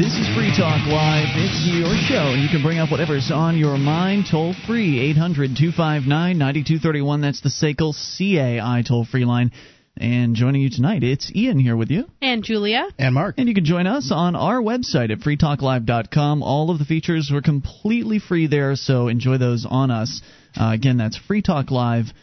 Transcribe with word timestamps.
This 0.00 0.14
is 0.14 0.34
Free 0.34 0.48
Talk 0.56 0.86
Live. 0.86 1.28
It's 1.36 1.68
your 1.68 1.92
show, 2.08 2.32
and 2.32 2.42
you 2.42 2.48
can 2.48 2.62
bring 2.62 2.78
up 2.78 2.90
whatever's 2.90 3.30
on 3.30 3.58
your 3.58 3.76
mind 3.76 4.24
toll 4.30 4.54
free. 4.66 4.98
800 5.10 5.54
259 5.58 6.38
9231. 6.38 7.20
That's 7.20 7.42
the 7.42 7.50
SACL 7.50 7.92
CAI 7.92 8.82
toll 8.88 9.04
free 9.04 9.26
line. 9.26 9.52
And 9.98 10.34
joining 10.34 10.62
you 10.62 10.70
tonight, 10.70 11.02
it's 11.02 11.30
Ian 11.36 11.58
here 11.58 11.76
with 11.76 11.90
you. 11.90 12.06
And 12.22 12.42
Julia. 12.42 12.88
And 12.98 13.14
Mark. 13.14 13.34
And 13.36 13.46
you 13.46 13.54
can 13.54 13.66
join 13.66 13.86
us 13.86 14.10
on 14.10 14.36
our 14.36 14.62
website 14.62 15.10
at 15.10 15.18
freetalklive.com. 15.18 16.42
All 16.42 16.70
of 16.70 16.78
the 16.78 16.86
features 16.86 17.30
are 17.30 17.42
completely 17.42 18.20
free 18.20 18.46
there, 18.46 18.76
so 18.76 19.08
enjoy 19.08 19.36
those 19.36 19.66
on 19.68 19.90
us. 19.90 20.22
Uh, 20.58 20.70
again, 20.72 20.96
that's 20.96 21.20
freetalklive.com. 21.28 22.14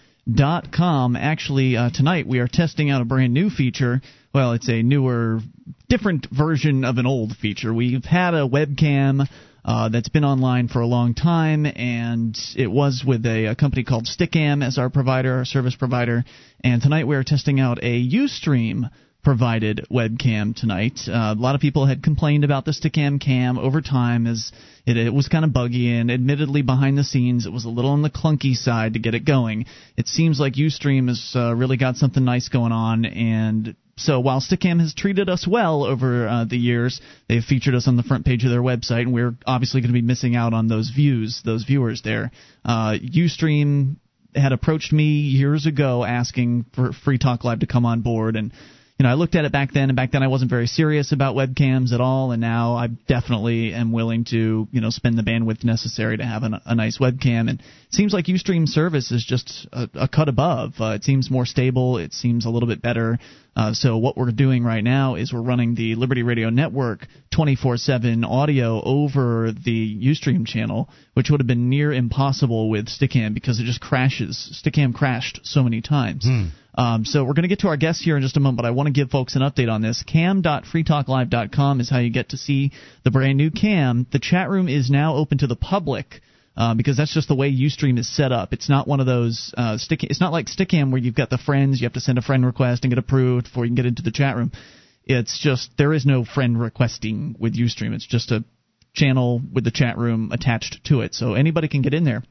Actually, 1.16 1.78
uh, 1.78 1.89
tonight 1.89 2.28
we 2.28 2.39
are 2.39 2.50
testing 2.50 2.89
out 2.89 3.02
a 3.02 3.05
brand 3.05 3.34
new 3.34 3.50
feature. 3.50 4.01
Well, 4.34 4.51
it's 4.51 4.68
a 4.68 4.84
newer, 4.84 5.39
different 5.88 6.28
version 6.29 6.84
of 6.84 6.97
an 6.97 7.06
old 7.06 7.38
feature. 7.38 7.74
We've 7.74 8.04
had 8.04 8.34
a 8.34 8.46
webcam 8.46 9.25
uh, 9.64 9.87
that's 9.87 10.10
been 10.10 10.25
online 10.25 10.68
for 10.68 10.82
a 10.82 10.86
long 10.86 11.14
time, 11.14 11.65
and 11.65 12.37
it 12.57 12.68
was 12.68 13.06
with 13.07 13.25
a, 13.25 13.46
a 13.46 13.56
company 13.56 13.86
called 13.86 14.06
Stickam 14.06 14.65
as 14.65 14.78
our 14.78 14.89
provider, 14.89 15.34
our 15.36 15.46
service 15.46 15.78
provider. 15.78 16.25
And 16.62 16.82
tonight 16.82 17.07
we 17.07 17.15
are 17.15 17.23
testing 17.23 17.62
out 17.62 17.79
a 17.82 18.09
UStream 18.09 18.89
provided 19.24 19.86
webcam 19.92 20.56
tonight. 20.56 21.00
Uh, 21.07 21.36
a 21.38 21.42
lot 21.42 21.56
of 21.56 21.62
people 21.62 21.86
had 21.86 22.02
complained 22.02 22.44
about 22.44 22.66
the 22.66 22.71
Stickam 22.71 23.20
cam 23.20 23.57
over 23.57 23.82
time 23.82 24.26
as 24.26 24.52
it, 24.86 24.98
it 24.98 25.14
was 25.14 25.28
kind 25.28 25.43
of 25.43 25.52
buggy 25.52 25.92
and 25.92 26.10
admittedly 26.10 26.62
behind 26.62 26.98
the 26.98 27.04
scenes 27.04 27.46
it 27.46 27.52
was 27.52 27.66
a 27.66 27.70
little 27.70 27.92
on 27.92 28.02
the 28.02 28.10
clunky 28.10 28.56
side 28.56 28.93
to 28.93 29.00
get 29.00 29.16
it 29.16 29.26
going. 29.26 29.66
It 29.98 30.07
seems 30.07 30.40
like 30.40 30.54
UStream 30.54 31.07
has 31.10 31.34
uh, 31.36 31.54
really 31.54 31.78
got 31.78 31.98
something 31.98 32.23
nice 32.23 32.48
going 32.50 32.72
on 32.72 33.06
and 33.06 33.76
so 33.98 34.20
while 34.20 34.40
Stickam 34.40 34.80
has 34.80 34.94
treated 34.94 35.28
us 35.28 35.48
well 35.48 35.84
over 35.84 36.28
uh, 36.28 36.46
the 36.46 36.58
years, 36.58 37.02
they've 37.28 37.44
featured 37.44 37.74
us 37.74 37.88
on 37.88 37.98
the 37.98 38.04
front 38.04 38.26
page 38.26 38.46
of 38.46 38.52
their 38.52 38.62
website, 38.62 39.02
and 39.02 39.14
we're 39.14 39.36
obviously 39.46 39.81
going 39.81 39.90
to 39.90 40.00
be 40.00 40.06
missing 40.06 40.36
out 40.36 40.54
on 40.54 40.68
those 40.68 40.92
views, 40.92 41.42
those 41.44 41.64
viewers 41.64 42.04
there. 42.04 42.31
Uh, 42.64 42.94
UStream 43.02 43.96
had 44.36 44.52
approached 44.52 44.94
me 44.94 45.22
years 45.22 45.66
ago 45.66 46.04
asking 46.04 46.66
for 46.76 46.94
Free 46.94 47.18
Talk 47.18 47.44
Live 47.44 47.59
to 47.59 47.68
come 47.68 47.88
on 47.88 48.02
board, 48.02 48.36
and 48.36 48.54
you 49.00 49.03
know, 49.03 49.09
I 49.09 49.14
looked 49.14 49.36
at 49.36 49.45
it 49.45 49.52
back 49.52 49.73
then, 49.73 49.90
and 49.90 49.95
back 49.95 50.12
then 50.12 50.23
I 50.23 50.28
wasn't 50.28 50.50
very 50.50 50.66
serious 50.66 51.12
about 51.12 51.36
webcams 51.36 51.94
at 51.94 52.02
all, 52.02 52.31
and 52.31 52.42
now 52.42 52.76
I 52.76 52.88
definitely 52.88 53.72
am 53.73 53.92
willing 53.92 54.26
to, 54.26 54.67
you 54.72 54.81
know, 54.81 54.90
spend 54.90 55.20
the 55.20 55.22
bandwidth 55.22 55.64
necessary 55.64 56.17
to 56.17 56.26
have 56.26 56.42
a, 56.42 56.62
a 56.66 56.73
nice 56.73 56.98
webcam. 56.98 57.48
And 57.48 57.59
it 57.59 57.66
seems 57.92 58.12
like 58.12 58.25
UStream 58.25 58.68
service 58.68 59.12
is 59.12 59.23
just 59.23 59.68
a, 59.72 59.88
a 59.94 60.08
cut 60.08 60.30
above. 60.30 60.73
Uh, 60.80 60.94
it 60.95 61.03
seems 61.03 61.30
more 61.30 61.45
stable. 61.45 62.00
It 62.00 62.12
seems 62.12 62.48
a 62.48 62.50
little 62.50 62.68
bit 62.68 62.81
better. 62.81 63.20
Uh, 63.56 63.73
so 63.73 63.98
what 63.98 64.18
we're 64.18 64.31
doing 64.31 64.64
right 64.64 64.84
now 64.84 65.14
is 65.14 65.31
we're 65.31 65.42
running 65.42 65.75
the 65.75 65.94
Liberty 65.94 66.23
Radio 66.23 66.50
Network 66.50 67.08
24/7 67.36 68.25
audio 68.25 68.81
over 68.84 69.52
the 69.52 70.00
UStream 70.08 70.45
channel, 70.45 70.90
which 71.14 71.30
would 71.30 71.40
have 71.40 71.48
been 71.48 71.70
near 71.70 71.94
impossible 71.94 72.70
with 72.70 72.88
Stickam 72.88 73.36
because 73.36 73.59
it 73.59 73.66
just 73.66 73.81
crashes. 73.81 74.59
Stickam 74.64 74.94
crashed 74.94 75.40
so 75.44 75.62
many 75.62 75.81
times. 75.81 76.25
Hmm. 76.25 76.45
Um, 76.78 77.06
so 77.06 77.23
we're 77.23 77.33
going 77.33 77.42
to 77.44 77.50
get 77.50 77.59
to 77.59 77.70
our 77.70 77.78
guests 77.78 78.03
here 78.03 78.16
in 78.16 78.22
just 78.22 78.38
a 78.38 78.39
moment, 78.39 78.58
but 78.58 78.67
I 78.67 78.72
want 78.72 78.86
to 78.86 78.94
give 78.94 79.09
folks 79.09 79.36
an 79.36 79.42
update 79.42 79.70
on 79.70 79.81
this. 79.81 80.03
Cam.freetalklive.com 80.06 81.81
is 81.81 81.89
how 81.89 81.97
you 81.97 82.11
get 82.11 82.30
to 82.30 82.38
see 82.38 82.72
the 83.03 83.09
brand 83.09 83.38
new 83.38 83.50
cam. 83.50 84.06
The 84.11 84.19
chat 84.19 84.47
room 84.50 84.69
is 84.69 84.92
now 84.92 85.16
open 85.16 85.39
to 85.39 85.47
the 85.47 85.56
public. 85.56 86.22
Uh, 86.56 86.73
because 86.73 86.97
that's 86.97 87.14
just 87.14 87.28
the 87.28 87.36
way 87.36 87.52
UStream 87.52 88.00
is 88.00 88.09
set 88.09 88.31
up. 88.31 88.52
It's 88.52 88.67
not 88.67 88.88
one 88.88 89.00
of 89.00 89.06
those 89.06 89.53
uh, 89.56 89.78
stick. 89.78 90.03
It's 90.03 90.19
not 90.19 90.31
like 90.31 90.47
Stickam 90.47 90.89
where 90.89 91.00
you've 91.00 91.14
got 91.14 91.30
the 91.30 91.38
friends. 91.38 91.80
You 91.80 91.86
have 91.86 91.94
to 91.94 92.00
send 92.00 92.17
a 92.17 92.22
friend 92.23 92.44
request 92.44 92.84
and 92.84 92.89
get 92.89 92.97
approved 92.97 93.44
before 93.45 93.64
you 93.64 93.69
can 93.69 93.75
get 93.75 93.86
into 93.86 94.02
the 94.02 94.09
chat 94.09 94.36
room. 94.36 94.52
It's 95.03 95.39
just 95.39 95.69
there 95.78 95.94
is 95.94 96.03
no 96.03 96.25
friend 96.25 96.59
requesting 96.59 97.36
with 97.38 97.56
UStream. 97.56 97.94
It's 97.94 98.08
just 98.08 98.31
a 98.31 98.44
channel 98.95 99.39
with 99.53 99.66
the 99.66 99.72
chat 99.72 100.00
room 100.00 100.31
attached 100.31 100.84
to 100.85 101.02
it, 101.02 101.13
so 101.13 101.35
anybody 101.35 101.68
can 101.68 101.84
get 101.84 101.94
in 101.94 102.06
there. 102.06 102.23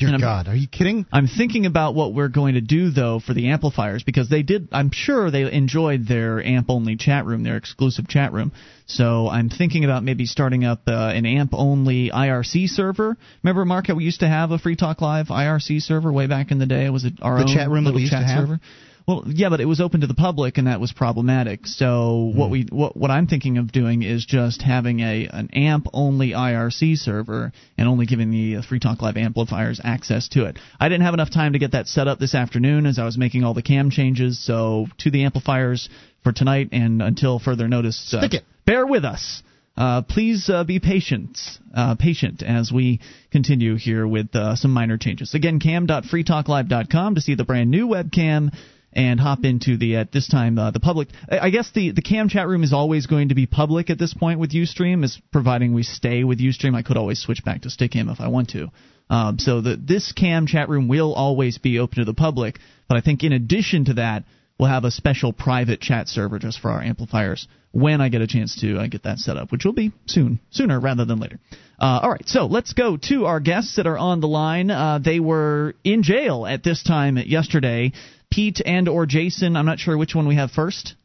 Dear 0.00 0.18
God, 0.18 0.48
are 0.48 0.56
you 0.56 0.66
kidding? 0.66 1.06
I'm 1.12 1.28
thinking 1.28 1.66
about 1.66 1.94
what 1.94 2.14
we're 2.14 2.28
going 2.28 2.54
to 2.54 2.60
do 2.60 2.90
though 2.90 3.20
for 3.20 3.32
the 3.32 3.50
amplifiers 3.50 4.02
because 4.02 4.28
they 4.28 4.42
did. 4.42 4.68
I'm 4.72 4.90
sure 4.92 5.30
they 5.30 5.50
enjoyed 5.52 6.08
their 6.08 6.44
amp 6.44 6.68
only 6.68 6.96
chat 6.96 7.26
room, 7.26 7.44
their 7.44 7.56
exclusive 7.56 8.08
chat 8.08 8.32
room. 8.32 8.50
So 8.86 9.28
I'm 9.28 9.50
thinking 9.50 9.84
about 9.84 10.02
maybe 10.02 10.26
starting 10.26 10.64
up 10.64 10.82
uh, 10.88 11.12
an 11.14 11.26
amp 11.26 11.50
only 11.52 12.10
IRC 12.10 12.70
server. 12.70 13.16
Remember, 13.44 13.64
Mark, 13.64 13.86
how 13.86 13.94
we 13.94 14.02
used 14.02 14.20
to 14.20 14.28
have 14.28 14.50
a 14.50 14.58
Free 14.58 14.74
Talk 14.74 15.00
Live 15.00 15.28
IRC 15.28 15.80
server 15.82 16.12
way 16.12 16.26
back 16.26 16.50
in 16.50 16.58
the 16.58 16.66
day? 16.66 16.90
Was 16.90 17.04
it 17.04 17.14
our 17.22 17.38
the 17.38 17.44
own 17.44 17.56
chat 17.56 17.70
room 17.70 17.84
that 17.84 17.90
little 17.90 17.96
we 17.96 18.02
used 18.02 18.12
chat 18.12 18.22
to 18.22 18.26
have? 18.26 18.48
server? 18.48 18.60
Well, 19.06 19.24
yeah, 19.26 19.50
but 19.50 19.60
it 19.60 19.66
was 19.66 19.82
open 19.82 20.00
to 20.00 20.06
the 20.06 20.14
public, 20.14 20.56
and 20.56 20.66
that 20.66 20.80
was 20.80 20.92
problematic. 20.92 21.66
So 21.66 22.32
what 22.34 22.48
we 22.48 22.66
what 22.70 22.96
what 22.96 23.10
I'm 23.10 23.26
thinking 23.26 23.58
of 23.58 23.70
doing 23.70 24.02
is 24.02 24.24
just 24.24 24.62
having 24.62 25.00
a 25.00 25.28
an 25.30 25.50
AMP 25.52 25.88
only 25.92 26.30
IRC 26.30 26.96
server 26.96 27.52
and 27.76 27.86
only 27.86 28.06
giving 28.06 28.30
the 28.30 28.56
uh, 28.56 28.62
Free 28.62 28.80
Talk 28.80 29.02
Live 29.02 29.18
amplifiers 29.18 29.78
access 29.84 30.28
to 30.30 30.46
it. 30.46 30.58
I 30.80 30.88
didn't 30.88 31.04
have 31.04 31.12
enough 31.12 31.30
time 31.30 31.52
to 31.52 31.58
get 31.58 31.72
that 31.72 31.86
set 31.86 32.08
up 32.08 32.18
this 32.18 32.34
afternoon 32.34 32.86
as 32.86 32.98
I 32.98 33.04
was 33.04 33.18
making 33.18 33.44
all 33.44 33.52
the 33.52 33.62
cam 33.62 33.90
changes. 33.90 34.42
So 34.42 34.86
to 35.00 35.10
the 35.10 35.24
amplifiers 35.24 35.90
for 36.22 36.32
tonight 36.32 36.70
and 36.72 37.02
until 37.02 37.38
further 37.38 37.68
notice, 37.68 38.14
uh, 38.14 38.22
bear 38.64 38.86
with 38.86 39.04
us. 39.04 39.42
Uh, 39.76 40.02
please 40.02 40.48
uh, 40.48 40.62
be 40.62 40.78
patient, 40.78 41.36
uh, 41.74 41.96
patient 41.96 42.42
as 42.42 42.70
we 42.72 43.00
continue 43.32 43.74
here 43.74 44.06
with 44.06 44.34
uh, 44.34 44.54
some 44.54 44.70
minor 44.70 44.96
changes. 44.96 45.34
Again, 45.34 45.58
cam.freetalklive.com 45.58 47.16
to 47.16 47.20
see 47.20 47.34
the 47.34 47.44
brand 47.44 47.72
new 47.72 47.88
webcam 47.88 48.54
and 48.94 49.20
hop 49.20 49.44
into 49.44 49.76
the 49.76 49.96
at 49.96 50.12
this 50.12 50.28
time 50.28 50.58
uh, 50.58 50.70
the 50.70 50.80
public. 50.80 51.08
I 51.30 51.38
I 51.38 51.50
guess 51.50 51.70
the 51.72 51.90
the 51.92 52.02
cam 52.02 52.28
chat 52.28 52.48
room 52.48 52.62
is 52.62 52.72
always 52.72 53.06
going 53.06 53.28
to 53.28 53.34
be 53.34 53.46
public 53.46 53.90
at 53.90 53.98
this 53.98 54.14
point 54.14 54.40
with 54.40 54.52
UStream, 54.52 55.04
is 55.04 55.20
providing 55.32 55.74
we 55.74 55.82
stay 55.82 56.24
with 56.24 56.40
UStream. 56.40 56.74
I 56.74 56.82
could 56.82 56.96
always 56.96 57.20
switch 57.20 57.44
back 57.44 57.62
to 57.62 57.68
Stickam 57.68 58.10
if 58.10 58.20
I 58.20 58.28
want 58.28 58.50
to. 58.50 58.70
Um, 59.10 59.38
so 59.38 59.60
the 59.60 59.76
this 59.76 60.12
cam 60.12 60.46
chat 60.46 60.68
room 60.68 60.88
will 60.88 61.12
always 61.12 61.58
be 61.58 61.78
open 61.78 61.98
to 61.98 62.04
the 62.04 62.14
public, 62.14 62.58
but 62.88 62.96
I 62.96 63.00
think 63.00 63.22
in 63.22 63.32
addition 63.32 63.86
to 63.86 63.94
that, 63.94 64.24
we'll 64.58 64.70
have 64.70 64.84
a 64.84 64.90
special 64.90 65.32
private 65.32 65.80
chat 65.80 66.08
server 66.08 66.38
just 66.38 66.60
for 66.60 66.70
our 66.70 66.82
amplifiers 66.82 67.46
when 67.72 68.00
I 68.00 68.08
get 68.08 68.22
a 68.22 68.26
chance 68.26 68.60
to 68.60 68.78
uh, 68.78 68.86
get 68.86 69.02
that 69.02 69.18
set 69.18 69.36
up, 69.36 69.50
which 69.50 69.64
will 69.64 69.72
be 69.72 69.92
soon, 70.06 70.38
sooner 70.50 70.78
rather 70.78 71.04
than 71.04 71.18
later. 71.18 71.40
Uh, 71.78 72.00
all 72.02 72.10
right, 72.10 72.26
so 72.28 72.46
let's 72.46 72.72
go 72.72 72.96
to 73.08 73.26
our 73.26 73.40
guests 73.40 73.76
that 73.76 73.86
are 73.88 73.98
on 73.98 74.20
the 74.20 74.28
line. 74.28 74.70
Uh, 74.70 75.00
they 75.04 75.18
were 75.18 75.74
in 75.82 76.04
jail 76.04 76.46
at 76.46 76.62
this 76.62 76.84
time 76.84 77.18
yesterday. 77.18 77.92
Pete 78.34 78.60
and 78.66 78.88
or 78.88 79.06
Jason. 79.06 79.56
I'm 79.56 79.66
not 79.66 79.78
sure 79.78 79.96
which 79.96 80.14
one 80.14 80.26
we 80.26 80.34
have 80.34 80.50
first. 80.50 80.96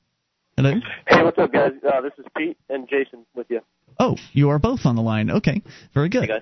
Hello. 0.58 0.74
Hey, 1.08 1.24
what's 1.24 1.38
up, 1.38 1.54
guys? 1.54 1.74
Uh, 1.86 2.02
this 2.02 2.14
is 2.18 2.26
Pete 2.36 2.58
and 2.70 2.90
Jason 2.90 3.24
with 3.36 3.46
you. 3.50 3.62
Oh, 4.00 4.18
you 4.34 4.50
are 4.50 4.58
both 4.58 4.86
on 4.86 4.96
the 4.96 5.04
line. 5.04 5.30
Okay, 5.30 5.62
very 5.94 6.10
good. 6.10 6.28
Hey. 6.28 6.40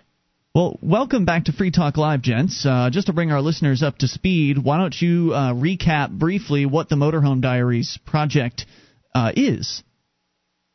Well, 0.56 0.80
welcome 0.82 1.26
back 1.26 1.46
to 1.46 1.52
Free 1.52 1.72
Talk 1.72 1.98
Live, 1.98 2.22
gents. 2.22 2.66
Uh, 2.66 2.90
just 2.90 3.08
to 3.08 3.14
bring 3.14 3.32
our 3.34 3.42
listeners 3.42 3.84
up 3.84 3.98
to 3.98 4.08
speed, 4.08 4.58
why 4.58 4.78
don't 4.78 4.96
you 5.00 5.34
uh, 5.34 5.54
recap 5.54 6.10
briefly 6.10 6.66
what 6.66 6.88
the 6.88 6.96
Motorhome 6.96 7.42
Diaries 7.42 8.00
project 8.06 8.66
uh, 9.14 9.34
is? 9.36 9.84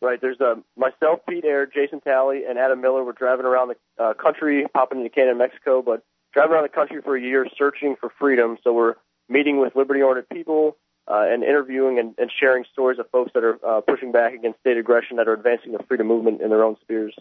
Right, 0.02 0.20
there's 0.20 0.40
uh, 0.40 0.56
myself, 0.76 1.20
Pete 1.26 1.44
Eyre, 1.44 1.66
Jason 1.66 2.00
Talley, 2.00 2.42
and 2.46 2.58
Adam 2.58 2.82
Miller. 2.82 3.02
We're 3.02 3.12
driving 3.12 3.46
around 3.46 3.68
the 3.96 4.04
uh, 4.04 4.12
country, 4.12 4.66
popping 4.74 4.98
into 4.98 5.10
Canada, 5.10 5.38
Mexico, 5.38 5.80
but 5.80 6.04
driving 6.34 6.52
around 6.52 6.64
the 6.64 6.68
country 6.68 7.00
for 7.02 7.16
a 7.16 7.20
year 7.20 7.46
searching 7.56 7.96
for 7.98 8.10
freedom. 8.20 8.58
So 8.62 8.74
we're 8.74 8.94
meeting 9.28 9.60
with 9.60 9.74
liberty-oriented 9.76 10.28
people 10.28 10.76
uh, 11.08 11.24
and 11.26 11.42
interviewing 11.42 11.98
and, 11.98 12.14
and 12.18 12.30
sharing 12.40 12.64
stories 12.72 12.98
of 12.98 13.08
folks 13.10 13.32
that 13.34 13.44
are 13.44 13.58
uh, 13.66 13.80
pushing 13.80 14.12
back 14.12 14.34
against 14.34 14.60
state 14.60 14.76
aggression, 14.76 15.16
that 15.16 15.28
are 15.28 15.34
advancing 15.34 15.72
the 15.72 15.82
freedom 15.88 16.06
movement 16.06 16.40
in 16.40 16.50
their 16.50 16.64
own 16.64 16.76
spheres. 16.82 17.16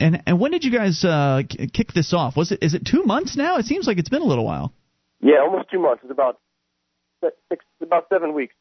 And 0.00 0.22
and 0.26 0.38
when 0.38 0.52
did 0.52 0.62
you 0.62 0.70
guys 0.70 1.04
uh, 1.04 1.42
k- 1.48 1.66
kick 1.66 1.92
this 1.92 2.12
off? 2.12 2.36
Was 2.36 2.52
it 2.52 2.62
is 2.62 2.74
it 2.74 2.86
two 2.86 3.02
months 3.04 3.36
now? 3.36 3.56
It 3.56 3.66
seems 3.66 3.86
like 3.86 3.98
it's 3.98 4.08
been 4.08 4.22
a 4.22 4.26
little 4.26 4.44
while. 4.44 4.72
Yeah, 5.20 5.40
almost 5.40 5.70
two 5.70 5.80
months. 5.80 6.02
It's 6.04 6.12
about 6.12 6.38
six, 7.50 7.64
about 7.82 8.06
seven 8.08 8.32
weeks. 8.32 8.54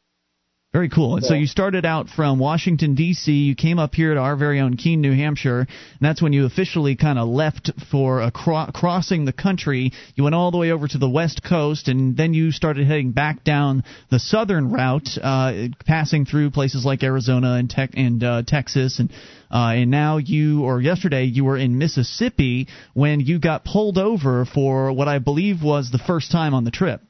Very 0.77 0.89
cool. 0.89 1.15
And 1.15 1.25
so 1.25 1.33
you 1.33 1.47
started 1.47 1.87
out 1.87 2.07
from 2.07 2.37
Washington 2.37 2.93
D.C. 2.93 3.31
You 3.31 3.55
came 3.55 3.79
up 3.79 3.95
here 3.95 4.13
to 4.13 4.19
our 4.19 4.35
very 4.35 4.59
own 4.59 4.77
Keene, 4.77 5.01
New 5.01 5.11
Hampshire, 5.11 5.61
and 5.61 5.67
that's 5.99 6.21
when 6.21 6.33
you 6.33 6.45
officially 6.45 6.95
kind 6.95 7.17
of 7.17 7.27
left 7.27 7.71
for 7.89 8.21
a 8.21 8.29
cro- 8.29 8.69
crossing 8.71 9.25
the 9.25 9.33
country. 9.33 9.91
You 10.13 10.23
went 10.23 10.35
all 10.35 10.51
the 10.51 10.59
way 10.59 10.69
over 10.69 10.87
to 10.87 10.99
the 10.99 11.09
west 11.09 11.41
coast, 11.43 11.87
and 11.87 12.15
then 12.15 12.35
you 12.35 12.51
started 12.51 12.85
heading 12.85 13.11
back 13.11 13.43
down 13.43 13.85
the 14.11 14.19
southern 14.19 14.71
route, 14.71 15.09
uh, 15.19 15.69
passing 15.87 16.25
through 16.25 16.51
places 16.51 16.85
like 16.85 17.01
Arizona 17.01 17.53
and, 17.53 17.71
Tex 17.71 17.95
and 17.97 18.23
uh, 18.23 18.43
Texas, 18.45 18.99
and 18.99 19.09
uh, 19.49 19.73
and 19.73 19.89
now 19.89 20.17
you 20.17 20.63
or 20.63 20.79
yesterday 20.79 21.23
you 21.23 21.43
were 21.43 21.57
in 21.57 21.79
Mississippi 21.79 22.67
when 22.93 23.19
you 23.19 23.39
got 23.39 23.65
pulled 23.65 23.97
over 23.97 24.45
for 24.45 24.93
what 24.93 25.07
I 25.07 25.17
believe 25.17 25.63
was 25.63 25.89
the 25.89 25.97
first 25.97 26.31
time 26.31 26.53
on 26.53 26.65
the 26.65 26.71
trip. 26.71 27.01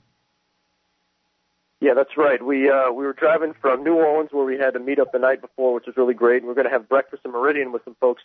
Yeah, 1.79 1.93
that's 1.93 2.17
right. 2.17 2.43
We 2.43 2.69
uh, 2.69 2.91
we 2.91 3.05
were 3.05 3.13
driving 3.13 3.53
from 3.53 3.83
New 3.83 3.93
Orleans 3.93 4.29
where 4.31 4.45
we 4.45 4.57
had 4.57 4.73
to 4.73 4.79
meet 4.79 4.99
up 4.99 5.11
the 5.11 5.19
night 5.19 5.41
before, 5.41 5.73
which 5.75 5.85
was 5.85 5.95
really 5.95 6.15
great. 6.15 6.37
And 6.37 6.45
we 6.45 6.51
are 6.51 6.55
going 6.55 6.65
to 6.65 6.71
have 6.71 6.89
breakfast 6.89 7.21
in 7.23 7.31
Meridian 7.31 7.71
with 7.71 7.83
some 7.85 7.95
folks, 7.99 8.23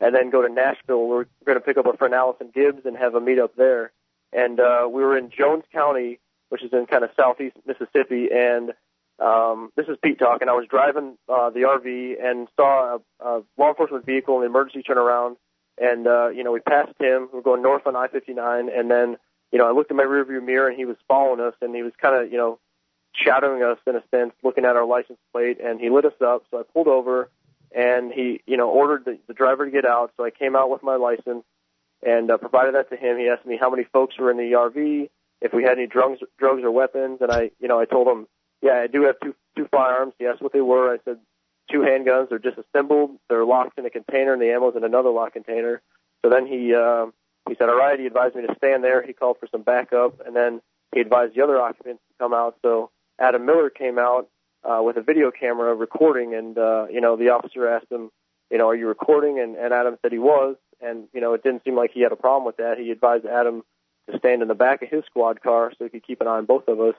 and 0.00 0.14
then 0.14 0.30
go 0.30 0.40
to 0.40 0.52
Nashville 0.52 1.06
we're 1.06 1.26
going 1.44 1.58
to 1.58 1.64
pick 1.64 1.76
up 1.76 1.86
our 1.86 1.96
friend 1.96 2.14
Allison 2.14 2.50
Gibbs 2.54 2.86
and 2.86 2.96
have 2.96 3.14
a 3.14 3.20
meet 3.20 3.38
up 3.38 3.56
there. 3.56 3.92
And 4.32 4.58
uh, 4.58 4.88
we 4.90 5.02
were 5.02 5.18
in 5.18 5.30
Jones 5.30 5.64
County, 5.70 6.18
which 6.48 6.62
is 6.64 6.72
in 6.72 6.86
kind 6.86 7.04
of 7.04 7.10
southeast 7.14 7.56
Mississippi, 7.66 8.28
and 8.32 8.72
um, 9.18 9.70
this 9.76 9.86
is 9.86 9.96
Pete 10.02 10.18
talking. 10.18 10.48
I 10.48 10.52
was 10.52 10.66
driving 10.68 11.16
uh, 11.28 11.50
the 11.50 11.60
RV 11.60 12.24
and 12.24 12.48
saw 12.56 12.96
a, 12.96 13.24
a 13.24 13.42
law 13.58 13.68
enforcement 13.68 14.06
vehicle 14.06 14.36
in 14.36 14.40
the 14.40 14.46
emergency 14.46 14.82
turnaround, 14.82 15.36
and 15.78 16.06
uh, 16.06 16.28
you 16.28 16.42
know 16.42 16.52
we 16.52 16.60
passed 16.60 16.98
him. 16.98 17.28
We 17.32 17.38
are 17.38 17.42
going 17.42 17.62
north 17.62 17.86
on 17.86 17.96
I-59, 17.96 18.76
and 18.76 18.90
then 18.90 19.16
you 19.52 19.58
know 19.58 19.68
I 19.68 19.72
looked 19.72 19.90
in 19.90 19.96
my 19.98 20.04
rearview 20.04 20.42
mirror 20.42 20.68
and 20.68 20.76
he 20.76 20.84
was 20.84 20.96
following 21.06 21.40
us, 21.40 21.54
and 21.60 21.74
he 21.74 21.82
was 21.82 21.92
kind 22.00 22.16
of 22.16 22.32
you 22.32 22.38
know 22.38 22.58
shadowing 23.14 23.62
us 23.62 23.78
in 23.86 23.96
a 23.96 24.02
sense, 24.10 24.32
looking 24.42 24.64
at 24.64 24.76
our 24.76 24.84
license 24.86 25.18
plate, 25.32 25.58
and 25.62 25.80
he 25.80 25.90
lit 25.90 26.04
us 26.04 26.20
up. 26.20 26.44
So 26.50 26.58
I 26.58 26.62
pulled 26.62 26.88
over, 26.88 27.30
and 27.74 28.12
he 28.12 28.42
you 28.46 28.56
know 28.56 28.70
ordered 28.70 29.04
the, 29.04 29.18
the 29.26 29.34
driver 29.34 29.64
to 29.64 29.70
get 29.70 29.84
out. 29.84 30.12
So 30.16 30.24
I 30.24 30.30
came 30.30 30.56
out 30.56 30.70
with 30.70 30.82
my 30.82 30.96
license 30.96 31.44
and 32.04 32.30
uh, 32.30 32.38
provided 32.38 32.74
that 32.74 32.90
to 32.90 32.96
him. 32.96 33.18
He 33.18 33.28
asked 33.28 33.46
me 33.46 33.56
how 33.60 33.70
many 33.70 33.84
folks 33.84 34.18
were 34.18 34.30
in 34.30 34.36
the 34.36 34.52
RV, 34.52 35.08
if 35.40 35.52
we 35.52 35.62
had 35.62 35.78
any 35.78 35.86
drugs, 35.86 36.20
drugs 36.38 36.62
or 36.62 36.70
weapons, 36.70 37.18
and 37.20 37.30
I 37.30 37.50
you 37.60 37.68
know 37.68 37.78
I 37.78 37.84
told 37.84 38.08
him 38.08 38.26
yeah, 38.64 38.80
I 38.82 38.86
do 38.86 39.02
have 39.04 39.16
two 39.22 39.34
two 39.56 39.68
firearms. 39.70 40.14
He 40.18 40.26
asked 40.26 40.42
what 40.42 40.52
they 40.52 40.62
were. 40.62 40.92
I 40.92 40.98
said 41.04 41.18
two 41.70 41.80
handguns. 41.80 42.30
They're 42.30 42.38
disassembled. 42.38 43.18
They're 43.28 43.44
locked 43.44 43.78
in 43.78 43.86
a 43.86 43.90
container, 43.90 44.32
and 44.32 44.40
the 44.40 44.50
ammo's 44.50 44.74
in 44.74 44.84
another 44.84 45.10
locked 45.10 45.34
container. 45.34 45.82
So 46.24 46.30
then 46.30 46.46
he 46.46 46.74
uh, 46.74 47.06
he 47.46 47.54
said, 47.56 47.68
all 47.68 47.76
right. 47.76 48.00
He 48.00 48.06
advised 48.06 48.34
me 48.34 48.46
to 48.46 48.54
stand 48.56 48.82
there. 48.82 49.02
He 49.02 49.12
called 49.12 49.38
for 49.38 49.46
some 49.52 49.62
backup, 49.62 50.26
and 50.26 50.34
then 50.34 50.62
he 50.94 51.00
advised 51.00 51.34
the 51.34 51.42
other 51.42 51.60
occupants 51.60 52.02
to 52.08 52.14
come 52.18 52.32
out. 52.32 52.56
So 52.62 52.90
Adam 53.18 53.46
Miller 53.46 53.70
came 53.70 53.98
out 53.98 54.28
uh, 54.64 54.80
with 54.82 54.96
a 54.96 55.02
video 55.02 55.30
camera 55.30 55.74
recording, 55.74 56.34
and 56.34 56.56
uh, 56.58 56.86
you 56.90 57.00
know 57.00 57.16
the 57.16 57.30
officer 57.30 57.68
asked 57.68 57.90
him, 57.90 58.10
you 58.50 58.58
know, 58.58 58.68
are 58.68 58.76
you 58.76 58.88
recording? 58.88 59.40
And, 59.40 59.56
and 59.56 59.72
Adam 59.72 59.96
said 60.02 60.12
he 60.12 60.18
was, 60.18 60.56
and 60.80 61.08
you 61.12 61.20
know 61.20 61.34
it 61.34 61.42
didn't 61.42 61.64
seem 61.64 61.76
like 61.76 61.92
he 61.92 62.02
had 62.02 62.12
a 62.12 62.16
problem 62.16 62.44
with 62.44 62.56
that. 62.56 62.78
He 62.78 62.90
advised 62.90 63.26
Adam 63.26 63.62
to 64.10 64.18
stand 64.18 64.42
in 64.42 64.48
the 64.48 64.54
back 64.54 64.82
of 64.82 64.90
his 64.90 65.04
squad 65.06 65.40
car 65.40 65.72
so 65.76 65.84
he 65.84 65.90
could 65.90 66.06
keep 66.06 66.20
an 66.20 66.26
eye 66.26 66.38
on 66.38 66.44
both 66.44 66.68
of 66.68 66.80
us. 66.80 66.94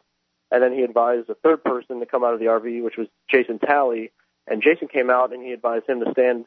And 0.51 0.63
then 0.63 0.73
he 0.73 0.83
advised 0.83 1.29
a 1.29 1.35
third 1.35 1.63
person 1.63 1.99
to 1.99 2.05
come 2.05 2.23
out 2.23 2.33
of 2.33 2.39
the 2.39 2.45
RV, 2.45 2.83
which 2.83 2.97
was 2.97 3.07
Jason 3.29 3.59
Talley. 3.59 4.11
And 4.47 4.61
Jason 4.61 4.87
came 4.87 5.09
out 5.09 5.33
and 5.33 5.43
he 5.43 5.51
advised 5.51 5.87
him 5.89 5.99
to 6.03 6.11
stand 6.11 6.45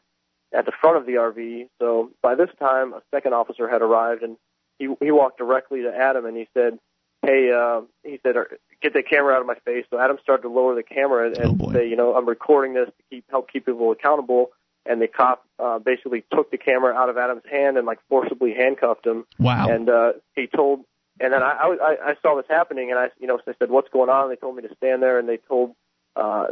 at 0.53 0.65
the 0.65 0.71
front 0.79 0.97
of 0.97 1.05
the 1.05 1.13
RV. 1.13 1.67
So 1.79 2.11
by 2.21 2.35
this 2.35 2.49
time, 2.59 2.93
a 2.93 3.01
second 3.13 3.33
officer 3.33 3.69
had 3.69 3.81
arrived 3.81 4.23
and 4.23 4.37
he 4.77 4.87
he 5.01 5.11
walked 5.11 5.37
directly 5.37 5.81
to 5.81 5.93
Adam 5.93 6.25
and 6.25 6.35
he 6.35 6.47
said, 6.53 6.79
"Hey," 7.21 7.51
uh, 7.51 7.81
he 8.03 8.19
said, 8.23 8.35
"Get 8.81 8.93
the 8.93 9.03
camera 9.03 9.33
out 9.33 9.41
of 9.41 9.47
my 9.47 9.55
face." 9.65 9.85
So 9.89 9.99
Adam 9.99 10.17
started 10.21 10.43
to 10.43 10.49
lower 10.49 10.75
the 10.75 10.83
camera 10.83 11.27
and 11.27 11.61
oh 11.61 11.71
say, 11.71 11.87
"You 11.87 11.95
know, 11.95 12.15
I'm 12.15 12.27
recording 12.27 12.73
this 12.73 12.87
to 12.87 13.03
keep 13.09 13.25
help 13.29 13.51
keep 13.51 13.65
people 13.65 13.91
accountable." 13.91 14.51
And 14.85 15.01
the 15.01 15.07
cop 15.07 15.45
uh, 15.59 15.77
basically 15.79 16.23
took 16.33 16.49
the 16.51 16.57
camera 16.57 16.95
out 16.95 17.09
of 17.09 17.17
Adam's 17.17 17.43
hand 17.49 17.77
and 17.77 17.85
like 17.85 17.99
forcibly 18.09 18.53
handcuffed 18.53 19.05
him. 19.05 19.25
Wow! 19.37 19.69
And 19.69 19.89
uh, 19.89 20.13
he 20.35 20.47
told 20.47 20.85
and 21.19 21.33
then 21.33 21.43
I, 21.43 21.75
I 21.81 22.11
I 22.11 22.15
saw 22.21 22.35
this 22.35 22.45
happening, 22.49 22.91
and 22.91 22.99
I 22.99 23.09
you 23.19 23.27
know 23.27 23.37
so 23.37 23.51
I 23.51 23.55
said, 23.59 23.69
"What's 23.69 23.89
going 23.89 24.09
on?" 24.09 24.23
And 24.23 24.31
they 24.31 24.39
told 24.39 24.55
me 24.55 24.61
to 24.63 24.75
stand 24.75 25.03
there, 25.03 25.19
and 25.19 25.27
they 25.27 25.37
told 25.37 25.75
uh, 26.15 26.47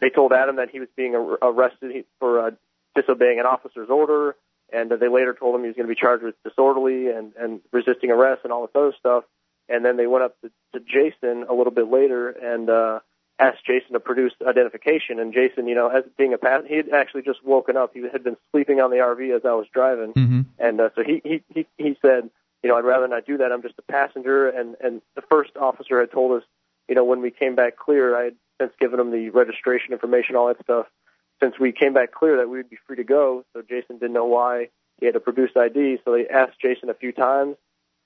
they 0.00 0.10
told 0.10 0.32
Adam 0.32 0.56
that 0.56 0.70
he 0.70 0.80
was 0.80 0.88
being 0.96 1.14
arrested 1.14 2.04
for 2.18 2.46
uh, 2.46 2.50
disobeying 2.94 3.38
an 3.38 3.46
officer's 3.46 3.90
order, 3.90 4.36
and 4.72 4.92
uh, 4.92 4.96
they 4.96 5.08
later 5.08 5.34
told 5.34 5.54
him 5.54 5.62
he 5.62 5.68
was 5.68 5.76
going 5.76 5.86
to 5.86 5.94
be 5.94 6.00
charged 6.00 6.24
with 6.24 6.34
disorderly 6.42 7.08
and 7.08 7.32
and 7.38 7.60
resisting 7.70 8.10
arrest 8.10 8.42
and 8.44 8.52
all 8.52 8.62
this 8.62 8.74
other 8.74 8.94
stuff. 8.98 9.24
And 9.68 9.84
then 9.84 9.96
they 9.96 10.06
went 10.06 10.24
up 10.24 10.40
to, 10.42 10.50
to 10.74 10.80
Jason 10.80 11.46
a 11.48 11.54
little 11.54 11.72
bit 11.72 11.90
later 11.90 12.30
and 12.30 12.68
uh, 12.68 13.00
asked 13.38 13.64
Jason 13.64 13.92
to 13.92 14.00
produce 14.00 14.32
identification. 14.46 15.18
And 15.18 15.32
Jason, 15.32 15.66
you 15.66 15.74
know, 15.74 15.88
as 15.88 16.04
being 16.18 16.34
a 16.34 16.38
pass, 16.38 16.62
he 16.66 16.76
had 16.76 16.90
actually 16.90 17.22
just 17.22 17.44
woken 17.44 17.76
up. 17.76 17.92
He 17.94 18.02
had 18.10 18.24
been 18.24 18.36
sleeping 18.50 18.80
on 18.80 18.90
the 18.90 18.96
RV 18.96 19.34
as 19.34 19.42
I 19.44 19.54
was 19.54 19.66
driving, 19.72 20.12
mm-hmm. 20.12 20.40
and 20.58 20.80
uh, 20.80 20.90
so 20.94 21.02
he 21.04 21.22
he 21.24 21.42
he 21.54 21.66
he 21.78 21.96
said 22.02 22.30
you 22.62 22.70
know, 22.70 22.76
I'd 22.76 22.84
rather 22.84 23.08
not 23.08 23.26
do 23.26 23.38
that. 23.38 23.50
I'm 23.52 23.62
just 23.62 23.74
a 23.78 23.92
passenger. 23.92 24.48
And, 24.48 24.76
and 24.80 25.02
the 25.16 25.22
first 25.22 25.50
officer 25.60 26.00
had 26.00 26.12
told 26.12 26.40
us, 26.40 26.46
you 26.88 26.94
know, 26.94 27.04
when 27.04 27.20
we 27.20 27.30
came 27.30 27.54
back 27.54 27.76
clear, 27.76 28.16
I 28.16 28.24
had 28.24 28.34
since 28.60 28.72
given 28.78 29.00
him 29.00 29.10
the 29.10 29.30
registration 29.30 29.92
information, 29.92 30.36
all 30.36 30.48
that 30.48 30.62
stuff. 30.62 30.86
Since 31.42 31.58
we 31.58 31.72
came 31.72 31.92
back 31.92 32.12
clear 32.12 32.36
that 32.36 32.48
we 32.48 32.58
would 32.58 32.70
be 32.70 32.78
free 32.86 32.96
to 32.96 33.04
go, 33.04 33.44
so 33.52 33.62
Jason 33.62 33.98
didn't 33.98 34.12
know 34.12 34.26
why 34.26 34.68
he 35.00 35.06
had 35.06 35.14
to 35.14 35.20
produce 35.20 35.50
ID. 35.56 35.98
So 36.04 36.12
they 36.12 36.28
asked 36.28 36.60
Jason 36.60 36.88
a 36.88 36.94
few 36.94 37.10
times. 37.10 37.56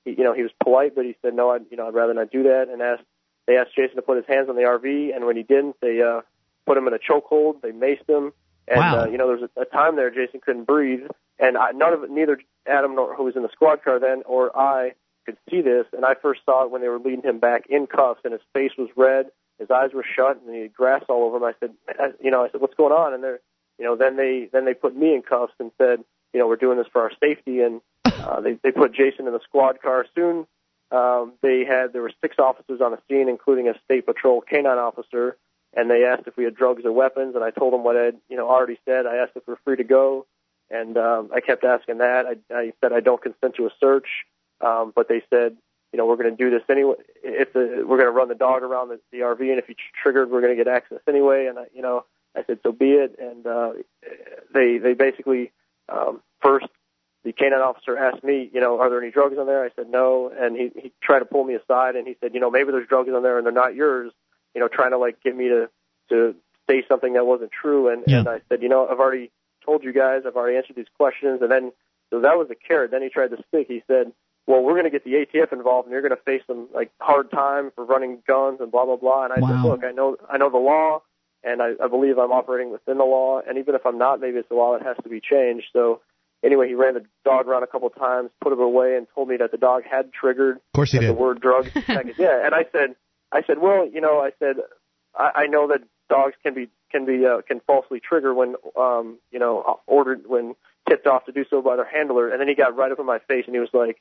He, 0.06 0.12
you 0.12 0.24
know, 0.24 0.32
he 0.32 0.42
was 0.42 0.52
polite, 0.62 0.94
but 0.94 1.04
he 1.04 1.14
said, 1.20 1.34
no, 1.34 1.50
I'd, 1.50 1.66
you 1.70 1.76
know, 1.76 1.88
I'd 1.88 1.94
rather 1.94 2.14
not 2.14 2.30
do 2.30 2.44
that. 2.44 2.68
And 2.72 2.80
asked, 2.80 3.02
they 3.46 3.58
asked 3.58 3.74
Jason 3.76 3.96
to 3.96 4.02
put 4.02 4.16
his 4.16 4.26
hands 4.26 4.48
on 4.48 4.56
the 4.56 4.62
RV, 4.62 5.14
and 5.14 5.26
when 5.26 5.36
he 5.36 5.42
didn't, 5.42 5.76
they 5.82 6.00
uh, 6.00 6.22
put 6.64 6.78
him 6.78 6.86
in 6.86 6.94
a 6.94 6.98
chokehold. 6.98 7.60
They 7.60 7.72
maced 7.72 8.08
him, 8.08 8.32
and 8.66 8.78
wow. 8.78 9.02
uh, 9.02 9.06
you 9.06 9.18
know, 9.18 9.26
there 9.28 9.36
was 9.36 9.50
a, 9.56 9.60
a 9.62 9.64
time 9.66 9.96
there 9.96 10.10
Jason 10.10 10.40
couldn't 10.40 10.64
breathe, 10.64 11.06
and 11.38 11.58
I, 11.58 11.72
none 11.72 11.92
of 11.92 12.08
neither 12.10 12.40
Adam, 12.66 12.94
nor, 12.94 13.14
who 13.14 13.24
was 13.24 13.36
in 13.36 13.42
the 13.42 13.50
squad 13.52 13.84
car 13.84 14.00
then, 14.00 14.22
or 14.26 14.56
I 14.56 14.92
could 15.24 15.36
see 15.50 15.60
this. 15.60 15.86
And 15.92 16.04
I 16.04 16.14
first 16.14 16.40
saw 16.44 16.64
it 16.64 16.70
when 16.70 16.80
they 16.80 16.88
were 16.88 16.98
leading 16.98 17.22
him 17.22 17.38
back 17.38 17.66
in 17.68 17.86
cuffs, 17.86 18.20
and 18.24 18.32
his 18.32 18.42
face 18.54 18.72
was 18.78 18.88
red, 18.96 19.26
his 19.58 19.70
eyes 19.70 19.90
were 19.94 20.04
shut, 20.04 20.40
and 20.44 20.54
he 20.54 20.62
had 20.62 20.74
grass 20.74 21.04
all 21.08 21.24
over 21.24 21.36
him. 21.36 21.44
I 21.44 21.54
said, 21.60 21.72
you 22.22 22.30
know, 22.30 22.44
I 22.44 22.50
said, 22.50 22.60
what's 22.60 22.74
going 22.74 22.92
on? 22.92 23.14
And 23.14 23.22
they're, 23.22 23.40
you 23.78 23.84
know, 23.84 23.96
then 23.96 24.16
they 24.16 24.48
then 24.52 24.64
they 24.64 24.74
put 24.74 24.96
me 24.96 25.14
in 25.14 25.22
cuffs 25.22 25.52
and 25.58 25.70
said, 25.78 26.02
you 26.32 26.40
know, 26.40 26.48
we're 26.48 26.56
doing 26.56 26.78
this 26.78 26.86
for 26.92 27.02
our 27.02 27.12
safety, 27.22 27.60
and 27.60 27.80
uh, 28.26 28.40
they 28.40 28.58
they 28.62 28.72
put 28.72 28.92
Jason 28.92 29.26
in 29.26 29.32
the 29.32 29.40
squad 29.44 29.80
car. 29.80 30.06
Soon, 30.14 30.46
um, 30.90 31.32
they 31.42 31.64
had 31.64 31.92
there 31.92 32.02
were 32.02 32.12
six 32.20 32.36
officers 32.38 32.80
on 32.80 32.92
the 32.92 32.98
scene, 33.08 33.28
including 33.28 33.68
a 33.68 33.74
state 33.84 34.06
patrol 34.06 34.40
canine 34.40 34.78
officer. 34.78 35.36
And 35.78 35.90
they 35.90 36.06
asked 36.06 36.22
if 36.26 36.38
we 36.38 36.44
had 36.44 36.54
drugs 36.54 36.86
or 36.86 36.92
weapons, 36.92 37.34
and 37.34 37.44
I 37.44 37.50
told 37.50 37.74
them 37.74 37.84
what 37.84 37.96
I'd, 37.96 38.16
you 38.30 38.36
know, 38.38 38.48
already 38.48 38.78
said. 38.86 39.04
I 39.04 39.16
asked 39.16 39.32
if 39.34 39.42
we're 39.46 39.58
free 39.62 39.76
to 39.76 39.84
go 39.84 40.24
and 40.70 40.96
um, 40.96 41.30
I 41.34 41.40
kept 41.40 41.64
asking 41.64 41.98
that. 41.98 42.26
I, 42.26 42.54
I 42.54 42.72
said 42.80 42.92
I 42.92 43.00
don't 43.00 43.22
consent 43.22 43.54
to 43.56 43.66
a 43.66 43.70
search, 43.78 44.06
um, 44.60 44.92
but 44.94 45.08
they 45.08 45.22
said, 45.30 45.56
you 45.92 45.98
know, 45.98 46.06
we're 46.06 46.16
going 46.16 46.34
to 46.34 46.36
do 46.36 46.50
this 46.50 46.62
anyway. 46.68 46.96
If 47.22 47.52
the, 47.52 47.84
we're 47.86 47.98
going 47.98 48.08
to 48.08 48.10
run 48.10 48.28
the 48.28 48.34
dog 48.34 48.62
around 48.62 48.88
the, 48.88 49.00
the 49.12 49.18
RV, 49.18 49.40
and 49.40 49.58
if 49.58 49.68
you 49.68 49.74
triggered, 50.02 50.30
we're 50.30 50.40
going 50.40 50.56
to 50.56 50.62
get 50.62 50.70
access 50.70 50.98
anyway. 51.08 51.46
And 51.46 51.58
I, 51.58 51.64
you 51.74 51.82
know, 51.82 52.04
I 52.36 52.42
said 52.44 52.58
so 52.62 52.72
be 52.72 52.92
it. 52.92 53.16
And 53.18 53.46
uh, 53.46 53.72
they 54.52 54.78
they 54.78 54.94
basically 54.94 55.52
um, 55.88 56.20
first 56.42 56.66
the 57.26 57.32
canine 57.32 57.58
officer 57.58 57.98
asked 57.98 58.22
me, 58.22 58.48
you 58.54 58.60
know, 58.60 58.78
are 58.78 58.88
there 58.88 59.02
any 59.02 59.10
drugs 59.10 59.36
on 59.36 59.46
there? 59.46 59.64
I 59.64 59.70
said 59.74 59.90
no, 59.90 60.30
and 60.32 60.56
he 60.56 60.70
he 60.80 60.92
tried 61.02 61.18
to 61.18 61.24
pull 61.24 61.42
me 61.42 61.54
aside, 61.54 61.96
and 61.96 62.06
he 62.06 62.16
said, 62.20 62.34
you 62.34 62.40
know, 62.40 62.52
maybe 62.52 62.70
there's 62.70 62.88
drugs 62.88 63.10
on 63.12 63.24
there 63.24 63.36
and 63.36 63.44
they're 63.44 63.52
not 63.52 63.74
yours. 63.74 64.12
You 64.54 64.60
know, 64.60 64.68
trying 64.68 64.92
to 64.92 64.98
like 64.98 65.20
get 65.24 65.36
me 65.36 65.48
to 65.48 65.68
to 66.10 66.36
say 66.70 66.84
something 66.88 67.14
that 67.14 67.26
wasn't 67.26 67.50
true. 67.50 67.88
And, 67.92 68.04
yeah. 68.06 68.20
and 68.20 68.28
I 68.28 68.40
said, 68.48 68.62
you 68.62 68.68
know, 68.68 68.86
I've 68.86 69.00
already 69.00 69.32
told 69.64 69.82
you 69.82 69.92
guys. 69.92 70.22
I've 70.24 70.36
already 70.36 70.56
answered 70.56 70.76
these 70.76 70.86
questions. 70.96 71.40
And 71.42 71.50
then, 71.50 71.72
so 72.10 72.20
that 72.20 72.38
was 72.38 72.46
the 72.48 72.54
carrot. 72.54 72.92
Then 72.92 73.02
he 73.02 73.08
tried 73.08 73.30
to 73.30 73.42
stick. 73.48 73.66
He 73.68 73.82
said, 73.88 74.12
well, 74.46 74.62
we're 74.62 74.74
going 74.74 74.84
to 74.84 74.90
get 74.90 75.04
the 75.04 75.26
ATF 75.26 75.52
involved, 75.52 75.86
and 75.86 75.92
you're 75.92 76.02
going 76.02 76.16
to 76.16 76.22
face 76.22 76.42
some 76.46 76.68
like 76.72 76.92
hard 77.00 77.32
time 77.32 77.72
for 77.74 77.84
running 77.84 78.22
guns 78.26 78.60
and 78.60 78.70
blah 78.70 78.84
blah 78.84 78.96
blah. 78.96 79.24
And 79.24 79.32
I 79.32 79.40
wow. 79.40 79.48
said, 79.48 79.68
look, 79.68 79.84
I 79.84 79.90
know 79.90 80.16
I 80.30 80.38
know 80.38 80.50
the 80.50 80.58
law, 80.58 81.02
and 81.42 81.60
I, 81.60 81.72
I 81.82 81.88
believe 81.88 82.18
I'm 82.18 82.30
operating 82.30 82.70
within 82.70 82.98
the 82.98 83.04
law. 83.04 83.40
And 83.46 83.58
even 83.58 83.74
if 83.74 83.84
I'm 83.84 83.98
not, 83.98 84.20
maybe 84.20 84.38
it's 84.38 84.48
the 84.48 84.54
law 84.54 84.78
that 84.78 84.86
has 84.86 84.96
to 85.02 85.08
be 85.08 85.20
changed. 85.20 85.66
So 85.72 86.00
anyway, 86.46 86.68
he 86.68 86.74
ran 86.74 86.94
the 86.94 87.04
dog 87.24 87.46
around 87.46 87.64
a 87.64 87.66
couple 87.66 87.88
of 87.88 87.94
times, 87.94 88.30
put 88.40 88.52
him 88.52 88.60
away, 88.60 88.96
and 88.96 89.06
told 89.14 89.28
me 89.28 89.36
that 89.38 89.50
the 89.50 89.58
dog 89.58 89.82
had 89.88 90.12
triggered. 90.12 90.56
Of 90.56 90.72
course 90.74 90.92
he 90.92 90.98
did. 90.98 91.10
The 91.10 91.14
word 91.14 91.40
drugs. 91.40 91.70
yeah, 92.18 92.46
and 92.46 92.54
I 92.54 92.64
said, 92.72 92.96
I 93.32 93.42
said, 93.46 93.58
well, 93.60 93.86
you 93.86 94.00
know, 94.00 94.20
I 94.20 94.30
said, 94.38 94.56
I, 95.14 95.42
I 95.42 95.46
know 95.46 95.68
that 95.68 95.80
dogs 96.08 96.34
can 96.42 96.54
be 96.54 96.68
can 96.90 97.04
be 97.04 97.26
uh, 97.26 97.42
can 97.42 97.60
falsely 97.66 98.00
trigger 98.00 98.32
when 98.32 98.54
um, 98.76 99.18
you 99.30 99.38
know 99.38 99.80
ordered 99.86 100.22
when 100.26 100.54
tipped 100.88 101.06
off 101.06 101.24
to 101.26 101.32
do 101.32 101.44
so 101.50 101.60
by 101.60 101.76
their 101.76 101.88
handler. 101.88 102.30
And 102.30 102.40
then 102.40 102.48
he 102.48 102.54
got 102.54 102.76
right 102.76 102.92
up 102.92 103.00
in 103.00 103.06
my 103.06 103.18
face 103.26 103.44
and 103.46 103.54
he 103.54 103.60
was 103.60 103.70
like, 103.72 104.00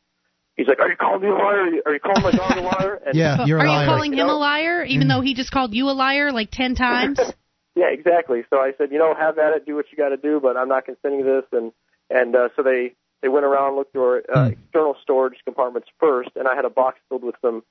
he's 0.55 0.67
like, 0.67 0.79
"Are 0.79 0.89
you 0.89 0.95
calling 0.95 1.21
me 1.21 1.27
a 1.27 1.31
liar? 1.31 1.81
Are 1.85 1.93
you, 1.93 1.99
calling 1.99 2.23
my 2.23 2.31
dog 2.31 2.57
a 2.57 2.61
liar?" 2.61 3.01
And, 3.05 3.15
yeah, 3.15 3.45
you're 3.45 3.59
Are 3.59 3.65
a 3.65 3.69
liar. 3.69 3.83
you 3.83 3.89
calling 3.89 4.13
you 4.13 4.21
him 4.21 4.27
know? 4.27 4.35
a 4.35 4.37
liar, 4.37 4.83
even 4.83 5.07
though 5.07 5.21
he 5.21 5.33
just 5.33 5.51
called 5.51 5.73
you 5.73 5.89
a 5.89 5.93
liar 5.93 6.31
like 6.31 6.51
ten 6.51 6.75
times? 6.75 7.19
yeah, 7.75 7.91
exactly. 7.91 8.43
So 8.49 8.57
I 8.57 8.71
said, 8.77 8.91
you 8.91 8.99
know, 8.99 9.13
have 9.15 9.37
at 9.37 9.55
it, 9.55 9.65
do 9.65 9.75
what 9.75 9.85
you 9.91 9.97
got 9.97 10.09
to 10.09 10.17
do, 10.17 10.39
but 10.41 10.57
I'm 10.57 10.69
not 10.69 10.85
consenting 10.85 11.23
to 11.23 11.41
this. 11.41 11.45
And 11.51 11.71
and 12.15 12.35
uh, 12.35 12.49
so 12.55 12.63
they 12.63 12.93
they 13.21 13.27
went 13.27 13.45
around 13.45 13.75
looked 13.75 13.93
through 13.93 14.21
uh, 14.33 14.49
external 14.51 14.95
storage 15.01 15.37
compartments 15.45 15.87
first, 15.99 16.29
and 16.35 16.47
I 16.47 16.55
had 16.55 16.65
a 16.65 16.69
box 16.69 16.99
filled 17.09 17.23
with 17.23 17.35
some 17.41 17.63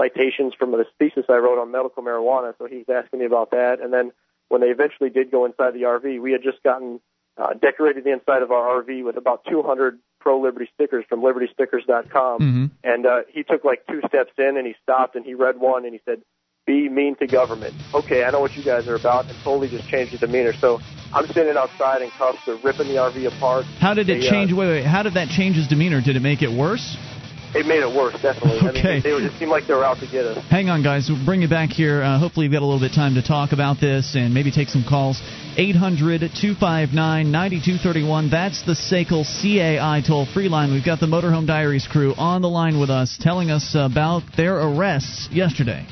citations 0.00 0.54
from 0.58 0.72
this 0.72 0.86
thesis 0.98 1.24
I 1.28 1.36
wrote 1.36 1.60
on 1.60 1.70
medical 1.70 2.02
marijuana. 2.02 2.54
So 2.58 2.66
he 2.66 2.78
was 2.78 2.86
asking 2.88 3.20
me 3.20 3.26
about 3.26 3.50
that, 3.52 3.80
and 3.80 3.92
then 3.92 4.12
when 4.48 4.60
they 4.60 4.68
eventually 4.68 5.10
did 5.10 5.30
go 5.30 5.44
inside 5.46 5.74
the 5.74 5.82
RV, 5.82 6.20
we 6.20 6.32
had 6.32 6.42
just 6.42 6.62
gotten 6.62 7.00
uh, 7.36 7.54
decorated 7.54 8.04
the 8.04 8.12
inside 8.12 8.42
of 8.42 8.50
our 8.50 8.82
RV 8.82 9.04
with 9.04 9.16
about 9.16 9.44
200 9.48 9.98
pro 10.20 10.40
Liberty 10.40 10.68
stickers 10.74 11.04
from 11.08 11.22
LibertyStickers.com. 11.22 12.40
Mm-hmm. 12.40 12.66
And 12.84 13.06
uh, 13.06 13.20
he 13.28 13.42
took 13.42 13.64
like 13.64 13.86
two 13.86 14.00
steps 14.06 14.32
in 14.38 14.56
and 14.56 14.66
he 14.66 14.74
stopped 14.82 15.16
and 15.16 15.24
he 15.24 15.34
read 15.34 15.58
one 15.58 15.84
and 15.84 15.94
he 15.94 16.00
said, 16.04 16.22
"Be 16.66 16.88
mean 16.88 17.16
to 17.16 17.26
government." 17.26 17.74
Okay, 17.94 18.24
I 18.24 18.30
know 18.30 18.40
what 18.40 18.56
you 18.56 18.62
guys 18.62 18.86
are 18.88 18.94
about, 18.96 19.26
and 19.26 19.34
totally 19.42 19.68
just 19.68 19.88
changed 19.88 20.12
his 20.12 20.20
demeanor. 20.20 20.52
So 20.52 20.80
I'm 21.12 21.26
standing 21.28 21.56
outside 21.56 22.02
in 22.02 22.10
cuffs. 22.10 22.38
They're 22.46 22.56
ripping 22.56 22.88
the 22.88 22.96
RV 22.96 23.26
apart. 23.36 23.64
How 23.80 23.94
did 23.94 24.08
it 24.08 24.20
They, 24.20 24.28
uh, 24.28 24.30
change? 24.30 24.52
Wait, 24.52 24.66
wait. 24.68 24.84
How 24.84 25.02
did 25.02 25.14
that 25.14 25.28
change 25.28 25.56
his 25.56 25.66
demeanor? 25.68 26.00
Did 26.00 26.16
it 26.16 26.22
make 26.22 26.42
it 26.42 26.50
worse? 26.50 26.96
It 27.54 27.66
made 27.66 27.80
it 27.82 27.94
worse, 27.94 28.14
definitely. 28.22 28.60
I 28.66 28.70
Okay. 28.70 28.92
mean, 28.94 29.02
they, 29.02 29.12
were, 29.12 29.20
it 29.20 29.32
seemed 29.38 29.50
like 29.50 29.66
they 29.66 29.74
were 29.74 29.84
out 29.84 29.98
to 29.98 30.06
get 30.06 30.24
us. 30.24 30.42
Hang 30.48 30.70
on, 30.70 30.82
guys. 30.82 31.10
We'll 31.10 31.22
bring 31.22 31.42
you 31.42 31.48
back 31.48 31.68
here. 31.68 32.02
Uh, 32.02 32.18
hopefully, 32.18 32.46
you've 32.46 32.52
got 32.54 32.62
a 32.62 32.64
little 32.64 32.80
bit 32.80 32.92
of 32.92 32.96
time 32.96 33.14
to 33.16 33.22
talk 33.22 33.52
about 33.52 33.78
this 33.78 34.14
and 34.14 34.32
maybe 34.32 34.50
take 34.50 34.70
some 34.70 34.84
calls. 34.88 35.20
800 35.58 36.20
259 36.32 37.30
9231. 37.30 38.30
That's 38.30 38.62
the 38.64 38.72
SACL 38.72 39.24
CAI 39.26 40.00
toll 40.00 40.24
free 40.24 40.48
line. 40.48 40.72
We've 40.72 40.82
got 40.84 40.98
the 40.98 41.06
Motorhome 41.06 41.46
Diaries 41.46 41.86
crew 41.86 42.14
on 42.16 42.40
the 42.40 42.48
line 42.48 42.80
with 42.80 42.88
us 42.88 43.18
telling 43.20 43.50
us 43.50 43.74
about 43.78 44.22
their 44.34 44.56
arrests 44.58 45.28
yesterday. 45.30 45.84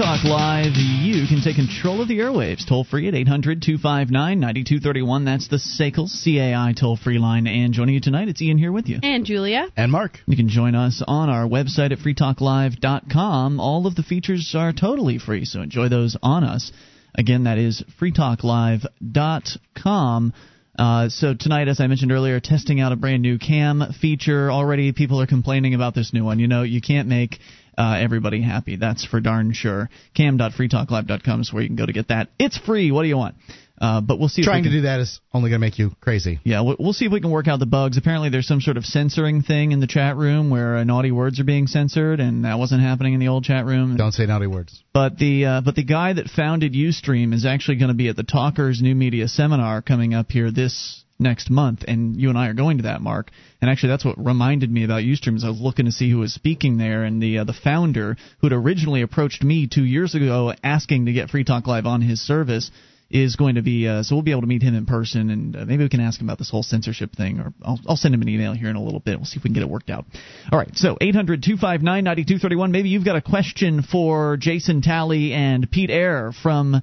Talk 0.00 0.24
Live, 0.24 0.72
you 0.76 1.28
can 1.28 1.42
take 1.44 1.56
control 1.56 2.00
of 2.00 2.08
the 2.08 2.20
airwaves. 2.20 2.66
Toll 2.66 2.84
free 2.84 3.08
at 3.08 3.14
800 3.14 3.60
259 3.60 4.40
9231. 4.40 5.26
That's 5.26 5.48
the 5.48 5.58
SACL 5.58 6.08
CAI 6.08 6.72
toll 6.72 6.96
free 6.96 7.18
line. 7.18 7.46
And 7.46 7.74
joining 7.74 7.96
you 7.96 8.00
tonight, 8.00 8.28
it's 8.28 8.40
Ian 8.40 8.56
here 8.56 8.72
with 8.72 8.88
you. 8.88 8.98
And 9.02 9.26
Julia. 9.26 9.66
And 9.76 9.92
Mark. 9.92 10.20
You 10.26 10.38
can 10.38 10.48
join 10.48 10.74
us 10.74 11.02
on 11.06 11.28
our 11.28 11.46
website 11.46 11.92
at 11.92 11.98
freetalklive.com. 11.98 13.60
All 13.60 13.86
of 13.86 13.94
the 13.94 14.02
features 14.02 14.54
are 14.56 14.72
totally 14.72 15.18
free, 15.18 15.44
so 15.44 15.60
enjoy 15.60 15.90
those 15.90 16.16
on 16.22 16.44
us. 16.44 16.72
Again, 17.14 17.44
that 17.44 17.58
is 17.58 17.84
freetalklive.com. 18.00 20.32
Uh, 20.78 21.08
so 21.10 21.34
tonight, 21.38 21.68
as 21.68 21.78
I 21.78 21.88
mentioned 21.88 22.10
earlier, 22.10 22.40
testing 22.40 22.80
out 22.80 22.92
a 22.92 22.96
brand 22.96 23.20
new 23.20 23.38
cam 23.38 23.82
feature. 24.00 24.50
Already, 24.50 24.92
people 24.92 25.20
are 25.20 25.26
complaining 25.26 25.74
about 25.74 25.94
this 25.94 26.14
new 26.14 26.24
one. 26.24 26.38
You 26.38 26.48
know, 26.48 26.62
you 26.62 26.80
can't 26.80 27.06
make 27.06 27.38
uh, 27.80 27.96
everybody 27.98 28.42
happy. 28.42 28.76
That's 28.76 29.06
for 29.06 29.20
darn 29.20 29.54
sure. 29.54 29.88
Cam.freetalklive.com 30.14 31.40
is 31.40 31.52
where 31.52 31.62
you 31.62 31.68
can 31.68 31.76
go 31.76 31.86
to 31.86 31.92
get 31.94 32.08
that. 32.08 32.28
It's 32.38 32.58
free. 32.58 32.92
What 32.92 33.02
do 33.02 33.08
you 33.08 33.16
want? 33.16 33.36
Uh, 33.80 34.02
but 34.02 34.18
we'll 34.18 34.28
see. 34.28 34.42
Trying 34.42 34.58
we 34.58 34.64
can, 34.64 34.72
to 34.72 34.78
do 34.78 34.82
that 34.82 35.00
is 35.00 35.20
only 35.32 35.48
going 35.48 35.58
to 35.58 35.66
make 35.66 35.78
you 35.78 35.92
crazy. 36.02 36.38
Yeah, 36.44 36.60
we'll, 36.60 36.76
we'll 36.78 36.92
see 36.92 37.06
if 37.06 37.12
we 37.12 37.22
can 37.22 37.30
work 37.30 37.48
out 37.48 37.58
the 37.58 37.64
bugs. 37.64 37.96
Apparently, 37.96 38.28
there's 38.28 38.46
some 38.46 38.60
sort 38.60 38.76
of 38.76 38.84
censoring 38.84 39.40
thing 39.40 39.72
in 39.72 39.80
the 39.80 39.86
chat 39.86 40.18
room 40.18 40.50
where 40.50 40.76
uh, 40.76 40.84
naughty 40.84 41.10
words 41.10 41.40
are 41.40 41.44
being 41.44 41.66
censored, 41.66 42.20
and 42.20 42.44
that 42.44 42.58
wasn't 42.58 42.82
happening 42.82 43.14
in 43.14 43.20
the 43.20 43.28
old 43.28 43.44
chat 43.44 43.64
room. 43.64 43.96
Don't 43.96 44.12
say 44.12 44.26
naughty 44.26 44.46
words. 44.46 44.84
But 44.92 45.16
the 45.16 45.46
uh, 45.46 45.60
but 45.62 45.76
the 45.76 45.84
guy 45.84 46.12
that 46.12 46.26
founded 46.28 46.74
UStream 46.74 47.32
is 47.32 47.46
actually 47.46 47.78
going 47.78 47.88
to 47.88 47.94
be 47.94 48.08
at 48.08 48.16
the 48.16 48.22
Talkers 48.22 48.82
New 48.82 48.94
Media 48.94 49.26
Seminar 49.28 49.80
coming 49.80 50.12
up 50.12 50.30
here 50.30 50.50
this 50.50 51.02
next 51.20 51.50
month, 51.50 51.84
and 51.86 52.16
you 52.20 52.28
and 52.28 52.38
I 52.38 52.48
are 52.48 52.54
going 52.54 52.78
to 52.78 52.84
that, 52.84 53.00
Mark. 53.00 53.30
And 53.60 53.70
actually, 53.70 53.90
that's 53.90 54.04
what 54.04 54.24
reminded 54.24 54.70
me 54.70 54.84
about 54.84 55.02
UStream. 55.02 55.36
Is 55.36 55.44
I 55.44 55.48
was 55.48 55.60
looking 55.60 55.84
to 55.84 55.92
see 55.92 56.10
who 56.10 56.18
was 56.18 56.32
speaking 56.32 56.78
there, 56.78 57.04
and 57.04 57.22
the 57.22 57.38
uh, 57.38 57.44
the 57.44 57.52
founder 57.52 58.16
who 58.40 58.46
had 58.48 58.52
originally 58.52 59.02
approached 59.02 59.42
me 59.42 59.68
two 59.68 59.84
years 59.84 60.14
ago 60.14 60.54
asking 60.64 61.06
to 61.06 61.12
get 61.12 61.30
Free 61.30 61.44
Talk 61.44 61.66
Live 61.66 61.86
on 61.86 62.00
his 62.00 62.20
service 62.20 62.70
is 63.10 63.34
going 63.34 63.56
to 63.56 63.62
be 63.62 63.88
uh, 63.88 64.02
so 64.02 64.14
we'll 64.14 64.22
be 64.22 64.30
able 64.30 64.42
to 64.42 64.46
meet 64.46 64.62
him 64.62 64.74
in 64.74 64.86
person 64.86 65.30
and 65.30 65.56
uh, 65.56 65.64
maybe 65.64 65.82
we 65.82 65.88
can 65.88 66.00
ask 66.00 66.20
him 66.20 66.28
about 66.28 66.38
this 66.38 66.48
whole 66.48 66.62
censorship 66.62 67.12
thing 67.16 67.40
or 67.40 67.52
I'll, 67.60 67.78
I'll 67.88 67.96
send 67.96 68.14
him 68.14 68.22
an 68.22 68.28
email 68.28 68.54
here 68.54 68.70
in 68.70 68.76
a 68.76 68.82
little 68.82 69.00
bit 69.00 69.18
we'll 69.18 69.24
see 69.24 69.36
if 69.36 69.42
we 69.42 69.48
can 69.48 69.54
get 69.54 69.64
it 69.64 69.68
worked 69.68 69.90
out 69.90 70.04
all 70.52 70.58
right 70.58 70.70
so 70.74 70.96
800-259-9231 71.00 72.70
maybe 72.70 72.88
you've 72.88 73.04
got 73.04 73.16
a 73.16 73.20
question 73.20 73.82
for 73.82 74.36
jason 74.36 74.80
talley 74.80 75.32
and 75.32 75.68
pete 75.68 75.90
Eyre 75.90 76.32
from 76.40 76.80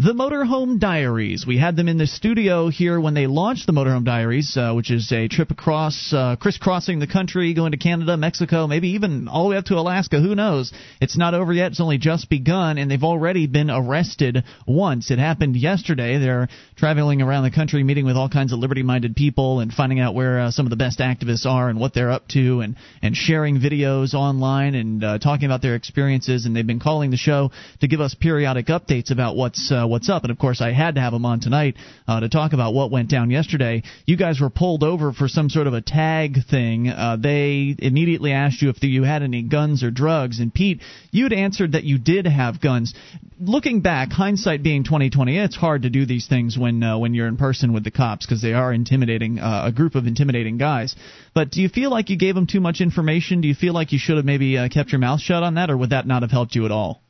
the 0.00 0.12
Motorhome 0.12 0.78
Diaries. 0.78 1.44
We 1.44 1.58
had 1.58 1.74
them 1.74 1.88
in 1.88 1.98
the 1.98 2.06
studio 2.06 2.68
here 2.68 3.00
when 3.00 3.14
they 3.14 3.26
launched 3.26 3.66
the 3.66 3.72
Motorhome 3.72 4.04
Diaries, 4.04 4.56
uh, 4.56 4.72
which 4.72 4.92
is 4.92 5.10
a 5.10 5.26
trip 5.26 5.50
across, 5.50 6.12
uh, 6.12 6.36
crisscrossing 6.36 7.00
the 7.00 7.08
country, 7.08 7.52
going 7.52 7.72
to 7.72 7.78
Canada, 7.78 8.16
Mexico, 8.16 8.68
maybe 8.68 8.90
even 8.90 9.26
all 9.26 9.42
the 9.42 9.50
way 9.50 9.56
up 9.56 9.64
to 9.64 9.74
Alaska. 9.74 10.20
Who 10.20 10.36
knows? 10.36 10.72
It's 11.00 11.16
not 11.16 11.34
over 11.34 11.52
yet. 11.52 11.72
It's 11.72 11.80
only 11.80 11.98
just 11.98 12.30
begun, 12.30 12.78
and 12.78 12.88
they've 12.88 13.02
already 13.02 13.48
been 13.48 13.72
arrested 13.72 14.44
once. 14.68 15.10
It 15.10 15.18
happened 15.18 15.56
yesterday. 15.56 16.18
They're 16.18 16.46
traveling 16.76 17.20
around 17.20 17.42
the 17.42 17.50
country, 17.50 17.82
meeting 17.82 18.04
with 18.04 18.14
all 18.14 18.28
kinds 18.28 18.52
of 18.52 18.60
liberty-minded 18.60 19.16
people, 19.16 19.58
and 19.58 19.72
finding 19.72 19.98
out 19.98 20.14
where 20.14 20.38
uh, 20.38 20.50
some 20.52 20.64
of 20.64 20.70
the 20.70 20.76
best 20.76 21.00
activists 21.00 21.44
are 21.44 21.68
and 21.68 21.80
what 21.80 21.92
they're 21.92 22.12
up 22.12 22.28
to, 22.28 22.60
and 22.60 22.76
and 23.02 23.16
sharing 23.16 23.58
videos 23.58 24.14
online 24.14 24.76
and 24.76 25.02
uh, 25.02 25.18
talking 25.18 25.46
about 25.46 25.60
their 25.60 25.74
experiences. 25.74 26.46
And 26.46 26.54
they've 26.54 26.64
been 26.64 26.78
calling 26.78 27.10
the 27.10 27.16
show 27.16 27.50
to 27.80 27.88
give 27.88 28.00
us 28.00 28.14
periodic 28.14 28.66
updates 28.66 29.10
about 29.10 29.34
what's 29.34 29.72
uh, 29.72 29.86
what's 29.88 30.08
up. 30.08 30.24
And 30.24 30.30
of 30.30 30.38
course, 30.38 30.60
I 30.60 30.72
had 30.72 30.94
to 30.94 31.00
have 31.00 31.12
them 31.12 31.24
on 31.24 31.40
tonight 31.40 31.76
uh, 32.06 32.20
to 32.20 32.28
talk 32.28 32.52
about 32.52 32.74
what 32.74 32.90
went 32.90 33.10
down 33.10 33.30
yesterday. 33.30 33.82
You 34.06 34.16
guys 34.16 34.40
were 34.40 34.50
pulled 34.50 34.84
over 34.84 35.12
for 35.12 35.28
some 35.28 35.50
sort 35.50 35.66
of 35.66 35.74
a 35.74 35.80
tag 35.80 36.38
thing. 36.48 36.88
Uh, 36.88 37.16
they 37.16 37.74
immediately 37.78 38.32
asked 38.32 38.62
you 38.62 38.70
if 38.70 38.82
you 38.82 39.02
had 39.02 39.22
any 39.22 39.42
guns 39.42 39.82
or 39.82 39.90
drugs. 39.90 40.40
And 40.40 40.52
Pete, 40.52 40.80
you'd 41.10 41.32
answered 41.32 41.72
that 41.72 41.84
you 41.84 41.98
did 41.98 42.26
have 42.26 42.60
guns. 42.60 42.94
Looking 43.40 43.82
back, 43.82 44.10
hindsight 44.10 44.62
being 44.62 44.84
2020, 44.84 45.38
it's 45.38 45.56
hard 45.56 45.82
to 45.82 45.90
do 45.90 46.06
these 46.06 46.26
things 46.26 46.58
when 46.58 46.82
uh, 46.82 46.98
when 46.98 47.14
you're 47.14 47.28
in 47.28 47.36
person 47.36 47.72
with 47.72 47.84
the 47.84 47.90
cops 47.90 48.26
because 48.26 48.42
they 48.42 48.52
are 48.52 48.72
intimidating 48.72 49.38
uh, 49.38 49.64
a 49.66 49.72
group 49.72 49.94
of 49.94 50.06
intimidating 50.06 50.58
guys. 50.58 50.96
But 51.34 51.50
do 51.50 51.62
you 51.62 51.68
feel 51.68 51.90
like 51.90 52.10
you 52.10 52.18
gave 52.18 52.34
them 52.34 52.46
too 52.46 52.60
much 52.60 52.80
information? 52.80 53.40
Do 53.40 53.48
you 53.48 53.54
feel 53.54 53.74
like 53.74 53.92
you 53.92 53.98
should 53.98 54.16
have 54.16 54.26
maybe 54.26 54.58
uh, 54.58 54.68
kept 54.68 54.90
your 54.90 54.98
mouth 54.98 55.20
shut 55.20 55.42
on 55.42 55.54
that, 55.54 55.70
or 55.70 55.76
would 55.76 55.90
that 55.90 56.06
not 56.06 56.22
have 56.22 56.30
helped 56.30 56.54
you 56.54 56.64
at 56.64 56.72
all? 56.72 57.02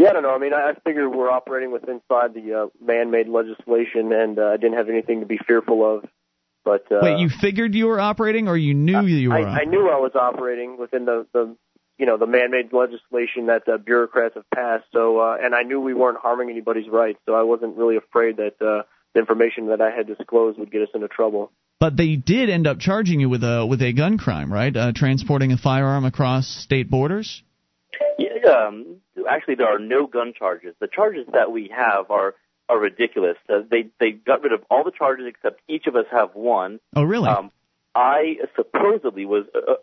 Yeah, 0.00 0.08
I 0.08 0.12
don't 0.14 0.22
know. 0.22 0.34
I 0.34 0.38
mean, 0.38 0.54
I, 0.54 0.70
I 0.70 0.74
figure 0.82 1.10
we're 1.10 1.30
operating 1.30 1.72
with 1.72 1.86
inside 1.86 2.32
the 2.32 2.54
uh, 2.54 2.66
man-made 2.82 3.28
legislation, 3.28 4.12
and 4.14 4.38
uh, 4.38 4.46
I 4.46 4.56
didn't 4.56 4.78
have 4.78 4.88
anything 4.88 5.20
to 5.20 5.26
be 5.26 5.36
fearful 5.46 5.84
of. 5.84 6.08
But 6.64 6.90
uh, 6.90 7.00
wait, 7.02 7.18
you 7.18 7.28
figured 7.28 7.74
you 7.74 7.86
were 7.86 8.00
operating, 8.00 8.48
or 8.48 8.56
you 8.56 8.72
knew 8.72 8.96
I, 8.96 9.02
you 9.02 9.28
were? 9.28 9.36
I, 9.36 9.60
I 9.60 9.64
knew 9.64 9.90
I 9.90 10.00
was 10.00 10.12
operating 10.14 10.78
within 10.78 11.04
the 11.04 11.26
the 11.34 11.54
you 11.98 12.06
know 12.06 12.16
the 12.16 12.26
man-made 12.26 12.72
legislation 12.72 13.46
that 13.46 13.68
uh, 13.68 13.76
bureaucrats 13.76 14.36
have 14.36 14.48
passed. 14.54 14.86
So, 14.90 15.20
uh, 15.20 15.36
and 15.38 15.54
I 15.54 15.64
knew 15.64 15.80
we 15.80 15.92
weren't 15.92 16.18
harming 16.18 16.48
anybody's 16.48 16.88
rights, 16.88 17.18
so 17.26 17.34
I 17.34 17.42
wasn't 17.42 17.76
really 17.76 17.96
afraid 17.96 18.38
that 18.38 18.54
uh, 18.62 18.84
the 19.12 19.20
information 19.20 19.66
that 19.66 19.82
I 19.82 19.90
had 19.90 20.06
disclosed 20.06 20.58
would 20.58 20.72
get 20.72 20.80
us 20.80 20.88
into 20.94 21.08
trouble. 21.08 21.52
But 21.78 21.98
they 21.98 22.16
did 22.16 22.48
end 22.48 22.66
up 22.66 22.78
charging 22.78 23.20
you 23.20 23.28
with 23.28 23.44
a 23.44 23.66
with 23.66 23.82
a 23.82 23.92
gun 23.92 24.16
crime, 24.16 24.50
right? 24.50 24.74
Uh, 24.74 24.92
transporting 24.94 25.52
a 25.52 25.58
firearm 25.58 26.06
across 26.06 26.46
state 26.46 26.88
borders. 26.88 27.42
Yeah, 28.18 28.50
um, 28.50 28.96
actually, 29.28 29.56
there 29.56 29.68
are 29.68 29.78
no 29.78 30.06
gun 30.06 30.32
charges. 30.36 30.74
The 30.80 30.88
charges 30.88 31.26
that 31.32 31.52
we 31.52 31.70
have 31.74 32.10
are 32.10 32.34
are 32.68 32.78
ridiculous. 32.78 33.36
Uh, 33.48 33.60
they 33.70 33.86
they 33.98 34.12
got 34.12 34.42
rid 34.42 34.52
of 34.52 34.62
all 34.70 34.84
the 34.84 34.92
charges 34.92 35.26
except 35.28 35.60
each 35.68 35.86
of 35.86 35.96
us 35.96 36.06
have 36.10 36.34
one. 36.34 36.80
Oh, 36.94 37.02
really? 37.02 37.28
Um, 37.28 37.50
I 37.94 38.36
supposedly 38.56 39.24
was. 39.24 39.46
Uh, 39.54 39.74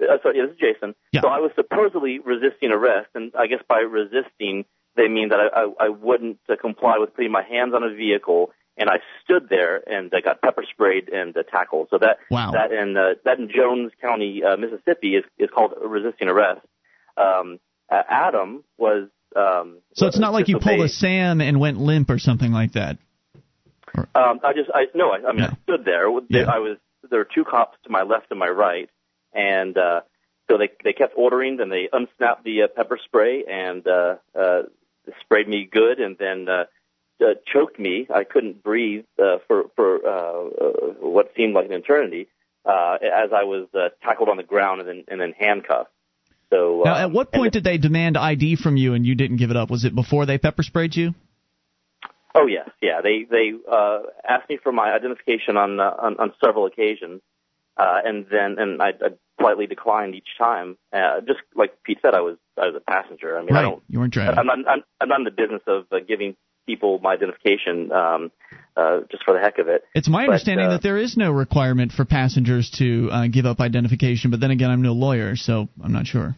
uh, 0.00 0.18
sorry, 0.22 0.38
yeah, 0.38 0.44
this 0.46 0.52
is 0.52 0.58
Jason. 0.60 0.94
Yeah. 1.12 1.22
So 1.22 1.28
I 1.28 1.38
was 1.38 1.50
supposedly 1.56 2.20
resisting 2.20 2.70
arrest, 2.70 3.08
and 3.14 3.32
I 3.36 3.48
guess 3.48 3.62
by 3.68 3.80
resisting 3.80 4.64
they 4.96 5.08
mean 5.08 5.30
that 5.30 5.38
I, 5.40 5.62
I, 5.62 5.86
I 5.86 5.88
wouldn't 5.88 6.38
uh, 6.48 6.56
comply 6.60 6.98
with 6.98 7.14
putting 7.14 7.32
my 7.32 7.42
hands 7.42 7.72
on 7.74 7.82
a 7.82 7.92
vehicle, 7.94 8.52
and 8.76 8.88
I 8.90 8.98
stood 9.24 9.48
there 9.48 9.82
and 9.88 10.12
uh, 10.14 10.20
got 10.20 10.40
pepper 10.40 10.64
sprayed 10.70 11.08
and 11.08 11.36
uh, 11.36 11.42
tackled. 11.44 11.88
So 11.90 11.98
that 11.98 12.18
Wow. 12.30 12.52
that 12.52 12.72
in 12.72 12.96
uh, 12.96 13.14
that 13.24 13.38
in 13.38 13.50
Jones 13.50 13.92
County, 14.00 14.42
uh, 14.44 14.56
Mississippi, 14.56 15.16
is 15.16 15.24
is 15.38 15.50
called 15.52 15.72
resisting 15.84 16.28
arrest. 16.28 16.60
Um, 17.18 17.60
Adam 17.90 18.64
was. 18.76 19.08
Um, 19.36 19.78
So 19.94 20.06
it's 20.06 20.18
not 20.18 20.32
like 20.32 20.48
you 20.48 20.58
pulled 20.58 20.80
a. 20.80 20.88
Sam 20.88 21.40
and 21.40 21.60
went 21.60 21.78
limp 21.78 22.10
or 22.10 22.18
something 22.18 22.52
like 22.52 22.72
that. 22.72 22.98
Um, 24.14 24.40
I 24.44 24.52
just, 24.52 24.70
I 24.72 24.86
no, 24.94 25.10
I, 25.10 25.16
I 25.16 25.32
mean, 25.32 25.40
No. 25.40 25.46
I 25.46 25.56
stood 25.64 25.84
there. 25.84 26.08
Yeah. 26.28 26.44
I 26.50 26.58
was 26.58 26.78
there 27.10 27.20
were 27.20 27.28
two 27.34 27.44
cops 27.44 27.78
to 27.84 27.90
my 27.90 28.02
left 28.02 28.26
and 28.30 28.38
my 28.38 28.48
right, 28.48 28.90
and 29.32 29.76
uh, 29.76 30.00
so 30.50 30.58
they 30.58 30.70
they 30.84 30.92
kept 30.92 31.14
ordering. 31.16 31.56
Then 31.56 31.68
they 31.68 31.88
unsnapped 31.92 32.44
the 32.44 32.62
uh, 32.62 32.68
pepper 32.68 32.98
spray 33.04 33.44
and 33.44 33.86
uh, 33.86 34.16
uh, 34.38 34.62
sprayed 35.20 35.48
me 35.48 35.68
good, 35.70 36.00
and 36.00 36.16
then 36.18 36.48
uh, 36.48 36.64
uh, 37.20 37.34
choked 37.46 37.78
me. 37.78 38.06
I 38.14 38.24
couldn't 38.24 38.62
breathe 38.62 39.04
uh, 39.18 39.38
for 39.46 39.64
for 39.76 40.06
uh, 40.06 40.10
uh, 40.10 40.70
what 41.00 41.32
seemed 41.36 41.54
like 41.54 41.66
an 41.66 41.72
eternity 41.72 42.28
uh, 42.64 42.98
as 43.02 43.30
I 43.32 43.44
was 43.44 43.68
uh, 43.74 43.88
tackled 44.02 44.28
on 44.28 44.36
the 44.36 44.42
ground 44.42 44.80
and 44.80 44.88
then 44.88 45.04
and 45.08 45.20
then 45.20 45.34
handcuffed. 45.38 45.90
So 46.50 46.82
Now, 46.84 46.94
uh, 46.94 46.98
at 47.00 47.10
what 47.12 47.32
point 47.32 47.52
did 47.52 47.64
they 47.64 47.78
demand 47.78 48.16
ID 48.16 48.56
from 48.56 48.76
you 48.76 48.94
and 48.94 49.04
you 49.04 49.14
didn't 49.14 49.36
give 49.36 49.50
it 49.50 49.56
up? 49.56 49.70
Was 49.70 49.84
it 49.84 49.94
before 49.94 50.26
they 50.26 50.38
pepper 50.38 50.62
sprayed 50.62 50.96
you? 50.96 51.14
Oh 52.34 52.46
yes, 52.46 52.68
yeah. 52.80 53.00
They 53.02 53.26
they 53.28 53.52
uh, 53.70 54.00
asked 54.26 54.48
me 54.48 54.58
for 54.62 54.72
my 54.72 54.92
identification 54.92 55.56
on 55.56 55.80
uh, 55.80 55.94
on, 55.98 56.16
on 56.18 56.32
several 56.44 56.66
occasions, 56.66 57.20
uh, 57.76 58.00
and 58.04 58.26
then 58.30 58.56
and 58.58 58.82
I, 58.82 58.88
I 58.88 59.08
politely 59.38 59.66
declined 59.66 60.14
each 60.14 60.28
time. 60.36 60.76
Uh, 60.92 61.20
just 61.20 61.40
like 61.54 61.82
Pete 61.82 61.98
said, 62.02 62.14
I 62.14 62.20
was 62.20 62.36
I 62.56 62.66
was 62.66 62.74
a 62.76 62.90
passenger. 62.90 63.38
I 63.38 63.42
mean, 63.42 63.56
I 63.56 63.62
don't. 63.62 63.82
You 63.88 63.98
weren't 64.00 64.12
driving. 64.12 64.38
I'm 64.38 64.46
not 64.46 64.58
I'm, 64.68 64.82
I'm 65.00 65.08
not 65.08 65.20
in 65.20 65.24
the 65.24 65.30
business 65.30 65.62
of 65.66 65.86
uh, 65.90 65.96
giving 66.06 66.36
people 66.68 66.98
my 67.02 67.12
identification 67.14 67.90
um, 67.92 68.30
uh, 68.76 69.00
just 69.10 69.24
for 69.24 69.32
the 69.34 69.40
heck 69.40 69.58
of 69.58 69.66
it. 69.68 69.80
It's 69.94 70.08
my 70.08 70.22
But, 70.26 70.32
understanding 70.34 70.66
uh, 70.66 70.70
that 70.74 70.82
there 70.82 70.98
is 70.98 71.16
no 71.16 71.32
requirement 71.32 71.90
for 71.96 72.04
passengers 72.04 72.70
to 72.78 73.08
uh, 73.10 73.26
give 73.36 73.46
up 73.50 73.58
identification, 73.60 74.30
but 74.30 74.38
then 74.40 74.52
again, 74.52 74.70
I'm 74.70 74.82
no 74.82 74.92
lawyer, 74.92 75.34
so 75.34 75.68
I'm 75.82 75.92
not 75.92 76.06
sure. 76.06 76.36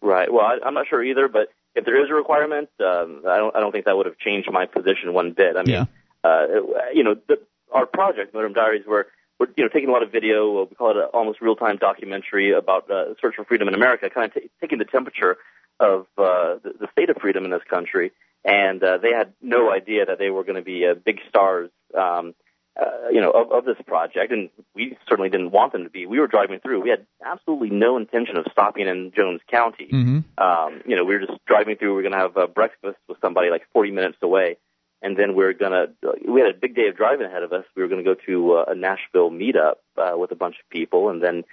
Right. 0.00 0.30
Well, 0.32 0.44
I, 0.44 0.58
I'm 0.64 0.74
not 0.74 0.86
sure 0.88 1.02
either, 1.02 1.26
but 1.28 1.48
if 1.74 1.84
there 1.84 1.98
is 2.04 2.10
a 2.10 2.14
requirement, 2.14 2.68
um, 2.78 3.22
I 3.26 3.36
don't 3.38 3.56
I 3.56 3.60
don't 3.60 3.72
think 3.72 3.86
that 3.86 3.96
would 3.96 4.06
have 4.06 4.18
changed 4.18 4.48
my 4.52 4.66
position 4.66 5.12
one 5.12 5.32
bit. 5.32 5.56
I 5.56 5.62
mean, 5.62 5.74
Yeah. 5.74 5.84
uh, 6.22 6.46
you 6.92 7.02
know, 7.02 7.14
the, 7.26 7.36
our 7.72 7.86
project, 7.86 8.34
Motorhome 8.34 8.54
Diaries, 8.54 8.84
we're, 8.86 9.06
we're 9.40 9.48
you 9.56 9.64
know 9.64 9.70
taking 9.72 9.88
a 9.88 9.92
lot 9.92 10.04
of 10.04 10.12
video. 10.12 10.62
uh, 10.62 10.64
We 10.70 10.76
call 10.76 10.90
it 10.92 10.96
an 10.96 11.08
almost 11.12 11.40
real 11.40 11.56
time 11.56 11.76
documentary 11.78 12.52
about 12.52 12.88
uh, 12.90 13.14
search 13.20 13.34
for 13.36 13.44
freedom 13.44 13.66
in 13.66 13.74
America, 13.74 14.08
kind 14.10 14.26
of 14.30 14.34
t- 14.34 14.50
taking 14.60 14.78
the 14.78 14.84
temperature 14.84 15.38
of 15.80 16.06
uh, 16.16 16.62
the, 16.62 16.70
the 16.82 16.88
state 16.92 17.10
of 17.10 17.16
freedom 17.20 17.44
in 17.44 17.50
this 17.50 17.66
country. 17.68 18.12
And 18.44 18.82
uh, 18.82 18.98
they 18.98 19.12
had 19.12 19.32
no 19.40 19.72
idea 19.72 20.06
that 20.06 20.18
they 20.18 20.30
were 20.30 20.44
going 20.44 20.56
to 20.56 20.62
be 20.62 20.86
uh, 20.86 20.94
big 20.94 21.20
stars. 21.28 21.70
Um, 21.96 22.34
uh, 22.76 23.08
you 23.12 23.20
know, 23.20 23.30
of, 23.30 23.52
of 23.52 23.64
this 23.64 23.76
project, 23.86 24.32
and 24.32 24.50
we 24.74 24.98
certainly 25.08 25.30
didn't 25.30 25.52
want 25.52 25.72
them 25.72 25.84
to 25.84 25.90
be. 25.90 26.06
We 26.06 26.18
were 26.18 26.26
driving 26.26 26.58
through. 26.58 26.82
We 26.82 26.90
had 26.90 27.06
absolutely 27.24 27.70
no 27.70 27.96
intention 27.96 28.36
of 28.36 28.46
stopping 28.50 28.88
in 28.88 29.12
Jones 29.14 29.40
County. 29.48 29.86
hmm 29.90 30.18
Um, 30.38 30.82
you 30.84 30.96
know, 30.96 31.04
we 31.04 31.14
were 31.14 31.24
just 31.24 31.38
driving 31.46 31.76
through. 31.76 31.90
We 31.90 31.94
were 31.94 32.02
going 32.02 32.14
to 32.14 32.18
have 32.18 32.36
uh, 32.36 32.46
breakfast 32.48 32.98
with 33.08 33.18
somebody 33.20 33.50
like 33.50 33.62
40 33.72 33.92
minutes 33.92 34.18
away, 34.22 34.56
and 35.02 35.16
then 35.16 35.36
we 35.36 35.44
were 35.44 35.52
going 35.52 35.70
to. 35.70 36.14
We 36.26 36.40
had 36.40 36.50
a 36.50 36.58
big 36.58 36.74
day 36.74 36.88
of 36.88 36.96
driving 36.96 37.26
ahead 37.26 37.44
of 37.44 37.52
us. 37.52 37.64
We 37.76 37.82
were 37.82 37.88
going 37.88 38.04
to 38.04 38.14
go 38.14 38.20
to 38.26 38.52
uh, 38.54 38.64
a 38.66 38.74
Nashville 38.74 39.30
meetup 39.30 39.76
uh, 39.96 40.18
with 40.18 40.32
a 40.32 40.36
bunch 40.36 40.56
of 40.58 40.68
people, 40.68 41.10
and 41.10 41.22
then 41.22 41.44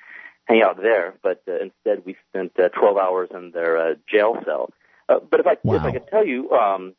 hang 0.46 0.64
out 0.64 0.82
there. 0.82 1.14
But 1.22 1.44
uh, 1.48 1.60
instead, 1.62 2.04
we 2.04 2.18
spent 2.30 2.60
uh, 2.60 2.70
12 2.70 2.98
hours 2.98 3.30
in 3.32 3.52
their 3.52 3.78
uh, 3.78 3.94
jail 4.12 4.38
cell. 4.44 4.72
Uh, 5.12 5.20
but 5.30 5.40
if 5.40 5.48
I 5.48 5.58
Wow. 5.64 5.76
if 5.76 5.84
I 5.84 5.92
could 5.92 6.08
tell 6.08 6.26
you, 6.26 6.52
um, 6.52 6.94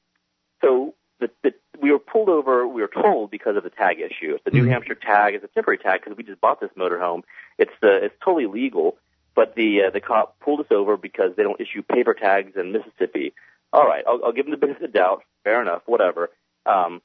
so 0.61 0.95
the, 1.21 1.31
the, 1.42 1.54
we 1.81 1.90
were 1.90 1.99
pulled 1.99 2.28
over. 2.28 2.66
We 2.66 2.83
were 2.83 2.88
told 3.02 3.31
because 3.31 3.57
of 3.57 3.62
the 3.62 3.71
tag 3.71 4.00
issue. 4.00 4.38
The 4.45 4.50
New 4.50 4.64
Mhm. 4.64 4.71
Hampshire 4.71 4.95
tag 4.95 5.35
is 5.35 5.42
a 5.42 5.49
temporary 5.49 5.78
tag 5.78 6.00
because 6.02 6.16
we 6.16 6.25
just 6.25 6.40
bought 6.40 6.61
this 6.61 6.71
motorhome. 6.76 7.23
It's 7.59 7.73
uh, 7.83 7.88
it's 8.07 8.14
totally 8.25 8.47
legal, 8.47 8.99
but 9.35 9.54
the 9.54 9.85
uh, 9.85 9.90
the 9.90 10.00
cop 10.00 10.38
pulled 10.40 10.61
us 10.61 10.66
over 10.71 10.97
because 10.97 11.35
they 11.37 11.42
don't 11.42 11.61
issue 11.61 11.83
paper 11.83 12.14
tags 12.14 12.57
in 12.57 12.73
Mississippi. 12.73 13.33
All 13.73 13.87
right, 13.87 14.04
I'll, 14.07 14.23
I'll 14.25 14.33
give 14.33 14.47
him 14.47 14.50
the 14.50 14.59
benefit 14.59 14.83
of 14.85 14.92
the 14.92 14.99
doubt. 14.99 15.25
Fair 15.45 15.62
enough, 15.62 15.83
whatever. 15.87 16.31
Um, 16.66 17.00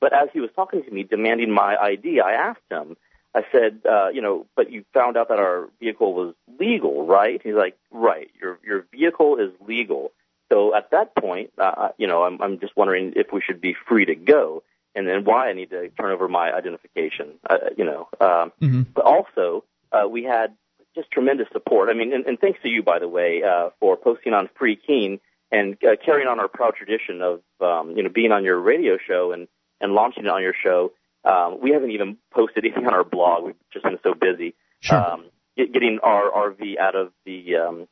but 0.00 0.12
as 0.12 0.28
he 0.32 0.40
was 0.40 0.50
talking 0.54 0.82
to 0.84 0.90
me, 0.90 1.02
demanding 1.02 1.50
my 1.50 1.76
ID, 1.76 2.20
I 2.20 2.32
asked 2.32 2.70
him. 2.70 2.96
I 3.34 3.44
said, 3.52 3.80
uh, 3.90 4.08
you 4.14 4.22
know, 4.22 4.46
but 4.56 4.70
you 4.70 4.84
found 4.94 5.16
out 5.18 5.28
that 5.28 5.38
our 5.38 5.68
vehicle 5.80 6.14
was 6.14 6.34
legal, 6.58 7.06
right? 7.06 7.40
He's 7.42 7.54
like, 7.54 7.76
right. 7.90 8.30
Your 8.40 8.58
your 8.64 8.86
vehicle 8.92 9.36
is 9.36 9.50
legal. 9.66 10.12
So 10.52 10.74
at 10.74 10.90
that 10.92 11.14
point, 11.16 11.50
uh, 11.58 11.88
you 11.98 12.06
know, 12.06 12.22
I'm 12.22 12.40
I'm 12.40 12.60
just 12.60 12.76
wondering 12.76 13.14
if 13.16 13.32
we 13.32 13.40
should 13.40 13.60
be 13.60 13.74
free 13.88 14.04
to 14.06 14.14
go, 14.14 14.62
and 14.94 15.06
then 15.06 15.24
why 15.24 15.48
I 15.48 15.52
need 15.52 15.70
to 15.70 15.88
turn 15.90 16.12
over 16.12 16.28
my 16.28 16.52
identification. 16.52 17.34
Uh, 17.48 17.56
you 17.76 17.84
know, 17.84 18.08
um, 18.20 18.52
hmm 18.60 18.82
but 18.94 19.04
also 19.04 19.64
uh, 19.92 20.08
we 20.08 20.24
had 20.24 20.54
just 20.94 21.10
tremendous 21.10 21.48
support. 21.52 21.90
I 21.90 21.94
mean, 21.94 22.12
and, 22.12 22.26
and 22.26 22.38
thanks 22.38 22.58
to 22.62 22.68
you, 22.68 22.82
by 22.82 22.98
the 22.98 23.08
way, 23.08 23.42
uh, 23.42 23.70
for 23.80 23.96
posting 23.96 24.32
on 24.32 24.48
Free 24.58 24.76
Keene 24.76 25.20
and 25.52 25.76
uh, 25.84 25.96
carrying 26.04 26.28
on 26.28 26.40
our 26.40 26.48
proud 26.48 26.74
tradition 26.74 27.22
of 27.22 27.40
um, 27.60 27.96
you 27.96 28.02
know 28.02 28.08
being 28.08 28.32
on 28.32 28.44
your 28.44 28.58
radio 28.58 28.98
show 29.06 29.32
and 29.32 29.48
and 29.80 29.92
launching 29.92 30.24
it 30.24 30.30
on 30.30 30.42
your 30.42 30.54
show. 30.62 30.92
Um, 31.24 31.58
we 31.60 31.72
haven't 31.72 31.90
even 31.90 32.18
posted 32.32 32.64
anything 32.64 32.86
on 32.86 32.94
our 32.94 33.02
blog. 33.02 33.44
We've 33.44 33.54
just 33.72 33.84
been 33.84 33.98
so 34.04 34.14
busy 34.14 34.54
Sure. 34.80 34.96
um, 34.96 35.24
get, 35.56 35.72
getting 35.72 35.98
our 36.02 36.30
RV 36.30 36.78
out 36.78 36.94
of 36.94 37.12
the 37.24 37.56
um, 37.56 37.88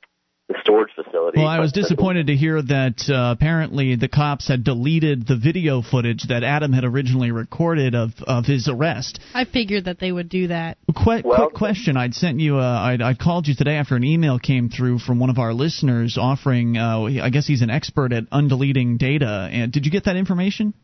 the 0.49 0.55
storage 0.61 0.91
facility. 0.95 1.39
Well, 1.39 1.47
I 1.49 1.59
was 1.61 1.73
But- 1.73 1.77
but- 1.77 1.83
disappointed 1.89 2.27
to 2.27 2.37
hear 2.37 2.61
that 2.61 3.09
uh, 3.09 3.35
apparently 3.35 3.97
the 3.97 4.09
cops 4.09 4.47
had 4.47 4.63
deleted 4.63 5.27
the 5.27 5.37
video 5.37 5.81
footage 5.81 6.25
that 6.25 6.43
Adam 6.45 6.73
had 6.73 6.85
originally 6.85 7.31
recorded 7.31 7.95
of, 7.95 8.11
of 8.27 8.45
his 8.45 8.69
arrest. 8.69 9.21
I 9.35 9.45
figured 9.45 9.87
that 9.87 10.01
they 10.01 10.13
would 10.13 10.29
do 10.29 10.49
that. 10.49 10.77
Qu- 10.95 11.23
Well- 11.25 11.49
quick 11.49 11.55
question: 11.55 11.97
I'd 11.97 12.15
sent 12.15 12.41
you, 12.41 12.59
uh, 12.59 12.63
I'd, 12.63 13.01
I'd 13.01 13.19
called 13.19 13.49
you 13.49 13.55
today 13.55 13.77
after 13.77 13.97
an 13.97 14.05
email 14.05 14.39
came 14.39 14.69
through 14.69 14.99
from 14.99 15.19
one 15.19 15.31
of 15.31 15.39
our 15.39 15.55
listeners 15.55 16.19
offering. 16.19 16.77
Uh, 16.77 17.05
I 17.23 17.31
guess 17.31 17.47
he's 17.47 17.63
an 17.63 17.71
expert 17.71 18.13
at 18.13 18.29
undeleting 18.31 18.99
data. 18.99 19.49
And 19.51 19.73
did 19.73 19.87
you 19.87 19.91
get 19.93 20.05
that 20.05 20.17
information? 20.17 20.75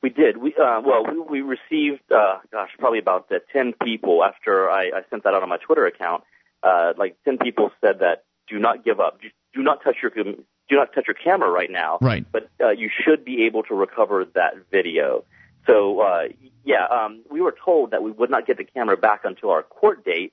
We 0.00 0.10
did. 0.10 0.36
We 0.36 0.54
uh, 0.54 0.80
well, 0.84 1.04
we, 1.28 1.40
we 1.40 1.40
received, 1.42 2.02
uh, 2.12 2.38
gosh, 2.52 2.70
probably 2.78 2.98
about 3.00 3.26
uh, 3.32 3.36
ten 3.52 3.72
people 3.84 4.22
after 4.24 4.70
I, 4.70 4.84
I 4.94 5.00
sent 5.10 5.24
that 5.24 5.34
out 5.34 5.42
on 5.42 5.48
my 5.48 5.58
Twitter 5.58 5.86
account. 5.86 6.22
Uh, 6.62 6.92
like 6.96 7.16
ten 7.24 7.38
people 7.38 7.70
said 7.80 7.98
that 8.00 8.24
do 8.52 8.58
not 8.58 8.84
give 8.84 9.00
up, 9.00 9.20
do, 9.20 9.28
do 9.54 9.62
not 9.62 9.82
touch 9.82 9.96
your 10.02 10.10
do 10.10 10.76
not 10.76 10.92
touch 10.94 11.04
your 11.06 11.14
camera 11.14 11.50
right 11.50 11.70
now. 11.70 11.98
Right. 12.00 12.24
But 12.30 12.50
uh, 12.60 12.70
you 12.70 12.90
should 13.04 13.24
be 13.24 13.44
able 13.44 13.62
to 13.64 13.74
recover 13.74 14.24
that 14.34 14.54
video. 14.70 15.24
So 15.66 16.00
uh, 16.00 16.28
yeah, 16.64 16.86
um, 16.86 17.22
we 17.30 17.40
were 17.40 17.54
told 17.64 17.92
that 17.92 18.02
we 18.02 18.10
would 18.10 18.30
not 18.30 18.46
get 18.46 18.58
the 18.58 18.64
camera 18.64 18.96
back 18.96 19.22
until 19.24 19.50
our 19.50 19.62
court 19.62 20.04
date. 20.04 20.32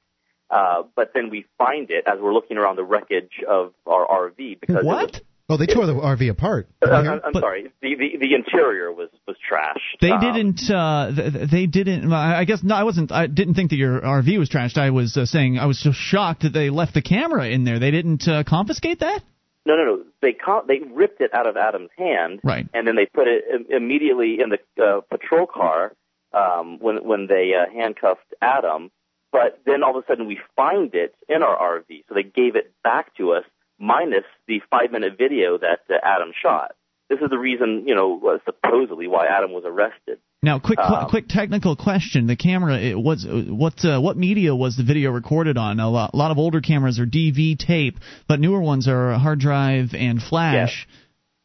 Uh, 0.49 0.81
but 0.95 1.11
then 1.13 1.29
we 1.29 1.45
find 1.59 1.91
it 1.91 2.05
as 2.07 2.19
we're 2.19 2.33
looking 2.33 2.57
around 2.57 2.75
the 2.75 2.83
wreckage 2.83 3.43
of 3.47 3.71
our 3.85 4.07
RV 4.07 4.59
because 4.59 4.77
it 4.77 4.83
was 4.83 5.11
What? 5.11 5.21
Oh, 5.49 5.57
they 5.57 5.65
tore 5.65 5.85
the 5.87 5.93
RV 5.95 6.29
apart. 6.29 6.67
uh, 6.85 6.91
I'm, 6.91 7.33
sorry. 7.33 7.63
The, 7.81 7.95
the 7.95 8.17
the 8.19 8.35
interior 8.35 8.91
was 8.93 9.09
was 9.27 9.35
trashed. 9.51 9.99
They 9.99 10.11
Um, 10.11 10.21
didn't. 10.21 10.69
Uh, 10.69 11.11
th- 11.15 11.33
th- 11.33 11.49
they 11.49 11.65
didn't. 11.65 12.11
I 12.13 12.43
guess 12.45 12.61
no. 12.63 12.75
I 12.75 12.83
wasn't. 12.83 13.11
I 13.11 13.25
didn't 13.27 13.55
think 13.55 13.71
that 13.71 13.77
your 13.77 13.99
RV 13.99 14.37
was 14.37 14.49
trashed. 14.49 14.77
I 14.77 14.91
was 14.91 15.17
uh, 15.17 15.25
saying 15.25 15.57
I 15.57 15.65
was 15.65 15.79
so 15.79 15.91
shocked 15.91 16.43
that 16.43 16.53
they 16.53 16.69
left 16.69 16.93
the 16.93 17.01
camera 17.01 17.47
in 17.47 17.63
there. 17.63 17.79
They 17.79 17.91
didn't 17.91 18.27
uh, 18.27 18.43
confiscate 18.43 18.99
that. 18.99 19.23
No, 19.65 19.75
no, 19.75 19.83
no. 19.83 20.03
They 20.21 20.33
ca- 20.33 20.61
they 20.67 20.79
ripped 20.79 21.19
it 21.21 21.33
out 21.33 21.47
of 21.47 21.57
Adam's 21.57 21.89
hand, 21.97 22.39
Right. 22.43 22.67
and 22.73 22.87
then 22.87 22.95
they 22.95 23.05
put 23.07 23.27
it 23.27 23.43
im- 23.53 23.65
immediately 23.69 24.39
in 24.41 24.49
the 24.49 24.83
uh, 24.83 25.01
patrol 25.09 25.47
car 25.47 25.93
um, 26.33 26.77
when 26.79 26.97
when 27.07 27.25
they 27.27 27.53
uh, 27.59 27.71
handcuffed 27.73 28.33
Adam. 28.41 28.91
But 29.31 29.59
then 29.65 29.83
all 29.83 29.95
of 29.97 30.03
a 30.03 30.07
sudden 30.07 30.25
we 30.27 30.39
find 30.55 30.93
it 30.95 31.13
in 31.27 31.43
our 31.43 31.55
RV, 31.79 32.03
so 32.07 32.15
they 32.15 32.23
gave 32.23 32.55
it 32.55 32.71
back 32.83 33.15
to 33.17 33.33
us 33.33 33.43
minus 33.79 34.25
the 34.47 34.61
five 34.69 34.91
minute 34.91 35.13
video 35.17 35.57
that 35.57 35.79
uh, 35.89 35.95
Adam 36.03 36.31
shot. 36.41 36.71
This 37.09 37.19
is 37.21 37.29
the 37.31 37.39
reason, 37.39 37.85
you 37.87 37.95
know, 37.95 38.21
uh, 38.23 38.37
supposedly 38.45 39.07
why 39.07 39.25
Adam 39.25 39.51
was 39.51 39.63
arrested. 39.65 40.19
Now, 40.43 40.59
quick, 40.59 40.77
Um, 40.77 41.09
quick 41.09 41.25
technical 41.27 41.75
question: 41.75 42.27
The 42.27 42.35
camera, 42.35 42.77
it 42.77 42.97
was 42.99 43.25
what 43.27 43.83
uh, 43.83 43.99
what 43.99 44.15
media 44.15 44.55
was 44.55 44.77
the 44.77 44.83
video 44.83 45.09
recorded 45.11 45.57
on? 45.57 45.79
A 45.79 45.89
lot, 45.89 46.11
a 46.13 46.17
lot 46.17 46.29
of 46.31 46.37
older 46.37 46.61
cameras 46.61 46.99
are 46.99 47.07
DV 47.07 47.57
tape, 47.57 47.97
but 48.27 48.39
newer 48.39 48.61
ones 48.61 48.87
are 48.87 49.13
hard 49.17 49.39
drive 49.39 49.95
and 49.95 50.21
flash. 50.21 50.87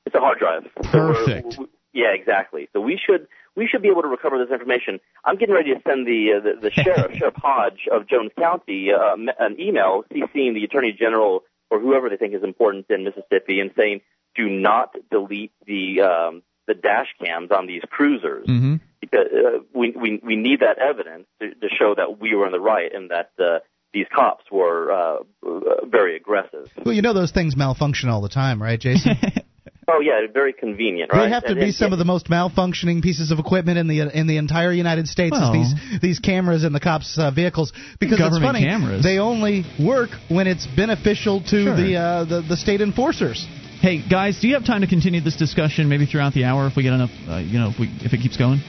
It's 0.06 0.14
a 0.14 0.20
hard 0.20 0.38
drive. 0.38 0.64
So 0.92 0.98
we're- 0.98 1.14
Perfect. 1.26 1.58
yeah, 1.94 2.12
exactly. 2.14 2.68
So 2.74 2.80
we 2.80 3.00
should 3.04 3.26
we 3.56 3.66
should 3.66 3.80
be 3.82 3.88
able 3.88 4.02
to 4.02 4.08
recover 4.08 4.36
this 4.38 4.52
information. 4.52 5.00
I'm 5.24 5.36
getting 5.38 5.54
ready 5.54 5.72
to 5.74 5.80
send 5.88 6.06
the 6.06 6.34
uh, 6.36 6.40
the, 6.60 6.60
the 6.68 6.70
sheriff, 6.82 7.16
Sheriff 7.16 7.34
Hodge 7.36 7.88
of 7.90 8.06
Jones 8.06 8.32
County, 8.38 8.90
uh, 8.92 9.16
an 9.40 9.58
email 9.58 10.04
CCing 10.12 10.52
the 10.54 10.64
Attorney 10.64 10.92
General 10.92 11.42
or 11.74 11.80
whoever 11.80 12.08
they 12.08 12.16
think 12.16 12.34
is 12.34 12.44
important 12.44 12.86
in 12.88 13.04
Mississippi 13.04 13.60
and 13.60 13.70
saying, 13.76 14.00
do 14.34 14.48
not 14.48 14.94
delete 15.10 15.52
the 15.66 16.02
um, 16.02 16.42
the 16.66 16.74
dash 16.74 17.08
cams 17.22 17.50
on 17.50 17.66
these 17.66 17.82
cruisers 17.90 18.46
hmm 18.46 18.76
because 19.00 19.26
uh, 19.32 19.58
we, 19.74 19.90
we 19.90 20.20
we 20.24 20.34
need 20.34 20.60
that 20.60 20.78
evidence 20.78 21.26
to, 21.38 21.50
to 21.50 21.68
show 21.78 21.94
that 21.94 22.18
we 22.18 22.34
were 22.34 22.46
in 22.46 22.52
the 22.52 22.60
right 22.60 22.90
and 22.94 23.10
that 23.10 23.30
uh, 23.38 23.58
these 23.92 24.06
cops 24.14 24.44
were 24.50 24.90
uh, 24.90 25.16
uh, 25.46 25.84
very 25.86 26.16
aggressive. 26.16 26.68
Well, 26.84 26.94
you 26.94 27.02
know 27.02 27.12
those 27.12 27.30
things 27.30 27.54
malfunction 27.54 28.08
all 28.08 28.22
the 28.22 28.30
time, 28.30 28.62
right, 28.62 28.80
Jason? 28.80 29.16
Oh 29.88 30.00
yeah, 30.00 30.26
very 30.32 30.52
convenient, 30.52 31.12
right? 31.12 31.24
They 31.24 31.30
have 31.30 31.42
to 31.44 31.50
And- 31.50 31.58
be 31.60 31.66
and- 31.66 31.74
some 31.74 31.92
of 31.92 31.98
the 31.98 32.04
most 32.04 32.28
malfunctioning 32.28 33.02
pieces 33.02 33.30
of 33.30 33.38
equipment 33.38 33.78
in 33.78 33.86
the 33.86 34.00
in 34.00 34.26
the 34.26 34.36
entire 34.38 34.72
United 34.72 35.08
States. 35.08 35.32
Well- 35.32 35.52
is 35.60 35.74
these 35.74 36.00
these 36.00 36.18
cameras 36.20 36.64
in 36.64 36.72
the 36.72 36.80
cops' 36.80 37.18
uh, 37.18 37.30
vehicles 37.30 37.72
because 38.00 38.18
it's 38.20 38.38
funny. 38.38 38.60
cameras. 38.60 39.02
They 39.02 39.18
only 39.18 39.64
work 39.78 40.10
when 40.28 40.46
it's 40.46 40.66
beneficial 40.66 41.40
to 41.42 41.64
Sure. 41.64 41.76
the, 41.76 41.96
uh, 41.96 42.24
the 42.24 42.40
the 42.42 42.56
state 42.56 42.80
enforcers. 42.80 43.46
Hey 43.80 43.98
guys, 44.08 44.40
do 44.40 44.48
you 44.48 44.54
have 44.54 44.64
time 44.64 44.80
to 44.80 44.86
continue 44.86 45.20
this 45.20 45.36
discussion 45.36 45.88
maybe 45.90 46.06
throughout 46.06 46.32
the 46.32 46.44
hour 46.44 46.66
if 46.66 46.76
we 46.76 46.82
get 46.82 46.94
enough? 46.94 47.10
Uh, 47.28 47.36
you 47.36 47.58
know, 47.58 47.68
if 47.70 47.78
we 47.78 47.90
if 48.00 48.12
it 48.14 48.18
keeps 48.20 48.36
going. 48.38 48.60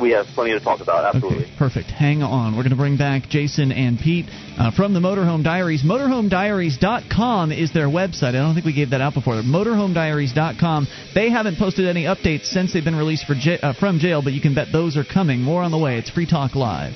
We 0.00 0.10
have 0.12 0.26
plenty 0.26 0.52
to 0.52 0.60
talk 0.60 0.80
about, 0.80 1.04
absolutely. 1.14 1.44
Okay, 1.44 1.54
perfect. 1.58 1.90
Hang 1.90 2.22
on. 2.22 2.52
We're 2.56 2.62
going 2.62 2.70
to 2.70 2.76
bring 2.76 2.96
back 2.96 3.28
Jason 3.28 3.72
and 3.72 3.98
Pete 3.98 4.26
uh, 4.56 4.70
from 4.70 4.94
the 4.94 5.00
Motorhome 5.00 5.42
Diaries. 5.42 5.82
MotorhomeDiaries.com 5.82 7.50
is 7.52 7.72
their 7.72 7.88
website. 7.88 8.28
I 8.28 8.32
don't 8.32 8.54
think 8.54 8.64
we 8.64 8.74
gave 8.74 8.90
that 8.90 9.00
out 9.00 9.14
before. 9.14 9.34
MotorhomeDiaries.com. 9.42 10.86
They 11.14 11.30
haven't 11.30 11.58
posted 11.58 11.86
any 11.86 12.04
updates 12.04 12.46
since 12.46 12.72
they've 12.72 12.84
been 12.84 12.96
released 12.96 13.26
for 13.26 13.34
ja- 13.34 13.58
uh, 13.62 13.72
from 13.74 13.98
jail, 13.98 14.22
but 14.22 14.32
you 14.34 14.40
can 14.40 14.54
bet 14.54 14.68
those 14.72 14.96
are 14.96 15.04
coming. 15.04 15.40
More 15.40 15.62
on 15.62 15.72
the 15.72 15.78
way. 15.78 15.98
It's 15.98 16.10
Free 16.10 16.26
Talk 16.26 16.54
Live. 16.54 16.94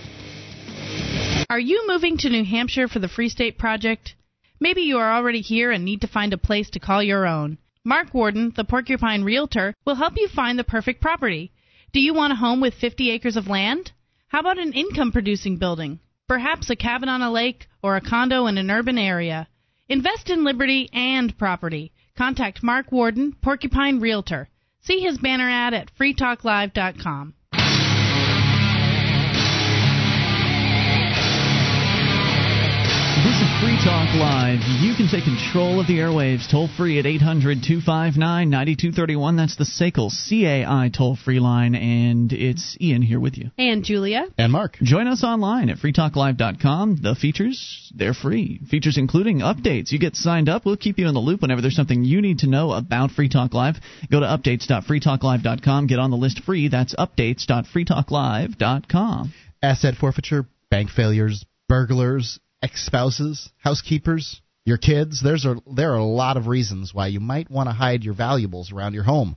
Are 1.50 1.60
you 1.60 1.84
moving 1.88 2.16
to 2.18 2.30
New 2.30 2.44
Hampshire 2.44 2.88
for 2.88 2.98
the 3.00 3.08
Free 3.08 3.28
State 3.28 3.58
Project? 3.58 4.14
Maybe 4.60 4.82
you 4.82 4.98
are 4.98 5.12
already 5.12 5.40
here 5.40 5.72
and 5.72 5.84
need 5.84 6.02
to 6.02 6.06
find 6.06 6.32
a 6.32 6.38
place 6.38 6.70
to 6.70 6.78
call 6.78 7.02
your 7.02 7.26
own. 7.26 7.58
Mark 7.84 8.14
Warden, 8.14 8.52
the 8.56 8.64
Porcupine 8.64 9.24
Realtor, 9.24 9.74
will 9.84 9.96
help 9.96 10.14
you 10.16 10.28
find 10.28 10.56
the 10.56 10.64
perfect 10.64 11.00
property. 11.00 11.50
Do 11.92 12.00
you 12.00 12.14
want 12.14 12.32
a 12.32 12.36
home 12.36 12.62
with 12.62 12.72
50 12.72 13.10
acres 13.10 13.36
of 13.36 13.48
land? 13.48 13.92
How 14.28 14.40
about 14.40 14.58
an 14.58 14.72
income 14.72 15.12
producing 15.12 15.58
building? 15.58 16.00
Perhaps 16.26 16.70
a 16.70 16.76
cabin 16.76 17.10
on 17.10 17.20
a 17.20 17.30
lake 17.30 17.66
or 17.82 17.96
a 17.96 18.00
condo 18.00 18.46
in 18.46 18.56
an 18.56 18.70
urban 18.70 18.96
area. 18.96 19.46
Invest 19.90 20.30
in 20.30 20.42
liberty 20.42 20.88
and 20.94 21.36
property. 21.36 21.92
Contact 22.16 22.62
Mark 22.62 22.90
Warden, 22.90 23.36
Porcupine 23.42 24.00
Realtor. 24.00 24.48
See 24.80 25.00
his 25.00 25.18
banner 25.18 25.50
ad 25.50 25.74
at 25.74 25.94
freetalklive.com. 25.94 27.34
Free 33.62 33.76
Talk 33.76 34.12
Live. 34.16 34.58
You 34.80 34.96
can 34.96 35.06
take 35.06 35.22
control 35.22 35.78
of 35.78 35.86
the 35.86 35.98
airwaves 35.98 36.50
toll 36.50 36.68
free 36.76 36.98
at 36.98 37.06
800 37.06 37.62
259 37.62 38.50
9231. 38.50 39.36
That's 39.36 39.54
the 39.54 39.62
SACL 39.62 40.10
CAI 40.10 40.88
toll 40.88 41.14
free 41.14 41.38
line, 41.38 41.76
and 41.76 42.32
it's 42.32 42.76
Ian 42.80 43.02
here 43.02 43.20
with 43.20 43.38
you. 43.38 43.52
And 43.56 43.84
Julia. 43.84 44.24
And 44.36 44.50
Mark. 44.50 44.78
Join 44.82 45.06
us 45.06 45.22
online 45.22 45.70
at 45.70 45.78
freetalklive.com. 45.78 47.02
The 47.02 47.14
features, 47.14 47.92
they're 47.94 48.14
free. 48.14 48.58
Features 48.68 48.98
including 48.98 49.38
updates. 49.38 49.92
You 49.92 50.00
get 50.00 50.16
signed 50.16 50.48
up, 50.48 50.66
we'll 50.66 50.76
keep 50.76 50.98
you 50.98 51.06
in 51.06 51.14
the 51.14 51.20
loop 51.20 51.42
whenever 51.42 51.60
there's 51.60 51.76
something 51.76 52.02
you 52.02 52.20
need 52.20 52.40
to 52.40 52.48
know 52.48 52.72
about 52.72 53.12
Free 53.12 53.28
Talk 53.28 53.54
Live. 53.54 53.76
Go 54.10 54.18
to 54.18 54.26
updates.freetalklive.com. 54.26 55.86
Get 55.86 56.00
on 56.00 56.10
the 56.10 56.16
list 56.16 56.42
free. 56.42 56.66
That's 56.66 56.96
updates.freetalklive.com. 56.96 59.32
Asset 59.62 59.94
forfeiture, 59.94 60.46
bank 60.68 60.90
failures, 60.90 61.44
burglars, 61.68 62.40
ex-spouses, 62.62 63.50
housekeepers, 63.58 64.40
your 64.64 64.78
kids. 64.78 65.20
There's 65.22 65.44
a 65.44 65.56
there 65.74 65.92
are 65.92 65.98
a 65.98 66.04
lot 66.04 66.36
of 66.36 66.46
reasons 66.46 66.94
why 66.94 67.08
you 67.08 67.20
might 67.20 67.50
want 67.50 67.68
to 67.68 67.72
hide 67.72 68.04
your 68.04 68.14
valuables 68.14 68.72
around 68.72 68.94
your 68.94 69.04
home. 69.04 69.36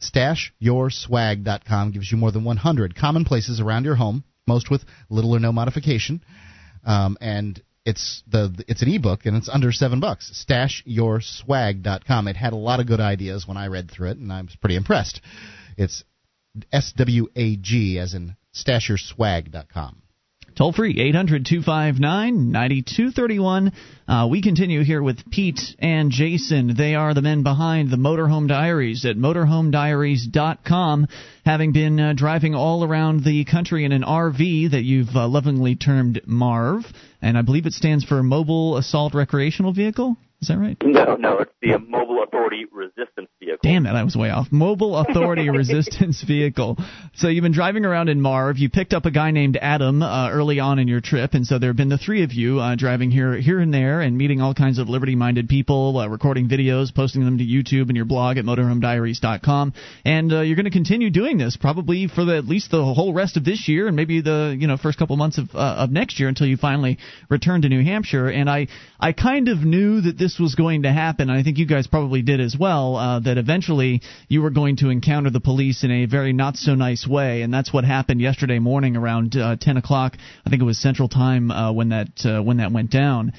StashYourSwag.com 0.00 1.92
gives 1.92 2.10
you 2.10 2.18
more 2.18 2.32
than 2.32 2.44
100 2.44 2.96
common 2.96 3.24
places 3.24 3.60
around 3.60 3.84
your 3.84 3.94
home, 3.94 4.24
most 4.46 4.70
with 4.70 4.84
little 5.08 5.34
or 5.34 5.40
no 5.40 5.52
modification. 5.52 6.22
Um, 6.84 7.16
and 7.20 7.62
it's 7.86 8.22
the 8.26 8.64
it's 8.66 8.82
an 8.82 8.88
ebook 8.88 9.26
and 9.26 9.36
it's 9.36 9.48
under 9.48 9.72
seven 9.72 10.00
bucks. 10.00 10.44
StashYourSwag.com. 10.48 12.28
It 12.28 12.36
had 12.36 12.52
a 12.52 12.56
lot 12.56 12.80
of 12.80 12.86
good 12.86 13.00
ideas 13.00 13.46
when 13.46 13.56
I 13.56 13.68
read 13.68 13.90
through 13.90 14.10
it, 14.10 14.18
and 14.18 14.32
I 14.32 14.42
was 14.42 14.56
pretty 14.56 14.76
impressed. 14.76 15.20
It's 15.76 16.04
S 16.72 16.92
W 16.96 17.28
A 17.34 17.56
G 17.56 17.98
as 17.98 18.14
in 18.14 18.36
StashYourSwag.com. 18.54 20.02
Toll 20.56 20.72
free, 20.72 21.00
800 21.00 21.46
259 21.46 22.52
9231. 22.52 23.72
Uh, 24.06 24.28
we 24.30 24.40
continue 24.40 24.84
here 24.84 25.02
with 25.02 25.28
Pete 25.28 25.60
and 25.80 26.12
Jason. 26.12 26.76
They 26.76 26.94
are 26.94 27.12
the 27.12 27.22
men 27.22 27.42
behind 27.42 27.90
the 27.90 27.96
Motorhome 27.96 28.46
Diaries 28.46 29.04
at 29.04 29.16
motorhomediaries.com, 29.16 31.08
having 31.44 31.72
been 31.72 31.98
uh, 31.98 32.12
driving 32.12 32.54
all 32.54 32.84
around 32.84 33.24
the 33.24 33.44
country 33.44 33.84
in 33.84 33.90
an 33.90 34.04
RV 34.04 34.70
that 34.70 34.84
you've 34.84 35.16
uh, 35.16 35.26
lovingly 35.26 35.74
termed 35.74 36.20
MARV, 36.24 36.84
and 37.20 37.36
I 37.36 37.42
believe 37.42 37.66
it 37.66 37.72
stands 37.72 38.04
for 38.04 38.22
Mobile 38.22 38.76
Assault 38.76 39.12
Recreational 39.12 39.72
Vehicle. 39.72 40.16
Is 40.44 40.48
that 40.48 40.58
right? 40.58 40.76
No, 40.84 41.16
no, 41.16 41.38
it's 41.38 41.52
the 41.62 41.78
Mobile 41.78 42.22
Authority 42.22 42.66
Resistance 42.70 43.30
Vehicle. 43.40 43.60
Damn 43.62 43.86
it, 43.86 43.92
I 43.92 44.04
was 44.04 44.14
way 44.14 44.28
off. 44.28 44.48
Mobile 44.50 44.94
Authority 44.94 45.48
Resistance 45.58 46.22
Vehicle. 46.22 46.76
So 47.14 47.28
you've 47.28 47.44
been 47.44 47.54
driving 47.54 47.86
around 47.86 48.10
in 48.10 48.20
Marv. 48.20 48.58
You 48.58 48.68
picked 48.68 48.92
up 48.92 49.06
a 49.06 49.10
guy 49.10 49.30
named 49.30 49.56
Adam 49.56 50.02
uh, 50.02 50.28
early 50.30 50.60
on 50.60 50.78
in 50.78 50.86
your 50.86 51.00
trip, 51.00 51.32
and 51.32 51.46
so 51.46 51.58
there 51.58 51.70
have 51.70 51.78
been 51.78 51.88
the 51.88 51.96
three 51.96 52.24
of 52.24 52.34
you 52.34 52.60
uh, 52.60 52.74
driving 52.74 53.10
here, 53.10 53.38
here 53.38 53.58
and 53.58 53.72
there, 53.72 54.02
and 54.02 54.18
meeting 54.18 54.42
all 54.42 54.52
kinds 54.52 54.78
of 54.78 54.90
liberty-minded 54.90 55.48
people, 55.48 55.96
uh, 55.96 56.08
recording 56.08 56.46
videos, 56.46 56.94
posting 56.94 57.24
them 57.24 57.38
to 57.38 57.44
YouTube 57.44 57.88
and 57.88 57.96
your 57.96 58.04
blog 58.04 58.36
at 58.36 58.44
motorhomediaries.com, 58.44 59.72
and 60.04 60.30
uh, 60.30 60.42
you're 60.42 60.56
going 60.56 60.66
to 60.66 60.70
continue 60.70 61.08
doing 61.08 61.38
this 61.38 61.56
probably 61.56 62.06
for 62.06 62.26
the, 62.26 62.36
at 62.36 62.44
least 62.44 62.70
the 62.70 62.84
whole 62.84 63.14
rest 63.14 63.38
of 63.38 63.46
this 63.46 63.66
year, 63.66 63.86
and 63.86 63.96
maybe 63.96 64.20
the 64.20 64.54
you 64.58 64.66
know 64.66 64.76
first 64.76 64.98
couple 64.98 65.16
months 65.16 65.38
of 65.38 65.48
uh, 65.54 65.76
of 65.78 65.90
next 65.90 66.20
year 66.20 66.28
until 66.28 66.46
you 66.46 66.58
finally 66.58 66.98
return 67.30 67.62
to 67.62 67.70
New 67.70 67.82
Hampshire. 67.82 68.28
And 68.28 68.50
I 68.50 68.68
I 69.00 69.12
kind 69.12 69.48
of 69.48 69.60
knew 69.60 70.02
that 70.02 70.18
this 70.18 70.33
was 70.38 70.54
going 70.54 70.82
to 70.82 70.92
happen. 70.92 71.30
I 71.30 71.42
think 71.42 71.58
you 71.58 71.66
guys 71.66 71.86
probably 71.86 72.22
did 72.22 72.40
as 72.40 72.56
well. 72.58 72.96
Uh, 72.96 73.20
that 73.20 73.38
eventually 73.38 74.02
you 74.28 74.42
were 74.42 74.50
going 74.50 74.76
to 74.76 74.90
encounter 74.90 75.30
the 75.30 75.40
police 75.40 75.84
in 75.84 75.90
a 75.90 76.06
very 76.06 76.32
not 76.32 76.56
so 76.56 76.74
nice 76.74 77.06
way, 77.06 77.42
and 77.42 77.52
that's 77.52 77.72
what 77.72 77.84
happened 77.84 78.20
yesterday 78.20 78.58
morning 78.58 78.96
around 78.96 79.36
uh, 79.36 79.56
10 79.60 79.76
o'clock. 79.76 80.16
I 80.46 80.50
think 80.50 80.62
it 80.62 80.64
was 80.64 80.78
Central 80.78 81.08
Time 81.08 81.50
uh, 81.50 81.72
when 81.72 81.90
that 81.90 82.24
uh, 82.24 82.42
when 82.42 82.58
that 82.58 82.72
went 82.72 82.90
down. 82.90 83.32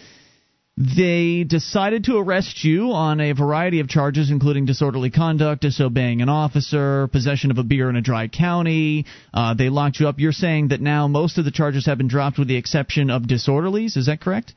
They 0.78 1.46
decided 1.46 2.04
to 2.06 2.18
arrest 2.18 2.66
you 2.66 2.92
on 2.92 3.22
a 3.22 3.32
variety 3.32 3.80
of 3.80 3.88
charges, 3.88 4.30
including 4.30 4.66
disorderly 4.66 5.10
conduct, 5.10 5.62
disobeying 5.62 6.22
an 6.22 6.28
officer, 6.28 7.08
possession 7.08 7.50
of 7.50 7.58
a 7.58 7.64
beer 7.64 7.90
in 7.90 7.96
a 7.96 8.02
dry 8.02 8.28
county. 8.28 9.06
Uh, 9.34 9.54
they 9.54 9.70
locked 9.70 10.02
you 10.02 10.10
up. 10.10 10.20
You're 10.20 10.34
saying 10.34 10.70
that 10.70 10.82
now 10.82 11.08
most 11.08 11.38
of 11.38 11.46
the 11.46 11.52
charges 11.52 11.86
have 11.86 11.98
been 11.98 12.10
dropped 12.10 12.38
with 12.38 12.50
the 12.50 12.58
exception 12.58 13.10
of 13.10 13.22
disorderlies. 13.24 13.96
Is 13.96 14.08
that 14.08 14.20
correct? 14.20 14.54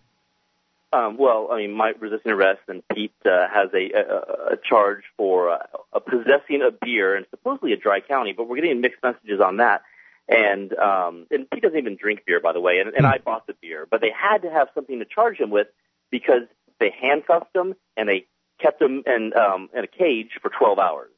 Um, 0.92 1.18
well, 1.18 1.48
I 1.52 1.58
mean, 1.58 1.72
my 1.72 1.92
resisting 1.98 2.32
arrest 2.32 2.60
and 2.68 2.82
Pete 2.94 3.12
uh, 3.26 3.46
has 3.52 3.68
a, 3.74 3.92
a, 3.92 4.54
a 4.54 4.56
charge 4.56 5.02
for 5.16 5.50
uh, 5.50 5.98
possessing 6.00 6.62
a 6.66 6.70
beer 6.70 7.14
and 7.14 7.26
supposedly 7.30 7.72
a 7.72 7.76
dry 7.76 8.00
county, 8.00 8.32
but 8.34 8.48
we're 8.48 8.56
getting 8.56 8.80
mixed 8.80 9.02
messages 9.02 9.40
on 9.44 9.58
that. 9.58 9.82
And 10.28 10.72
um, 10.74 11.26
and 11.30 11.48
Pete 11.50 11.62
doesn't 11.62 11.78
even 11.78 11.96
drink 11.96 12.24
beer, 12.26 12.40
by 12.40 12.52
the 12.52 12.60
way. 12.60 12.78
And, 12.84 12.94
and 12.94 13.06
I 13.06 13.18
bought 13.18 13.46
the 13.46 13.54
beer, 13.60 13.86
but 13.90 14.00
they 14.00 14.10
had 14.14 14.42
to 14.42 14.50
have 14.50 14.68
something 14.74 14.98
to 14.98 15.04
charge 15.06 15.38
him 15.38 15.50
with 15.50 15.68
because 16.10 16.42
they 16.80 16.90
handcuffed 17.00 17.54
him 17.54 17.74
and 17.96 18.08
they 18.08 18.26
kept 18.60 18.80
him 18.80 19.02
in 19.06 19.32
um, 19.34 19.68
in 19.74 19.84
a 19.84 19.86
cage 19.86 20.30
for 20.40 20.50
12 20.50 20.78
hours. 20.78 21.10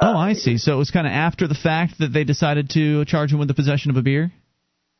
Oh, 0.00 0.16
I 0.16 0.34
see. 0.34 0.58
So 0.58 0.74
it 0.74 0.76
was 0.76 0.90
kind 0.90 1.06
of 1.06 1.12
after 1.12 1.46
the 1.46 1.54
fact 1.54 1.98
that 1.98 2.12
they 2.12 2.24
decided 2.24 2.70
to 2.70 3.04
charge 3.06 3.32
him 3.32 3.38
with 3.38 3.48
the 3.48 3.54
possession 3.54 3.90
of 3.90 3.96
a 3.96 4.02
beer. 4.02 4.30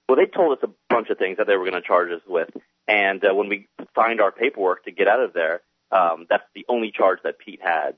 Well, 0.09 0.16
they 0.16 0.26
told 0.26 0.56
us 0.56 0.64
a 0.64 0.70
bunch 0.88 1.11
of 1.11 1.18
things 1.18 1.37
that 1.38 1.46
they 1.46 1.56
were 1.56 1.64
going 1.68 1.80
to 1.80 1.87
charge 1.87 2.11
us 2.11 2.22
with, 2.26 2.48
and 2.88 3.25
uh, 3.25 3.35
when 3.35 3.49
we 3.49 3.68
signed 3.94 4.20
our 4.20 4.33
paperwork 4.33 4.85
to 4.85 4.92
get 4.92 5.09
out 5.09 5.20
of 5.20 5.33
there, 5.33 5.62
um, 5.90 6.27
that's 6.29 6.44
the 6.55 6.64
only 6.68 6.92
charge 6.92 7.18
that 7.25 7.38
Pete 7.38 7.61
had. 7.62 7.96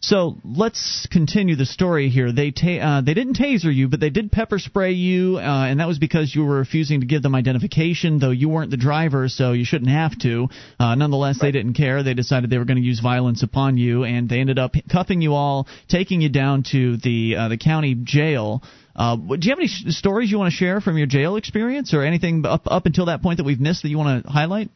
So 0.00 0.36
let's 0.44 1.08
continue 1.10 1.56
the 1.56 1.64
story 1.64 2.10
here. 2.10 2.30
They 2.30 2.50
ta- 2.50 2.98
uh, 2.98 3.00
they 3.00 3.14
didn't 3.14 3.38
taser 3.38 3.74
you, 3.74 3.88
but 3.88 3.98
they 3.98 4.10
did 4.10 4.30
pepper 4.30 4.58
spray 4.58 4.92
you, 4.92 5.38
uh, 5.38 5.40
and 5.40 5.80
that 5.80 5.88
was 5.88 5.98
because 5.98 6.34
you 6.34 6.44
were 6.44 6.56
refusing 6.56 7.00
to 7.00 7.06
give 7.06 7.22
them 7.22 7.34
identification, 7.34 8.18
though 8.18 8.30
you 8.30 8.48
weren't 8.48 8.70
the 8.70 8.76
driver, 8.76 9.28
so 9.28 9.52
you 9.52 9.64
shouldn't 9.64 9.90
have 9.90 10.16
to. 10.18 10.48
Uh, 10.78 10.94
nonetheless, 10.94 11.38
right. 11.40 11.48
they 11.48 11.52
didn't 11.52 11.74
care. 11.74 12.02
They 12.02 12.14
decided 12.14 12.50
they 12.50 12.58
were 12.58 12.66
going 12.66 12.80
to 12.80 12.84
use 12.84 13.00
violence 13.00 13.42
upon 13.42 13.78
you, 13.78 14.04
and 14.04 14.28
they 14.28 14.38
ended 14.38 14.58
up 14.58 14.74
cuffing 14.90 15.22
you 15.22 15.32
all, 15.32 15.66
taking 15.88 16.20
you 16.20 16.28
down 16.28 16.62
to 16.72 16.98
the 16.98 17.36
uh, 17.36 17.48
the 17.48 17.56
county 17.56 17.94
jail. 17.94 18.62
Uh, 18.94 19.16
do 19.16 19.38
you 19.40 19.50
have 19.50 19.58
any 19.58 19.68
sh- 19.68 19.84
stories 19.88 20.30
you 20.30 20.38
want 20.38 20.52
to 20.52 20.56
share 20.56 20.80
from 20.82 20.98
your 20.98 21.06
jail 21.06 21.36
experience, 21.36 21.94
or 21.94 22.02
anything 22.02 22.44
up 22.44 22.66
up 22.66 22.84
until 22.84 23.06
that 23.06 23.22
point 23.22 23.38
that 23.38 23.44
we've 23.44 23.60
missed 23.60 23.82
that 23.82 23.88
you 23.88 23.96
want 23.96 24.24
to 24.24 24.30
highlight? 24.30 24.70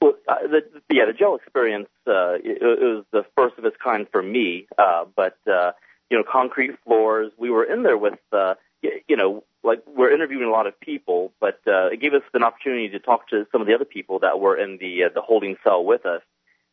Well, 0.00 0.14
uh, 0.28 0.34
the, 0.42 0.62
yeah, 0.90 1.06
the 1.06 1.12
jail 1.12 1.34
experience 1.34 1.88
uh, 2.06 2.34
it, 2.34 2.62
it 2.62 2.62
was 2.62 3.04
the 3.12 3.24
first 3.36 3.58
of 3.58 3.64
its 3.64 3.76
kind 3.82 4.06
for 4.10 4.22
me. 4.22 4.66
Uh, 4.76 5.04
but 5.16 5.36
uh, 5.50 5.72
you 6.10 6.16
know, 6.16 6.24
concrete 6.30 6.78
floors. 6.84 7.32
We 7.36 7.50
were 7.50 7.64
in 7.64 7.82
there 7.82 7.98
with 7.98 8.18
uh, 8.32 8.54
you, 8.82 9.00
you 9.08 9.16
know, 9.16 9.44
like 9.62 9.82
we're 9.86 10.12
interviewing 10.12 10.44
a 10.44 10.50
lot 10.50 10.66
of 10.66 10.78
people, 10.80 11.32
but 11.40 11.60
uh, 11.66 11.88
it 11.88 12.00
gave 12.00 12.14
us 12.14 12.22
an 12.32 12.42
opportunity 12.42 12.88
to 12.90 12.98
talk 12.98 13.28
to 13.28 13.46
some 13.52 13.60
of 13.60 13.66
the 13.66 13.74
other 13.74 13.84
people 13.84 14.20
that 14.20 14.40
were 14.40 14.56
in 14.56 14.78
the 14.78 15.04
uh, 15.04 15.08
the 15.14 15.20
holding 15.20 15.56
cell 15.64 15.84
with 15.84 16.06
us, 16.06 16.22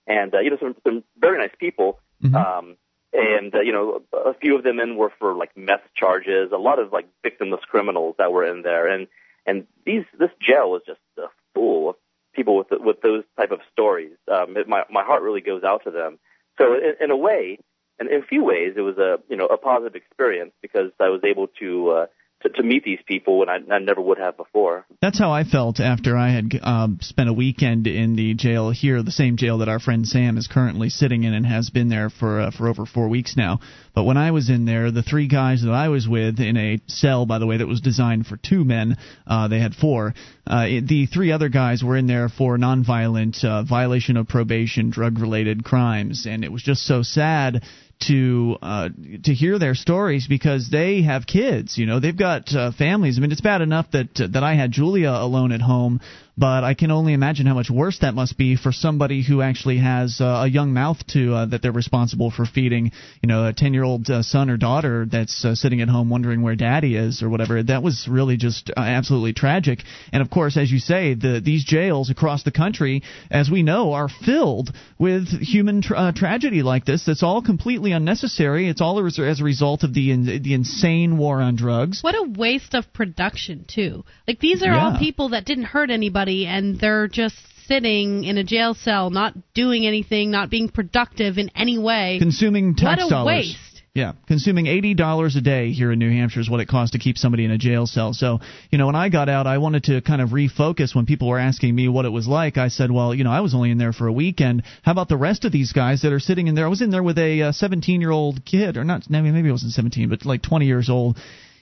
and 0.08 0.34
uh, 0.34 0.40
you 0.40 0.52
know, 0.52 0.58
some, 0.60 0.76
some 0.84 1.04
very 1.18 1.38
nice 1.38 1.56
people. 1.60 2.00
Mm-hmm. 2.24 2.36
Um, 2.36 2.78
and 3.12 3.54
uh, 3.56 3.62
you 3.62 3.72
know, 3.72 4.02
a 4.14 4.34
few 4.34 4.58
of 4.58 4.64
them 4.64 4.80
in 4.80 4.98
were 4.98 5.12
for 5.20 5.34
like 5.34 5.56
meth 5.56 5.84
charges. 5.96 6.52
A 6.52 6.58
lot 6.58 6.80
of 6.80 6.92
like 6.92 7.08
victimless 7.26 7.62
criminals 7.62 8.16
that 8.18 8.32
were 8.32 8.46
in 8.46 8.62
there, 8.62 8.88
and 8.88 9.08
and 9.46 9.66
these 9.86 10.04
this 10.18 10.32
jail 10.40 10.72
was 10.72 10.82
just 10.86 11.00
uh, 11.22 11.28
full 11.54 11.90
of 11.90 11.96
people 12.36 12.58
with 12.58 12.68
with 12.72 13.02
those 13.02 13.24
type 13.38 13.52
of 13.52 13.60
stories. 13.72 14.14
Um, 14.32 14.58
it, 14.58 14.68
my 14.68 14.84
my 14.90 15.04
heart 15.04 15.22
really 15.24 15.42
goes 15.42 15.64
out 15.64 15.84
to 15.86 15.92
them. 15.92 16.20
So 16.58 16.74
in, 16.76 16.94
in 17.02 17.12
a 17.12 17.18
way, 17.18 17.60
and 18.00 18.10
in 18.10 18.22
a 18.22 18.26
few 18.26 18.44
ways, 18.44 18.74
it 18.76 18.82
was 18.82 18.98
a 18.98 19.20
you 19.30 19.38
know 19.38 19.46
a 19.46 19.58
positive 19.58 19.96
experience 19.96 20.54
because 20.62 20.92
I 21.00 21.10
was 21.10 21.22
able 21.24 21.48
to 21.60 21.90
uh, 21.90 22.06
to, 22.46 22.62
to 22.62 22.64
meet 22.64 22.84
these 22.84 23.00
people 23.06 23.40
when 23.40 23.50
I, 23.50 23.60
I 23.72 23.80
never 23.80 24.02
would 24.02 24.18
have 24.18 24.38
before. 24.38 24.86
That's 25.02 25.20
how 25.20 25.32
I 25.32 25.44
felt 25.44 25.80
after 25.80 26.18
I 26.18 26.30
had 26.30 26.60
um, 26.62 27.00
spent 27.02 27.30
a 27.30 27.34
weekend 27.34 27.88
in 27.88 28.16
the 28.16 28.34
jail 28.34 28.70
here, 28.70 29.02
the 29.04 29.12
same 29.12 29.38
jail 29.38 29.60
that 29.60 29.70
our 29.70 29.80
friend 29.80 30.08
Sam 30.08 30.38
is 30.38 30.48
currently 30.48 30.90
sitting 30.90 31.24
in 31.24 31.34
and 31.34 31.46
has 31.46 31.70
been 31.70 31.90
there 31.90 32.10
for 32.10 32.42
uh, 32.42 32.52
for 32.52 32.68
over 32.68 32.86
four 32.86 33.10
weeks 33.10 33.36
now. 33.36 33.60
But 33.94 34.04
when 34.04 34.18
I 34.18 34.32
was 34.32 34.50
in 34.50 34.66
there, 34.66 34.92
the 34.92 35.04
three 35.04 35.28
guys 35.28 35.64
that 35.64 35.72
I 35.72 35.90
was 35.90 36.08
with 36.08 36.40
in 36.40 36.58
a 36.58 36.80
cell, 36.88 37.26
by 37.26 37.40
the 37.40 37.46
way, 37.46 37.58
that 37.58 37.68
was 37.68 37.82
designed 37.82 38.28
for 38.28 38.38
two 38.38 38.64
men, 38.64 38.98
uh, 39.26 39.48
they 39.48 39.60
had 39.60 39.74
four. 39.74 40.14
Uh, 40.48 40.66
it, 40.68 40.88
the 40.88 41.08
three 41.08 41.32
other 41.32 41.50
guys 41.50 41.84
were 41.84 41.98
in 41.98 42.08
there 42.08 42.30
for 42.30 42.58
nonviolent 42.58 43.44
uh, 43.44 43.64
violation 43.64 44.18
of 44.18 44.28
probation, 44.28 44.92
drug-related 44.92 45.64
crimes, 45.64 46.28
and 46.30 46.44
it 46.44 46.52
was 46.52 46.62
just 46.62 46.86
so 46.86 47.02
sad 47.02 47.64
to 48.02 48.58
uh, 48.62 48.90
to 49.24 49.34
hear 49.34 49.58
their 49.60 49.76
stories 49.76 50.28
because 50.28 50.70
they 50.70 51.02
have 51.02 51.26
kids. 51.26 51.78
You 51.78 51.86
know, 51.86 52.00
they've 52.00 52.18
got 52.18 52.54
uh, 52.54 52.72
families. 52.72 53.18
I 53.18 53.22
mean, 53.22 53.32
it's 53.32 53.42
bad 53.42 53.62
enough 53.62 53.92
that 53.92 54.20
uh, 54.20 54.28
that 54.34 54.44
I 54.44 54.56
had 54.56 54.72
Julia 54.72 55.12
alone 55.12 55.52
at 55.52 55.62
home 55.62 56.02
but 56.38 56.64
I 56.64 56.74
can 56.74 56.92
only 56.92 57.14
imagine 57.14 57.46
how 57.46 57.54
much 57.54 57.70
worse 57.70 58.00
that 58.00 58.14
must 58.14 58.38
be 58.38 58.56
for 58.58 58.72
somebody 58.72 59.24
who 59.24 59.42
actually 59.42 59.78
has 59.78 60.20
uh, 60.20 60.44
a 60.44 60.48
young 60.48 60.74
mouth 60.74 60.98
to 61.08 61.34
uh, 61.34 61.46
that 61.48 61.62
they're 61.62 61.72
responsible 61.72 62.32
for 62.32 62.46
feeding. 62.46 62.92
You 63.22 63.28
know, 63.28 63.46
a 63.48 63.54
ten 63.54 63.74
year 63.74 63.84
old 63.84 64.10
uh, 64.10 64.22
son 64.22 64.50
or 64.50 64.58
daughter 64.58 65.06
that's 65.10 65.46
uh, 65.46 65.56
sitting 65.56 65.82
at 65.82 65.88
home 65.88 66.10
wondering 66.10 66.42
where 66.42 66.56
daddy 66.56 66.96
is 66.96 67.24
or 67.24 67.30
whatever. 67.30 67.64
That 67.64 67.84
was 67.84 68.08
really 68.10 68.38
just 68.38 68.70
uh, 68.76 68.80
absolutely 68.80 69.34
tragic. 69.34 69.80
And 70.12 70.22
of 70.22 70.30
course, 70.30 70.58
as 70.58 70.72
you 70.72 70.80
say, 70.80 71.14
the 71.14 71.42
these 71.44 71.64
jails 71.64 72.10
across 72.10 72.44
the 72.44 72.52
country, 72.52 73.04
as 73.32 73.50
we 73.50 73.64
know, 73.64 73.94
are 73.94 74.10
filled 74.10 74.72
with 75.00 75.28
human 75.28 75.82
tra- 75.82 75.98
uh, 75.98 76.12
tragedy 76.12 76.64
like 76.64 76.86
this. 76.86 77.06
That's 77.06 77.24
all 77.24 77.42
completely 77.42 77.92
unnecessary. 77.94 78.68
It's 78.68 78.82
all 78.82 79.06
as, 79.06 79.20
as 79.20 79.40
a 79.40 79.44
result 79.44 79.84
of 79.84 79.94
the 79.94 80.12
in, 80.12 80.26
the 80.26 80.54
insane 80.54 81.18
war 81.18 81.42
on 81.42 81.56
drugs. 81.56 82.02
What 82.02 82.16
a 82.16 82.24
waste 82.24 82.74
of 82.74 82.92
production 82.94 83.66
too. 83.68 84.04
Like 84.28 84.40
these 84.40 84.62
are 84.64 84.66
Yeah. 84.68 84.92
all 84.92 85.00
people 85.00 85.30
that 85.30 85.46
didn't 85.46 85.66
hurt 85.66 85.90
anybody 85.90 86.25
and 86.28 86.80
they're 86.80 87.08
just 87.08 87.36
sitting 87.68 88.24
in 88.24 88.38
a 88.38 88.44
jail 88.44 88.74
cell 88.76 89.10
not 89.10 89.34
doing 89.54 89.88
anything, 89.88 90.32
not 90.32 90.50
being 90.50 90.70
productive 90.70 91.38
in 91.38 91.50
any 91.56 91.78
way. 91.78 92.18
consuming 92.20 92.76
tax 92.76 93.02
what 93.02 93.08
a 93.08 93.10
dollars. 93.10 93.26
waste. 93.26 93.58
Yeah, 93.94 94.12
consuming 94.28 94.68
eighty 94.68 94.94
dollars 94.94 95.38
a 95.38 95.42
day 95.42 95.72
here 95.72 95.90
in 95.90 96.00
New 96.00 96.12
Hampshire 96.12 96.42
is 96.42 96.50
what 96.50 96.60
it 96.60 96.68
costs 96.68 96.92
to 96.92 97.00
keep 97.00 97.18
somebody 97.18 97.46
in 97.46 97.52
a 97.52 97.58
jail 97.58 97.86
cell. 97.88 98.12
So, 98.14 98.40
you 98.70 98.78
know, 98.78 98.88
when 98.88 98.96
I 98.96 99.08
got 99.08 99.30
out, 99.30 99.48
I 99.48 99.58
wanted 99.60 99.86
to 99.86 100.02
kind 100.02 100.22
of 100.22 100.32
refocus. 100.32 100.94
When 100.94 101.06
people 101.06 101.30
were 101.30 101.40
asking 101.40 101.74
me 101.74 101.88
what 101.88 102.04
it 102.04 102.10
was 102.10 102.28
like, 102.28 102.58
I 102.58 102.68
said, 102.68 102.92
well, 102.92 103.16
you 103.16 103.24
know, 103.24 103.32
I 103.32 103.40
was 103.40 103.56
only 103.56 103.72
in 103.72 103.78
there 103.78 103.94
for 103.94 104.08
a 104.08 104.12
weekend. 104.12 104.64
How 104.84 104.92
about 104.92 105.08
the 105.08 105.16
rest 105.16 105.46
of 105.46 105.54
these 105.54 105.72
guys 105.72 106.02
that 106.02 106.12
are 106.12 106.20
sitting 106.20 106.48
in 106.48 106.56
there? 106.56 106.66
I 106.66 106.68
was 106.68 106.82
in 106.82 106.90
there 106.90 107.04
with 107.04 107.18
a 107.18 107.42
uh, 107.42 107.52
seventeen-year-old 107.54 108.44
kid, 108.44 108.76
or 108.76 108.84
not? 108.84 109.10
Maybe 109.10 109.32
maybe 109.32 109.48
it 109.48 109.54
wasn't 109.54 109.72
seventeen, 109.72 110.10
but 110.10 110.26
like 110.26 110.42
twenty 110.42 110.66
years 110.66 110.90
old. 110.90 111.18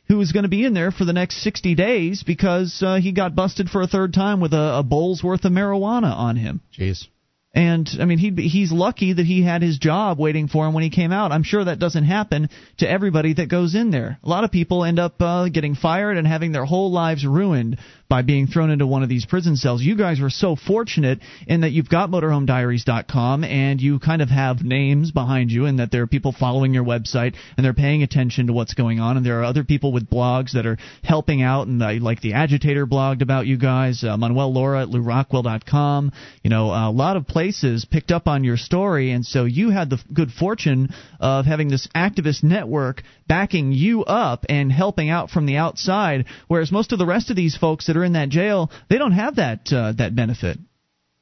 Who 0.07 0.17
was 0.17 0.31
going 0.31 0.43
to 0.43 0.49
be 0.49 0.65
in 0.65 0.73
there 0.73 0.91
for 0.91 1.05
the 1.05 1.13
next 1.13 1.41
60 1.43 1.75
days 1.75 2.23
because 2.23 2.83
uh, 2.85 2.95
he 2.95 3.13
got 3.13 3.35
busted 3.35 3.69
for 3.69 3.81
a 3.81 3.87
third 3.87 4.13
time 4.13 4.41
with 4.41 4.53
a, 4.53 4.79
a 4.79 4.83
bowl's 4.83 5.23
worth 5.23 5.45
of 5.45 5.51
marijuana 5.51 6.13
on 6.13 6.35
him? 6.35 6.61
Jeez. 6.77 7.07
And 7.55 7.87
I 7.99 8.05
mean, 8.05 8.17
he 8.17 8.31
he's 8.49 8.71
lucky 8.71 9.13
that 9.13 9.27
he 9.27 9.43
had 9.43 9.61
his 9.61 9.77
job 9.77 10.17
waiting 10.17 10.47
for 10.47 10.65
him 10.65 10.73
when 10.73 10.83
he 10.83 10.89
came 10.89 11.11
out. 11.11 11.31
I'm 11.31 11.43
sure 11.43 11.63
that 11.63 11.77
doesn't 11.77 12.05
happen 12.05 12.49
to 12.77 12.89
everybody 12.89 13.35
that 13.35 13.47
goes 13.47 13.75
in 13.75 13.91
there. 13.91 14.17
A 14.23 14.27
lot 14.27 14.43
of 14.43 14.51
people 14.51 14.83
end 14.83 14.97
up 14.97 15.21
uh, 15.21 15.49
getting 15.49 15.75
fired 15.75 16.17
and 16.17 16.25
having 16.25 16.51
their 16.51 16.65
whole 16.65 16.91
lives 16.91 17.23
ruined 17.23 17.77
by 18.13 18.21
being 18.21 18.45
thrown 18.45 18.69
into 18.69 18.86
one 18.86 19.02
of 19.02 19.10
these 19.10 19.26
prison 19.26 19.56
cells. 19.56 19.82
You 19.82 19.97
guys 19.97 20.19
were 20.19 20.30
so 20.30 20.56
fortunate 20.56 21.17
in 21.47 21.62
that 21.62 21.71
you've 21.71 21.89
got 21.89 22.12
motorhomediaries.com 22.12 23.43
and 23.43 23.82
you 23.82 23.97
kind 23.97 24.21
of 24.21 24.30
have 24.30 24.62
names 24.62 25.10
behind 25.10 25.49
you 25.49 25.65
and 25.65 25.80
that 25.80 25.91
there 25.91 26.04
are 26.04 26.08
people 26.08 26.32
following 26.32 26.76
your 26.76 26.84
website 26.84 27.34
and 27.58 27.65
they're 27.65 27.73
paying 27.73 28.04
attention 28.04 28.45
to 28.45 28.54
what's 28.54 28.76
going 28.76 28.99
on 28.99 29.17
and 29.17 29.26
there 29.26 29.39
are 29.39 29.43
other 29.43 29.63
people 29.63 29.91
with 29.91 30.08
blogs 30.08 30.52
that 30.52 30.67
are 30.67 30.78
helping 31.04 31.41
out 31.41 31.65
and 31.65 31.80
like 32.04 32.21
the 32.21 32.34
agitator 32.34 32.86
blogged 32.86 33.23
about 33.23 33.47
you 33.47 33.58
guys, 33.58 34.04
uh, 34.04 34.15
Manuel 34.15 34.54
Lora 34.54 34.84
at 34.84 34.89
LewRockwell.com. 34.89 36.12
You 36.43 36.52
know, 36.52 36.65
a 36.67 36.91
lot 36.91 37.17
of 37.17 37.26
places 37.26 37.84
picked 37.84 38.12
up 38.12 38.28
on 38.28 38.43
your 38.43 38.58
story 38.58 39.12
and 39.12 39.26
so 39.26 39.45
you 39.45 39.71
had 39.71 39.89
the 39.89 39.97
good 40.13 40.30
fortune 40.30 40.93
of 41.19 41.47
having 41.47 41.67
this 41.67 41.88
activist 41.95 42.43
network 42.43 43.02
backing 43.28 43.71
you 43.71 44.04
up 44.04 44.45
and 44.49 44.71
helping 44.71 45.10
out 45.10 45.32
from 45.32 45.47
the 45.47 45.58
outside 45.58 46.26
whereas 46.47 46.71
most 46.71 46.91
of 46.91 46.99
the 46.99 47.08
rest 47.08 47.32
of 47.32 47.36
these 47.36 47.58
folks 47.58 47.88
that 47.88 47.97
are 47.97 48.02
are 48.03 48.05
in 48.05 48.13
that 48.13 48.29
jail, 48.29 48.71
they 48.89 48.97
don't 48.97 49.13
have 49.13 49.37
that 49.37 49.71
uh, 49.73 49.93
that 49.93 50.15
benefit. 50.15 50.59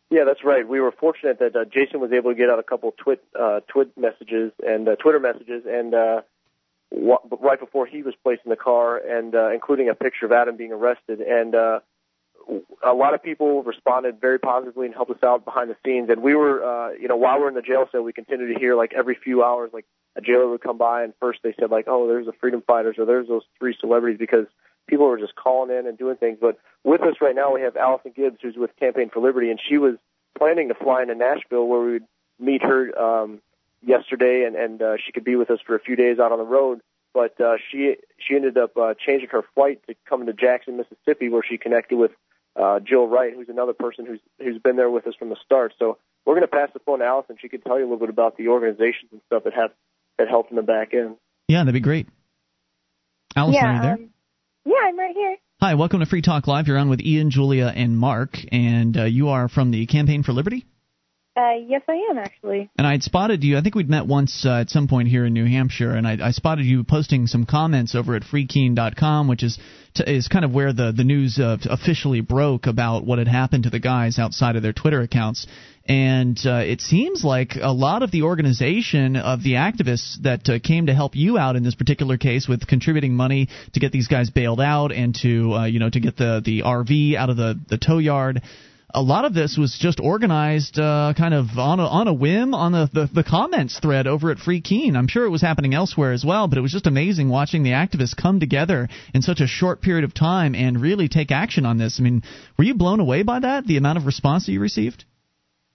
Yeah, 0.09 0.25
that's 0.25 0.43
right. 0.43 0.67
We 0.67 0.81
were 0.81 0.91
fortunate 0.91 1.39
that 1.39 1.55
uh, 1.55 1.63
Jason 1.65 2.01
was 2.01 2.11
able 2.11 2.31
to 2.31 2.35
get 2.35 2.49
out 2.49 2.59
a 2.59 2.63
couple 2.63 2.91
twit 2.91 3.23
uh, 3.39 3.61
twit 3.67 3.97
messages 3.97 4.51
and 4.65 4.87
uh, 4.87 4.95
Twitter 4.97 5.19
messages, 5.19 5.63
and 5.65 5.93
uh, 5.93 6.21
w- 6.91 7.17
right 7.39 7.59
before 7.59 7.85
he 7.85 8.03
was 8.03 8.13
placed 8.21 8.41
in 8.43 8.49
the 8.49 8.57
car, 8.57 8.97
and 8.97 9.33
uh, 9.33 9.51
including 9.53 9.87
a 9.87 9.95
picture 9.95 10.25
of 10.25 10.33
Adam 10.33 10.57
being 10.57 10.73
arrested, 10.73 11.21
and 11.21 11.55
uh, 11.55 11.79
a 12.85 12.93
lot 12.93 13.13
of 13.13 13.23
people 13.23 13.63
responded 13.63 14.19
very 14.19 14.39
positively 14.39 14.87
and 14.87 14.95
helped 14.95 15.11
us 15.11 15.23
out 15.23 15.45
behind 15.45 15.69
the 15.69 15.77
scenes. 15.85 16.09
And 16.09 16.21
we 16.21 16.35
were, 16.35 16.63
uh, 16.63 16.91
you 16.91 17.07
know, 17.07 17.15
while 17.15 17.39
we're 17.39 17.47
in 17.47 17.55
the 17.55 17.61
jail 17.61 17.85
cell, 17.91 18.01
we 18.01 18.11
continued 18.11 18.53
to 18.53 18.59
hear 18.59 18.75
like 18.75 18.93
every 18.93 19.15
few 19.15 19.43
hours, 19.43 19.71
like 19.73 19.85
a 20.17 20.21
jailer 20.21 20.49
would 20.49 20.61
come 20.61 20.77
by, 20.77 21.03
and 21.03 21.13
first 21.21 21.39
they 21.43 21.53
said 21.57 21.71
like, 21.71 21.85
"Oh, 21.87 22.07
there's 22.07 22.25
the 22.25 22.33
freedom 22.33 22.61
fighters," 22.67 22.97
or 22.97 23.05
"There's 23.05 23.29
those 23.29 23.43
three 23.59 23.77
celebrities," 23.79 24.19
because 24.19 24.47
people 24.87 25.07
were 25.07 25.17
just 25.17 25.35
calling 25.35 25.75
in 25.75 25.87
and 25.87 25.97
doing 25.97 26.17
things. 26.17 26.37
But 26.39 26.59
with 26.83 27.01
us 27.01 27.15
right 27.21 27.35
now, 27.35 27.53
we 27.53 27.61
have 27.61 27.75
Allison 27.75 28.13
Gibbs, 28.15 28.37
who's 28.41 28.55
with 28.55 28.75
Campaign 28.77 29.09
for 29.13 29.21
Liberty, 29.21 29.49
and 29.49 29.59
she 29.69 29.77
was 29.77 29.95
planning 30.37 30.69
to 30.69 30.75
fly 30.75 31.01
into 31.01 31.15
Nashville, 31.15 31.67
where 31.67 31.81
we 31.81 31.91
would 31.93 32.07
meet 32.39 32.63
her 32.63 32.97
um, 32.97 33.41
yesterday, 33.85 34.43
and 34.45 34.55
and 34.55 34.81
uh, 34.81 34.93
she 35.03 35.11
could 35.11 35.23
be 35.23 35.35
with 35.35 35.49
us 35.49 35.59
for 35.65 35.75
a 35.75 35.79
few 35.79 35.95
days 35.95 36.19
out 36.19 36.31
on 36.31 36.37
the 36.37 36.45
road. 36.45 36.81
But 37.13 37.39
uh, 37.41 37.57
she 37.71 37.95
she 38.17 38.35
ended 38.35 38.57
up 38.57 38.77
uh, 38.77 38.93
changing 38.93 39.29
her 39.29 39.43
flight 39.53 39.81
to 39.87 39.95
come 40.07 40.25
to 40.25 40.33
Jackson, 40.33 40.77
Mississippi, 40.77 41.29
where 41.29 41.43
she 41.47 41.57
connected 41.57 41.97
with 41.97 42.11
uh, 42.55 42.79
Jill 42.79 43.07
Wright, 43.07 43.33
who's 43.35 43.49
another 43.49 43.73
person 43.73 44.05
who's 44.05 44.19
who's 44.39 44.61
been 44.61 44.75
there 44.75 44.89
with 44.89 45.07
us 45.07 45.15
from 45.15 45.29
the 45.29 45.37
start. 45.43 45.73
So 45.77 45.97
we're 46.25 46.35
going 46.35 46.47
to 46.47 46.47
pass 46.47 46.69
the 46.73 46.79
phone 46.79 46.99
to 46.99 47.05
Allison. 47.05 47.37
She 47.39 47.49
can 47.49 47.61
tell 47.61 47.77
you 47.77 47.83
a 47.83 47.87
little 47.87 47.99
bit 47.99 48.09
about 48.09 48.37
the 48.37 48.47
organizations 48.47 49.11
and 49.11 49.21
stuff 49.27 49.43
that 49.43 49.53
have 49.53 49.71
that 50.17 50.29
helped 50.29 50.51
in 50.51 50.55
the 50.55 50.63
back 50.63 50.93
end. 50.93 51.17
Yeah, 51.47 51.59
that'd 51.59 51.73
be 51.73 51.79
great. 51.79 52.07
Allison, 53.35 53.61
yeah, 53.61 53.69
are 53.69 53.75
you 53.75 53.81
there? 53.81 53.93
Um, 53.93 54.09
yeah, 54.65 54.73
I'm 54.83 54.97
right 54.97 55.15
here. 55.15 55.37
Hi, 55.61 55.75
welcome 55.75 55.99
to 55.99 56.05
Free 56.05 56.21
Talk 56.21 56.47
Live. 56.47 56.67
You're 56.67 56.77
on 56.77 56.89
with 56.89 57.01
Ian, 57.01 57.29
Julia, 57.29 57.71
and 57.75 57.97
Mark, 57.97 58.39
and 58.51 58.97
uh, 58.97 59.03
you 59.03 59.29
are 59.29 59.47
from 59.47 59.71
the 59.71 59.85
Campaign 59.85 60.23
for 60.23 60.33
Liberty. 60.33 60.65
Uh, 61.35 61.53
yes, 61.65 61.81
I 61.87 61.93
am 62.09 62.17
actually. 62.17 62.69
And 62.77 62.85
I'd 62.85 63.03
spotted 63.03 63.41
you. 63.41 63.57
I 63.57 63.61
think 63.61 63.73
we'd 63.73 63.89
met 63.89 64.05
once 64.05 64.45
uh, 64.45 64.59
at 64.59 64.69
some 64.69 64.89
point 64.89 65.07
here 65.07 65.25
in 65.25 65.33
New 65.33 65.45
Hampshire, 65.45 65.91
and 65.91 66.05
I, 66.05 66.17
I 66.21 66.31
spotted 66.31 66.65
you 66.65 66.83
posting 66.83 67.25
some 67.27 67.45
comments 67.45 67.95
over 67.95 68.15
at 68.15 68.23
freekeene.com, 68.23 69.29
which 69.29 69.41
is 69.41 69.57
to, 69.93 70.11
is 70.11 70.27
kind 70.27 70.43
of 70.43 70.53
where 70.53 70.73
the 70.73 70.91
the 70.91 71.05
news 71.05 71.39
uh, 71.39 71.55
officially 71.69 72.19
broke 72.19 72.67
about 72.67 73.05
what 73.05 73.17
had 73.17 73.29
happened 73.29 73.63
to 73.63 73.69
the 73.69 73.79
guys 73.79 74.19
outside 74.19 74.57
of 74.57 74.61
their 74.61 74.73
Twitter 74.73 74.99
accounts. 74.99 75.47
And 75.87 76.37
uh, 76.45 76.63
it 76.65 76.81
seems 76.81 77.23
like 77.23 77.55
a 77.59 77.71
lot 77.71 78.03
of 78.03 78.11
the 78.11 78.23
organization 78.23 79.15
of 79.15 79.41
the 79.41 79.53
activists 79.53 80.21
that 80.23 80.47
uh, 80.49 80.59
came 80.59 80.87
to 80.87 80.93
help 80.93 81.15
you 81.15 81.37
out 81.37 81.55
in 81.55 81.63
this 81.63 81.75
particular 81.75 82.17
case 82.17 82.47
with 82.47 82.67
contributing 82.67 83.13
money 83.15 83.47
to 83.73 83.79
get 83.79 83.93
these 83.93 84.07
guys 84.09 84.29
bailed 84.29 84.61
out 84.61 84.91
and 84.91 85.15
to 85.21 85.65
you 85.69 85.79
know 85.79 85.89
to 85.89 85.99
get 86.01 86.17
the 86.17 86.41
the 86.43 86.63
RV 86.63 87.15
out 87.15 87.29
of 87.29 87.37
the 87.37 87.57
the 87.69 87.77
tow 87.77 87.99
yard 87.99 88.41
a 88.93 89.01
lot 89.01 89.25
of 89.25 89.33
this 89.33 89.57
was 89.57 89.77
just 89.79 89.99
organized 89.99 90.79
uh, 90.79 91.13
kind 91.17 91.33
of 91.33 91.57
on 91.57 91.79
a, 91.79 91.85
on 91.85 92.07
a 92.07 92.13
whim 92.13 92.53
on 92.53 92.71
the, 92.71 92.89
the, 92.91 93.09
the 93.13 93.23
comments 93.23 93.79
thread 93.79 94.07
over 94.07 94.31
at 94.31 94.39
Free 94.39 94.61
Keene. 94.61 94.95
I'm 94.95 95.07
sure 95.07 95.25
it 95.25 95.29
was 95.29 95.41
happening 95.41 95.73
elsewhere 95.73 96.11
as 96.11 96.25
well, 96.25 96.47
but 96.47 96.57
it 96.57 96.61
was 96.61 96.71
just 96.71 96.87
amazing 96.87 97.29
watching 97.29 97.63
the 97.63 97.71
activists 97.71 98.15
come 98.15 98.39
together 98.39 98.89
in 99.13 99.21
such 99.21 99.39
a 99.39 99.47
short 99.47 99.81
period 99.81 100.03
of 100.03 100.13
time 100.13 100.55
and 100.55 100.81
really 100.81 101.07
take 101.07 101.31
action 101.31 101.65
on 101.65 101.77
this. 101.77 101.99
I 101.99 102.03
mean, 102.03 102.23
were 102.57 102.63
you 102.63 102.73
blown 102.73 102.99
away 102.99 103.23
by 103.23 103.39
that, 103.39 103.65
the 103.65 103.77
amount 103.77 103.97
of 103.97 104.05
response 104.05 104.45
that 104.45 104.51
you 104.51 104.59
received? 104.59 105.05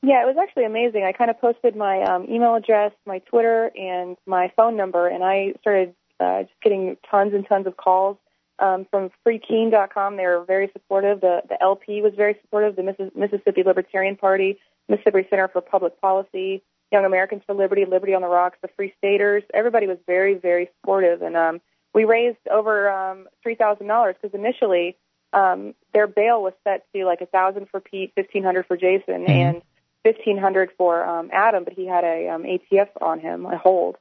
Yeah, 0.03 0.23
it 0.23 0.27
was 0.27 0.37
actually 0.41 0.67
amazing. 0.67 1.05
I 1.05 1.13
kind 1.13 1.31
of 1.31 1.41
posted 1.41 1.75
my 1.75 2.03
um, 2.03 2.27
email 2.31 2.55
address, 2.55 2.93
my 3.07 3.19
Twitter, 3.21 3.71
and 3.75 4.17
my 4.27 4.53
phone 4.57 4.77
number, 4.77 5.09
and 5.09 5.25
I 5.25 5.55
started 5.61 5.95
uh, 6.21 6.43
just 6.43 6.55
getting 6.63 6.97
tons 7.11 7.33
and 7.35 7.47
tons 7.49 7.67
of 7.67 7.77
calls 7.77 8.19
um, 8.59 8.87
from 8.91 9.11
freekeene.com. 9.27 10.17
They 10.17 10.27
were 10.27 10.45
very 10.45 10.71
supportive. 10.73 11.21
The, 11.21 11.43
the 11.49 11.63
LP 11.63 12.03
was 12.03 12.15
very 12.17 12.37
supportive. 12.43 12.77
The 12.77 13.11
Mississippi 13.15 13.63
Libertarian 13.63 14.17
Party, 14.17 14.59
Mississippi 14.89 15.27
Center 15.29 15.49
for 15.49 15.61
Public 15.61 16.01
Policy, 16.01 16.63
Young 16.93 17.05
Americans 17.05 17.43
for 17.47 17.55
Liberty, 17.55 17.85
Liberty 17.85 18.15
on 18.15 18.23
the 18.23 18.29
Rocks, 18.29 18.59
the 18.63 18.69
Free 18.77 18.95
Staters. 18.99 19.43
Everybody 19.53 19.87
was 19.87 19.99
very, 20.07 20.35
very 20.35 20.71
supportive, 20.81 21.23
and 21.23 21.37
um, 21.37 21.61
we 21.95 22.05
raised 22.05 22.39
over 22.51 22.91
um, 22.91 23.27
three 23.43 23.57
thousand 23.57 23.89
dollars 23.89 24.15
because 24.21 24.39
initially 24.39 24.97
um, 25.33 25.75
their 25.93 26.07
bail 26.07 26.43
was 26.43 26.53
set 26.63 26.87
to 26.95 27.05
like 27.05 27.21
a 27.21 27.27
thousand 27.27 27.69
for 27.71 27.81
Pete, 27.81 28.13
fifteen 28.15 28.45
hundred 28.45 28.67
for 28.67 28.77
Jason, 28.77 29.25
mm-hmm. 29.25 29.31
and 29.31 29.63
fifteen 30.05 30.39
hundred 30.39 30.71
for 30.79 31.05
um, 31.05 31.29
Adam, 31.33 31.65
but 31.65 31.73
he 31.73 31.87
had 31.87 32.05
a 32.05 32.29
um, 32.29 32.45
ATF 32.45 32.89
on 33.01 33.19
him, 33.19 33.45
a 33.47 33.59
hold. 33.59 33.97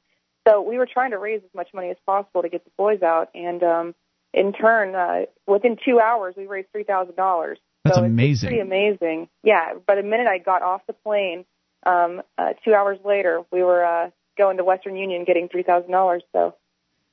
So 0.48 0.62
we 0.62 0.78
were 0.78 0.86
trying 0.86 1.12
to 1.12 1.18
raise 1.18 1.42
as 1.44 1.56
much 1.56 1.70
money 1.74 1.90
as 1.90 1.98
possible 2.06 2.44
to 2.44 2.50
get 2.50 2.64
the 2.66 2.72
boys 2.78 3.02
out, 3.02 3.30
and 3.34 3.64
um, 3.64 3.96
in 4.36 4.52
turn, 4.52 4.94
uh, 4.94 5.26
within 5.48 5.78
two 5.84 6.00
hours, 6.00 6.36
we 6.38 6.46
raised 6.46 6.68
three 6.72 6.84
thousand 6.84 7.16
dollars. 7.16 7.58
That's 7.84 7.98
so 7.98 8.04
amazing. 8.04 8.50
Pretty 8.50 8.62
amazing. 8.62 9.30
Yeah. 9.44 9.74
But 9.88 9.96
the 9.96 10.04
minute 10.04 10.28
I 10.28 10.40
got 10.40 10.62
off 10.62 10.82
the 10.88 10.94
plane, 10.94 11.46
um, 11.86 12.22
uh, 12.38 12.54
two 12.64 12.74
hours 12.74 13.00
later, 13.06 13.44
we 13.52 13.64
were 13.64 13.84
uh, 13.86 14.10
going 14.38 14.58
to 14.58 14.64
Western 14.64 14.98
Union 14.98 15.24
getting 15.24 15.48
three 15.48 15.64
thousand 15.64 15.92
dollars. 15.92 16.24
So 16.34 16.56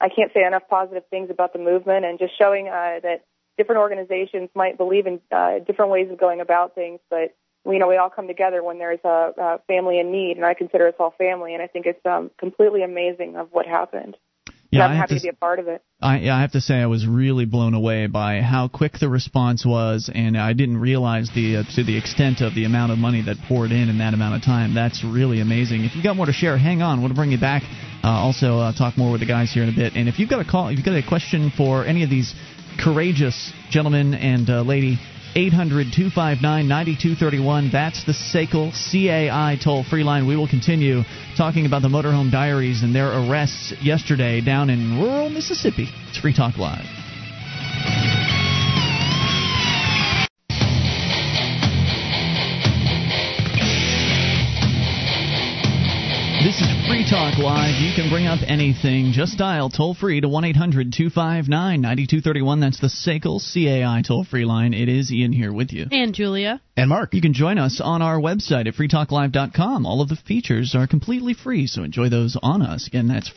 I 0.01 0.09
can't 0.09 0.33
say 0.35 0.45
enough 0.45 0.65
positive 0.69 1.05
things 1.11 1.31
about 1.31 1.53
the 1.53 1.61
movement 1.61 2.05
and 2.05 2.19
just 2.19 2.37
showing 2.37 2.67
uh, 2.69 2.99
that 3.03 3.25
different 3.57 3.81
organizations 3.81 4.51
might 4.55 4.77
believe 4.77 5.07
in 5.07 5.21
uh, 5.31 5.61
different 5.65 5.93
ways 5.93 6.11
of 6.11 6.19
going 6.19 6.41
about 6.41 6.75
things, 6.75 6.99
but 7.09 7.37
you 7.65 7.79
know 7.79 7.87
we 7.87 7.97
all 7.97 8.11
come 8.11 8.27
together 8.27 8.65
when 8.65 8.79
there's 8.79 8.99
a, 9.05 9.33
a 9.39 9.61
family 9.69 10.01
in 10.01 10.11
need, 10.11 10.37
and 10.37 10.45
I 10.45 10.55
consider 10.55 10.89
us 10.89 10.95
all 10.99 11.15
family, 11.17 11.55
and 11.55 11.63
I 11.63 11.69
think 11.69 11.87
it's 11.87 12.05
um, 12.05 12.33
completely 12.39 12.83
amazing 12.83 13.37
of 13.37 13.49
what 13.53 13.67
happened. 13.67 14.17
Yeah, 14.73 14.87
I'm 14.87 14.93
I 14.93 14.97
happy 14.97 15.15
to, 15.17 15.21
to, 15.21 15.23
be 15.25 15.29
a 15.29 15.35
part 15.35 15.59
of 15.59 15.69
it. 15.69 15.83
I, 16.01 16.21
yeah, 16.21 16.35
I 16.35 16.41
have 16.41 16.53
to 16.53 16.61
say 16.63 16.77
I 16.77 16.87
was 16.87 17.07
really 17.07 17.45
blown 17.45 17.75
away 17.75 18.07
by 18.07 18.41
how 18.41 18.69
quick 18.69 18.95
the 18.99 19.09
response 19.11 19.67
was, 19.67 20.11
and 20.13 20.35
I 20.35 20.55
didn't 20.55 20.79
realize 20.79 21.31
the 21.35 21.59
uh, 21.59 21.63
to 21.77 21.85
the 21.85 21.99
extent 21.99 22.41
of 22.41 22.55
the 22.55 22.65
amount 22.65 22.91
of 22.91 22.97
money 22.97 23.21
that 23.27 23.37
poured 23.47 23.71
in 23.71 23.91
in 23.91 23.99
that 23.99 24.15
amount 24.15 24.37
of 24.37 24.43
time. 24.43 24.75
That's 24.75 25.05
really 25.05 25.43
amazing. 25.43 25.85
If 25.85 25.95
you've 25.95 26.03
got 26.03 26.17
more 26.17 26.25
to 26.25 26.33
share, 26.33 26.57
hang 26.57 26.81
on. 26.81 27.03
We'll 27.03 27.13
bring 27.15 27.31
you 27.31 27.39
back. 27.39 27.63
Uh, 28.03 28.09
also, 28.09 28.59
uh, 28.59 28.73
talk 28.73 28.97
more 28.97 29.13
with 29.13 29.21
the 29.21 29.27
guys 29.27 29.53
here 29.53 29.63
in 29.63 29.69
a 29.69 29.77
bit. 29.77 29.93
And 29.95 30.09
if 30.09 30.19
you've 30.19 30.31
got 30.31 30.41
a 30.41 30.51
call, 30.51 30.69
if 30.69 30.79
you've 30.79 30.87
got 30.87 30.97
a 30.97 31.07
question 31.07 31.53
for 31.55 31.85
any 31.85 32.03
of 32.03 32.09
these 32.09 32.35
courageous 32.83 33.53
gentlemen 33.69 34.15
and 34.15 34.49
uh, 34.49 34.63
lady 34.63 34.99
800 35.35 35.93
259 35.93 36.69
9231. 36.69 37.71
That's 37.73 38.05
the 38.05 38.13
SACL 38.13 38.73
CAI 38.73 39.57
toll 39.63 39.85
free 39.85 40.05
line. 40.05 40.27
We 40.27 40.37
will 40.37 40.49
continue 40.49 41.03
talking 41.37 41.65
about 41.65 41.83
the 41.83 41.89
Motorhome 41.89 42.31
Diaries 42.31 42.83
and 42.83 42.95
their 42.95 43.09
arrests 43.09 43.73
yesterday 43.81 44.41
down 44.41 44.69
in 44.69 45.01
rural 45.01 45.31
Mississippi. 45.31 45.89
It's 46.09 46.19
Free 46.19 46.35
Talk 46.35 46.59
Live. 46.59 46.85
This 56.43 56.61
is 56.61 56.89
Free 56.89 57.07
Talk 57.09 57.39
Live. 57.39 57.81
You 57.81 57.95
can 57.95 58.11
bring 58.11 58.27
up 58.27 58.41
anything. 58.45 59.13
Just 59.13 59.39
dial 59.39 59.71
toll 59.71 59.95
free 59.95 60.21
to 60.21 60.29
1 60.29 60.45
800 60.45 60.93
259 60.93 61.81
9231. 61.81 62.59
That's 62.59 62.81
the 62.81 62.89
SACL 62.89 63.39
CAI 63.39 64.03
toll 64.03 64.25
free 64.25 64.45
line. 64.45 64.75
It 64.75 64.89
is 64.89 65.13
Ian 65.13 65.33
here 65.33 65.53
with 65.53 65.73
you. 65.73 65.87
And 65.93 66.13
Julia. 66.13 66.61
And 66.77 66.89
Mark. 66.89 67.15
You 67.15 67.21
can 67.21 67.33
join 67.33 67.59
us 67.59 67.81
on 67.81 68.03
our 68.03 68.19
website 68.19 68.67
at 68.67 68.75
freetalklive.com. 68.75 69.87
All 69.87 70.03
of 70.03 70.09
the 70.09 70.17
features 70.17 70.75
are 70.75 70.89
completely 70.89 71.33
free, 71.33 71.69
so 71.69 71.85
enjoy 71.85 72.09
those 72.09 72.37
on 72.43 72.61
us. 72.61 72.89
Again, 72.89 73.07
that's 73.07 73.31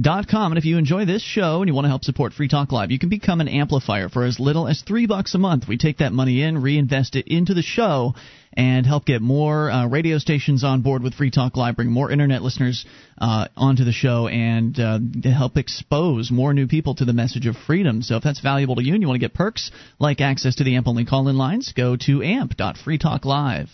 freetalklive.com. 0.00 0.52
And 0.52 0.58
if 0.58 0.64
you 0.64 0.78
enjoy 0.78 1.04
this 1.04 1.22
show 1.22 1.60
and 1.60 1.68
you 1.68 1.74
want 1.74 1.84
to 1.84 1.88
help 1.88 2.04
support 2.04 2.32
Free 2.32 2.48
Talk 2.48 2.72
Live, 2.72 2.90
you 2.90 2.98
can 2.98 3.08
become 3.08 3.40
an 3.40 3.48
amplifier 3.48 4.08
for 4.08 4.24
as 4.24 4.40
little 4.40 4.68
as 4.68 4.82
three 4.82 5.06
bucks 5.06 5.34
a 5.34 5.38
month. 5.38 5.68
We 5.68 5.78
take 5.78 5.98
that 5.98 6.12
money 6.12 6.42
in, 6.42 6.60
reinvest 6.62 7.16
it 7.16 7.26
into 7.28 7.54
the 7.54 7.62
show, 7.62 8.14
and 8.52 8.84
help 8.84 9.04
get 9.04 9.22
more 9.22 9.70
uh, 9.70 9.86
radio 9.86 10.18
stations 10.18 10.64
on 10.64 10.82
board 10.82 11.02
with 11.02 11.14
Free 11.14 11.30
Talk 11.30 11.56
Live, 11.56 11.76
bring 11.76 11.90
more 11.90 12.10
internet 12.10 12.42
listeners 12.42 12.84
uh, 13.18 13.48
onto 13.56 13.84
the 13.84 13.92
show, 13.92 14.26
and 14.26 14.78
uh, 14.78 14.98
help 15.30 15.56
expose 15.56 16.30
more 16.30 16.52
new 16.52 16.66
people 16.66 16.94
to 16.96 17.04
the 17.04 17.12
message 17.12 17.46
of 17.46 17.56
freedom. 17.56 18.02
So 18.02 18.16
if 18.16 18.22
that's 18.22 18.40
valuable 18.40 18.76
to 18.76 18.84
you 18.84 18.94
and 18.94 19.02
you 19.02 19.08
want 19.08 19.20
to 19.20 19.26
get 19.26 19.34
perks 19.34 19.70
like 19.98 20.20
access 20.20 20.56
to 20.56 20.64
the 20.64 20.76
AMP 20.76 20.88
only 20.88 21.04
call 21.04 21.28
in 21.28 21.36
lines, 21.36 21.72
go 21.76 21.96
to 21.96 22.22
amp.freetalklive 22.22 23.68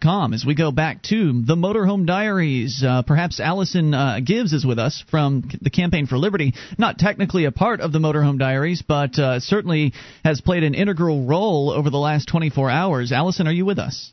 Com. 0.00 0.34
As 0.34 0.44
we 0.46 0.54
go 0.54 0.70
back 0.70 1.02
to 1.04 1.42
the 1.42 1.56
Motorhome 1.56 2.06
Diaries, 2.06 2.82
uh, 2.86 3.02
perhaps 3.02 3.40
Allison 3.40 3.92
uh, 3.92 4.20
Gibbs 4.24 4.52
is 4.52 4.64
with 4.64 4.78
us 4.78 5.02
from 5.10 5.50
the 5.60 5.70
Campaign 5.70 6.06
for 6.06 6.16
Liberty. 6.16 6.54
Not 6.78 6.98
technically 6.98 7.44
a 7.44 7.50
part 7.50 7.80
of 7.80 7.90
the 7.90 7.98
Motorhome 7.98 8.38
Diaries, 8.38 8.82
but 8.86 9.18
uh, 9.18 9.40
certainly 9.40 9.94
has 10.24 10.40
played 10.40 10.62
an 10.62 10.74
integral 10.74 11.26
role 11.26 11.70
over 11.70 11.90
the 11.90 11.98
last 11.98 12.28
24 12.28 12.70
hours. 12.70 13.10
Allison, 13.10 13.48
are 13.48 13.52
you 13.52 13.64
with 13.64 13.80
us? 13.80 14.12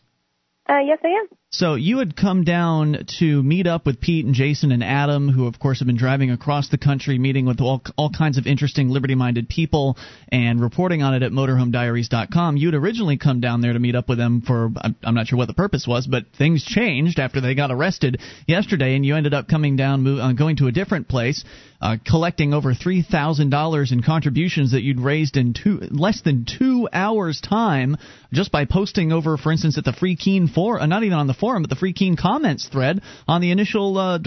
Uh, 0.68 0.80
yes, 0.80 0.98
I 1.04 1.10
am. 1.10 1.28
So 1.58 1.76
you 1.76 2.00
had 2.00 2.18
come 2.18 2.44
down 2.44 3.06
to 3.20 3.42
meet 3.42 3.66
up 3.66 3.86
with 3.86 4.02
Pete 4.02 4.26
and 4.26 4.36
Jason 4.36 4.74
and 4.74 4.84
Adam, 4.84 5.30
who 5.30 5.48
of 5.48 5.58
course 5.58 5.80
have 5.80 5.86
been 5.86 5.96
driving 5.96 6.30
across 6.30 6.68
the 6.68 6.78
country, 6.78 7.18
meeting 7.18 7.46
with 7.46 7.62
all 7.62 7.82
all 7.96 8.10
kinds 8.10 8.38
of 8.38 8.46
interesting 8.46 8.90
liberty-minded 8.90 9.48
people, 9.48 9.98
and 10.28 10.60
reporting 10.60 11.02
on 11.02 11.14
it 11.14 11.24
at 11.24 11.32
MotorhomeDiaries.com. 11.32 12.58
You'd 12.58 12.76
originally 12.76 13.18
come 13.18 13.40
down 13.40 13.62
there 13.62 13.72
to 13.72 13.80
meet 13.80 13.96
up 13.96 14.10
with 14.10 14.18
them 14.18 14.42
for 14.42 14.70
I'm 15.02 15.16
not 15.16 15.28
sure 15.28 15.38
what 15.38 15.48
the 15.48 15.54
purpose 15.54 15.88
was, 15.88 16.08
but 16.08 16.26
things 16.38 16.62
changed 16.62 17.20
after 17.20 17.40
they 17.40 17.56
got 17.56 17.72
arrested 17.72 18.20
yesterday, 18.46 18.94
and 18.98 19.06
you 19.06 19.16
ended 19.16 19.34
up 19.34 19.48
coming 19.48 19.78
down, 19.78 20.02
move, 20.04 20.20
uh, 20.20 20.34
going 20.34 20.58
to 20.58 20.68
a 20.68 20.74
different 20.74 21.08
place, 21.08 21.46
uh, 21.82 21.96
collecting 22.06 22.54
over 22.54 22.74
three 22.74 23.02
thousand 23.02 23.50
dollars 23.50 23.94
in 23.94 24.04
contributions 24.04 24.74
that 24.74 24.84
you'd 24.84 25.00
raised 25.00 25.38
in 25.38 25.54
two 25.54 25.80
less 25.90 26.22
than 26.22 26.44
two 26.46 26.90
hours 26.92 27.40
time 27.40 27.96
just 28.34 28.52
by 28.52 28.66
posting 28.66 29.14
over, 29.14 29.38
for 29.38 29.54
instance, 29.54 29.78
at 29.78 29.86
the 29.86 29.94
Free 29.94 30.18
Keene 30.18 30.50
forum, 30.50 30.84
uh, 30.84 30.86
not 30.86 31.04
even 31.04 31.18
on 31.18 31.28
the 31.28 31.34
forum, 31.46 31.62
but 31.62 31.70
the 31.70 31.76
Free 31.76 31.94
Keene 31.94 32.18
comments 32.18 32.68
thread 32.68 33.04
on 33.28 33.40
the 33.40 33.52
initial 33.52 34.00
uh, 34.00 34.18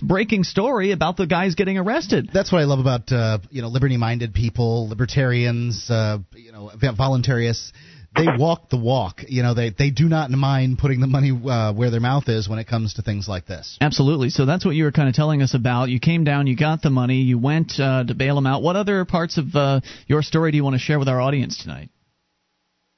breaking 0.00 0.44
story 0.44 0.92
about 0.92 1.16
the 1.16 1.26
guys 1.26 1.56
getting 1.56 1.76
arrested. 1.76 2.30
That's 2.32 2.52
what 2.52 2.60
I 2.60 2.66
love 2.66 2.78
about 2.78 3.10
uh, 3.10 3.38
you 3.50 3.62
know 3.62 3.68
liberty-minded 3.68 4.32
people, 4.32 4.88
libertarians, 4.88 5.90
uh, 5.90 6.18
you 6.36 6.52
know, 6.52 6.70
voluntarists. 6.76 7.72
They 8.16 8.26
walk 8.38 8.70
the 8.70 8.76
walk. 8.78 9.22
You 9.26 9.42
know, 9.42 9.54
they 9.54 9.70
they 9.70 9.90
do 9.90 10.08
not 10.08 10.30
mind 10.30 10.78
putting 10.78 11.00
the 11.00 11.08
money 11.08 11.32
uh, 11.32 11.72
where 11.72 11.90
their 11.90 12.00
mouth 12.00 12.28
is 12.28 12.48
when 12.48 12.60
it 12.60 12.68
comes 12.68 12.94
to 12.94 13.02
things 13.02 13.26
like 13.26 13.46
this. 13.46 13.76
Absolutely. 13.80 14.30
So 14.30 14.46
that's 14.46 14.64
what 14.64 14.76
you 14.76 14.84
were 14.84 14.92
kind 14.92 15.08
of 15.08 15.16
telling 15.16 15.42
us 15.42 15.54
about. 15.54 15.88
You 15.88 15.98
came 15.98 16.22
down, 16.22 16.46
you 16.46 16.56
got 16.56 16.80
the 16.80 16.90
money, 16.90 17.22
you 17.22 17.38
went 17.38 17.72
uh, 17.80 18.04
to 18.04 18.14
bail 18.14 18.36
them 18.36 18.46
out. 18.46 18.62
What 18.62 18.76
other 18.76 19.04
parts 19.04 19.36
of 19.36 19.54
uh, 19.56 19.80
your 20.06 20.22
story 20.22 20.52
do 20.52 20.56
you 20.56 20.64
want 20.64 20.74
to 20.74 20.80
share 20.80 21.00
with 21.00 21.08
our 21.08 21.20
audience 21.20 21.60
tonight? 21.60 21.90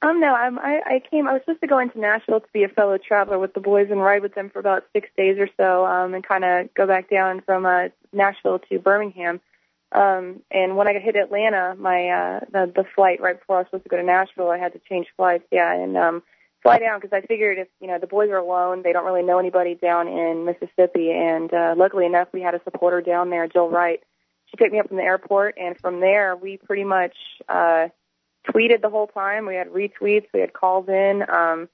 Um, 0.03 0.19
no, 0.19 0.33
I'm, 0.33 0.57
I, 0.57 0.81
I 0.85 1.01
came. 1.11 1.27
I 1.27 1.33
was 1.33 1.41
supposed 1.43 1.61
to 1.61 1.67
go 1.67 1.77
into 1.77 1.99
Nashville 1.99 2.39
to 2.39 2.47
be 2.53 2.63
a 2.63 2.69
fellow 2.69 2.97
traveler 2.97 3.37
with 3.37 3.53
the 3.53 3.59
boys 3.59 3.89
and 3.91 4.01
ride 4.01 4.23
with 4.23 4.33
them 4.33 4.49
for 4.49 4.59
about 4.59 4.85
six 4.93 5.07
days 5.15 5.37
or 5.37 5.47
so, 5.57 5.85
um, 5.85 6.15
and 6.15 6.27
kind 6.27 6.43
of 6.43 6.73
go 6.73 6.87
back 6.87 7.09
down 7.09 7.41
from 7.41 7.65
uh, 7.65 7.89
Nashville 8.11 8.59
to 8.69 8.79
Birmingham. 8.79 9.39
Um, 9.91 10.41
and 10.49 10.75
when 10.75 10.87
I 10.87 10.97
hit 10.97 11.15
Atlanta, 11.15 11.75
my 11.77 12.07
uh, 12.07 12.39
the, 12.51 12.71
the 12.75 12.85
flight 12.95 13.21
right 13.21 13.39
before 13.39 13.57
I 13.57 13.59
was 13.59 13.67
supposed 13.67 13.83
to 13.83 13.89
go 13.89 13.97
to 13.97 14.03
Nashville, 14.03 14.49
I 14.49 14.57
had 14.57 14.73
to 14.73 14.79
change 14.89 15.05
flights. 15.15 15.43
Yeah, 15.51 15.71
and 15.71 15.95
um, 15.95 16.23
fly 16.63 16.79
down 16.79 16.99
because 16.99 17.15
I 17.15 17.25
figured 17.27 17.59
if 17.59 17.67
you 17.79 17.87
know 17.87 17.99
the 17.99 18.07
boys 18.07 18.29
are 18.31 18.37
alone, 18.37 18.81
they 18.81 18.93
don't 18.93 19.05
really 19.05 19.23
know 19.23 19.37
anybody 19.37 19.75
down 19.75 20.07
in 20.07 20.45
Mississippi. 20.45 21.11
And 21.11 21.53
uh, 21.53 21.75
luckily 21.77 22.07
enough, 22.07 22.29
we 22.33 22.41
had 22.41 22.55
a 22.55 22.61
supporter 22.63 23.01
down 23.01 23.29
there, 23.29 23.47
Jill 23.47 23.69
Wright. 23.69 24.01
She 24.47 24.57
picked 24.57 24.73
me 24.73 24.79
up 24.79 24.87
from 24.87 24.97
the 24.97 25.03
airport, 25.03 25.59
and 25.59 25.77
from 25.79 25.99
there, 25.99 26.35
we 26.35 26.57
pretty 26.57 26.85
much. 26.85 27.15
Uh, 27.47 27.89
tweeted 28.47 28.81
the 28.81 28.89
whole 28.89 29.07
time. 29.07 29.45
We 29.45 29.55
had 29.55 29.67
retweets. 29.69 30.27
We 30.33 30.39
had 30.39 30.53
calls 30.53 30.87
in. 30.87 31.23
Um, 31.29 31.69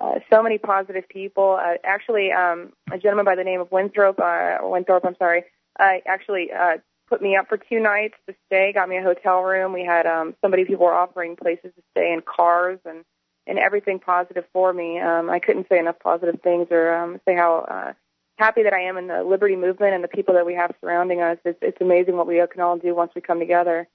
uh, 0.00 0.18
so 0.30 0.42
many 0.42 0.58
positive 0.58 1.08
people. 1.08 1.58
Uh, 1.60 1.74
actually, 1.84 2.30
um, 2.32 2.72
a 2.92 2.98
gentleman 2.98 3.24
by 3.24 3.34
the 3.34 3.44
name 3.44 3.60
of 3.60 3.70
Winthrop, 3.72 4.18
uh, 4.20 4.58
Winthrop, 4.62 5.04
I'm 5.06 5.16
sorry, 5.16 5.44
uh, 5.80 5.98
actually 6.06 6.50
uh, 6.52 6.78
put 7.08 7.22
me 7.22 7.36
up 7.36 7.48
for 7.48 7.56
two 7.56 7.80
nights 7.80 8.14
to 8.28 8.34
stay. 8.46 8.72
Got 8.72 8.88
me 8.88 8.98
a 8.98 9.02
hotel 9.02 9.40
room. 9.42 9.72
We 9.72 9.84
had 9.84 10.06
um, 10.06 10.34
somebody 10.42 10.64
people 10.64 10.84
were 10.84 10.94
offering 10.94 11.36
places 11.36 11.72
to 11.76 11.82
stay 11.92 12.12
and 12.12 12.24
cars 12.24 12.78
and 12.84 13.04
and 13.48 13.60
everything 13.60 14.00
positive 14.00 14.44
for 14.52 14.72
me. 14.72 14.98
Um, 14.98 15.30
I 15.30 15.38
couldn't 15.38 15.68
say 15.68 15.78
enough 15.78 16.00
positive 16.00 16.40
things 16.42 16.66
or 16.72 16.92
um, 16.92 17.20
say 17.24 17.36
how 17.36 17.58
uh, 17.60 17.92
happy 18.38 18.64
that 18.64 18.72
I 18.72 18.80
am 18.80 18.96
in 18.96 19.06
the 19.06 19.22
liberty 19.22 19.54
movement 19.54 19.94
and 19.94 20.02
the 20.02 20.08
people 20.08 20.34
that 20.34 20.44
we 20.44 20.54
have 20.54 20.74
surrounding 20.80 21.20
us. 21.22 21.38
It's, 21.44 21.58
it's 21.62 21.80
amazing 21.80 22.16
what 22.16 22.26
we 22.26 22.42
can 22.50 22.60
all 22.60 22.76
do 22.76 22.92
once 22.92 23.12
we 23.14 23.20
come 23.20 23.38
together. 23.38 23.86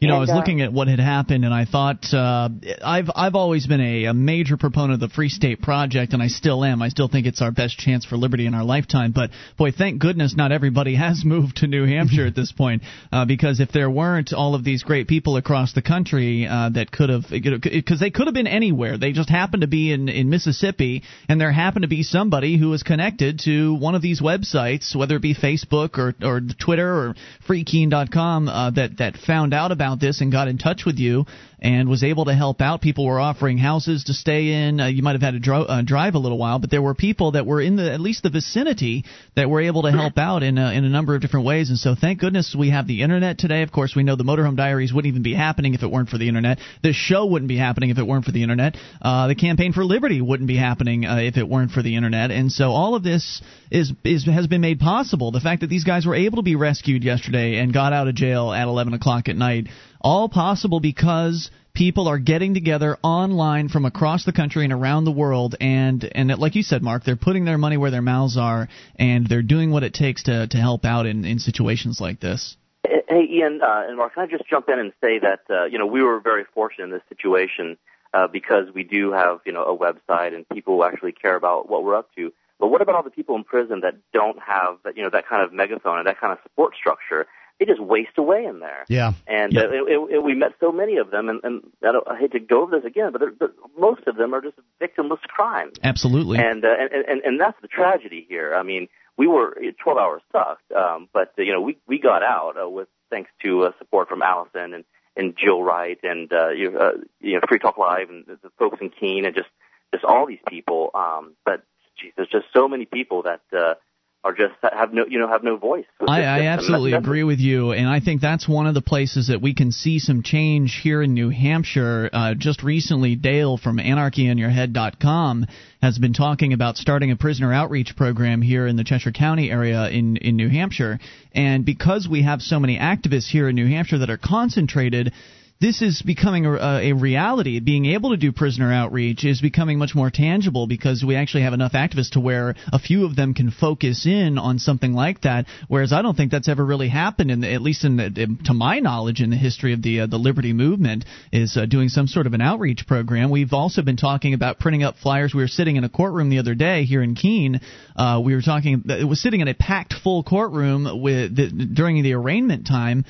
You 0.00 0.08
know, 0.08 0.14
and, 0.14 0.18
I 0.18 0.20
was 0.20 0.30
uh, 0.30 0.36
looking 0.36 0.62
at 0.62 0.72
what 0.72 0.88
had 0.88 0.98
happened, 0.98 1.44
and 1.44 1.52
I 1.52 1.66
thought 1.66 2.14
uh, 2.14 2.48
I've 2.82 3.10
I've 3.14 3.34
always 3.34 3.66
been 3.66 3.82
a, 3.82 4.04
a 4.06 4.14
major 4.14 4.56
proponent 4.56 4.94
of 4.94 5.00
the 5.00 5.14
Free 5.14 5.28
State 5.28 5.60
Project, 5.60 6.14
and 6.14 6.22
I 6.22 6.28
still 6.28 6.64
am. 6.64 6.80
I 6.80 6.88
still 6.88 7.08
think 7.08 7.26
it's 7.26 7.42
our 7.42 7.50
best 7.50 7.78
chance 7.78 8.06
for 8.06 8.16
liberty 8.16 8.46
in 8.46 8.54
our 8.54 8.64
lifetime. 8.64 9.12
But 9.12 9.28
boy, 9.58 9.72
thank 9.72 10.00
goodness 10.00 10.34
not 10.34 10.52
everybody 10.52 10.94
has 10.96 11.22
moved 11.22 11.58
to 11.58 11.66
New 11.66 11.84
Hampshire 11.84 12.26
at 12.26 12.34
this 12.34 12.50
point, 12.50 12.82
uh, 13.12 13.26
because 13.26 13.60
if 13.60 13.72
there 13.72 13.90
weren't 13.90 14.32
all 14.32 14.54
of 14.54 14.64
these 14.64 14.82
great 14.82 15.06
people 15.06 15.36
across 15.36 15.74
the 15.74 15.82
country 15.82 16.46
uh, 16.46 16.70
that 16.70 16.90
could 16.90 17.10
have, 17.10 17.24
because 17.30 18.00
they 18.00 18.10
could 18.10 18.26
have 18.26 18.34
been 18.34 18.46
anywhere, 18.46 18.96
they 18.96 19.12
just 19.12 19.28
happened 19.28 19.60
to 19.60 19.68
be 19.68 19.92
in 19.92 20.08
in 20.08 20.30
Mississippi, 20.30 21.02
and 21.28 21.38
there 21.38 21.52
happened 21.52 21.82
to 21.82 21.88
be 21.88 22.02
somebody 22.02 22.56
who 22.56 22.70
was 22.70 22.82
connected 22.82 23.40
to 23.40 23.74
one 23.74 23.94
of 23.94 24.00
these 24.00 24.22
websites, 24.22 24.96
whether 24.96 25.16
it 25.16 25.22
be 25.22 25.34
Facebook 25.34 25.98
or 25.98 26.14
or 26.26 26.40
Twitter 26.40 26.88
or 26.88 27.14
Freekeene.com, 27.46 28.48
uh, 28.48 28.70
that 28.70 28.96
that 28.96 29.16
found 29.18 29.52
out 29.52 29.72
about 29.72 29.89
this 29.98 30.20
and 30.20 30.30
got 30.30 30.48
in 30.48 30.58
touch 30.58 30.82
with 30.86 30.98
you 30.98 31.24
and 31.60 31.88
was 31.88 32.02
able 32.02 32.24
to 32.24 32.34
help 32.34 32.60
out. 32.60 32.80
People 32.80 33.06
were 33.06 33.20
offering 33.20 33.58
houses 33.58 34.04
to 34.04 34.14
stay 34.14 34.66
in. 34.66 34.80
Uh, 34.80 34.86
you 34.86 35.02
might 35.02 35.12
have 35.12 35.22
had 35.22 35.32
to 35.32 35.40
dro- 35.40 35.64
uh, 35.64 35.82
drive 35.82 36.14
a 36.14 36.18
little 36.18 36.38
while, 36.38 36.58
but 36.58 36.70
there 36.70 36.82
were 36.82 36.94
people 36.94 37.32
that 37.32 37.46
were 37.46 37.60
in 37.60 37.76
the 37.76 37.92
at 37.92 38.00
least 38.00 38.22
the 38.22 38.30
vicinity 38.30 39.04
that 39.36 39.50
were 39.50 39.60
able 39.60 39.82
to 39.82 39.92
help 39.92 40.16
out 40.16 40.42
in 40.42 40.56
a, 40.58 40.72
in 40.72 40.84
a 40.84 40.88
number 40.88 41.14
of 41.14 41.20
different 41.20 41.46
ways. 41.46 41.68
And 41.68 41.78
so, 41.78 41.94
thank 41.94 42.20
goodness 42.20 42.56
we 42.58 42.70
have 42.70 42.86
the 42.86 43.02
internet 43.02 43.38
today. 43.38 43.62
Of 43.62 43.72
course, 43.72 43.94
we 43.94 44.02
know 44.02 44.16
the 44.16 44.24
Motorhome 44.24 44.56
Diaries 44.56 44.92
wouldn't 44.92 45.12
even 45.12 45.22
be 45.22 45.34
happening 45.34 45.74
if 45.74 45.82
it 45.82 45.90
weren't 45.90 46.08
for 46.08 46.18
the 46.18 46.28
internet. 46.28 46.58
This 46.82 46.96
show 46.96 47.26
wouldn't 47.26 47.48
be 47.48 47.58
happening 47.58 47.90
if 47.90 47.98
it 47.98 48.06
weren't 48.06 48.24
for 48.24 48.32
the 48.32 48.42
internet. 48.42 48.76
Uh, 49.02 49.28
the 49.28 49.34
campaign 49.34 49.72
for 49.72 49.84
liberty 49.84 50.20
wouldn't 50.20 50.48
be 50.48 50.56
happening 50.56 51.04
uh, 51.04 51.18
if 51.18 51.36
it 51.36 51.48
weren't 51.48 51.72
for 51.72 51.82
the 51.82 51.96
internet. 51.96 52.30
And 52.30 52.50
so, 52.50 52.70
all 52.70 52.94
of 52.94 53.02
this 53.02 53.42
is 53.70 53.92
is 54.04 54.24
has 54.26 54.46
been 54.46 54.60
made 54.62 54.80
possible. 54.80 55.30
The 55.30 55.40
fact 55.40 55.60
that 55.60 55.68
these 55.68 55.84
guys 55.84 56.06
were 56.06 56.14
able 56.14 56.36
to 56.36 56.42
be 56.42 56.56
rescued 56.56 57.04
yesterday 57.04 57.58
and 57.58 57.72
got 57.72 57.92
out 57.92 58.08
of 58.08 58.14
jail 58.14 58.52
at 58.52 58.66
11 58.66 58.94
o'clock 58.94 59.28
at 59.28 59.36
night 59.36 59.66
all 60.00 60.28
possible 60.28 60.80
because 60.80 61.50
people 61.74 62.08
are 62.08 62.18
getting 62.18 62.54
together 62.54 62.98
online 63.02 63.68
from 63.68 63.84
across 63.84 64.24
the 64.24 64.32
country 64.32 64.64
and 64.64 64.72
around 64.72 65.04
the 65.04 65.12
world 65.12 65.54
and 65.60 66.10
and 66.14 66.36
like 66.38 66.54
you 66.54 66.62
said 66.62 66.82
Mark 66.82 67.04
they're 67.04 67.16
putting 67.16 67.44
their 67.44 67.58
money 67.58 67.76
where 67.76 67.90
their 67.90 68.02
mouths 68.02 68.36
are 68.36 68.68
and 68.96 69.26
they're 69.26 69.42
doing 69.42 69.70
what 69.70 69.82
it 69.82 69.94
takes 69.94 70.24
to 70.24 70.46
to 70.48 70.56
help 70.56 70.84
out 70.84 71.06
in 71.06 71.24
in 71.24 71.38
situations 71.38 72.00
like 72.00 72.20
this. 72.20 72.56
Hey 72.84 73.26
Ian 73.30 73.60
uh, 73.62 73.84
and 73.86 73.96
Mark 73.96 74.14
can 74.14 74.24
I 74.24 74.26
just 74.26 74.48
jump 74.48 74.68
in 74.68 74.78
and 74.78 74.92
say 75.00 75.18
that 75.20 75.40
uh, 75.48 75.64
you 75.66 75.78
know 75.78 75.86
we 75.86 76.02
were 76.02 76.20
very 76.20 76.44
fortunate 76.54 76.84
in 76.84 76.90
this 76.90 77.02
situation 77.08 77.76
uh, 78.12 78.26
because 78.26 78.66
we 78.74 78.84
do 78.84 79.12
have 79.12 79.40
you 79.44 79.52
know 79.52 79.64
a 79.64 79.76
website 79.76 80.34
and 80.34 80.48
people 80.48 80.76
who 80.76 80.84
actually 80.84 81.12
care 81.12 81.36
about 81.36 81.68
what 81.68 81.84
we're 81.84 81.96
up 81.96 82.08
to. 82.16 82.32
But 82.58 82.68
what 82.68 82.82
about 82.82 82.94
all 82.94 83.02
the 83.02 83.10
people 83.10 83.36
in 83.36 83.44
prison 83.44 83.80
that 83.80 83.94
don't 84.12 84.38
have 84.38 84.78
that 84.84 84.96
you 84.96 85.02
know 85.02 85.10
that 85.10 85.28
kind 85.28 85.44
of 85.44 85.52
megaphone 85.52 85.98
and 85.98 86.06
that 86.06 86.20
kind 86.20 86.32
of 86.32 86.38
support 86.42 86.74
structure 86.78 87.26
they 87.60 87.66
just 87.66 87.80
waste 87.80 88.16
away 88.16 88.46
in 88.46 88.60
there. 88.60 88.86
Yeah. 88.88 89.12
And 89.26 89.52
yeah. 89.52 89.60
Uh, 89.60 89.64
it, 89.64 89.82
it, 89.86 90.14
it, 90.14 90.24
we 90.24 90.34
met 90.34 90.52
so 90.60 90.72
many 90.72 90.96
of 90.96 91.10
them, 91.10 91.28
and, 91.28 91.40
and 91.44 91.62
I, 91.86 91.92
don't, 91.92 92.08
I 92.08 92.18
hate 92.18 92.32
to 92.32 92.40
go 92.40 92.62
over 92.62 92.80
this 92.80 92.86
again, 92.86 93.12
but, 93.12 93.38
but 93.38 93.54
most 93.78 94.06
of 94.06 94.16
them 94.16 94.34
are 94.34 94.40
just 94.40 94.56
victimless 94.80 95.20
crimes. 95.20 95.76
Absolutely. 95.84 96.38
And, 96.38 96.64
uh, 96.64 96.68
and 96.68 97.04
and 97.06 97.20
and 97.22 97.40
that's 97.40 97.60
the 97.60 97.68
tragedy 97.68 98.24
here. 98.26 98.54
I 98.54 98.62
mean, 98.62 98.88
we 99.18 99.26
were 99.26 99.54
12 99.84 99.98
hours 99.98 100.22
sucked, 100.32 100.72
um, 100.72 101.08
but 101.12 101.34
uh, 101.38 101.42
you 101.42 101.52
know 101.52 101.60
we 101.60 101.76
we 101.86 101.98
got 101.98 102.22
out 102.22 102.54
uh, 102.60 102.68
with 102.68 102.88
thanks 103.10 103.30
to 103.42 103.64
uh, 103.64 103.72
support 103.78 104.08
from 104.08 104.22
Allison 104.22 104.72
and 104.72 104.84
and 105.14 105.36
Jill 105.36 105.62
Wright 105.62 105.98
and 106.02 106.32
uh, 106.32 106.48
you, 106.48 106.78
uh, 106.78 106.92
you 107.20 107.34
know 107.34 107.40
Free 107.46 107.58
Talk 107.58 107.76
Live 107.76 108.08
and 108.08 108.24
the, 108.26 108.38
the 108.42 108.50
folks 108.58 108.78
in 108.80 108.88
Keene 108.88 109.26
and 109.26 109.34
just 109.34 109.50
just 109.92 110.04
all 110.04 110.26
these 110.26 110.40
people. 110.48 110.90
Um, 110.94 111.34
but 111.44 111.62
geez, 112.00 112.12
there's 112.16 112.30
just 112.30 112.46
so 112.54 112.68
many 112.68 112.86
people 112.86 113.24
that. 113.24 113.42
Uh, 113.52 113.74
are 114.22 114.34
just 114.34 114.54
have 114.62 114.92
no 114.92 115.04
you 115.08 115.18
know 115.18 115.28
have 115.28 115.42
no 115.42 115.56
voice. 115.56 115.86
I, 116.06 116.22
I 116.22 116.40
absolutely 116.46 116.92
agree 116.92 117.24
with 117.24 117.38
you, 117.38 117.72
and 117.72 117.88
I 117.88 118.00
think 118.00 118.20
that's 118.20 118.46
one 118.46 118.66
of 118.66 118.74
the 118.74 118.82
places 118.82 119.28
that 119.28 119.40
we 119.40 119.54
can 119.54 119.72
see 119.72 119.98
some 119.98 120.22
change 120.22 120.78
here 120.82 121.02
in 121.02 121.14
New 121.14 121.30
Hampshire. 121.30 122.10
Uh, 122.12 122.34
just 122.36 122.62
recently, 122.62 123.16
Dale 123.16 123.56
from 123.56 123.78
AnarchyInYourHead.com 123.78 125.46
has 125.80 125.98
been 125.98 126.12
talking 126.12 126.52
about 126.52 126.76
starting 126.76 127.10
a 127.10 127.16
prisoner 127.16 127.52
outreach 127.52 127.96
program 127.96 128.42
here 128.42 128.66
in 128.66 128.76
the 128.76 128.84
Cheshire 128.84 129.12
County 129.12 129.50
area 129.50 129.88
in 129.88 130.18
in 130.18 130.36
New 130.36 130.50
Hampshire, 130.50 130.98
and 131.34 131.64
because 131.64 132.06
we 132.10 132.22
have 132.22 132.42
so 132.42 132.60
many 132.60 132.78
activists 132.78 133.30
here 133.30 133.48
in 133.48 133.54
New 133.54 133.68
Hampshire 133.68 133.98
that 133.98 134.10
are 134.10 134.18
concentrated 134.18 135.12
this 135.60 135.82
is 135.82 136.00
becoming 136.00 136.46
a, 136.46 136.56
a, 136.56 136.92
reality. 136.92 137.60
Being 137.60 137.84
able 137.84 138.10
to 138.10 138.16
do 138.16 138.32
prisoner 138.32 138.72
outreach 138.72 139.24
is 139.24 139.42
becoming 139.42 139.78
much 139.78 139.94
more 139.94 140.10
tangible 140.10 140.66
because 140.66 141.04
we 141.06 141.16
actually 141.16 141.42
have 141.42 141.52
enough 141.52 141.72
activists 141.72 142.12
to 142.12 142.20
where 142.20 142.54
a 142.72 142.78
few 142.78 143.04
of 143.04 143.14
them 143.14 143.34
can 143.34 143.50
focus 143.50 144.06
in 144.06 144.38
on 144.38 144.58
something 144.58 144.94
like 144.94 145.20
that. 145.22 145.44
Whereas 145.68 145.92
I 145.92 146.00
don't 146.00 146.16
think 146.16 146.32
that's 146.32 146.48
ever 146.48 146.64
really 146.64 146.88
happened, 146.88 147.30
in 147.30 147.40
the, 147.40 147.52
at 147.52 147.60
least 147.60 147.84
in 147.84 147.98
the, 147.98 148.38
to 148.46 148.54
my 148.54 148.78
knowledge, 148.78 149.20
in 149.20 149.28
the 149.28 149.36
history 149.36 149.74
of 149.74 149.82
the 149.82 150.00
uh, 150.00 150.06
the 150.06 150.16
liberty 150.16 150.54
movement, 150.54 151.04
is 151.30 151.56
uh, 151.58 151.66
doing 151.66 151.90
some 151.90 152.06
sort 152.06 152.26
of 152.26 152.32
an 152.32 152.40
outreach 152.40 152.86
program. 152.86 153.30
We've 153.30 153.52
also 153.52 153.82
been 153.82 153.98
talking 153.98 154.32
about 154.32 154.60
printing 154.60 154.82
up 154.82 154.96
flyers. 154.96 155.34
We 155.34 155.42
were 155.42 155.48
sitting 155.48 155.76
in 155.76 155.84
a 155.84 155.90
courtroom 155.90 156.30
the 156.30 156.38
other 156.38 156.54
day 156.54 156.84
here 156.84 157.02
in 157.02 157.14
Keene. 157.14 157.60
Uh, 157.94 158.22
we 158.24 158.34
were 158.34 158.42
talking. 158.42 158.82
It 158.88 159.06
was 159.06 159.20
sitting 159.20 159.40
in 159.40 159.48
a 159.48 159.54
packed 159.54 159.92
full 159.92 160.22
courtroom 160.22 161.02
with 161.02 161.36
during 161.74 162.02
the 162.02 162.14
arraignment 162.14 162.66
time 162.66 163.04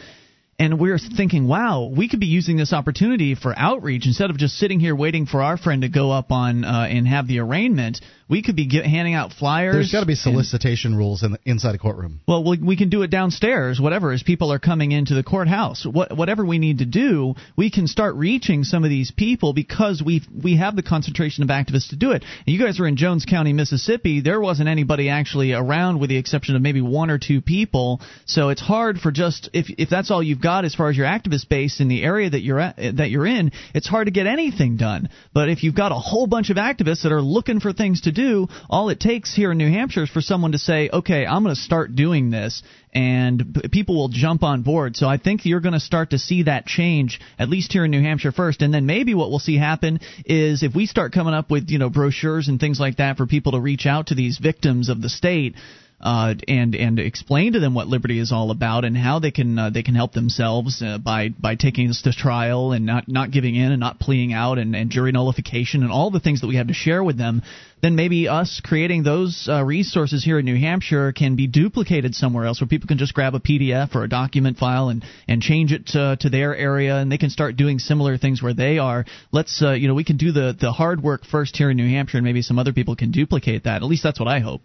and 0.60 0.78
we're 0.78 0.98
thinking, 0.98 1.48
wow, 1.48 1.90
we 1.90 2.06
could 2.06 2.20
be 2.20 2.26
using 2.26 2.58
this 2.58 2.74
opportunity 2.74 3.34
for 3.34 3.54
outreach 3.56 4.04
instead 4.04 4.28
of 4.28 4.36
just 4.36 4.58
sitting 4.58 4.78
here 4.78 4.94
waiting 4.94 5.24
for 5.24 5.42
our 5.42 5.56
friend 5.56 5.80
to 5.80 5.88
go 5.88 6.10
up 6.10 6.30
on 6.30 6.66
uh, 6.66 6.86
and 6.86 7.08
have 7.08 7.26
the 7.26 7.38
arraignment. 7.38 8.02
We 8.30 8.42
could 8.42 8.54
be 8.54 8.66
get, 8.66 8.86
handing 8.86 9.14
out 9.14 9.32
flyers. 9.32 9.74
There's 9.74 9.90
got 9.90 10.00
to 10.00 10.06
be 10.06 10.14
solicitation 10.14 10.92
and, 10.92 10.98
rules 10.98 11.24
in 11.24 11.32
the, 11.32 11.40
inside 11.44 11.74
a 11.74 11.78
courtroom. 11.78 12.20
Well, 12.28 12.48
we, 12.48 12.58
we 12.58 12.76
can 12.76 12.88
do 12.88 13.02
it 13.02 13.10
downstairs, 13.10 13.80
whatever, 13.80 14.12
as 14.12 14.22
people 14.22 14.52
are 14.52 14.60
coming 14.60 14.92
into 14.92 15.14
the 15.14 15.24
courthouse. 15.24 15.84
What, 15.84 16.16
whatever 16.16 16.44
we 16.44 16.60
need 16.60 16.78
to 16.78 16.86
do, 16.86 17.34
we 17.56 17.72
can 17.72 17.88
start 17.88 18.14
reaching 18.14 18.62
some 18.62 18.84
of 18.84 18.90
these 18.90 19.10
people 19.10 19.52
because 19.52 20.00
we 20.00 20.22
we 20.32 20.58
have 20.58 20.76
the 20.76 20.82
concentration 20.84 21.42
of 21.42 21.48
activists 21.48 21.90
to 21.90 21.96
do 21.96 22.12
it. 22.12 22.22
And 22.46 22.54
you 22.54 22.64
guys 22.64 22.78
are 22.78 22.86
in 22.86 22.96
Jones 22.96 23.24
County, 23.28 23.52
Mississippi. 23.52 24.20
There 24.20 24.40
wasn't 24.40 24.68
anybody 24.68 25.08
actually 25.08 25.52
around, 25.52 25.98
with 25.98 26.10
the 26.10 26.16
exception 26.16 26.54
of 26.54 26.62
maybe 26.62 26.80
one 26.80 27.10
or 27.10 27.18
two 27.18 27.40
people. 27.40 28.00
So 28.26 28.50
it's 28.50 28.60
hard 28.60 29.00
for 29.00 29.10
just 29.10 29.50
if 29.52 29.66
if 29.76 29.90
that's 29.90 30.12
all 30.12 30.22
you've 30.22 30.40
got 30.40 30.64
as 30.64 30.76
far 30.76 30.88
as 30.88 30.96
your 30.96 31.06
activist 31.06 31.48
base 31.48 31.80
in 31.80 31.88
the 31.88 32.04
area 32.04 32.30
that 32.30 32.42
you're 32.42 32.60
at, 32.60 32.76
that 32.76 33.10
you're 33.10 33.26
in, 33.26 33.50
it's 33.74 33.88
hard 33.88 34.06
to 34.06 34.12
get 34.12 34.28
anything 34.28 34.76
done. 34.76 35.08
But 35.34 35.48
if 35.48 35.64
you've 35.64 35.74
got 35.74 35.90
a 35.90 35.96
whole 35.96 36.28
bunch 36.28 36.50
of 36.50 36.58
activists 36.58 37.02
that 37.02 37.10
are 37.10 37.20
looking 37.20 37.58
for 37.58 37.72
things 37.72 38.02
to 38.02 38.12
do 38.12 38.19
do, 38.20 38.48
all 38.68 38.88
it 38.90 39.00
takes 39.00 39.34
here 39.34 39.52
in 39.52 39.58
New 39.58 39.70
Hampshire 39.70 40.04
is 40.04 40.10
for 40.10 40.20
someone 40.20 40.52
to 40.52 40.58
say, 40.58 40.90
okay, 40.92 41.26
I'm 41.26 41.42
going 41.42 41.54
to 41.54 41.60
start 41.60 41.94
doing 41.94 42.30
this, 42.30 42.62
and 42.92 43.62
people 43.70 43.96
will 43.96 44.08
jump 44.08 44.42
on 44.42 44.62
board. 44.62 44.96
So 44.96 45.06
I 45.08 45.16
think 45.16 45.44
you're 45.44 45.60
going 45.60 45.74
to 45.74 45.80
start 45.80 46.10
to 46.10 46.18
see 46.18 46.44
that 46.44 46.66
change, 46.66 47.20
at 47.38 47.48
least 47.48 47.72
here 47.72 47.84
in 47.84 47.90
New 47.90 48.02
Hampshire 48.02 48.32
first, 48.32 48.62
and 48.62 48.72
then 48.72 48.86
maybe 48.86 49.14
what 49.14 49.30
we'll 49.30 49.38
see 49.38 49.56
happen 49.56 50.00
is 50.24 50.62
if 50.62 50.74
we 50.74 50.86
start 50.86 51.12
coming 51.12 51.34
up 51.34 51.50
with 51.50 51.70
you 51.70 51.78
know 51.78 51.90
brochures 51.90 52.48
and 52.48 52.60
things 52.60 52.80
like 52.80 52.96
that 52.96 53.16
for 53.16 53.26
people 53.26 53.52
to 53.52 53.60
reach 53.60 53.86
out 53.86 54.08
to 54.08 54.14
these 54.14 54.38
victims 54.38 54.88
of 54.88 55.00
the 55.02 55.08
state 55.08 55.54
uh, 56.00 56.34
and 56.48 56.74
and 56.74 56.98
explain 56.98 57.52
to 57.52 57.60
them 57.60 57.74
what 57.74 57.86
liberty 57.86 58.18
is 58.18 58.32
all 58.32 58.50
about 58.50 58.84
and 58.84 58.96
how 58.96 59.18
they 59.18 59.30
can 59.30 59.58
uh, 59.58 59.70
they 59.70 59.82
can 59.82 59.94
help 59.94 60.12
themselves 60.12 60.82
uh, 60.82 60.96
by 60.98 61.28
by 61.28 61.54
taking 61.56 61.88
this 61.88 62.02
to 62.02 62.12
trial 62.12 62.72
and 62.72 62.86
not 62.86 63.06
not 63.06 63.30
giving 63.30 63.54
in 63.54 63.70
and 63.70 63.80
not 63.80 64.00
pleading 64.00 64.32
out 64.32 64.58
and, 64.58 64.74
and 64.74 64.90
jury 64.90 65.12
nullification 65.12 65.82
and 65.82 65.92
all 65.92 66.10
the 66.10 66.20
things 66.20 66.40
that 66.40 66.46
we 66.46 66.56
have 66.56 66.68
to 66.68 66.74
share 66.74 67.04
with 67.04 67.18
them. 67.18 67.42
Then 67.82 67.96
maybe 67.96 68.28
us 68.28 68.60
creating 68.62 69.02
those 69.02 69.48
uh, 69.48 69.64
resources 69.64 70.22
here 70.22 70.38
in 70.38 70.44
New 70.44 70.58
Hampshire 70.58 71.12
can 71.12 71.36
be 71.36 71.46
duplicated 71.46 72.14
somewhere 72.14 72.44
else, 72.44 72.60
where 72.60 72.68
people 72.68 72.88
can 72.88 72.98
just 72.98 73.14
grab 73.14 73.34
a 73.34 73.40
PDF 73.40 73.94
or 73.94 74.04
a 74.04 74.08
document 74.08 74.58
file 74.58 74.88
and 74.88 75.04
and 75.26 75.40
change 75.40 75.72
it 75.72 75.86
to, 75.88 76.16
to 76.20 76.28
their 76.28 76.54
area, 76.54 76.96
and 76.96 77.10
they 77.10 77.18
can 77.18 77.30
start 77.30 77.56
doing 77.56 77.78
similar 77.78 78.18
things 78.18 78.42
where 78.42 78.54
they 78.54 78.78
are. 78.78 79.04
Let's 79.32 79.62
uh, 79.62 79.72
you 79.72 79.88
know 79.88 79.94
we 79.94 80.04
can 80.04 80.16
do 80.18 80.32
the 80.32 80.56
the 80.58 80.72
hard 80.72 81.02
work 81.02 81.24
first 81.24 81.56
here 81.56 81.70
in 81.70 81.76
New 81.76 81.88
Hampshire, 81.88 82.18
and 82.18 82.24
maybe 82.24 82.42
some 82.42 82.58
other 82.58 82.72
people 82.72 82.96
can 82.96 83.10
duplicate 83.10 83.64
that. 83.64 83.82
At 83.82 83.88
least 83.88 84.02
that's 84.02 84.20
what 84.20 84.28
I 84.28 84.40
hope. 84.40 84.60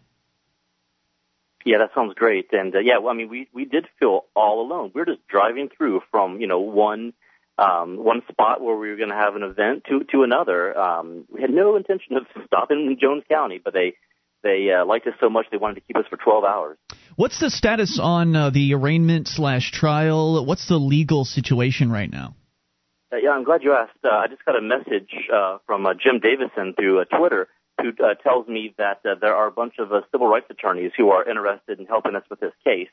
Yeah, 1.66 1.80
that 1.80 1.96
sounds 1.96 2.14
great. 2.14 2.50
And 2.52 2.76
uh, 2.76 2.80
yeah, 2.80 3.00
well, 3.00 3.10
I 3.10 3.16
mean, 3.16 3.30
we 3.30 3.48
we 3.54 3.66
did 3.66 3.88
feel 4.00 4.26
all 4.36 4.62
alone. 4.62 4.92
We 4.94 5.02
were 5.02 5.06
just 5.06 5.28
driving 5.28 5.70
through 5.76 6.02
from 6.12 6.40
you 6.40 6.48
know 6.48 6.60
one 6.60 7.14
um, 7.58 8.04
one 8.04 8.22
spot 8.30 8.62
where 8.62 8.76
we 8.76 8.90
were 8.90 8.98
going 8.98 9.10
to 9.10 9.16
have 9.16 9.36
an 9.36 9.44
event 9.44 9.84
to 9.90 10.04
to 10.12 10.24
another. 10.24 10.78
Um, 10.78 11.26
we 11.30 11.42
had 11.42 11.50
no 11.50 11.76
intention 11.76 12.18
of 12.18 12.24
stopping 12.46 12.86
in 12.86 12.98
Jones 13.00 13.24
County, 13.30 13.60
but 13.64 13.74
they 13.74 13.96
they 14.44 14.70
uh, 14.72 14.86
liked 14.86 15.08
us 15.08 15.14
so 15.20 15.30
much 15.30 15.48
they 15.52 15.58
wanted 15.58 15.76
to 15.76 15.82
keep 15.82 15.98
us 15.98 16.06
for 16.10 16.18
12 16.18 16.44
hours. 16.44 16.78
What's 17.16 17.40
the 17.40 17.50
status 17.50 18.00
on 18.02 18.36
uh, 18.36 18.50
the 18.52 18.74
arraignment 18.74 19.28
slash 19.28 19.72
trial? 19.72 20.46
What's 20.46 20.68
the 20.68 20.78
legal 20.78 21.26
situation 21.26 21.92
right 21.92 22.12
now? 22.12 22.36
Uh, 23.12 23.18
yeah, 23.18 23.32
I'm 23.32 23.44
glad 23.44 23.64
you 23.64 23.74
asked. 23.74 23.98
Uh, 24.04 24.10
I 24.10 24.28
just 24.28 24.46
got 24.46 24.56
a 24.56 24.62
message 24.62 25.10
uh, 25.34 25.58
from 25.66 25.86
uh, 25.86 25.94
Jim 25.94 26.20
Davison 26.20 26.74
through 26.78 27.02
uh, 27.02 27.06
Twitter 27.06 27.48
who 27.82 27.90
uh, 28.04 28.14
tells 28.16 28.48
me 28.48 28.74
that 28.78 29.00
uh, 29.06 29.16
there 29.20 29.36
are 29.36 29.48
a 29.48 29.52
bunch 29.52 29.76
of 29.80 29.92
uh, 29.92 30.02
civil 30.12 30.28
rights 30.28 30.48
attorneys 30.50 30.92
who 30.98 31.10
are 31.10 31.28
interested 31.28 31.80
in 31.80 31.86
helping 31.86 32.16
us 32.16 32.24
with 32.30 32.40
this 32.40 32.54
case. 32.64 32.88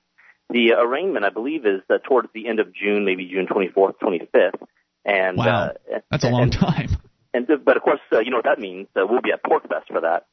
The 0.50 0.74
uh, 0.74 0.82
arraignment, 0.84 1.24
I 1.24 1.30
believe, 1.30 1.64
is 1.66 1.80
uh, 1.88 1.98
towards 2.06 2.28
the 2.34 2.48
end 2.48 2.60
of 2.60 2.74
June, 2.74 3.04
maybe 3.04 3.26
June 3.26 3.46
24th, 3.46 3.94
25th. 4.02 4.60
And 5.04 5.36
wow, 5.36 5.46
uh, 5.46 5.98
that's 6.10 6.24
a 6.24 6.30
long 6.30 6.44
and, 6.44 6.52
time. 6.52 6.88
And 7.34 7.48
but 7.64 7.78
of 7.78 7.82
course, 7.82 8.00
uh, 8.12 8.18
you 8.18 8.30
know 8.30 8.36
what 8.36 8.44
that 8.44 8.58
means. 8.58 8.88
Uh, 8.94 9.06
we'll 9.08 9.22
be 9.22 9.32
at 9.32 9.42
PorcFest 9.42 9.86
for 9.88 10.02
that. 10.02 10.26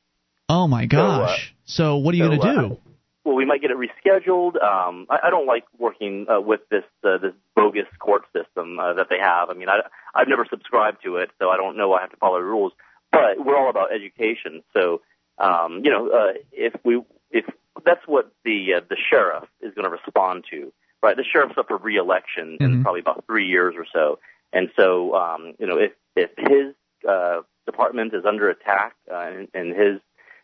Oh 0.49 0.68
my 0.68 0.86
gosh! 0.86 1.55
So, 1.64 1.84
uh, 1.84 1.88
so 1.93 1.97
what 1.99 2.14
are 2.14 2.18
you 2.18 2.26
so, 2.26 2.28
going 2.28 2.41
to 2.41 2.51
do? 2.51 2.74
Uh, 2.74 2.76
well, 3.24 3.36
we 3.36 3.45
might 3.45 3.62
get 3.62 3.72
it 3.72 3.78
rescheduled. 3.78 4.62
Um, 4.62 5.07
I, 5.10 5.20
I 5.28 5.30
don't 5.30 5.47
like 5.47 5.64
working 5.78 6.26
uh, 6.30 6.41
with 6.41 6.60
this 6.70 6.84
uh, 7.05 7.18
this 7.20 7.32
bogus 7.55 7.88
court 7.99 8.24
system 8.36 8.82
uh, 8.82 8.95
that 8.95 9.07
they 9.10 9.16
have. 9.18 9.49
I 9.49 9.53
mean, 9.53 9.70
I, 9.70 9.80
I've 10.14 10.28
never 10.28 10.45
subscribed 10.49 10.97
to 11.05 11.16
it, 11.16 11.30
so 11.39 11.47
I 11.47 11.55
don't 11.55 11.78
know. 11.78 11.93
I 11.93 12.01
have 12.01 12.12
to 12.12 12.18
follow 12.18 12.38
the 12.38 12.43
rules 12.43 12.74
but 13.12 13.43
we're 13.43 13.57
all 13.57 13.70
about 13.70 13.93
education. 13.93 14.64
So, 14.74 15.01
um, 15.38 15.82
you 15.84 15.91
know, 15.91 16.10
uh, 16.10 16.34
if 16.51 16.74
we 16.84 17.01
if 17.32 17.45
that's 17.86 18.05
what 18.07 18.32
the 18.43 18.75
uh, 18.77 18.82
the 18.89 18.97
sheriff 19.09 19.45
is 19.61 19.73
going 19.73 19.86
to 19.86 19.91
respond 19.91 20.45
to, 20.51 20.71
right? 21.01 21.15
The 21.15 21.23
sheriff's 21.23 21.57
up 21.57 21.67
for 21.67 21.77
reelection 21.77 22.57
mm-hmm. 22.59 22.63
in 22.63 22.84
probably 22.84 23.01
about 23.01 23.25
three 23.25 23.47
years 23.47 23.75
or 23.77 23.86
so, 23.91 24.19
and 24.53 24.69
so 24.77 25.15
um, 25.15 25.53
you 25.59 25.67
know, 25.67 25.77
if 25.77 25.91
if 26.15 26.32
his 26.38 26.75
uh, 27.09 27.41
department 27.65 28.13
is 28.13 28.25
under 28.25 28.49
attack 28.49 28.95
uh, 29.11 29.15
and, 29.15 29.47
and 29.53 29.69
his 29.75 29.99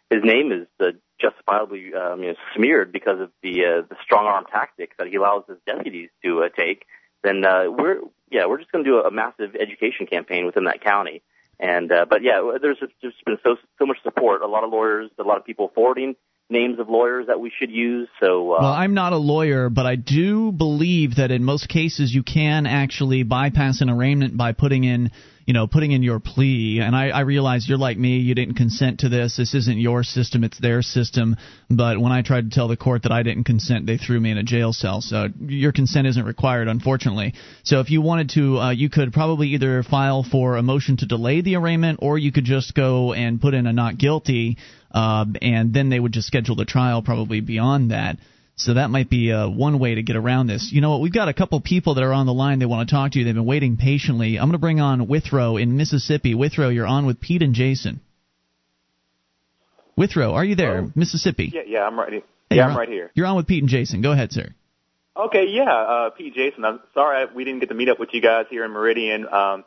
his 0.10 0.24
name 0.24 0.52
is 0.52 0.68
uh, 0.80 0.92
justifiably 1.20 1.94
um, 1.94 2.22
you 2.22 2.30
know, 2.30 2.36
smeared 2.56 2.92
because 2.92 3.20
of 3.20 3.32
the 3.42 3.66
uh, 3.66 3.82
the 3.90 3.96
strong 4.04 4.26
arm 4.26 4.46
tactics 4.52 4.96
that 4.98 5.08
he 5.08 5.16
allows 5.16 5.44
his 5.48 5.58
deputies 5.66 6.10
to 6.24 6.44
uh, 6.44 6.50
take, 6.56 6.86
then 7.24 7.46
uh, 7.46 7.66
we're 7.70 8.00
yeah 8.32 8.46
we're 8.46 8.60
just 8.60 8.72
going 8.72 8.84
to 8.84 8.90
do 8.90 8.98
a, 8.98 9.08
a 9.08 9.12
massive 9.12 9.56
education 9.56 10.06
campaign 10.06 10.46
within 10.46 10.66
that 10.66 10.84
county 10.84 11.22
and 11.60 11.92
uh, 11.92 12.06
but 12.10 12.22
yeah, 12.22 12.42
there's 12.62 12.80
just 13.02 13.26
been 13.26 13.38
so 13.44 13.56
so 13.80 13.86
much 13.86 13.98
support. 14.04 14.42
A 14.42 14.48
lot 14.48 14.64
of 14.64 14.72
lawyers, 14.72 15.10
a 15.18 15.24
lot 15.24 15.38
of 15.38 15.46
people 15.46 15.72
forwarding 15.74 16.16
names 16.50 16.80
of 16.80 16.90
lawyers 16.90 17.28
that 17.28 17.40
we 17.40 17.52
should 17.58 17.72
use. 17.72 18.08
So 18.22 18.54
uh, 18.54 18.62
well, 18.62 18.74
I'm 18.74 18.94
not 18.94 19.14
a 19.14 19.18
lawyer, 19.18 19.70
but 19.70 19.86
I 19.86 19.96
do 19.96 20.52
believe 20.52 21.16
that 21.16 21.32
in 21.32 21.44
most 21.44 21.68
cases 21.68 22.14
you 22.14 22.24
can 22.24 22.66
actually 22.66 23.24
bypass 23.24 23.82
an 23.82 23.90
arraignment 23.90 24.38
by 24.38 24.52
putting 24.52 24.84
in 24.84 25.12
you 25.46 25.54
know, 25.54 25.68
putting 25.68 25.92
in 25.92 26.02
your 26.02 26.20
plea. 26.20 26.80
And 26.82 26.96
I, 26.96 27.10
I 27.10 27.20
realize 27.22 27.70
you're 27.70 27.78
like 27.78 27.98
me. 27.98 28.18
You 28.18 28.34
didn't 28.34 28.56
consent 28.56 29.02
to 29.02 29.10
this. 29.10 29.38
This 29.38 29.54
isn't 29.54 29.78
your 29.78 30.04
system. 30.04 30.44
It's 30.44 30.60
their 30.60 30.82
system. 30.82 31.36
But 31.70 32.00
when 32.00 32.12
I 32.12 32.24
tried 32.24 32.50
to 32.50 32.56
tell 32.56 32.68
the 32.68 32.78
court 32.78 33.04
that 33.04 33.12
I 33.12 33.22
didn't 33.22 33.44
consent, 33.44 33.86
they 33.86 33.98
threw 33.98 34.20
me 34.20 34.32
in 34.32 34.40
a 34.40 34.44
jail 34.44 34.74
cell. 34.74 35.02
So 35.02 35.28
your 35.40 35.72
consent 35.72 36.08
isn't 36.08 36.26
required, 36.26 36.68
unfortunately. 36.68 37.36
So 37.64 37.80
if 37.80 37.92
you 37.92 38.02
wanted 38.02 38.30
to, 38.32 38.58
uh, 38.58 38.72
you 38.72 38.90
could 38.90 39.14
probably 39.14 39.50
either 39.50 39.84
file 39.84 40.24
for 40.24 40.58
a 40.58 40.64
motion 40.64 40.98
to 40.98 41.06
delay 41.06 41.42
the 41.42 41.58
arraignment, 41.58 42.00
or 42.02 42.18
you 42.18 42.32
could 42.32 42.46
just 42.46 42.74
go 42.74 43.14
and 43.14 43.40
put 43.40 43.54
in 43.54 43.68
a 43.68 43.74
not 43.74 44.00
guilty. 44.00 44.58
Uh, 44.92 45.26
and 45.42 45.74
then 45.74 45.90
they 45.90 46.00
would 46.00 46.14
just 46.14 46.26
schedule 46.26 46.56
the 46.56 46.66
trial 46.66 47.02
probably 47.02 47.42
beyond 47.42 47.92
that. 47.92 48.18
So 48.58 48.76
that 48.76 48.90
might 48.90 49.10
be 49.10 49.34
uh, 49.34 49.50
one 49.50 49.80
way 49.80 49.96
to 49.96 50.04
get 50.04 50.16
around 50.16 50.48
this. 50.48 50.70
You 50.72 50.80
know 50.80 50.92
what? 50.92 51.02
We've 51.02 51.12
got 51.12 51.28
a 51.28 51.34
couple 51.34 51.60
people 51.60 51.96
that 51.96 52.04
are 52.04 52.14
on 52.14 52.26
the 52.26 52.34
line. 52.34 52.60
They 52.60 52.66
want 52.66 52.88
to 52.88 52.96
talk 52.96 53.12
to 53.12 53.20
you. 53.20 53.26
They've 53.26 53.36
been 53.36 53.46
waiting 53.46 53.76
patiently. 53.76 54.38
I'm 54.38 54.46
going 54.46 54.54
to 54.54 54.60
bring 54.60 54.80
on 54.80 55.08
Withrow 55.08 55.58
in 55.58 55.76
Mississippi. 55.76 56.34
Withrow, 56.36 56.70
you're 56.70 56.88
on 56.88 57.06
with 57.06 57.20
Pete 57.20 57.42
and 57.42 57.54
Jason. 57.54 58.00
Withrow, 59.98 60.34
are 60.34 60.44
you 60.44 60.56
there? 60.56 60.90
Mississippi. 60.96 61.52
Yeah, 61.54 61.62
yeah, 61.68 61.84
I'm 61.86 61.98
right 62.00 62.12
here. 62.12 62.22
Hey, 62.50 62.58
yeah, 62.58 62.66
I'm 62.66 62.72
on, 62.72 62.78
right 62.78 62.90
here. 62.90 63.12
You're 63.14 63.26
on 63.26 63.36
with 63.36 63.48
Pete 63.48 63.64
and 63.64 63.70
Jason. 63.70 64.02
Go 64.02 64.12
ahead, 64.12 64.32
sir. 64.32 64.54
Okay, 65.18 65.48
yeah, 65.50 65.72
uh, 65.72 66.10
Pete, 66.12 66.34
Jason. 66.34 66.66
I'm 66.66 66.80
sorry 66.94 67.26
we 67.34 67.46
didn't 67.46 67.60
get 67.60 67.70
to 67.70 67.76
meet 67.76 67.90
up 67.90 68.00
with 68.00 68.10
you 68.14 68.22
guys 68.22 68.46
here 68.50 68.66
in 68.66 68.72
Meridian. 68.72 69.26
Um, 69.28 69.64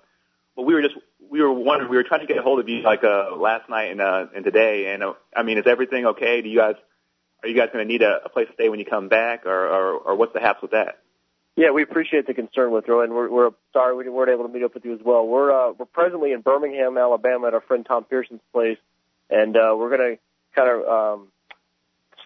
but 0.54 0.62
we 0.62 0.74
were 0.74 0.82
just 0.82 0.94
we 1.30 1.40
were 1.40 1.52
wondering 1.52 1.90
we 1.90 1.96
were 1.96 2.04
trying 2.04 2.20
to 2.20 2.26
get 2.26 2.36
a 2.36 2.42
hold 2.42 2.60
of 2.60 2.68
you 2.68 2.82
like 2.82 3.04
uh, 3.04 3.36
last 3.36 3.68
night 3.68 3.90
and 3.90 4.00
uh, 4.00 4.26
and 4.34 4.44
today. 4.44 4.92
And 4.92 5.02
uh, 5.02 5.14
I 5.34 5.42
mean, 5.42 5.56
is 5.56 5.66
everything 5.66 6.06
okay? 6.06 6.42
Do 6.42 6.48
you 6.48 6.58
guys 6.58 6.74
are 7.42 7.48
you 7.48 7.54
guys 7.54 7.68
going 7.72 7.86
to 7.86 7.90
need 7.90 8.02
a, 8.02 8.20
a 8.24 8.28
place 8.28 8.48
to 8.48 8.54
stay 8.54 8.68
when 8.68 8.78
you 8.78 8.84
come 8.84 9.08
back, 9.08 9.46
or, 9.46 9.68
or, 9.68 9.92
or 9.98 10.14
what's 10.16 10.32
the 10.32 10.40
haps 10.40 10.62
with 10.62 10.72
that? 10.72 10.98
Yeah, 11.58 11.72
we 11.72 11.82
appreciate 11.82 12.28
the 12.28 12.34
concern 12.34 12.70
with 12.70 12.88
and 12.88 13.12
we're, 13.12 13.28
we're 13.28 13.50
sorry 13.72 13.96
we 13.96 14.08
weren't 14.08 14.30
able 14.30 14.46
to 14.46 14.52
meet 14.52 14.62
up 14.62 14.74
with 14.74 14.84
you 14.84 14.94
as 14.94 15.00
well. 15.04 15.26
We're 15.26 15.50
uh, 15.50 15.72
we're 15.72 15.86
presently 15.86 16.30
in 16.30 16.40
Birmingham, 16.40 16.96
Alabama, 16.96 17.48
at 17.48 17.54
our 17.54 17.60
friend 17.60 17.84
Tom 17.84 18.04
Pearson's 18.04 18.42
place, 18.52 18.78
and 19.28 19.56
uh, 19.56 19.74
we're 19.76 19.96
going 19.96 20.16
to 20.16 20.18
kind 20.54 20.70
of 20.70 20.88
um, 20.88 21.28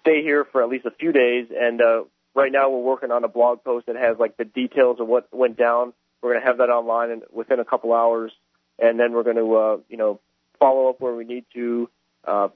stay 0.03 0.23
here 0.23 0.45
for 0.45 0.63
at 0.63 0.69
least 0.69 0.85
a 0.85 0.91
few 0.91 1.13
days. 1.13 1.47
And 1.51 1.81
uh, 1.81 2.05
right 2.35 2.53
now, 2.53 2.69
we're 2.69 2.83
working 2.83 3.11
on 3.11 3.25
a 3.25 3.29
blog 3.29 3.65
post 3.65 3.87
that 3.87 3.97
has 3.97 4.19
like 4.19 4.37
the 4.37 4.45
details 4.45 5.01
of 5.01 5.07
what 5.09 5.29
went 5.33 5.57
down. 5.57 5.95
We're 6.21 6.33
going 6.33 6.43
to 6.43 6.47
have 6.47 6.59
that 6.59 6.69
online 6.69 7.11
in, 7.11 7.23
within 7.33 7.59
a 7.59 7.65
couple 7.65 7.95
hours, 7.95 8.33
and 8.79 9.01
then 9.01 9.13
we're 9.13 9.25
going 9.25 9.37
to 9.37 9.55
uh, 9.55 9.77
you 9.89 9.97
know 9.97 10.21
follow 10.61 10.91
up 10.91 11.01
where 11.01 11.15
we 11.15 11.25
need 11.25 11.47
to. 11.55 11.89
Uh, 12.23 12.49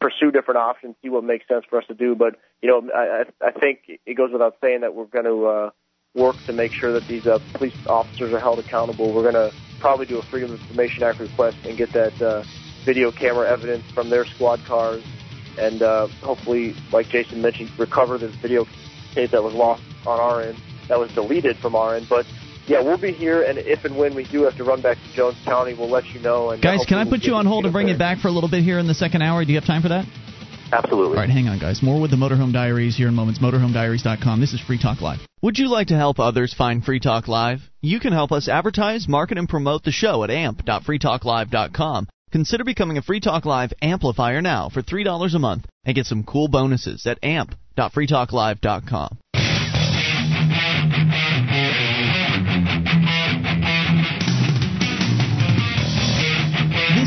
pursue 0.00 0.30
different 0.30 0.58
options, 0.58 0.96
see 1.02 1.08
what 1.08 1.24
makes 1.24 1.46
sense 1.48 1.64
for 1.68 1.78
us 1.78 1.86
to 1.88 1.94
do. 1.94 2.14
But 2.14 2.36
you 2.62 2.68
know, 2.68 2.90
I, 2.94 3.24
I 3.44 3.50
think 3.52 3.80
it 4.06 4.14
goes 4.14 4.30
without 4.32 4.56
saying 4.60 4.82
that 4.82 4.94
we're 4.94 5.06
going 5.06 5.24
to 5.24 5.46
uh, 5.46 5.70
work 6.14 6.36
to 6.46 6.52
make 6.52 6.72
sure 6.72 6.92
that 6.92 7.06
these 7.06 7.26
uh, 7.26 7.38
police 7.54 7.74
officers 7.86 8.32
are 8.32 8.40
held 8.40 8.58
accountable. 8.58 9.12
We're 9.12 9.30
going 9.30 9.50
to 9.50 9.54
probably 9.80 10.06
do 10.06 10.18
a 10.18 10.22
Freedom 10.22 10.52
of 10.52 10.60
Information 10.60 11.02
Act 11.04 11.20
request 11.20 11.58
and 11.64 11.76
get 11.76 11.92
that 11.92 12.20
uh, 12.20 12.42
video 12.84 13.10
camera 13.10 13.48
evidence 13.48 13.84
from 13.92 14.10
their 14.10 14.24
squad 14.24 14.64
cars, 14.64 15.04
and 15.58 15.82
uh, 15.82 16.06
hopefully, 16.22 16.74
like 16.92 17.08
Jason 17.08 17.42
mentioned, 17.42 17.70
recover 17.78 18.18
this 18.18 18.34
video 18.36 18.66
tape 19.14 19.30
that 19.30 19.42
was 19.42 19.54
lost 19.54 19.82
on 20.06 20.18
our 20.20 20.42
end, 20.42 20.58
that 20.88 20.98
was 20.98 21.12
deleted 21.12 21.56
from 21.58 21.76
our 21.76 21.96
end, 21.96 22.08
but 22.08 22.26
yeah, 22.68 22.82
we'll 22.82 23.00
be 23.00 23.12
here, 23.12 23.42
and 23.42 23.58
if 23.58 23.84
and 23.84 23.96
when 23.96 24.14
we 24.14 24.24
do 24.24 24.42
have 24.42 24.56
to 24.56 24.64
run 24.64 24.82
back 24.82 24.98
to 24.98 25.12
Jones 25.14 25.36
County, 25.44 25.74
we'll 25.74 25.90
let 25.90 26.06
you 26.06 26.20
know. 26.20 26.50
And 26.50 26.62
Guys, 26.62 26.84
can 26.86 26.98
I 26.98 27.08
put 27.08 27.22
you 27.22 27.34
on 27.34 27.46
hold 27.46 27.64
and 27.64 27.72
bring 27.72 27.88
it 27.88 27.98
back 27.98 28.18
for 28.18 28.28
a 28.28 28.30
little 28.30 28.50
bit 28.50 28.62
here 28.62 28.78
in 28.78 28.86
the 28.86 28.94
second 28.94 29.22
hour? 29.22 29.44
Do 29.44 29.50
you 29.52 29.58
have 29.58 29.66
time 29.66 29.82
for 29.82 29.88
that? 29.88 30.04
Absolutely. 30.70 31.16
All 31.16 31.22
right, 31.22 31.30
hang 31.30 31.48
on, 31.48 31.58
guys. 31.58 31.82
More 31.82 31.98
with 32.00 32.10
the 32.10 32.18
Motorhome 32.18 32.52
Diaries 32.52 32.94
here 32.94 33.08
in 33.08 33.14
moments. 33.14 33.40
MotorhomeDiaries.com. 33.40 34.40
This 34.40 34.52
is 34.52 34.60
Free 34.60 34.78
Talk 34.78 35.00
Live. 35.00 35.20
Would 35.40 35.58
you 35.58 35.68
like 35.68 35.86
to 35.88 35.96
help 35.96 36.18
others 36.18 36.52
find 36.52 36.84
Free 36.84 37.00
Talk 37.00 37.26
Live? 37.26 37.60
You 37.80 38.00
can 38.00 38.12
help 38.12 38.32
us 38.32 38.48
advertise, 38.48 39.08
market, 39.08 39.38
and 39.38 39.48
promote 39.48 39.84
the 39.84 39.92
show 39.92 40.22
at 40.24 40.30
amp.freetalklive.com. 40.30 42.08
Consider 42.30 42.64
becoming 42.64 42.98
a 42.98 43.02
Free 43.02 43.20
Talk 43.20 43.46
Live 43.46 43.72
amplifier 43.80 44.42
now 44.42 44.68
for 44.68 44.82
$3 44.82 45.34
a 45.34 45.38
month 45.38 45.64
and 45.86 45.94
get 45.94 46.04
some 46.04 46.24
cool 46.24 46.48
bonuses 46.48 47.06
at 47.06 47.18
amp.freetalklive.com. 47.22 49.18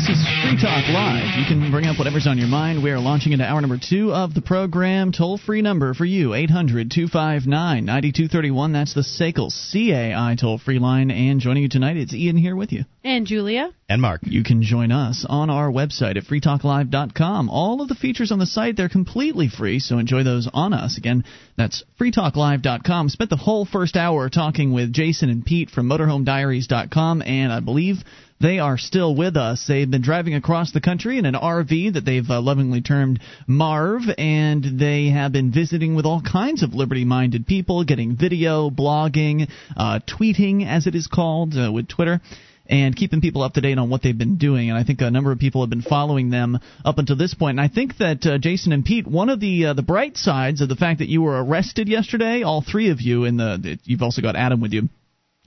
This 0.02 0.18
is 0.18 0.26
Free 0.42 0.60
Talk 0.60 0.88
Live. 0.88 1.38
You 1.38 1.44
can 1.46 1.70
bring 1.70 1.86
up 1.86 1.96
whatever's 1.96 2.26
on 2.26 2.36
your 2.36 2.48
mind. 2.48 2.82
We 2.82 2.90
are 2.90 2.98
launching 2.98 3.30
into 3.30 3.44
hour 3.44 3.60
number 3.60 3.78
two 3.78 4.12
of 4.12 4.34
the 4.34 4.42
program. 4.42 5.12
Toll 5.12 5.38
free 5.38 5.62
number 5.62 5.94
for 5.94 6.04
you, 6.04 6.34
800 6.34 6.90
259 6.90 7.84
9231. 7.84 8.72
That's 8.72 8.94
the 8.94 9.02
SACL 9.02 9.52
CAI 9.52 10.34
toll 10.34 10.58
free 10.58 10.80
line. 10.80 11.12
And 11.12 11.38
joining 11.38 11.62
you 11.62 11.68
tonight, 11.68 11.98
it's 11.98 12.12
Ian 12.12 12.36
here 12.36 12.56
with 12.56 12.72
you. 12.72 12.84
And 13.04 13.28
Julia. 13.28 13.72
And 13.88 14.02
Mark. 14.02 14.22
You 14.24 14.42
can 14.42 14.62
join 14.62 14.90
us 14.90 15.24
on 15.28 15.50
our 15.50 15.70
website 15.70 16.16
at 16.16 16.24
freetalklive.com. 16.24 17.48
All 17.48 17.80
of 17.80 17.88
the 17.88 17.94
features 17.94 18.32
on 18.32 18.40
the 18.40 18.46
site, 18.46 18.76
they're 18.76 18.88
completely 18.88 19.48
free, 19.48 19.78
so 19.78 19.98
enjoy 19.98 20.24
those 20.24 20.48
on 20.52 20.72
us. 20.72 20.98
Again, 20.98 21.22
that's 21.56 21.84
freetalklive.com. 22.00 23.08
Spent 23.08 23.30
the 23.30 23.36
whole 23.36 23.66
first 23.66 23.96
hour 23.96 24.28
talking 24.28 24.72
with 24.72 24.92
Jason 24.92 25.30
and 25.30 25.44
Pete 25.44 25.70
from 25.70 25.88
motorhomediaries.com, 25.88 27.22
and 27.22 27.52
I 27.52 27.60
believe 27.60 28.02
they 28.42 28.58
are 28.58 28.76
still 28.76 29.14
with 29.14 29.36
us. 29.36 29.64
They've 29.66 29.90
been 29.90 30.02
driving 30.02 30.34
across 30.34 30.72
the 30.72 30.80
country 30.80 31.18
in 31.18 31.26
an 31.26 31.34
RV 31.34 31.94
that 31.94 32.04
they've 32.04 32.28
uh, 32.28 32.40
lovingly 32.40 32.82
termed 32.82 33.20
Marv, 33.46 34.02
and 34.18 34.80
they 34.80 35.10
have 35.10 35.32
been 35.32 35.52
visiting 35.52 35.94
with 35.94 36.04
all 36.04 36.20
kinds 36.20 36.64
of 36.64 36.74
liberty 36.74 37.04
minded 37.04 37.46
people, 37.46 37.84
getting 37.84 38.16
video, 38.16 38.68
blogging, 38.68 39.48
uh, 39.76 40.00
tweeting, 40.06 40.66
as 40.66 40.88
it 40.88 40.96
is 40.96 41.06
called, 41.06 41.54
uh, 41.56 41.70
with 41.72 41.88
Twitter 41.88 42.20
and 42.66 42.96
keeping 42.96 43.20
people 43.20 43.42
up 43.42 43.54
to 43.54 43.60
date 43.60 43.76
on 43.76 43.90
what 43.90 44.02
they've 44.02 44.16
been 44.16 44.38
doing. 44.38 44.70
And 44.70 44.78
I 44.78 44.84
think 44.84 45.00
a 45.00 45.10
number 45.10 45.32
of 45.32 45.38
people 45.38 45.62
have 45.62 45.70
been 45.70 45.82
following 45.82 46.30
them 46.30 46.58
up 46.84 46.98
until 46.98 47.16
this 47.16 47.34
point. 47.34 47.58
And 47.58 47.60
I 47.60 47.72
think 47.72 47.98
that 47.98 48.24
uh, 48.24 48.38
Jason 48.38 48.72
and 48.72 48.84
Pete, 48.84 49.06
one 49.06 49.28
of 49.28 49.40
the 49.40 49.66
uh, 49.66 49.74
the 49.74 49.82
bright 49.82 50.16
sides 50.16 50.60
of 50.60 50.68
the 50.68 50.76
fact 50.76 51.00
that 51.00 51.08
you 51.08 51.22
were 51.22 51.42
arrested 51.44 51.88
yesterday, 51.88 52.42
all 52.42 52.62
three 52.62 52.90
of 52.90 53.00
you 53.00 53.24
in 53.24 53.36
the, 53.36 53.78
you've 53.84 54.02
also 54.02 54.22
got 54.22 54.36
Adam 54.36 54.60
with 54.60 54.72
you 54.72 54.88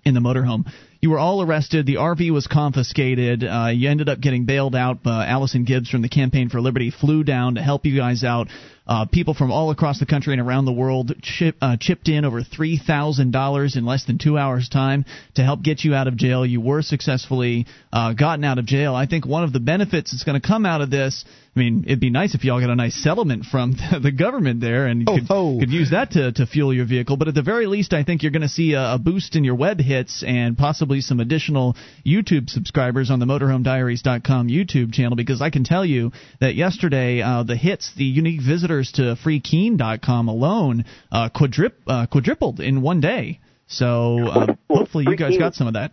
in 0.05 0.13
the 0.13 0.19
motorhome. 0.19 0.71
You 1.01 1.09
were 1.09 1.19
all 1.19 1.41
arrested. 1.41 1.85
The 1.85 1.95
RV 1.95 2.31
was 2.31 2.47
confiscated. 2.47 3.43
Uh, 3.43 3.67
you 3.73 3.89
ended 3.89 4.09
up 4.09 4.19
getting 4.19 4.45
bailed 4.45 4.75
out. 4.75 4.99
Uh, 5.05 5.23
Allison 5.23 5.63
Gibbs 5.65 5.89
from 5.89 6.01
the 6.01 6.09
Campaign 6.09 6.49
for 6.49 6.61
Liberty 6.61 6.91
flew 6.91 7.23
down 7.23 7.55
to 7.55 7.61
help 7.61 7.85
you 7.85 7.95
guys 7.95 8.23
out. 8.23 8.47
Uh, 8.87 9.05
people 9.05 9.33
from 9.33 9.51
all 9.51 9.71
across 9.71 9.99
the 9.99 10.05
country 10.05 10.33
and 10.33 10.41
around 10.41 10.65
the 10.65 10.71
world 10.71 11.11
chip, 11.21 11.55
uh, 11.61 11.75
chipped 11.79 12.07
in 12.07 12.23
over 12.23 12.43
three 12.43 12.77
thousand 12.77 13.31
dollars 13.31 13.75
in 13.75 13.85
less 13.85 14.05
than 14.05 14.17
two 14.17 14.37
hours' 14.37 14.69
time 14.69 15.05
to 15.33 15.43
help 15.43 15.63
get 15.63 15.83
you 15.83 15.95
out 15.95 16.07
of 16.07 16.15
jail. 16.17 16.45
You 16.45 16.61
were 16.61 16.81
successfully 16.81 17.65
uh, 17.91 18.13
gotten 18.13 18.43
out 18.45 18.59
of 18.59 18.65
jail. 18.65 18.93
I 18.93 19.05
think 19.07 19.25
one 19.25 19.43
of 19.43 19.53
the 19.53 19.59
benefits 19.59 20.11
that's 20.11 20.23
going 20.23 20.39
to 20.39 20.47
come 20.47 20.65
out 20.65 20.81
of 20.81 20.89
this. 20.91 21.25
I 21.55 21.59
mean, 21.61 21.85
it'd 21.87 22.01
be 22.01 22.09
nice 22.09 22.35
if 22.35 22.43
y'all 22.43 22.59
got 22.59 22.69
a 22.69 22.75
nice 22.75 23.01
settlement 23.01 23.45
from 23.45 23.71
the 24.03 24.11
government 24.11 24.59
there 24.59 24.87
and 24.87 25.07
Oh, 25.07 25.15
could, 25.15 25.23
ho. 25.27 25.57
could 25.57 25.69
use 25.69 25.91
that 25.91 26.11
to, 26.11 26.33
to 26.33 26.45
fuel 26.45 26.73
your 26.73 26.85
vehicle. 26.85 27.15
But 27.15 27.29
at 27.29 27.33
the 27.33 27.41
very 27.43 27.65
least, 27.65 27.93
I 27.93 28.03
think 28.03 28.23
you're 28.23 28.33
going 28.33 28.41
to 28.41 28.49
see 28.49 28.73
a, 28.73 28.95
a 28.95 28.99
boost 28.99 29.37
in 29.37 29.45
your 29.45 29.55
web 29.55 29.79
hits 29.79 30.21
and 30.27 30.57
possibly 30.57 30.99
some 30.99 31.21
additional 31.21 31.77
YouTube 32.05 32.49
subscribers 32.49 33.09
on 33.09 33.19
the 33.19 33.25
MotorhomeDiaries.com 33.25 34.49
YouTube 34.49 34.93
channel 34.93 35.15
because 35.15 35.41
I 35.41 35.49
can 35.49 35.63
tell 35.63 35.85
you 35.85 36.11
that 36.41 36.55
yesterday 36.55 37.21
uh, 37.21 37.43
the 37.43 37.55
hits, 37.55 37.91
the 37.95 38.03
unique 38.03 38.41
visitors 38.75 38.91
to 38.93 39.15
FreeKeene.com 39.23 40.27
alone, 40.27 40.85
uh, 41.11 41.29
quadrip, 41.29 41.73
uh, 41.87 42.07
quadrupled 42.07 42.59
in 42.59 42.81
one 42.81 43.01
day. 43.01 43.39
So 43.67 44.15
Well, 44.15 44.57
hopefully 44.69 45.05
you 45.07 45.15
guys 45.15 45.37
got 45.37 45.55
some 45.55 45.67
of 45.67 45.73
that. 45.73 45.91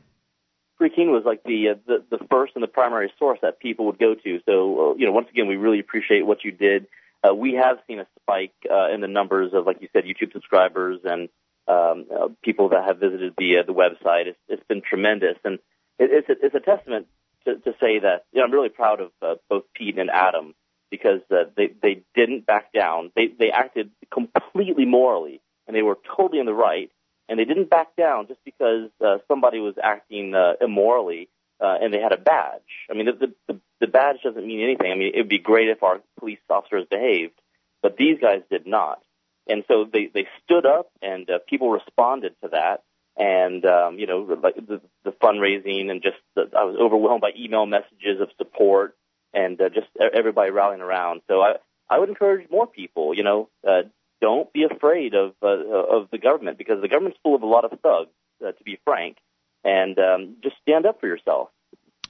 Freekeene 0.80 1.12
was 1.12 1.22
like 1.24 1.44
the, 1.44 1.70
uh, 1.70 1.74
the 1.86 2.18
the 2.18 2.24
first 2.28 2.52
and 2.56 2.62
the 2.62 2.68
primary 2.68 3.12
source 3.16 3.38
that 3.42 3.60
people 3.60 3.86
would 3.86 3.98
go 3.98 4.14
to. 4.14 4.40
So 4.44 4.90
uh, 4.90 4.94
you 4.96 5.06
know, 5.06 5.12
once 5.12 5.28
again, 5.30 5.46
we 5.46 5.56
really 5.56 5.78
appreciate 5.78 6.26
what 6.26 6.44
you 6.44 6.50
did. 6.50 6.86
Uh, 7.22 7.32
we 7.32 7.54
have 7.54 7.78
seen 7.86 8.00
a 8.00 8.06
spike 8.20 8.52
uh, 8.68 8.92
in 8.92 9.00
the 9.00 9.06
numbers 9.06 9.52
of, 9.54 9.64
like 9.64 9.80
you 9.80 9.88
said, 9.92 10.02
YouTube 10.04 10.32
subscribers 10.32 10.98
and 11.04 11.28
um, 11.68 12.06
uh, 12.12 12.28
people 12.42 12.70
that 12.70 12.84
have 12.84 12.98
visited 12.98 13.34
the 13.38 13.58
uh, 13.58 13.62
the 13.64 13.72
website. 13.72 14.26
It's, 14.26 14.38
it's 14.48 14.66
been 14.66 14.82
tremendous, 14.82 15.36
and 15.44 15.60
it, 16.00 16.10
it's 16.10 16.28
a, 16.28 16.46
it's 16.46 16.54
a 16.56 16.60
testament 16.60 17.06
to, 17.44 17.54
to 17.60 17.72
say 17.80 18.00
that 18.00 18.24
you 18.32 18.40
know, 18.40 18.46
I'm 18.46 18.52
really 18.52 18.68
proud 18.68 19.00
of 19.00 19.12
uh, 19.22 19.34
both 19.48 19.64
Pete 19.74 19.98
and 19.98 20.10
Adam 20.10 20.54
because 20.92 21.22
uh, 21.32 21.44
they 21.56 21.72
they 21.82 22.02
didn't 22.14 22.46
back 22.46 22.72
down. 22.72 23.10
They 23.16 23.26
they 23.26 23.50
acted 23.50 23.90
completely 24.12 24.84
morally, 24.84 25.40
and 25.66 25.74
they 25.74 25.82
were 25.82 25.98
totally 26.16 26.38
in 26.38 26.46
the 26.46 26.54
right 26.54 26.92
and 27.28 27.38
they 27.38 27.44
didn't 27.46 27.70
back 27.70 27.96
down 27.96 28.26
just 28.26 28.40
because 28.44 28.90
uh, 29.00 29.18
somebody 29.26 29.58
was 29.58 29.74
acting 29.82 30.34
uh, 30.34 30.52
immorally 30.60 31.28
uh, 31.62 31.76
and 31.80 31.94
they 31.94 32.00
had 32.00 32.12
a 32.12 32.18
badge. 32.18 32.60
I 32.90 32.94
mean, 32.94 33.06
the, 33.06 33.32
the 33.46 33.60
the 33.80 33.86
badge 33.86 34.16
doesn't 34.24 34.46
mean 34.46 34.62
anything. 34.62 34.90
I 34.90 34.96
mean, 34.96 35.12
it 35.14 35.18
would 35.18 35.28
be 35.28 35.38
great 35.38 35.68
if 35.68 35.82
our 35.82 36.00
police 36.18 36.40
officers 36.50 36.86
behaved, 36.90 37.40
but 37.82 37.96
these 37.96 38.18
guys 38.20 38.42
did 38.50 38.66
not. 38.66 39.00
And 39.48 39.64
so 39.68 39.86
they 39.90 40.10
they 40.12 40.26
stood 40.44 40.66
up, 40.66 40.90
and 41.00 41.28
uh, 41.30 41.38
people 41.48 41.70
responded 41.70 42.34
to 42.42 42.48
that. 42.50 42.82
And 43.16 43.64
um, 43.64 43.98
you 43.98 44.06
know, 44.06 44.20
like 44.42 44.56
the, 44.56 44.80
the 45.04 45.12
fundraising, 45.12 45.90
and 45.90 46.02
just 46.02 46.16
the, 46.34 46.50
I 46.56 46.64
was 46.64 46.76
overwhelmed 46.80 47.20
by 47.20 47.30
email 47.36 47.66
messages 47.66 48.20
of 48.20 48.28
support, 48.38 48.96
and 49.34 49.60
uh, 49.60 49.68
just 49.68 49.88
everybody 50.14 50.50
rallying 50.50 50.82
around. 50.82 51.22
So 51.28 51.40
I 51.40 51.54
I 51.88 51.98
would 51.98 52.08
encourage 52.08 52.50
more 52.50 52.66
people. 52.66 53.14
You 53.14 53.24
know, 53.24 53.48
uh, 53.66 53.82
don't 54.20 54.52
be 54.52 54.64
afraid 54.64 55.14
of 55.14 55.34
uh, 55.42 55.48
of 55.48 56.08
the 56.10 56.18
government 56.18 56.58
because 56.58 56.80
the 56.80 56.88
government's 56.88 57.18
full 57.22 57.34
of 57.34 57.42
a 57.42 57.46
lot 57.46 57.64
of 57.64 57.78
thugs, 57.80 58.10
uh, 58.44 58.52
to 58.52 58.64
be 58.64 58.78
frank, 58.84 59.16
and 59.64 59.98
um, 59.98 60.36
just 60.42 60.56
stand 60.62 60.86
up 60.86 61.00
for 61.00 61.06
yourself. 61.06 61.48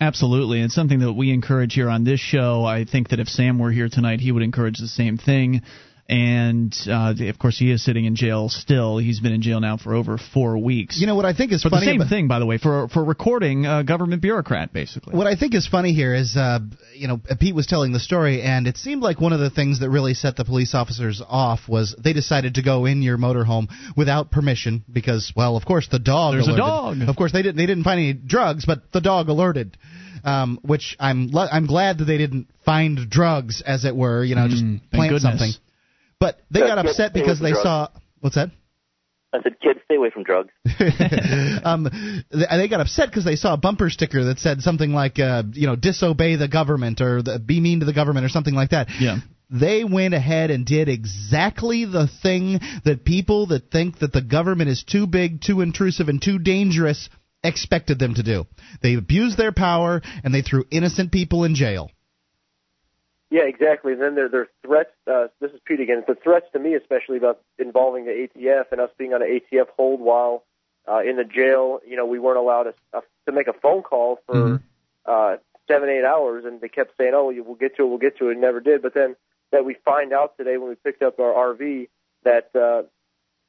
Absolutely. 0.01 0.61
and 0.61 0.73
something 0.73 0.99
that 0.99 1.13
we 1.13 1.33
encourage 1.33 1.75
here 1.75 1.89
on 1.89 2.03
this 2.03 2.19
show. 2.19 2.65
I 2.65 2.85
think 2.85 3.11
that 3.11 3.21
if 3.21 3.29
Sam 3.29 3.61
were 3.61 3.71
here 3.71 3.89
tonight, 3.89 4.21
he 4.21 4.33
would 4.33 4.43
encourage 4.43 4.79
the 4.79 4.89
same 4.89 5.17
thing. 5.17 5.63
And 6.09 6.77
uh, 6.89 7.15
of 7.29 7.39
course, 7.39 7.59
he 7.59 7.71
is 7.71 7.83
sitting 7.85 8.05
in 8.05 8.17
jail 8.17 8.49
still. 8.49 8.99
He's 8.99 9.21
been 9.21 9.33
in 9.33 9.41
jail 9.41 9.61
now 9.61 9.77
for 9.79 9.95
over 9.95 10.19
four 10.19 10.59
weeks. 10.59 11.01
You 11.01 11.07
know 11.07 11.15
what 11.15 11.25
I 11.25 11.33
think 11.33 11.53
is 11.53 11.63
for 11.63 11.71
funny 11.71 11.87
the 11.87 11.93
same 11.93 12.01
about- 12.01 12.11
thing, 12.11 12.29
by 12.29 12.39
the 12.39 12.45
way, 12.45 12.59
for 12.59 12.89
for 12.89 13.03
recording 13.05 13.65
a 13.67 13.83
government 13.85 14.21
bureaucrat, 14.21 14.73
basically. 14.73 15.17
What 15.17 15.27
I 15.27 15.37
think 15.37 15.55
is 15.55 15.67
funny 15.67 15.95
here 15.95 16.13
is, 16.15 16.37
uh, 16.37 16.59
you 16.95 17.09
know, 17.09 17.21
Pete 17.39 17.55
was 17.55 17.67
telling 17.67 17.93
the 17.93 18.01
story, 18.01 18.43
and 18.43 18.67
it 18.67 18.77
seemed 18.77 19.03
like 19.03 19.21
one 19.21 19.33
of 19.33 19.41
the 19.41 19.49
things 19.49 19.81
that 19.81 19.89
really 19.91 20.13
set 20.15 20.37
the 20.37 20.45
police 20.45 20.75
officers 20.75 21.23
off 21.27 21.61
was 21.69 21.95
they 21.99 22.13
decided 22.13 22.55
to 22.57 22.63
go 22.63 22.85
in 22.85 23.01
your 23.01 23.17
motorhome 23.17 23.69
without 23.97 24.31
permission 24.31 24.85
because, 24.93 25.33
well, 25.37 25.57
of 25.57 25.65
course, 25.65 25.89
the 25.89 25.99
dog. 26.01 26.35
There's 26.35 26.49
a 26.49 26.57
dog. 26.57 27.01
Of 27.01 27.17
course, 27.17 27.33
they 27.33 27.43
didn't. 27.43 27.57
They 27.57 27.67
didn't 27.67 27.85
find 27.85 28.01
any 28.01 28.13
drugs, 28.13 28.67
but 28.67 28.91
the 28.93 29.01
dog 29.01 29.29
alerted. 29.29 29.79
Um, 30.25 30.59
which 30.63 30.97
I'm 31.01 31.31
I'm 31.35 31.67
glad 31.67 31.99
that 31.99 32.05
they 32.05 32.19
didn't 32.19 32.47
find 32.65 33.09
drugs, 33.11 33.61
as 33.65 33.85
it 33.85 33.97
were. 33.97 34.23
You 34.23 34.35
know, 34.37 34.47
just 34.49 34.63
Mm, 34.63 34.81
plant 34.93 35.21
something. 35.21 35.51
But 36.23 36.39
they 36.53 36.61
Yeah, 36.61 36.69
got 36.69 36.87
upset 36.87 37.13
because 37.13 37.41
they 37.41 37.51
from 37.51 37.63
saw. 37.63 37.89
What's 38.21 38.37
that? 38.37 38.51
I 39.33 39.43
said, 39.43 39.59
kids, 39.61 39.81
stay 39.87 39.97
away 39.97 40.11
from 40.11 40.23
drugs. 40.23 40.51
um, 41.65 41.89
th- 42.31 42.49
they 42.49 42.69
got 42.69 42.81
upset 42.81 43.09
because 43.09 43.25
they 43.25 43.35
saw 43.35 43.55
a 43.55 43.57
bumper 43.57 43.91
sticker 43.91 44.25
that 44.27 44.39
said 44.39 44.61
something 44.61 44.93
like, 44.93 45.19
uh, 45.19 45.43
you 45.53 45.67
know, 45.67 45.75
disobey 45.75 46.37
the 46.37 46.47
government 46.47 47.01
or 47.01 47.23
the, 47.23 47.41
be 47.41 47.59
mean 47.59 47.81
to 47.81 47.87
the 47.87 47.93
government 47.93 48.25
or 48.25 48.29
something 48.29 48.55
like 48.55 48.71
that. 48.71 48.89
Yeah. 49.01 49.17
They 49.51 49.83
went 49.83 50.15
ahead 50.15 50.53
and 50.53 50.65
did 50.65 50.89
exactly 50.89 51.87
the 51.87 52.07
thing 52.07 52.61
that 52.85 53.05
people 53.05 53.47
that 53.47 53.73
think 53.73 53.99
that 53.99 54.13
the 54.13 54.23
government 54.23 54.71
is 54.71 54.85
too 54.85 55.09
big, 55.09 55.41
too 55.41 55.61
intrusive, 55.61 56.09
and 56.09 56.23
too 56.23 56.39
dangerous 56.39 57.09
expected 57.43 57.99
them 57.99 58.15
to 58.15 58.23
do. 58.23 58.47
They 58.81 58.95
abused 58.95 59.39
their 59.39 59.53
power 59.53 60.03
and 60.23 60.33
they 60.33 60.43
threw 60.43 60.67
innocent 60.71 61.11
people 61.11 61.43
in 61.43 61.57
jail. 61.57 61.91
Yeah, 63.33 63.45
exactly. 63.45 63.95
And 63.95 64.03
then 64.03 64.15
there, 64.15 64.29
there 64.29 64.43
are 64.43 64.49
threats. 64.63 64.91
Uh, 65.11 65.29
this 65.41 65.51
is 65.53 65.61
Pete 65.65 65.81
again. 65.81 66.05
The 66.07 66.15
threats 66.15 66.45
to 66.53 66.59
me, 66.59 66.75
especially 66.75 67.17
about 67.17 67.41
involving 67.59 68.05
the 68.05 68.29
ATF 68.29 68.65
and 68.73 68.79
us 68.79 68.91
being 68.99 69.15
on 69.15 69.23
an 69.23 69.41
ATF 69.41 69.69
hold 69.75 70.01
while 70.01 70.45
uh, 70.87 70.99
in 70.99 71.17
the 71.17 71.25
jail. 71.25 71.81
You 71.89 71.97
know, 71.97 72.05
we 72.05 72.19
weren't 72.19 72.37
allowed 72.37 72.65
to, 72.65 72.75
uh, 72.93 73.01
to 73.25 73.33
make 73.33 73.49
a 73.49 73.55
phone 73.55 73.83
call 73.83 74.19
for 74.27 74.35
Mhm. 74.35 74.63
uh, 75.07 75.37
seven, 75.67 75.89
eight 75.89 76.05
hours, 76.05 76.45
and 76.45 76.61
they 76.61 76.69
kept 76.69 76.95
saying, 76.99 77.15
"Oh, 77.15 77.33
we'll 77.33 77.55
get 77.55 77.75
to 77.77 77.85
it, 77.85 77.89
we'll 77.89 77.97
get 77.97 78.19
to 78.19 78.29
it," 78.29 78.33
and 78.33 78.41
never 78.43 78.61
did. 78.61 78.83
But 78.83 78.93
then 78.93 79.17
that 79.51 79.65
we 79.65 79.75
find 79.75 80.13
out 80.13 80.37
today 80.37 80.59
when 80.59 80.69
we 80.69 80.75
picked 80.75 81.03
up 81.03 81.19
our 81.19 81.33
RV 81.33 81.89
that 82.25 82.55
uh, 82.55 82.83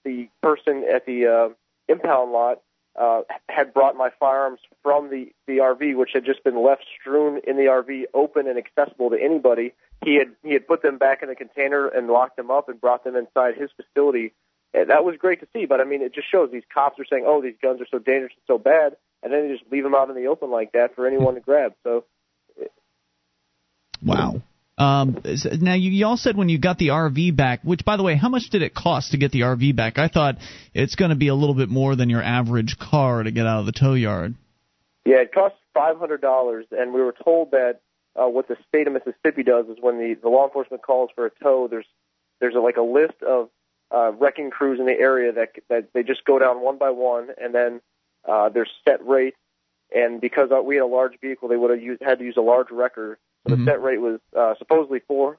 the 0.06 0.30
person 0.42 0.86
at 0.86 1.06
the 1.06 1.28
uh, 1.28 1.50
impound 1.90 2.32
lot 2.32 2.62
uh, 3.00 3.22
had 3.50 3.74
brought 3.74 3.96
my 3.96 4.10
firearms 4.20 4.60
from 4.82 5.10
the, 5.10 5.34
the 5.48 5.58
RV, 5.58 5.96
which 5.96 6.12
had 6.14 6.26
just 6.26 6.44
been 6.44 6.64
left 6.64 6.86
strewn 7.00 7.42
in 7.46 7.58
the 7.58 7.64
RV, 7.64 8.06
open 8.14 8.48
and 8.48 8.58
accessible 8.58 9.10
to 9.10 9.22
anybody. 9.22 9.74
He 10.04 10.16
had 10.16 10.36
he 10.44 10.54
had 10.54 10.68
put 10.68 10.82
them 10.82 10.98
back 10.98 11.24
in 11.24 11.30
the 11.30 11.36
container 11.36 11.88
and 11.88 12.08
locked 12.08 12.38
them 12.38 12.52
up 12.52 12.70
and 12.70 12.80
brought 12.80 13.04
them 13.04 13.16
inside 13.16 13.56
his 13.56 13.70
facility. 13.72 14.34
And 14.74 14.90
that 14.90 15.06
was 15.06 15.18
great 15.18 15.40
to 15.40 15.48
see, 15.54 15.66
but 15.66 15.80
I 15.80 15.84
mean, 15.84 16.02
it 16.02 16.14
just 16.14 16.30
shows 16.30 16.52
these 16.52 16.64
cops 16.74 17.00
are 17.00 17.06
saying, 17.06 17.24
"Oh, 17.26 17.42
these 17.42 17.56
guns 17.62 17.80
are 17.80 17.88
so 17.90 18.00
dangerous 18.00 18.34
and 18.36 18.44
so 18.48 18.58
bad," 18.58 18.98
and 19.22 19.32
then 19.32 19.48
they 19.48 19.54
just 19.56 19.72
leave 19.72 19.84
them 19.84 19.96
out 19.96 20.10
in 20.10 20.16
the 20.16 20.28
open 20.28 20.52
like 20.52 20.74
that 20.74 20.96
for 20.96 21.08
anyone 21.08 21.36
to 21.36 21.42
grab. 21.42 21.74
So 21.84 22.04
Wow. 24.06 24.42
Um, 24.78 25.22
now 25.62 25.76
you, 25.76 25.92
you 25.92 26.06
all 26.06 26.18
said 26.18 26.36
when 26.36 26.50
you 26.50 26.58
got 26.58 26.80
the 26.80 26.88
RV 26.88 27.36
back, 27.36 27.62
which 27.64 27.86
by 27.86 27.96
the 27.96 28.04
way, 28.04 28.16
how 28.16 28.30
much 28.30 28.50
did 28.50 28.64
it 28.64 28.74
cost 28.74 29.12
to 29.12 29.18
get 29.18 29.32
the 29.32 29.42
RV 29.42 29.76
back? 29.76 30.00
I 30.00 30.08
thought 30.08 30.38
it's 30.74 30.96
going 30.96 31.10
to 31.10 31.16
be 31.16 31.28
a 31.28 31.36
little 31.36 31.54
bit 31.54 31.70
more 31.70 31.96
than 31.96 32.10
your 32.10 32.24
average 32.24 32.78
car 32.80 33.22
to 33.22 33.32
get 33.32 33.46
out 33.46 33.60
of 33.60 33.66
the 33.68 33.72
tow 33.72 33.94
yard. 33.94 34.34
Yeah, 35.06 35.18
it 35.18 35.34
cost 35.34 35.56
five 35.74 35.98
hundred 35.98 36.22
dollars, 36.22 36.66
and 36.72 36.94
we 36.94 37.02
were 37.02 37.14
told 37.24 37.52
that 37.52 37.82
uh, 38.16 38.28
what 38.28 38.48
the 38.48 38.58
state 38.68 38.88
of 38.88 38.94
Mississippi 38.94 39.44
does 39.44 39.66
is 39.68 39.78
when 39.80 39.98
the, 39.98 40.16
the 40.22 40.30
law 40.30 40.46
enforcement 40.46 40.82
calls 40.82 41.10
for 41.14 41.26
a 41.26 41.32
tow, 41.42 41.68
there's 41.70 41.86
there's 42.40 42.56
a, 42.56 42.60
like 42.60 42.78
a 42.78 42.82
list 42.82 43.22
of 43.22 43.50
uh, 43.92 44.12
wrecking 44.14 44.50
crews 44.50 44.80
in 44.80 44.86
the 44.86 45.00
area 45.00 45.32
that 45.34 45.50
that 45.70 45.90
they 45.94 46.04
just 46.04 46.26
go 46.26 46.40
down 46.40 46.62
one 46.62 46.78
by 46.78 46.90
one, 46.90 47.30
and 47.42 47.54
then 47.54 47.82
uh, 48.28 48.50
there's 48.50 48.70
set 48.88 49.06
rates. 49.06 49.38
And 49.96 50.20
because 50.20 50.50
uh, 50.52 50.62
we 50.62 50.76
had 50.76 50.84
a 50.84 50.88
large 50.88 51.20
vehicle, 51.22 51.48
they 51.50 51.58
would 51.58 51.70
have 51.70 51.82
used, 51.82 52.02
had 52.02 52.18
to 52.18 52.26
use 52.26 52.38
a 52.38 52.42
large 52.42 52.72
wrecker. 52.72 53.20
So 53.48 53.56
Mhm. 53.56 53.66
the 53.66 53.72
set 53.72 53.82
rate 53.82 54.00
was 54.02 54.20
uh, 54.36 54.56
supposedly 54.56 55.00
four 55.00 55.38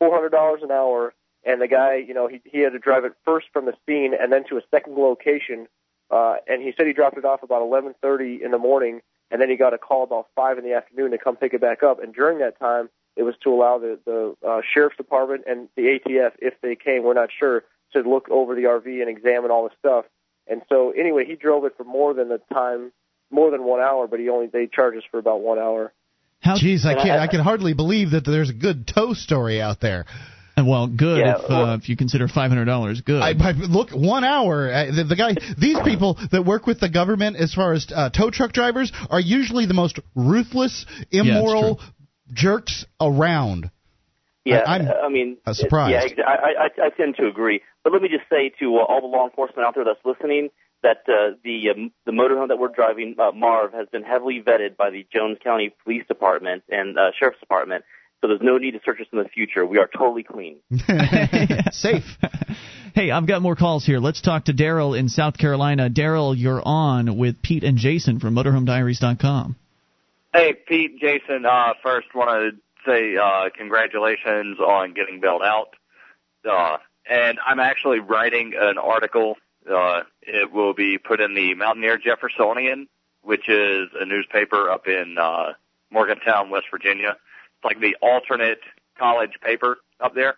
four 0.00 0.12
hundred 0.14 0.30
dollars 0.30 0.62
an 0.62 0.70
hour. 0.70 1.14
And 1.46 1.60
the 1.60 1.68
guy, 1.68 1.96
you 1.96 2.14
know, 2.14 2.26
he 2.26 2.40
he 2.44 2.60
had 2.60 2.72
to 2.72 2.78
drive 2.78 3.04
it 3.04 3.12
first 3.24 3.48
from 3.52 3.66
the 3.66 3.74
scene 3.86 4.14
and 4.14 4.32
then 4.32 4.44
to 4.44 4.56
a 4.56 4.62
second 4.70 4.96
location. 4.96 5.68
Uh, 6.10 6.36
and 6.46 6.62
he 6.62 6.72
said 6.76 6.86
he 6.86 6.92
dropped 6.92 7.18
it 7.18 7.24
off 7.24 7.42
about 7.42 7.62
eleven 7.62 7.94
thirty 8.02 8.42
in 8.42 8.50
the 8.50 8.58
morning, 8.58 9.02
and 9.30 9.40
then 9.40 9.48
he 9.50 9.56
got 9.56 9.74
a 9.74 9.78
call 9.78 10.02
about 10.04 10.28
five 10.34 10.58
in 10.58 10.64
the 10.64 10.72
afternoon 10.72 11.10
to 11.10 11.18
come 11.18 11.36
pick 11.36 11.52
it 11.54 11.60
back 11.60 11.82
up. 11.82 12.02
And 12.02 12.14
during 12.14 12.38
that 12.38 12.58
time, 12.58 12.88
it 13.16 13.22
was 13.22 13.34
to 13.42 13.52
allow 13.52 13.78
the 13.78 13.98
the 14.04 14.34
uh, 14.46 14.60
sheriff's 14.72 14.96
department 14.96 15.44
and 15.46 15.68
the 15.76 15.98
ATF, 15.98 16.32
if 16.40 16.54
they 16.62 16.74
came, 16.76 17.02
we're 17.04 17.14
not 17.14 17.30
sure, 17.36 17.64
to 17.92 18.00
look 18.00 18.28
over 18.30 18.54
the 18.54 18.64
RV 18.64 19.00
and 19.00 19.08
examine 19.08 19.50
all 19.50 19.64
the 19.64 19.74
stuff. 19.78 20.06
And 20.46 20.62
so 20.68 20.90
anyway, 20.90 21.24
he 21.24 21.36
drove 21.36 21.64
it 21.64 21.74
for 21.76 21.84
more 21.84 22.12
than 22.14 22.28
the 22.28 22.40
time, 22.52 22.92
more 23.30 23.50
than 23.50 23.64
one 23.64 23.80
hour, 23.80 24.06
but 24.06 24.18
he 24.20 24.28
only 24.28 24.46
they 24.46 24.66
charged 24.66 24.98
us 24.98 25.04
for 25.10 25.18
about 25.18 25.40
one 25.40 25.58
hour. 25.58 25.92
How, 26.44 26.56
Jeez, 26.56 26.84
I 26.84 26.94
can't. 26.94 27.20
I 27.20 27.26
can 27.26 27.40
hardly 27.40 27.72
believe 27.72 28.10
that 28.10 28.24
there's 28.26 28.50
a 28.50 28.54
good 28.54 28.86
tow 28.86 29.14
story 29.14 29.62
out 29.62 29.80
there. 29.80 30.04
well, 30.58 30.86
good 30.86 31.20
Yeah, 31.20 31.38
if 31.42 31.48
well- 31.48 31.64
uh, 31.70 31.76
if 31.76 31.88
you 31.88 31.96
consider 31.96 32.28
five 32.28 32.50
hundred 32.50 32.66
dollars 32.66 33.00
good. 33.00 33.22
I, 33.22 33.30
I 33.30 33.52
look 33.52 33.90
one 33.92 34.24
hour. 34.24 34.70
uh, 34.70 34.84
The, 34.94 35.04
the 35.04 35.16
guy, 35.16 35.34
these 35.58 35.78
people 35.82 36.18
that 36.32 36.44
work 36.44 36.66
with 36.66 36.80
the 36.80 36.90
government 36.90 37.36
as 37.38 37.54
far 37.54 37.72
as 37.72 37.86
uh, 37.92 38.10
tow 38.10 38.30
truck 38.30 38.52
drivers 38.52 38.92
are 39.08 39.20
usually 39.20 39.64
the 39.66 39.74
most 39.74 39.98
ruthless, 40.14 40.84
immoral 41.10 41.80
jerks 42.32 42.84
around. 43.00 43.70
Yeah, 44.44 44.58
I- 44.58 44.76
I'm, 44.76 44.88
I 45.06 45.08
mean, 45.08 45.38
uh, 45.46 45.54
surprised. 45.54 46.14
Yeah, 46.18 46.24
I, 46.26 46.66
I, 46.66 46.86
I 46.86 46.88
tend 46.90 47.16
to 47.16 47.26
agree. 47.26 47.62
But 47.82 47.94
let 47.94 48.02
me 48.02 48.08
just 48.08 48.28
say 48.28 48.52
to 48.60 48.76
uh, 48.76 48.84
all 48.84 49.00
the 49.00 49.06
law 49.06 49.24
enforcement 49.24 49.66
out 49.66 49.74
there 49.74 49.84
that's 49.84 50.04
listening 50.04 50.50
that 50.84 50.98
uh, 51.08 51.34
the 51.42 51.70
um, 51.70 51.90
the 52.04 52.12
motorhome 52.12 52.48
that 52.48 52.58
we're 52.58 52.68
driving, 52.68 53.16
uh, 53.18 53.32
Marv, 53.32 53.72
has 53.72 53.88
been 53.88 54.04
heavily 54.04 54.40
vetted 54.46 54.76
by 54.76 54.90
the 54.90 55.04
Jones 55.12 55.38
County 55.42 55.74
Police 55.82 56.06
Department 56.06 56.62
and 56.68 56.96
uh, 56.96 57.10
Sheriff's 57.18 57.40
Department. 57.40 57.84
So 58.20 58.28
there's 58.28 58.40
no 58.42 58.56
need 58.56 58.70
to 58.72 58.80
search 58.84 59.00
us 59.00 59.06
in 59.12 59.18
the 59.18 59.28
future. 59.28 59.66
We 59.66 59.78
are 59.78 59.88
totally 59.88 60.22
clean. 60.22 60.60
Safe. 61.72 62.04
hey, 62.94 63.10
I've 63.10 63.26
got 63.26 63.42
more 63.42 63.56
calls 63.56 63.84
here. 63.84 63.98
Let's 63.98 64.22
talk 64.22 64.46
to 64.46 64.52
Daryl 64.52 64.98
in 64.98 65.08
South 65.08 65.36
Carolina. 65.36 65.90
Daryl, 65.90 66.34
you're 66.36 66.62
on 66.64 67.18
with 67.18 67.42
Pete 67.42 67.64
and 67.64 67.76
Jason 67.76 68.20
from 68.20 68.34
MotorhomeDiaries.com. 68.34 69.56
Hey, 70.32 70.54
Pete, 70.54 71.00
Jason. 71.00 71.44
Uh, 71.44 71.74
first, 71.82 72.14
want 72.14 72.30
to 72.30 72.90
say 72.90 73.16
uh, 73.16 73.50
congratulations 73.56 74.58
on 74.58 74.94
getting 74.94 75.20
bailed 75.20 75.42
out. 75.42 75.76
Uh, 76.48 76.78
and 77.08 77.38
I'm 77.46 77.60
actually 77.60 78.00
writing 78.00 78.54
an 78.58 78.78
article. 78.78 79.36
Uh, 79.70 80.02
it 80.22 80.52
will 80.52 80.74
be 80.74 80.98
put 80.98 81.20
in 81.20 81.34
the 81.34 81.54
Mountaineer 81.54 81.98
Jeffersonian, 81.98 82.88
which 83.22 83.48
is 83.48 83.88
a 83.98 84.04
newspaper 84.04 84.70
up 84.70 84.86
in 84.86 85.16
uh, 85.18 85.54
Morgantown, 85.90 86.50
West 86.50 86.66
Virginia. 86.70 87.16
It's 87.56 87.64
like 87.64 87.80
the 87.80 87.96
alternate 88.02 88.60
college 88.98 89.32
paper 89.42 89.78
up 90.00 90.14
there. 90.14 90.36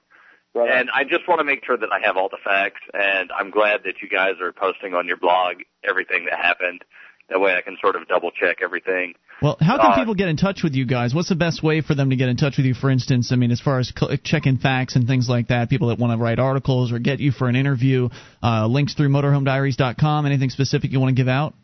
Right. 0.55 0.71
And 0.71 0.91
I 0.91 1.05
just 1.05 1.29
want 1.29 1.41
to 1.41 1.45
make 1.45 1.65
sure 1.67 1.77
that 1.77 1.93
I 1.93 2.01
have 2.07 2.17
all 2.17 2.31
the 2.31 2.39
facts, 2.43 2.81
and 2.95 3.31
I'm 3.37 3.51
glad 3.51 3.83
that 3.85 4.01
you 4.01 4.09
guys 4.09 4.41
are 4.41 4.53
posting 4.53 4.95
on 4.95 5.07
your 5.07 5.19
blog 5.19 5.57
everything 5.85 6.25
that 6.31 6.39
happened. 6.39 6.83
That 7.29 7.41
way 7.41 7.55
I 7.55 7.61
can 7.61 7.77
sort 7.81 7.97
of 7.97 8.07
double 8.07 8.31
check 8.31 8.59
everything. 8.63 9.15
Well, 9.43 9.57
how 9.61 9.79
can 9.79 9.93
Uh, 9.93 9.97
people 9.97 10.15
get 10.15 10.29
in 10.29 10.37
touch 10.37 10.63
with 10.63 10.75
you 10.75 10.87
guys? 10.87 11.15
What's 11.15 11.29
the 11.29 11.35
best 11.35 11.63
way 11.63 11.81
for 11.81 11.95
them 11.95 12.11
to 12.11 12.17
get 12.17 12.29
in 12.29 12.37
touch 12.37 12.57
with 12.57 12.67
you? 12.67 12.75
For 12.75 12.89
instance, 12.89 13.33
I 13.33 13.37
mean, 13.37 13.51
as 13.51 13.61
far 13.61 13.79
as 13.81 13.93
cl- 13.97 14.17
checking 14.23 14.59
facts 14.59 14.95
and 14.97 15.07
things 15.07 15.29
like 15.29 15.49
that, 15.49 15.69
people 15.69 15.89
that 15.89 15.99
want 15.99 16.13
to 16.13 16.23
write 16.23 16.39
articles 16.39 16.93
or 16.93 16.99
get 17.01 17.19
you 17.19 17.33
for 17.33 17.49
an 17.49 17.57
interview, 17.57 18.09
uh, 18.43 18.67
links 18.67 18.95
through 18.95 19.09
MotorhomeDiaries.com. 19.09 20.25
Anything 20.27 20.51
specific 20.51 20.93
you 20.93 21.01
want 21.01 21.15
to 21.17 21.21
give 21.21 21.29
out? 21.29 21.55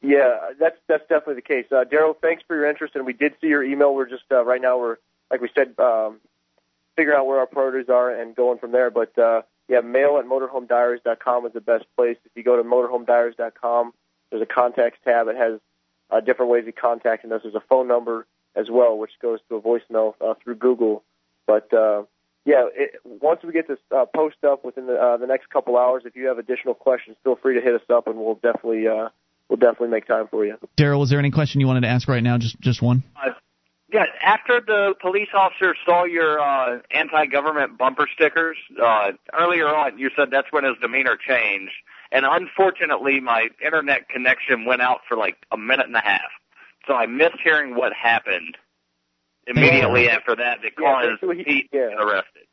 Yeah, 0.00 0.50
that's 0.58 0.76
that's 0.86 1.02
definitely 1.02 1.36
the 1.36 1.42
case. 1.42 1.66
Uh, 1.70 1.84
Daryl, 1.84 2.14
thanks 2.20 2.42
for 2.46 2.56
your 2.56 2.68
interest, 2.68 2.94
and 2.94 3.06
we 3.06 3.12
did 3.12 3.34
see 3.40 3.48
your 3.48 3.62
email. 3.62 3.94
We're 3.94 4.08
just 4.08 4.24
uh, 4.30 4.44
right 4.44 4.60
now 4.60 4.78
we're 4.78 4.96
like 5.30 5.40
we 5.40 5.48
said, 5.54 5.74
um, 5.78 6.20
figuring 6.96 7.18
out 7.18 7.26
where 7.26 7.40
our 7.40 7.46
priorities 7.46 7.88
are 7.88 8.10
and 8.10 8.36
going 8.36 8.58
from 8.58 8.72
there. 8.72 8.90
But 8.90 9.18
uh, 9.18 9.42
yeah, 9.68 9.80
mail 9.80 10.18
at 10.18 10.26
motorhomediaries.com 10.26 11.46
is 11.46 11.52
the 11.52 11.60
best 11.60 11.84
place. 11.96 12.16
If 12.24 12.32
you 12.34 12.42
go 12.42 12.56
to 12.56 12.62
motorhomediaries.com, 12.62 13.92
there's 14.34 14.42
a 14.42 14.52
contacts 14.52 14.98
tab. 15.04 15.28
It 15.28 15.36
has 15.36 15.60
uh, 16.10 16.18
different 16.18 16.50
ways 16.50 16.66
of 16.66 16.74
contacting 16.74 17.30
us. 17.30 17.42
There's 17.44 17.54
a 17.54 17.62
phone 17.68 17.86
number 17.86 18.26
as 18.56 18.66
well, 18.68 18.98
which 18.98 19.12
goes 19.22 19.38
to 19.48 19.54
a 19.54 19.62
voicemail 19.62 20.14
uh, 20.20 20.34
through 20.42 20.56
Google. 20.56 21.04
But 21.46 21.72
uh, 21.72 22.02
yeah, 22.44 22.64
it, 22.74 22.96
once 23.04 23.44
we 23.44 23.52
get 23.52 23.68
this 23.68 23.78
uh, 23.96 24.06
post 24.06 24.42
up 24.44 24.64
within 24.64 24.86
the, 24.86 24.94
uh, 24.94 25.18
the 25.18 25.28
next 25.28 25.50
couple 25.50 25.76
hours, 25.76 26.02
if 26.04 26.16
you 26.16 26.26
have 26.26 26.38
additional 26.38 26.74
questions, 26.74 27.16
feel 27.22 27.36
free 27.36 27.54
to 27.54 27.60
hit 27.60 27.74
us 27.74 27.88
up, 27.88 28.08
and 28.08 28.16
we'll 28.16 28.34
definitely 28.34 28.88
uh, 28.88 29.08
we'll 29.48 29.56
definitely 29.56 29.90
make 29.90 30.08
time 30.08 30.26
for 30.26 30.44
you. 30.44 30.56
Daryl, 30.76 30.98
was 30.98 31.10
there 31.10 31.20
any 31.20 31.30
question 31.30 31.60
you 31.60 31.68
wanted 31.68 31.82
to 31.82 31.88
ask 31.88 32.08
right 32.08 32.22
now? 32.22 32.36
Just 32.36 32.60
just 32.60 32.82
one. 32.82 33.04
Yeah, 33.92 34.06
after 34.20 34.60
the 34.60 34.94
police 35.00 35.28
officer 35.32 35.76
saw 35.86 36.02
your 36.02 36.40
uh, 36.40 36.80
anti-government 36.90 37.78
bumper 37.78 38.08
stickers 38.12 38.56
uh, 38.84 39.12
earlier 39.32 39.68
on, 39.68 39.98
you 39.98 40.10
said 40.16 40.32
that's 40.32 40.50
when 40.50 40.64
his 40.64 40.74
demeanor 40.80 41.16
changed. 41.16 41.74
And 42.14 42.24
unfortunately, 42.24 43.18
my 43.20 43.48
internet 43.62 44.08
connection 44.08 44.64
went 44.64 44.80
out 44.80 45.00
for 45.08 45.16
like 45.16 45.36
a 45.50 45.56
minute 45.58 45.86
and 45.86 45.96
a 45.96 46.00
half, 46.00 46.30
so 46.86 46.94
I 46.94 47.06
missed 47.06 47.36
hearing 47.42 47.74
what 47.74 47.92
happened 47.92 48.56
immediately 49.46 50.08
after 50.08 50.36
that 50.36 50.62
that 50.62 50.72
Yeah, 50.80 50.92
caused 50.92 51.20
basically 51.20 51.36
he- 51.38 51.44
Pete 51.44 51.70
yeah. 51.72 51.94
arrested. 51.98 52.44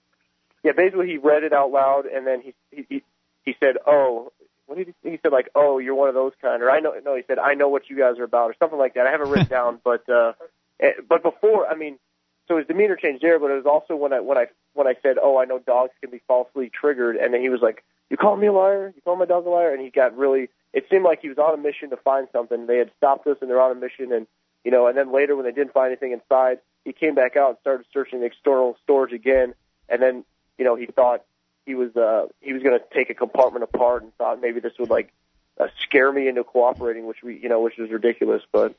Yeah, 0.64 0.72
basically 0.74 1.08
he 1.08 1.18
read 1.18 1.44
it 1.44 1.54
out 1.54 1.72
loud 1.72 2.06
and 2.08 2.26
then 2.26 2.42
he 2.42 2.54
he 2.72 2.86
he, 2.90 3.04
he 3.46 3.56
said, 3.60 3.78
"Oh." 3.88 4.34
What 4.68 4.78
did 4.78 4.94
he, 5.04 5.10
he 5.12 5.20
said 5.22 5.34
like, 5.34 5.50
"Oh, 5.54 5.80
you're 5.80 5.96
one 5.96 6.08
of 6.08 6.16
those 6.16 6.32
kind," 6.42 6.64
or 6.64 6.72
I 6.72 6.80
know. 6.80 6.94
No, 7.04 7.14
he 7.16 7.24
said, 7.28 7.38
"I 7.40 7.56
know 7.56 7.68
what 7.68 7.90
you 7.90 7.98
guys 7.98 8.18
are 8.20 8.24
about," 8.24 8.50
or 8.52 8.56
something 8.58 8.80
like 8.80 8.94
that. 8.94 9.06
I 9.06 9.12
haven't 9.12 9.28
written 9.28 9.48
down, 9.50 9.82
but 9.84 10.08
uh, 10.08 10.32
eh, 10.80 10.92
but 11.10 11.22
before, 11.24 11.68
I 11.68 11.76
mean, 11.76 12.00
so 12.48 12.58
his 12.58 12.68
demeanor 12.68 12.96
changed 12.96 13.24
there, 13.24 13.40
but 13.40 13.52
it 13.52 13.56
was 13.56 13.66
also 13.66 13.96
when 13.96 14.14
I 14.14 14.20
when 14.20 14.38
I 14.38 14.48
when 14.74 14.88
I 14.88 14.96
said, 15.02 15.18
"Oh, 15.22 15.38
I 15.38 15.46
know 15.46 15.60
dogs 15.60 15.92
can 16.02 16.12
be 16.12 16.22
falsely 16.28 16.70
triggered," 16.70 17.16
and 17.16 17.34
then 17.34 17.42
he 17.42 17.50
was 17.50 17.62
like, 17.62 17.84
"You 18.10 18.18
call 18.18 18.36
me 18.36 18.48
a 18.48 18.54
liar? 18.54 18.92
You 18.96 19.02
call 19.02 19.16
my 19.16 19.26
dog 19.26 19.46
a 19.46 19.50
liar?" 19.50 19.74
And 19.74 19.82
he 19.82 19.90
got 19.90 20.18
really. 20.18 20.50
It 20.74 20.86
seemed 20.90 21.04
like 21.04 21.22
he 21.22 21.30
was 21.30 21.38
on 21.38 21.54
a 21.54 21.58
mission 21.58 21.90
to 21.90 21.98
find 21.98 22.28
something. 22.32 22.66
They 22.66 22.78
had 22.78 22.92
stopped 22.98 23.28
us, 23.28 23.38
and 23.42 23.50
they're 23.50 23.62
on 23.62 23.72
a 23.72 23.76
mission, 23.76 24.12
and 24.12 24.28
you 24.64 24.72
know, 24.72 24.88
and 24.88 24.98
then 24.98 25.12
later 25.12 25.36
when 25.36 25.46
they 25.46 25.52
didn't 25.52 25.74
find 25.74 25.88
anything 25.88 26.12
inside, 26.14 26.60
he 26.86 26.94
came 26.94 27.16
back 27.16 27.36
out 27.36 27.50
and 27.50 27.58
started 27.62 27.86
searching 27.94 28.22
the 28.22 28.26
external 28.26 28.78
storage 28.84 29.14
again, 29.14 29.54
and 29.90 30.02
then 30.02 30.24
you 30.58 30.66
know 30.66 30.76
he 30.76 30.86
thought 30.86 31.24
he 31.66 31.76
was 31.76 31.96
uh 31.96 32.28
he 32.40 32.54
was 32.54 32.64
going 32.64 32.78
to 32.78 32.86
take 32.94 33.10
a 33.10 33.14
compartment 33.14 33.64
apart 33.64 34.04
and 34.04 34.16
thought 34.18 34.42
maybe 34.42 34.60
this 34.60 34.74
would 34.80 34.90
like 34.90 35.12
uh, 35.60 35.68
scare 35.84 36.12
me 36.12 36.28
into 36.28 36.44
cooperating, 36.44 37.06
which 37.06 37.22
we 37.24 37.38
you 37.38 37.50
know 37.50 37.62
which 37.62 37.78
was 37.78 37.90
ridiculous, 37.92 38.42
but. 38.52 38.76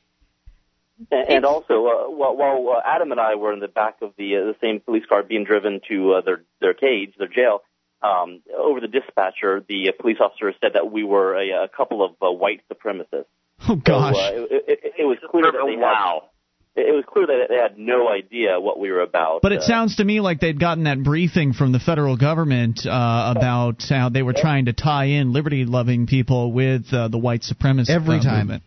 And, 1.11 1.29
and 1.29 1.45
also, 1.45 1.87
uh, 1.87 2.09
while, 2.09 2.35
while 2.37 2.75
uh, 2.77 2.81
Adam 2.85 3.11
and 3.11 3.19
I 3.19 3.35
were 3.35 3.51
in 3.53 3.59
the 3.59 3.67
back 3.67 3.97
of 4.01 4.13
the 4.17 4.37
uh, 4.37 4.39
the 4.45 4.55
same 4.61 4.79
police 4.79 5.03
car 5.07 5.23
being 5.23 5.43
driven 5.43 5.81
to 5.89 6.13
uh, 6.13 6.21
their 6.21 6.43
their 6.61 6.73
cage, 6.73 7.13
their 7.17 7.27
jail, 7.27 7.61
um, 8.01 8.41
over 8.55 8.79
the 8.79 8.87
dispatcher, 8.87 9.63
the 9.67 9.89
uh, 9.89 9.91
police 9.99 10.17
officer 10.19 10.53
said 10.61 10.73
that 10.73 10.91
we 10.91 11.03
were 11.03 11.35
a, 11.35 11.63
a 11.63 11.67
couple 11.67 12.03
of 12.03 12.11
uh, 12.21 12.31
white 12.31 12.61
supremacists. 12.71 13.25
Oh 13.67 13.75
gosh. 13.75 14.15
So, 14.15 14.21
uh, 14.21 14.47
it, 14.51 14.63
it, 14.67 14.93
it 14.99 15.05
was 15.05 15.17
clear 15.31 15.43
that 15.43 15.53
they 15.65 15.77
wow. 15.77 16.23
had, 16.75 16.85
it 16.85 16.93
was 16.93 17.05
clear 17.07 17.27
that 17.27 17.47
they 17.49 17.55
had 17.55 17.77
no 17.77 18.09
idea 18.09 18.59
what 18.59 18.79
we 18.79 18.91
were 18.91 19.01
about. 19.01 19.41
But 19.41 19.51
it 19.51 19.59
uh, 19.59 19.67
sounds 19.67 19.97
to 19.97 20.03
me 20.03 20.21
like 20.21 20.39
they'd 20.39 20.59
gotten 20.59 20.83
that 20.85 21.01
briefing 21.01 21.53
from 21.53 21.71
the 21.71 21.79
federal 21.79 22.17
government 22.17 22.85
uh, 22.85 23.33
about 23.35 23.83
how 23.89 24.09
they 24.09 24.21
were 24.21 24.33
trying 24.33 24.65
to 24.65 24.73
tie 24.73 25.05
in 25.05 25.33
liberty-loving 25.33 26.07
people 26.07 26.51
with 26.51 26.91
uh, 26.91 27.07
the 27.07 27.17
white 27.17 27.41
supremacist 27.41 27.89
Every 27.89 28.19
time. 28.19 28.47
movement. 28.47 28.63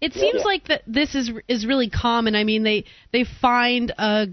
It 0.00 0.14
seems 0.14 0.42
like 0.44 0.68
that 0.68 0.82
this 0.86 1.14
is 1.14 1.30
is 1.46 1.66
really 1.66 1.90
common. 1.90 2.34
I 2.34 2.44
mean, 2.44 2.62
they 2.62 2.84
they 3.12 3.24
find 3.40 3.92
a 3.98 4.28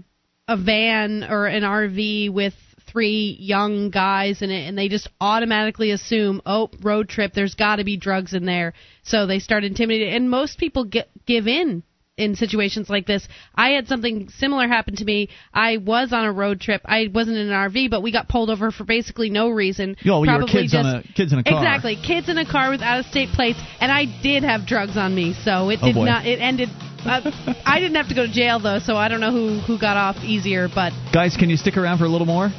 a 0.46 0.56
van 0.56 1.24
or 1.24 1.46
an 1.46 1.62
RV 1.62 2.32
with 2.32 2.54
three 2.90 3.36
young 3.38 3.90
guys 3.90 4.40
in 4.40 4.50
it, 4.50 4.66
and 4.66 4.78
they 4.78 4.88
just 4.88 5.08
automatically 5.20 5.90
assume, 5.90 6.40
oh, 6.46 6.70
road 6.80 7.08
trip. 7.08 7.32
There's 7.34 7.54
got 7.54 7.76
to 7.76 7.84
be 7.84 7.98
drugs 7.98 8.32
in 8.32 8.46
there. 8.46 8.72
So 9.02 9.26
they 9.26 9.40
start 9.40 9.64
intimidating, 9.64 10.14
and 10.14 10.30
most 10.30 10.58
people 10.58 10.84
get 10.84 11.10
give 11.26 11.46
in 11.46 11.82
in 12.18 12.34
situations 12.34 12.90
like 12.90 13.06
this. 13.06 13.26
I 13.54 13.70
had 13.70 13.86
something 13.88 14.28
similar 14.36 14.66
happen 14.68 14.96
to 14.96 15.04
me. 15.04 15.30
I 15.54 15.78
was 15.78 16.12
on 16.12 16.24
a 16.24 16.32
road 16.32 16.60
trip. 16.60 16.82
I 16.84 17.08
wasn't 17.12 17.38
in 17.38 17.48
an 17.48 17.52
RV, 17.52 17.90
but 17.90 18.02
we 18.02 18.12
got 18.12 18.28
pulled 18.28 18.50
over 18.50 18.70
for 18.70 18.84
basically 18.84 19.30
no 19.30 19.48
reason. 19.48 19.96
Oh, 20.04 20.24
you 20.24 20.32
were 20.32 20.44
kids 20.46 20.72
just, 20.72 20.84
on 20.84 20.96
a 20.96 21.02
kids 21.14 21.32
in 21.32 21.38
a 21.38 21.44
car. 21.44 21.54
Exactly, 21.58 21.96
kids 21.96 22.28
in 22.28 22.36
a 22.36 22.44
car 22.44 22.70
with 22.70 22.82
out 22.82 23.00
of 23.00 23.06
state 23.06 23.30
plates, 23.30 23.58
and 23.80 23.90
I 23.90 24.04
did 24.22 24.42
have 24.42 24.66
drugs 24.66 24.96
on 24.96 25.14
me, 25.14 25.34
so 25.44 25.70
it 25.70 25.78
Oh, 25.80 25.86
did 25.86 25.94
boy. 25.94 26.04
not. 26.04 26.26
It 26.26 26.40
ended 26.40 26.68
Uh, 27.06 27.30
I 27.64 27.78
didn't 27.78 27.94
have 27.94 28.08
to 28.08 28.14
go 28.14 28.26
to 28.26 28.32
jail 28.32 28.58
though, 28.58 28.80
so 28.80 28.96
I 28.96 29.06
don't 29.06 29.20
know 29.20 29.30
who 29.30 29.60
who 29.60 29.78
got 29.78 29.96
off 29.96 30.16
easier. 30.24 30.68
But 30.74 30.92
Guys, 31.12 31.36
can 31.36 31.48
you 31.48 31.56
stick 31.56 31.76
around 31.76 31.98
for 31.98 32.04
a 32.04 32.08
little 32.08 32.26
more? 32.26 32.50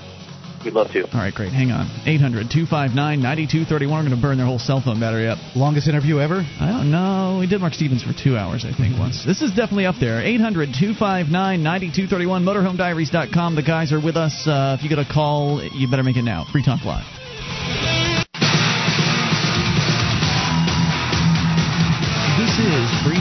We'd 0.63 0.73
love 0.73 0.91
to. 0.91 1.03
All 1.11 1.19
right, 1.19 1.33
great. 1.33 1.51
Hang 1.51 1.71
on. 1.71 1.87
800 2.05 2.51
259 2.51 2.95
9231. 2.95 3.89
We're 3.89 4.09
going 4.09 4.15
to 4.15 4.21
burn 4.21 4.37
their 4.37 4.45
whole 4.45 4.59
cell 4.59 4.81
phone 4.81 4.99
battery 4.99 5.27
up. 5.27 5.37
Longest 5.55 5.87
interview 5.87 6.19
ever? 6.19 6.43
I 6.59 6.71
don't 6.71 6.91
know. 6.91 7.37
We 7.39 7.47
did 7.47 7.61
Mark 7.61 7.73
Stevens 7.73 8.03
for 8.03 8.13
two 8.13 8.37
hours, 8.37 8.65
I 8.65 8.71
think, 8.75 8.97
once. 8.97 9.25
This 9.25 9.41
is 9.41 9.51
definitely 9.51 9.85
up 9.85 9.95
there. 9.99 10.21
800 10.21 10.73
259 10.73 11.31
9231. 11.63 12.43
MotorHomeDiaries.com. 12.43 13.55
The 13.55 13.63
guys 13.63 13.91
are 13.91 14.01
with 14.01 14.17
us. 14.17 14.47
Uh, 14.47 14.75
if 14.77 14.83
you 14.83 14.89
get 14.89 14.99
a 14.99 15.07
call, 15.07 15.63
you 15.63 15.89
better 15.89 16.03
make 16.03 16.17
it 16.17 16.23
now. 16.23 16.45
Free 16.51 16.63
Talk 16.63 16.83
Live. 16.85 17.18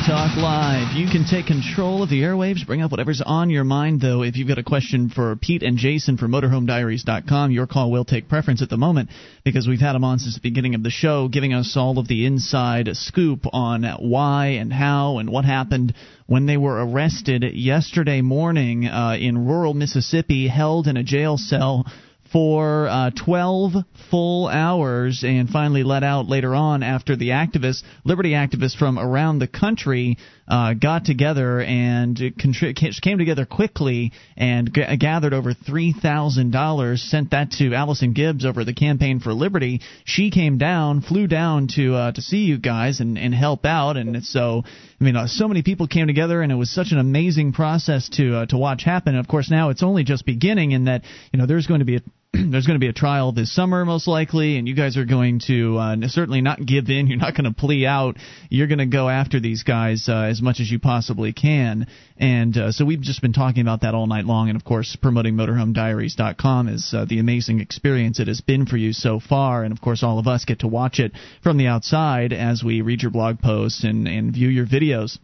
Talk 0.08 0.38
Live. 0.38 0.96
You 0.96 1.06
can 1.06 1.26
take 1.30 1.44
control 1.44 2.02
of 2.02 2.08
the 2.08 2.22
airwaves, 2.22 2.66
bring 2.66 2.80
up 2.80 2.90
whatever's 2.90 3.20
on 3.20 3.50
your 3.50 3.64
mind, 3.64 4.00
though. 4.00 4.22
If 4.22 4.38
you've 4.38 4.48
got 4.48 4.56
a 4.56 4.62
question 4.62 5.10
for 5.10 5.36
Pete 5.36 5.62
and 5.62 5.76
Jason 5.76 6.16
for 6.16 6.26
MotorHomeDiaries.com, 6.26 7.50
your 7.50 7.66
call 7.66 7.90
will 7.90 8.06
take 8.06 8.26
preference 8.26 8.62
at 8.62 8.70
the 8.70 8.78
moment 8.78 9.10
because 9.44 9.68
we've 9.68 9.80
had 9.80 9.92
them 9.92 10.04
on 10.04 10.18
since 10.18 10.34
the 10.34 10.40
beginning 10.40 10.74
of 10.74 10.82
the 10.82 10.88
show, 10.88 11.28
giving 11.28 11.52
us 11.52 11.76
all 11.76 11.98
of 11.98 12.08
the 12.08 12.24
inside 12.24 12.88
scoop 12.96 13.40
on 13.52 13.82
why 13.98 14.46
and 14.46 14.72
how 14.72 15.18
and 15.18 15.28
what 15.28 15.44
happened 15.44 15.92
when 16.24 16.46
they 16.46 16.56
were 16.56 16.82
arrested 16.86 17.44
yesterday 17.52 18.22
morning 18.22 18.86
uh, 18.86 19.14
in 19.20 19.46
rural 19.46 19.74
Mississippi, 19.74 20.48
held 20.48 20.86
in 20.86 20.96
a 20.96 21.02
jail 21.02 21.36
cell 21.36 21.84
for 22.32 22.88
uh, 22.88 23.10
12 23.24 23.72
full 24.10 24.48
hours 24.48 25.24
and 25.24 25.48
finally 25.48 25.82
let 25.82 26.02
out 26.02 26.28
later 26.28 26.54
on 26.54 26.82
after 26.82 27.16
the 27.16 27.30
activists, 27.30 27.82
liberty 28.04 28.30
activists 28.30 28.76
from 28.76 28.98
around 28.98 29.38
the 29.38 29.46
country, 29.46 30.18
uh, 30.48 30.74
got 30.74 31.04
together 31.04 31.60
and 31.60 32.16
contri- 32.16 32.74
came 33.02 33.18
together 33.18 33.44
quickly 33.44 34.12
and 34.36 34.72
g- 34.72 34.96
gathered 34.96 35.34
over 35.34 35.52
$3,000, 35.52 36.98
sent 36.98 37.30
that 37.32 37.50
to 37.52 37.74
Allison 37.74 38.12
Gibbs 38.14 38.46
over 38.46 38.64
the 38.64 38.72
Campaign 38.72 39.20
for 39.20 39.32
Liberty. 39.32 39.80
She 40.04 40.30
came 40.30 40.56
down, 40.56 41.02
flew 41.02 41.26
down 41.26 41.68
to 41.76 41.94
uh, 41.94 42.12
to 42.12 42.22
see 42.22 42.38
you 42.38 42.58
guys 42.58 43.00
and, 43.00 43.18
and 43.18 43.34
help 43.34 43.64
out. 43.64 43.96
And 43.96 44.24
so, 44.24 44.62
I 45.00 45.04
mean, 45.04 45.16
uh, 45.16 45.26
so 45.26 45.48
many 45.48 45.62
people 45.62 45.86
came 45.86 46.06
together, 46.06 46.40
and 46.40 46.50
it 46.50 46.56
was 46.56 46.70
such 46.70 46.92
an 46.92 46.98
amazing 46.98 47.52
process 47.52 48.08
to 48.10 48.38
uh, 48.38 48.46
to 48.46 48.56
watch 48.56 48.84
happen. 48.84 49.14
And 49.14 49.20
of 49.20 49.28
course, 49.28 49.50
now 49.50 49.68
it's 49.68 49.82
only 49.82 50.04
just 50.04 50.24
beginning, 50.24 50.72
in 50.72 50.84
that 50.84 51.04
you 51.32 51.38
know 51.38 51.46
there's 51.46 51.66
going 51.66 51.80
to 51.80 51.86
be 51.86 51.96
a 51.96 52.00
there's 52.50 52.66
going 52.66 52.78
to 52.78 52.84
be 52.84 52.88
a 52.88 52.92
trial 52.92 53.32
this 53.32 53.54
summer, 53.54 53.84
most 53.84 54.06
likely, 54.06 54.58
and 54.58 54.68
you 54.68 54.74
guys 54.74 54.96
are 54.96 55.04
going 55.04 55.40
to 55.46 55.76
uh, 55.78 55.96
certainly 56.08 56.40
not 56.40 56.64
give 56.64 56.88
in. 56.88 57.06
You're 57.06 57.18
not 57.18 57.34
going 57.34 57.44
to 57.44 57.52
plea 57.52 57.86
out. 57.86 58.16
You're 58.48 58.66
going 58.66 58.78
to 58.78 58.86
go 58.86 59.08
after 59.08 59.40
these 59.40 59.62
guys 59.62 60.08
uh, 60.08 60.22
as 60.22 60.40
much 60.40 60.60
as 60.60 60.70
you 60.70 60.78
possibly 60.78 61.32
can. 61.32 61.86
And 62.16 62.56
uh, 62.56 62.72
so 62.72 62.84
we've 62.84 63.00
just 63.00 63.22
been 63.22 63.32
talking 63.32 63.62
about 63.62 63.82
that 63.82 63.94
all 63.94 64.06
night 64.06 64.24
long, 64.24 64.48
and 64.48 64.56
of 64.56 64.64
course, 64.64 64.96
promoting 65.00 65.34
MotorHomeDiaries.com 65.34 66.68
is 66.68 66.92
uh, 66.94 67.06
the 67.08 67.18
amazing 67.18 67.60
experience 67.60 68.20
it 68.20 68.28
has 68.28 68.40
been 68.40 68.66
for 68.66 68.76
you 68.76 68.92
so 68.92 69.20
far. 69.20 69.64
And 69.64 69.72
of 69.72 69.80
course, 69.80 70.02
all 70.02 70.18
of 70.18 70.26
us 70.26 70.44
get 70.44 70.60
to 70.60 70.68
watch 70.68 70.98
it 71.00 71.12
from 71.42 71.56
the 71.56 71.66
outside 71.66 72.32
as 72.32 72.62
we 72.62 72.82
read 72.82 73.02
your 73.02 73.10
blog 73.10 73.40
posts 73.40 73.84
and, 73.84 74.06
and 74.06 74.32
view 74.32 74.48
your 74.48 74.66
videos. 74.66 75.18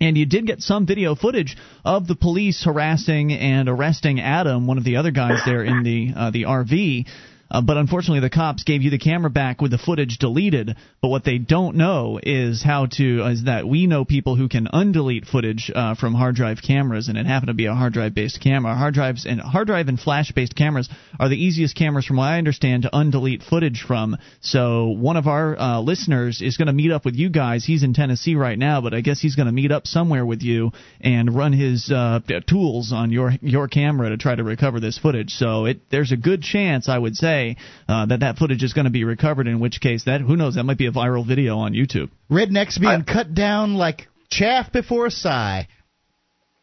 And 0.00 0.16
you 0.16 0.24
did 0.24 0.46
get 0.46 0.60
some 0.60 0.86
video 0.86 1.14
footage 1.14 1.56
of 1.84 2.06
the 2.06 2.16
police 2.16 2.64
harassing 2.64 3.32
and 3.32 3.68
arresting 3.68 4.20
Adam, 4.20 4.66
one 4.66 4.78
of 4.78 4.84
the 4.84 4.96
other 4.96 5.10
guys 5.10 5.40
there 5.44 5.62
in 5.62 5.82
the 5.82 6.12
uh, 6.16 6.30
the 6.30 6.44
RV. 6.44 7.06
Uh, 7.50 7.60
but 7.60 7.76
unfortunately, 7.76 8.20
the 8.20 8.30
cops 8.30 8.62
gave 8.62 8.82
you 8.82 8.90
the 8.90 8.98
camera 8.98 9.30
back 9.30 9.60
with 9.60 9.72
the 9.72 9.78
footage 9.78 10.18
deleted. 10.18 10.76
But 11.02 11.08
what 11.08 11.24
they 11.24 11.38
don't 11.38 11.76
know 11.76 12.20
is 12.22 12.62
how 12.62 12.86
to 12.92 13.26
is 13.26 13.44
that 13.44 13.66
we 13.66 13.86
know 13.86 14.04
people 14.04 14.36
who 14.36 14.48
can 14.48 14.68
undelete 14.72 15.26
footage 15.26 15.70
uh, 15.74 15.94
from 15.96 16.14
hard 16.14 16.36
drive 16.36 16.58
cameras, 16.62 17.08
and 17.08 17.18
it 17.18 17.26
happened 17.26 17.48
to 17.48 17.54
be 17.54 17.66
a 17.66 17.74
hard 17.74 17.92
drive 17.92 18.14
based 18.14 18.40
camera. 18.40 18.74
Hard 18.74 18.94
drives 18.94 19.26
and 19.26 19.40
hard 19.40 19.66
drive 19.66 19.88
and 19.88 19.98
flash 19.98 20.30
based 20.32 20.54
cameras 20.54 20.88
are 21.18 21.28
the 21.28 21.42
easiest 21.42 21.74
cameras, 21.76 22.06
from 22.06 22.18
what 22.18 22.24
I 22.24 22.38
understand, 22.38 22.84
to 22.84 22.90
undelete 22.90 23.42
footage 23.42 23.82
from. 23.86 24.16
So 24.40 24.88
one 24.88 25.16
of 25.16 25.26
our 25.26 25.58
uh, 25.58 25.80
listeners 25.80 26.42
is 26.42 26.56
going 26.56 26.66
to 26.66 26.72
meet 26.72 26.92
up 26.92 27.04
with 27.04 27.16
you 27.16 27.30
guys. 27.30 27.64
He's 27.64 27.82
in 27.82 27.94
Tennessee 27.94 28.36
right 28.36 28.58
now, 28.58 28.80
but 28.80 28.94
I 28.94 29.00
guess 29.00 29.20
he's 29.20 29.34
going 29.34 29.46
to 29.46 29.52
meet 29.52 29.72
up 29.72 29.86
somewhere 29.86 30.24
with 30.24 30.42
you 30.42 30.70
and 31.00 31.34
run 31.34 31.52
his 31.52 31.90
uh, 31.90 32.20
tools 32.46 32.92
on 32.92 33.10
your 33.10 33.32
your 33.40 33.66
camera 33.66 34.10
to 34.10 34.16
try 34.16 34.34
to 34.34 34.44
recover 34.44 34.78
this 34.78 34.98
footage. 34.98 35.30
So 35.30 35.64
it 35.64 35.80
there's 35.90 36.12
a 36.12 36.16
good 36.16 36.42
chance, 36.42 36.88
I 36.88 36.98
would 36.98 37.16
say 37.16 37.39
uh, 37.88 38.06
that 38.06 38.20
that 38.20 38.38
footage 38.38 38.62
is 38.62 38.72
going 38.72 38.84
to 38.84 38.90
be 38.90 39.04
recovered. 39.04 39.46
In 39.46 39.60
which 39.60 39.80
case, 39.80 40.04
that 40.04 40.20
who 40.20 40.36
knows, 40.36 40.54
that 40.54 40.64
might 40.64 40.78
be 40.78 40.86
a 40.86 40.92
viral 40.92 41.26
video 41.26 41.58
on 41.58 41.72
YouTube. 41.72 42.10
Rednecks 42.30 42.80
being 42.80 43.04
I, 43.06 43.12
cut 43.12 43.34
down 43.34 43.74
like 43.74 44.08
chaff 44.30 44.72
before 44.72 45.06
a 45.06 45.10
sigh. 45.10 45.68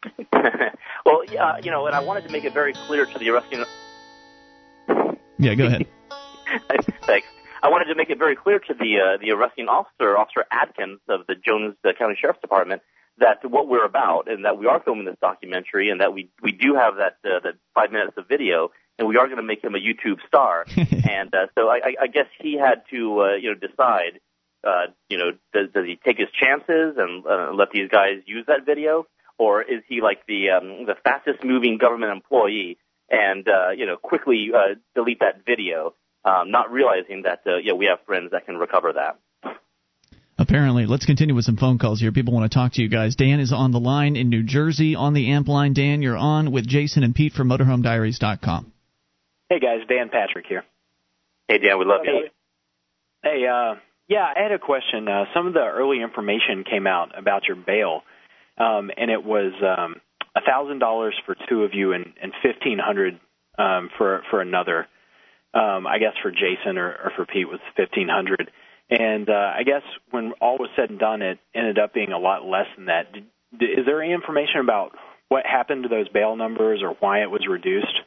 well, 0.32 1.22
yeah, 1.30 1.58
you 1.62 1.70
know, 1.70 1.86
and 1.86 1.94
I 1.94 2.00
wanted 2.00 2.24
to 2.24 2.30
make 2.30 2.44
it 2.44 2.54
very 2.54 2.72
clear 2.72 3.06
to 3.06 3.18
the 3.18 3.30
arresting. 3.30 3.64
Yeah, 5.38 5.54
go 5.54 5.66
ahead. 5.66 5.86
Thanks. 7.06 7.26
I 7.62 7.68
wanted 7.70 7.86
to 7.86 7.96
make 7.96 8.10
it 8.10 8.18
very 8.18 8.36
clear 8.36 8.58
to 8.58 8.74
the 8.74 8.98
uh, 8.98 9.18
the 9.20 9.32
arresting 9.32 9.66
officer, 9.68 10.16
Officer 10.16 10.44
Adkins 10.50 11.00
of 11.08 11.26
the 11.26 11.34
Jones 11.34 11.74
County 11.98 12.16
Sheriff's 12.20 12.40
Department, 12.40 12.82
that 13.18 13.38
what 13.48 13.68
we're 13.68 13.84
about, 13.84 14.30
and 14.30 14.44
that 14.44 14.58
we 14.58 14.66
are 14.66 14.80
filming 14.80 15.04
this 15.04 15.16
documentary, 15.20 15.90
and 15.90 16.00
that 16.00 16.12
we 16.12 16.30
we 16.42 16.52
do 16.52 16.74
have 16.74 16.96
that 16.96 17.18
uh, 17.24 17.40
that 17.40 17.54
five 17.74 17.90
minutes 17.90 18.16
of 18.16 18.28
video, 18.28 18.70
and 18.98 19.06
we 19.06 19.16
are 19.16 19.26
going 19.26 19.38
to 19.38 19.42
make 19.42 19.62
him 19.62 19.74
a 19.74 19.78
YouTube 19.78 20.18
star. 20.26 20.66
and 20.76 21.34
uh, 21.34 21.46
so 21.54 21.68
I, 21.68 21.94
I 22.00 22.06
guess 22.08 22.26
he 22.40 22.58
had 22.58 22.82
to, 22.90 23.20
uh, 23.20 23.34
you 23.36 23.50
know, 23.50 23.54
decide, 23.54 24.20
uh, 24.66 24.92
you 25.08 25.18
know, 25.18 25.30
does, 25.52 25.70
does 25.72 25.86
he 25.86 25.98
take 26.04 26.18
his 26.18 26.28
chances 26.38 26.96
and 26.98 27.24
uh, 27.24 27.52
let 27.54 27.70
these 27.70 27.88
guys 27.90 28.22
use 28.26 28.44
that 28.48 28.66
video, 28.66 29.06
or 29.38 29.62
is 29.62 29.82
he 29.88 30.00
like 30.00 30.26
the 30.26 30.50
um, 30.50 30.86
the 30.86 30.96
fastest 31.04 31.44
moving 31.44 31.78
government 31.78 32.12
employee 32.12 32.78
and 33.08 33.46
uh, 33.48 33.70
you 33.70 33.86
know 33.86 33.96
quickly 33.96 34.50
uh, 34.54 34.74
delete 34.94 35.20
that 35.20 35.44
video, 35.46 35.94
um, 36.24 36.50
not 36.50 36.72
realizing 36.72 37.22
that 37.22 37.40
uh, 37.46 37.56
yeah 37.62 37.72
we 37.72 37.86
have 37.86 37.98
friends 38.04 38.32
that 38.32 38.46
can 38.46 38.56
recover 38.56 38.92
that. 38.94 39.18
Apparently, 40.40 40.86
let's 40.86 41.04
continue 41.04 41.34
with 41.34 41.44
some 41.44 41.56
phone 41.56 41.78
calls 41.78 42.00
here. 42.00 42.12
People 42.12 42.32
want 42.32 42.50
to 42.50 42.56
talk 42.56 42.74
to 42.74 42.82
you 42.82 42.88
guys. 42.88 43.16
Dan 43.16 43.40
is 43.40 43.52
on 43.52 43.72
the 43.72 43.80
line 43.80 44.14
in 44.14 44.28
New 44.28 44.44
Jersey 44.44 44.94
on 44.94 45.12
the 45.12 45.32
amp 45.32 45.48
line. 45.48 45.72
Dan, 45.72 46.00
you're 46.00 46.16
on 46.16 46.52
with 46.52 46.64
Jason 46.64 47.02
and 47.02 47.12
Pete 47.12 47.32
from 47.32 47.48
MotorHomeDiaries.com. 47.48 48.72
Hey 49.50 49.60
guys, 49.60 49.80
Dan 49.88 50.10
Patrick 50.10 50.44
here. 50.46 50.62
Hey 51.48 51.56
Dan, 51.56 51.78
we 51.78 51.86
love 51.86 52.02
you. 52.04 52.28
Hey, 53.22 53.46
uh, 53.46 53.76
yeah, 54.06 54.26
I 54.36 54.42
had 54.42 54.52
a 54.52 54.58
question. 54.58 55.08
Uh, 55.08 55.24
some 55.34 55.46
of 55.46 55.54
the 55.54 55.64
early 55.64 56.02
information 56.02 56.64
came 56.68 56.86
out 56.86 57.18
about 57.18 57.44
your 57.48 57.56
bail, 57.56 58.02
um, 58.58 58.90
and 58.94 59.10
it 59.10 59.24
was 59.24 59.52
um, 59.62 60.02
a 60.36 60.42
thousand 60.42 60.80
dollars 60.80 61.14
for 61.24 61.34
two 61.48 61.64
of 61.64 61.72
you 61.72 61.94
and, 61.94 62.12
and 62.20 62.32
fifteen 62.42 62.78
hundred 62.78 63.18
um, 63.58 63.88
for 63.96 64.22
for 64.30 64.42
another. 64.42 64.86
Um, 65.54 65.86
I 65.86 65.98
guess 65.98 66.12
for 66.22 66.30
Jason 66.30 66.76
or, 66.76 66.90
or 66.90 67.12
for 67.16 67.24
Pete 67.24 67.48
was 67.48 67.60
fifteen 67.74 68.08
hundred. 68.08 68.50
And 68.90 69.30
uh, 69.30 69.52
I 69.58 69.62
guess 69.64 69.82
when 70.10 70.32
all 70.42 70.58
was 70.58 70.68
said 70.76 70.90
and 70.90 70.98
done, 70.98 71.22
it 71.22 71.38
ended 71.54 71.78
up 71.78 71.94
being 71.94 72.12
a 72.12 72.18
lot 72.18 72.44
less 72.44 72.66
than 72.76 72.86
that. 72.86 73.12
Did, 73.12 73.24
is 73.62 73.86
there 73.86 74.02
any 74.02 74.12
information 74.12 74.60
about 74.60 74.92
what 75.30 75.46
happened 75.46 75.84
to 75.84 75.88
those 75.88 76.08
bail 76.08 76.36
numbers 76.36 76.80
or 76.82 76.96
why 77.00 77.22
it 77.22 77.30
was 77.30 77.46
reduced? 77.48 78.00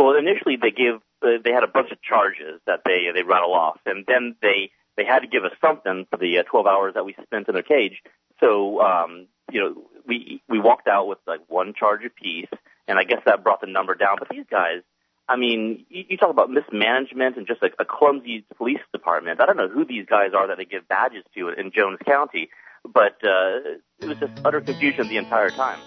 Well, 0.00 0.16
initially 0.16 0.56
they 0.56 0.70
give 0.70 1.02
uh, 1.22 1.42
they 1.44 1.52
had 1.52 1.62
a 1.62 1.68
bunch 1.68 1.92
of 1.92 2.00
charges 2.00 2.58
that 2.66 2.80
they 2.86 3.08
they 3.14 3.22
rattle 3.22 3.52
off, 3.52 3.80
and 3.84 4.06
then 4.08 4.34
they 4.40 4.70
they 4.96 5.04
had 5.04 5.18
to 5.20 5.26
give 5.26 5.44
us 5.44 5.52
something 5.60 6.06
for 6.10 6.16
the 6.16 6.38
uh, 6.38 6.42
12 6.44 6.66
hours 6.66 6.94
that 6.94 7.04
we 7.04 7.14
spent 7.22 7.48
in 7.48 7.54
their 7.54 7.62
cage. 7.62 8.02
So 8.40 8.80
um, 8.80 9.26
you 9.52 9.60
know 9.60 9.90
we 10.06 10.42
we 10.48 10.58
walked 10.58 10.88
out 10.88 11.06
with 11.06 11.18
like 11.26 11.40
one 11.48 11.74
charge 11.78 12.00
apiece, 12.06 12.48
and 12.88 12.98
I 12.98 13.04
guess 13.04 13.20
that 13.26 13.44
brought 13.44 13.60
the 13.60 13.66
number 13.66 13.94
down. 13.94 14.16
But 14.18 14.30
these 14.30 14.46
guys, 14.50 14.80
I 15.28 15.36
mean, 15.36 15.84
you, 15.90 16.04
you 16.08 16.16
talk 16.16 16.30
about 16.30 16.48
mismanagement 16.48 17.36
and 17.36 17.46
just 17.46 17.62
a, 17.62 17.68
a 17.78 17.84
clumsy 17.84 18.46
police 18.56 18.80
department. 18.94 19.42
I 19.42 19.44
don't 19.44 19.58
know 19.58 19.68
who 19.68 19.84
these 19.84 20.06
guys 20.06 20.30
are 20.34 20.48
that 20.48 20.56
they 20.56 20.64
give 20.64 20.88
badges 20.88 21.24
to 21.34 21.50
in 21.50 21.72
Jones 21.76 21.98
County, 22.06 22.48
but 22.84 23.20
uh, 23.22 23.76
it 24.00 24.06
was 24.06 24.16
just 24.18 24.32
utter 24.46 24.62
confusion 24.62 25.08
the 25.08 25.18
entire 25.18 25.50
time. 25.50 25.80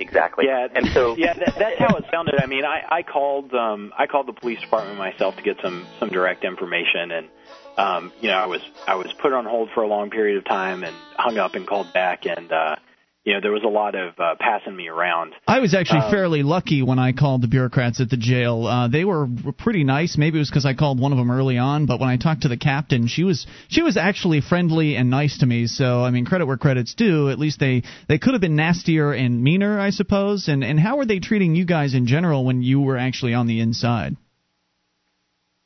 Exactly. 0.00 0.46
Yeah, 0.46 0.66
and 0.74 0.88
so 0.92 1.16
yeah, 1.16 1.34
that, 1.34 1.54
that's 1.58 1.78
how 1.78 1.96
it 1.96 2.04
sounded. 2.10 2.34
I 2.42 2.46
mean, 2.46 2.64
I, 2.64 2.82
I 2.90 3.02
called 3.02 3.54
um, 3.54 3.92
I 3.96 4.06
called 4.06 4.26
the 4.26 4.32
police 4.32 4.60
department 4.60 4.98
myself 4.98 5.36
to 5.36 5.42
get 5.42 5.56
some 5.62 5.86
some 6.00 6.08
direct 6.08 6.44
information, 6.44 7.12
and 7.12 7.28
um, 7.76 8.12
you 8.20 8.28
know, 8.28 8.36
I 8.36 8.46
was 8.46 8.60
I 8.86 8.96
was 8.96 9.06
put 9.22 9.32
on 9.32 9.44
hold 9.44 9.70
for 9.74 9.82
a 9.82 9.88
long 9.88 10.10
period 10.10 10.38
of 10.38 10.44
time 10.44 10.82
and 10.82 10.96
hung 11.16 11.38
up 11.38 11.54
and 11.54 11.66
called 11.66 11.92
back, 11.92 12.22
and 12.26 12.50
uh, 12.52 12.76
you 13.24 13.32
know, 13.32 13.40
there 13.40 13.52
was 13.52 13.62
a 13.64 13.68
lot 13.68 13.94
of 13.94 14.18
uh, 14.18 14.34
passing 14.38 14.76
me 14.76 14.88
around. 14.88 15.32
I 15.48 15.60
was 15.60 15.74
actually 15.74 16.00
um, 16.00 16.10
fairly 16.10 16.42
lucky 16.42 16.82
when 16.82 16.98
I 16.98 17.12
called 17.12 17.40
the 17.40 17.48
bureaucrats 17.48 17.98
at 18.00 18.10
the 18.10 18.18
jail. 18.18 18.66
Uh, 18.66 18.88
they 18.88 19.04
were 19.04 19.26
pretty 19.56 19.82
nice. 19.82 20.18
Maybe 20.18 20.36
it 20.36 20.40
was 20.40 20.50
because 20.50 20.66
I 20.66 20.74
called 20.74 21.00
one 21.00 21.10
of 21.10 21.16
them 21.16 21.30
early 21.30 21.56
on, 21.56 21.86
but 21.86 22.00
when 22.00 22.10
I 22.10 22.18
talked 22.18 22.42
to 22.42 22.48
the 22.48 22.58
captain, 22.58 23.06
she 23.06 23.24
was 23.24 23.46
she 23.68 23.82
was 23.82 23.96
actually 23.96 24.42
friendly 24.42 24.96
and 24.96 25.08
nice 25.08 25.38
to 25.38 25.46
me. 25.46 25.66
So 25.66 26.04
I 26.04 26.10
mean, 26.10 26.26
credit 26.26 26.46
where 26.46 26.58
credit's 26.58 26.94
due. 26.94 27.30
At 27.30 27.38
least 27.38 27.58
they 27.58 27.82
they 28.08 28.18
could 28.18 28.34
have 28.34 28.42
been 28.42 28.56
nastier 28.56 29.12
and 29.12 29.42
meaner, 29.42 29.80
I 29.80 29.88
suppose. 29.88 30.48
And 30.48 30.62
and 30.62 30.78
how 30.78 30.98
were 30.98 31.06
they 31.06 31.18
treating 31.18 31.54
you 31.54 31.64
guys 31.64 31.94
in 31.94 32.06
general 32.06 32.44
when 32.44 32.62
you 32.62 32.82
were 32.82 32.98
actually 32.98 33.32
on 33.32 33.46
the 33.46 33.60
inside? 33.60 34.16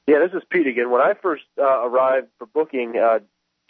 Yeah, 0.07 0.21
this 0.21 0.33
is 0.33 0.47
Pete 0.49 0.67
again. 0.69 0.91
When 0.91 1.03
I 1.03 1.15
first 1.21 1.43
uh, 1.59 1.65
arrived 1.65 2.29
for 2.39 2.47
booking, 2.47 2.95
uh, 2.97 3.19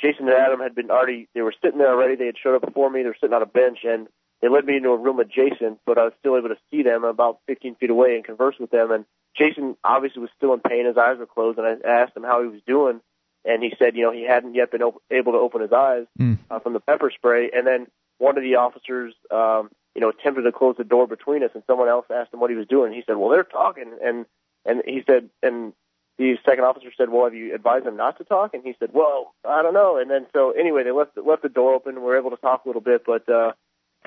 Jason 0.00 0.28
and 0.28 0.36
Adam 0.36 0.60
had 0.60 0.74
been 0.74 0.90
already, 0.90 1.28
they 1.34 1.42
were 1.42 1.54
sitting 1.62 1.78
there 1.78 1.90
already. 1.92 2.14
They 2.14 2.26
had 2.26 2.36
showed 2.42 2.54
up 2.54 2.62
before 2.64 2.88
me. 2.90 3.02
They 3.02 3.08
were 3.08 3.16
sitting 3.20 3.34
on 3.34 3.42
a 3.42 3.46
bench, 3.46 3.78
and 3.84 4.06
they 4.40 4.48
led 4.48 4.64
me 4.64 4.76
into 4.76 4.90
a 4.90 4.96
room 4.96 5.18
adjacent, 5.18 5.80
but 5.84 5.98
I 5.98 6.04
was 6.04 6.12
still 6.20 6.36
able 6.36 6.50
to 6.50 6.58
see 6.70 6.82
them 6.82 7.02
about 7.04 7.40
15 7.48 7.74
feet 7.76 7.90
away 7.90 8.14
and 8.14 8.24
converse 8.24 8.54
with 8.60 8.70
them. 8.70 8.90
And 8.92 9.04
Jason 9.36 9.76
obviously 9.82 10.20
was 10.22 10.30
still 10.36 10.54
in 10.54 10.60
pain. 10.60 10.86
His 10.86 10.96
eyes 10.96 11.18
were 11.18 11.26
closed, 11.26 11.58
and 11.58 11.66
I 11.66 11.88
asked 11.88 12.16
him 12.16 12.22
how 12.22 12.40
he 12.42 12.48
was 12.48 12.60
doing. 12.66 13.00
And 13.44 13.62
he 13.62 13.72
said, 13.78 13.96
you 13.96 14.02
know, 14.02 14.12
he 14.12 14.22
hadn't 14.24 14.54
yet 14.54 14.70
been 14.70 14.82
op- 14.82 15.02
able 15.10 15.32
to 15.32 15.38
open 15.38 15.60
his 15.62 15.72
eyes 15.72 16.06
Mm. 16.20 16.38
uh, 16.50 16.58
from 16.60 16.72
the 16.74 16.80
pepper 16.80 17.10
spray. 17.14 17.50
And 17.54 17.66
then 17.66 17.86
one 18.18 18.36
of 18.36 18.42
the 18.44 18.56
officers, 18.56 19.14
um, 19.30 19.70
you 19.94 20.00
know, 20.00 20.10
attempted 20.10 20.42
to 20.42 20.52
close 20.52 20.76
the 20.76 20.84
door 20.84 21.06
between 21.06 21.42
us, 21.42 21.50
and 21.54 21.62
someone 21.66 21.88
else 21.88 22.06
asked 22.10 22.32
him 22.32 22.40
what 22.40 22.50
he 22.50 22.56
was 22.56 22.66
doing. 22.68 22.92
He 22.92 23.02
said, 23.06 23.16
well, 23.16 23.30
they're 23.30 23.42
talking. 23.44 23.92
And, 24.04 24.26
and 24.64 24.82
he 24.84 25.02
said, 25.08 25.30
and 25.42 25.72
the 26.18 26.36
second 26.44 26.64
officer 26.64 26.88
said, 26.96 27.10
"Well, 27.10 27.24
have 27.24 27.34
you 27.34 27.54
advised 27.54 27.86
them 27.86 27.96
not 27.96 28.18
to 28.18 28.24
talk?" 28.24 28.52
And 28.52 28.64
he 28.64 28.74
said, 28.78 28.90
"Well, 28.92 29.34
I 29.44 29.62
don't 29.62 29.74
know." 29.74 29.98
And 29.98 30.10
then 30.10 30.26
so 30.34 30.50
anyway, 30.50 30.82
they 30.82 30.90
left 30.90 31.16
left 31.16 31.42
the 31.42 31.48
door 31.48 31.74
open. 31.74 31.94
We 31.94 32.02
were 32.02 32.18
able 32.18 32.30
to 32.30 32.36
talk 32.36 32.64
a 32.64 32.68
little 32.68 32.82
bit, 32.82 33.04
but 33.06 33.28
uh, 33.28 33.52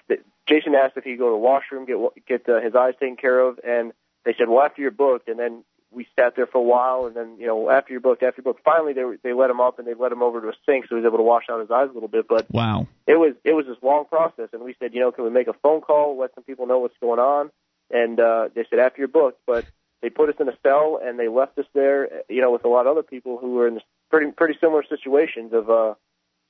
th- 0.07 0.21
Jason 0.47 0.75
asked 0.75 0.97
if 0.97 1.05
he 1.05 1.11
could 1.11 1.19
go 1.19 1.29
to 1.29 1.33
the 1.33 1.37
washroom, 1.37 1.85
get 1.85 1.97
get 2.27 2.49
uh, 2.49 2.59
his 2.61 2.75
eyes 2.75 2.93
taken 2.99 3.15
care 3.15 3.39
of, 3.39 3.59
and 3.63 3.93
they 4.25 4.35
said, 4.37 4.49
"Well, 4.49 4.63
after 4.63 4.81
you're 4.81 4.91
booked." 4.91 5.29
And 5.29 5.39
then 5.39 5.63
we 5.91 6.07
sat 6.17 6.35
there 6.35 6.47
for 6.47 6.57
a 6.57 6.63
while, 6.63 7.05
and 7.05 7.15
then 7.15 7.37
you 7.39 7.47
know, 7.47 7.69
after 7.69 7.91
you're 7.93 8.01
booked, 8.01 8.23
after 8.23 8.41
you're 8.41 8.53
booked, 8.53 8.63
finally 8.63 8.93
they 8.93 9.03
were, 9.03 9.17
they 9.23 9.33
let 9.33 9.49
him 9.49 9.59
up 9.59 9.77
and 9.77 9.87
they 9.87 9.93
let 9.93 10.11
him 10.11 10.23
over 10.23 10.41
to 10.41 10.47
a 10.47 10.53
sink, 10.65 10.85
so 10.87 10.95
he 10.95 11.01
was 11.01 11.05
able 11.05 11.17
to 11.17 11.23
wash 11.23 11.45
out 11.49 11.59
his 11.59 11.71
eyes 11.71 11.89
a 11.89 11.93
little 11.93 12.09
bit. 12.09 12.27
But 12.27 12.47
Wow. 12.51 12.87
it 13.07 13.15
was 13.15 13.35
it 13.43 13.53
was 13.53 13.65
this 13.67 13.77
long 13.81 14.05
process, 14.05 14.49
and 14.53 14.63
we 14.63 14.75
said, 14.79 14.93
you 14.93 15.01
know, 15.01 15.11
can 15.11 15.23
we 15.23 15.29
make 15.29 15.47
a 15.47 15.53
phone 15.53 15.81
call, 15.81 16.17
let 16.17 16.33
some 16.33 16.43
people 16.43 16.65
know 16.65 16.79
what's 16.79 16.97
going 16.99 17.19
on? 17.19 17.51
And 17.89 18.19
uh, 18.19 18.49
they 18.55 18.65
said 18.69 18.79
after 18.79 18.99
you're 18.99 19.09
booked, 19.09 19.41
but 19.45 19.65
they 20.01 20.09
put 20.09 20.29
us 20.29 20.35
in 20.39 20.49
a 20.49 20.57
cell 20.63 20.99
and 21.03 21.19
they 21.19 21.27
left 21.27 21.57
us 21.59 21.65
there, 21.73 22.09
you 22.29 22.41
know, 22.41 22.51
with 22.51 22.65
a 22.65 22.67
lot 22.67 22.87
of 22.87 22.91
other 22.97 23.03
people 23.03 23.37
who 23.37 23.53
were 23.55 23.67
in 23.67 23.75
this 23.75 23.83
pretty 24.09 24.31
pretty 24.31 24.57
similar 24.59 24.83
situations 24.87 25.53
of 25.53 25.69
uh 25.69 25.93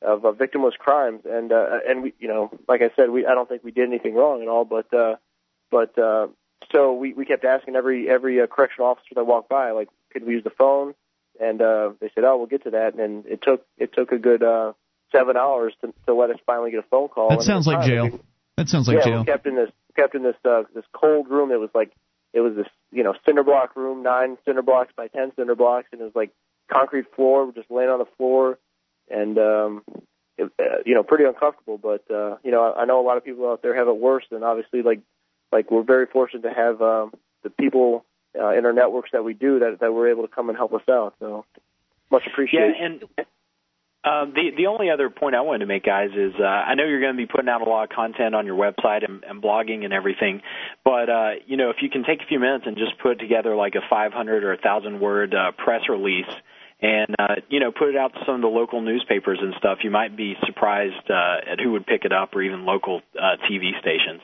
of 0.03 0.25
uh, 0.25 0.31
victimless 0.31 0.75
crimes, 0.79 1.21
and 1.29 1.51
uh, 1.51 1.77
and 1.87 2.01
we, 2.01 2.13
you 2.19 2.27
know, 2.27 2.49
like 2.67 2.81
I 2.81 2.89
said, 2.95 3.11
we 3.11 3.25
I 3.25 3.35
don't 3.35 3.47
think 3.47 3.63
we 3.63 3.71
did 3.71 3.87
anything 3.87 4.15
wrong 4.15 4.41
at 4.41 4.47
all, 4.47 4.65
but 4.65 4.91
uh, 4.93 5.17
but 5.69 5.97
uh, 5.99 6.27
so 6.71 6.93
we 6.93 7.13
we 7.13 7.25
kept 7.25 7.45
asking 7.45 7.75
every 7.75 8.09
every 8.09 8.41
uh, 8.41 8.47
correctional 8.47 8.87
officer 8.89 9.13
that 9.15 9.25
walked 9.25 9.49
by, 9.49 9.71
like, 9.71 9.89
could 10.11 10.25
we 10.25 10.33
use 10.33 10.43
the 10.43 10.49
phone? 10.49 10.95
And 11.39 11.61
uh, 11.61 11.91
they 11.99 12.09
said, 12.15 12.23
oh, 12.23 12.37
we'll 12.37 12.47
get 12.47 12.63
to 12.63 12.71
that, 12.71 12.95
and 12.95 13.25
it 13.27 13.41
took 13.43 13.63
it 13.77 13.93
took 13.93 14.11
a 14.11 14.17
good 14.17 14.41
uh, 14.41 14.73
seven 15.11 15.37
hours 15.37 15.73
to 15.81 15.93
to 16.07 16.15
let 16.15 16.31
us 16.31 16.37
finally 16.47 16.71
get 16.71 16.79
a 16.79 16.87
phone 16.89 17.07
call. 17.07 17.29
That 17.29 17.43
sounds 17.43 17.67
like 17.67 17.81
time, 17.81 17.87
jail. 17.87 18.03
we- 18.05 18.19
That 18.57 18.69
sounds 18.69 18.87
like 18.87 18.97
yeah, 18.97 19.03
jail. 19.05 19.19
we 19.19 19.25
kept 19.25 19.45
in 19.45 19.55
this 19.55 19.69
kept 19.95 20.15
in 20.15 20.23
this 20.23 20.35
uh, 20.45 20.63
this 20.73 20.85
cold 20.93 21.29
room. 21.29 21.51
It 21.51 21.59
was 21.59 21.69
like 21.75 21.91
it 22.33 22.39
was 22.41 22.55
this 22.55 22.67
you 22.91 23.03
know 23.03 23.13
cinder 23.25 23.43
block 23.43 23.75
room, 23.75 24.03
nine 24.03 24.37
cinder 24.45 24.61
blocks 24.61 24.93
by 24.95 25.07
ten 25.07 25.31
cinder 25.35 25.55
blocks, 25.55 25.87
and 25.91 26.01
it 26.01 26.03
was 26.03 26.15
like 26.15 26.31
concrete 26.71 27.13
floor. 27.15 27.51
Just 27.53 27.69
laying 27.69 27.89
on 27.89 27.99
the 27.99 28.05
floor, 28.17 28.57
and 29.09 29.37
um, 29.37 29.83
it, 30.37 30.51
uh, 30.59 30.81
you 30.85 30.95
know 30.95 31.03
pretty 31.03 31.25
uncomfortable. 31.25 31.77
But 31.77 32.09
uh, 32.09 32.37
you 32.43 32.51
know 32.51 32.63
I, 32.63 32.81
I 32.81 32.85
know 32.85 33.01
a 33.01 33.05
lot 33.05 33.17
of 33.17 33.25
people 33.25 33.49
out 33.49 33.61
there 33.61 33.75
have 33.75 33.87
it 33.87 33.97
worse, 33.97 34.25
and 34.31 34.43
obviously 34.43 34.81
like 34.81 35.01
like 35.51 35.71
we're 35.71 35.83
very 35.83 36.05
fortunate 36.05 36.43
to 36.43 36.53
have 36.53 36.81
um, 36.81 37.13
the 37.43 37.49
people 37.49 38.05
uh, 38.39 38.51
in 38.51 38.65
our 38.65 38.73
networks 38.73 39.11
that 39.11 39.23
we 39.23 39.33
do 39.33 39.59
that 39.59 39.79
that 39.81 39.93
were 39.93 40.09
able 40.09 40.27
to 40.27 40.33
come 40.33 40.49
and 40.49 40.57
help 40.57 40.73
us 40.73 40.87
out. 40.89 41.15
So 41.19 41.45
much 42.09 42.23
appreciated. 42.27 42.75
Yeah, 42.79 42.85
and 42.85 43.03
um, 44.03 44.33
the 44.33 44.49
the 44.57 44.67
only 44.67 44.89
other 44.89 45.09
point 45.11 45.35
I 45.35 45.41
wanted 45.41 45.59
to 45.59 45.65
make, 45.67 45.85
guys, 45.85 46.09
is 46.15 46.33
uh, 46.39 46.43
I 46.43 46.73
know 46.73 46.85
you're 46.85 47.01
going 47.01 47.13
to 47.13 47.17
be 47.17 47.27
putting 47.27 47.49
out 47.49 47.61
a 47.61 47.69
lot 47.69 47.83
of 47.83 47.89
content 47.89 48.33
on 48.33 48.47
your 48.47 48.57
website 48.57 49.07
and, 49.07 49.23
and 49.23 49.43
blogging 49.43 49.85
and 49.85 49.93
everything, 49.93 50.41
but 50.83 51.09
uh, 51.09 51.31
you 51.45 51.55
know 51.55 51.69
if 51.69 51.77
you 51.81 51.89
can 51.89 52.03
take 52.03 52.21
a 52.21 52.25
few 52.25 52.39
minutes 52.39 52.65
and 52.65 52.77
just 52.77 52.97
put 52.97 53.19
together 53.19 53.55
like 53.55 53.75
a 53.75 53.81
500 53.87 54.43
or 54.43 54.53
a 54.53 54.57
thousand 54.57 54.99
word 54.99 55.35
uh, 55.35 55.51
press 55.51 55.81
release. 55.89 56.29
And 56.83 57.15
uh, 57.19 57.35
you 57.47 57.59
know, 57.59 57.71
put 57.71 57.89
it 57.89 57.95
out 57.95 58.13
to 58.13 58.19
some 58.25 58.35
of 58.35 58.41
the 58.41 58.47
local 58.47 58.81
newspapers 58.81 59.37
and 59.39 59.53
stuff. 59.59 59.79
You 59.83 59.91
might 59.91 60.17
be 60.17 60.33
surprised 60.47 61.11
uh, 61.11 61.51
at 61.51 61.59
who 61.59 61.73
would 61.73 61.85
pick 61.85 62.05
it 62.05 62.11
up, 62.11 62.35
or 62.35 62.41
even 62.41 62.65
local 62.65 63.03
uh, 63.15 63.37
TV 63.47 63.79
stations. 63.79 64.21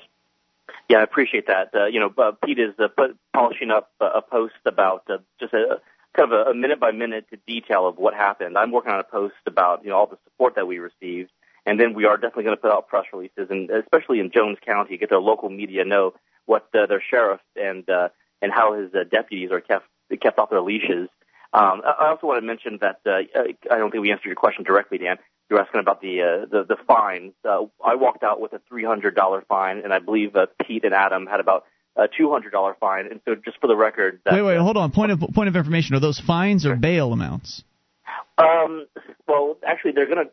Yeah, 0.90 0.98
I 0.98 1.04
appreciate 1.04 1.46
that. 1.46 1.70
Uh, 1.76 1.86
you 1.86 2.00
know, 2.00 2.12
uh, 2.18 2.32
Pete 2.44 2.58
is 2.58 2.74
uh, 2.80 2.88
polishing 3.32 3.70
up 3.70 3.92
a 4.02 4.24
post 4.24 4.56
about 4.66 5.04
uh, 5.08 5.18
just 5.40 5.54
a 5.54 5.82
kind 6.18 6.32
of 6.32 6.48
a, 6.48 6.52
a 6.52 6.54
minute 6.54 6.80
by 6.80 6.92
minute 6.92 7.26
detail 7.48 7.88
of 7.88 7.98
what 7.98 8.14
happened. 8.14 8.58
I'm 8.58 8.72
working 8.72 8.92
on 8.92 9.00
a 9.00 9.04
post 9.04 9.36
about 9.46 9.84
you 9.84 9.90
know 9.90 9.98
all 9.98 10.08
the 10.08 10.18
support 10.26 10.56
that 10.56 10.68
we 10.68 10.80
received, 10.80 11.32
and 11.66 11.80
then 11.80 11.94
we 11.94 12.06
are 12.06 12.18
definitely 12.18 12.44
going 12.46 12.58
to 12.58 12.62
put 12.62 12.72
out 12.72 12.88
press 12.88 13.06
releases, 13.14 13.50
and 13.50 13.70
especially 13.70 14.20
in 14.20 14.32
Jones 14.32 14.58
County, 14.66 14.98
get 14.98 15.10
their 15.10 15.20
local 15.20 15.50
media 15.50 15.86
know 15.86 16.14
what 16.46 16.68
uh, 16.74 16.86
their 16.88 17.04
sheriff 17.10 17.42
and 17.56 17.88
uh, 17.90 18.10
and 18.42 18.52
how 18.52 18.74
his 18.74 18.94
uh, 18.94 19.04
deputies 19.10 19.52
are 19.52 19.62
kept 19.62 19.86
kept 20.22 20.40
off 20.40 20.50
their 20.50 20.62
leashes. 20.62 21.10
Um, 21.54 21.82
I 21.86 21.96
I 22.00 22.10
also 22.10 22.28
want 22.28 22.42
to 22.42 22.46
mention 22.46 22.80
that 22.82 23.00
uh, 23.06 23.40
I 23.72 23.78
don't 23.78 23.92
think 23.92 24.02
we 24.02 24.12
answered 24.12 24.26
your 24.26 24.36
question 24.36 24.64
directly, 24.64 24.98
Dan. 24.98 25.18
You 25.50 25.56
were 25.56 25.62
asking 25.62 25.80
about 25.80 26.02
the 26.02 26.22
uh, 26.22 26.46
the, 26.46 26.66
the 26.68 26.78
fines. 26.88 27.34
Uh, 27.48 27.66
I 27.86 27.96
walked 27.96 28.24
out 28.24 28.42
with 28.42 28.54
a 28.54 28.62
three 28.68 28.84
hundred 28.84 29.16
dollar 29.16 29.44
fine, 29.48 29.80
and 29.80 29.94
I 29.94 30.00
believe 30.00 30.36
uh, 30.36 30.48
Pete 30.66 30.84
and 30.84 30.94
Adam 30.94 31.26
had 31.26 31.40
about 31.40 31.66
a 31.98 32.08
two 32.08 32.32
hundred 32.32 32.52
dollar 32.52 32.76
fine. 32.80 33.08
And 33.08 33.20
so, 33.26 33.36
just 33.36 33.60
for 33.60 33.68
the 33.68 33.76
record, 33.76 34.20
that, 34.26 34.34
Wait, 34.34 34.42
wait, 34.44 34.58
hold 34.58 34.78
on. 34.78 34.92
Point 34.92 35.12
of 35.12 35.20
point 35.34 35.50
of 35.50 35.56
information: 35.56 35.96
Are 35.96 36.00
those 36.00 36.20
fines 36.20 36.66
or 36.66 36.76
bail 36.76 37.12
amounts? 37.14 37.64
Um, 38.38 38.86
well, 39.28 39.58
actually, 39.66 39.92
they're 39.94 40.08
gonna 40.08 40.30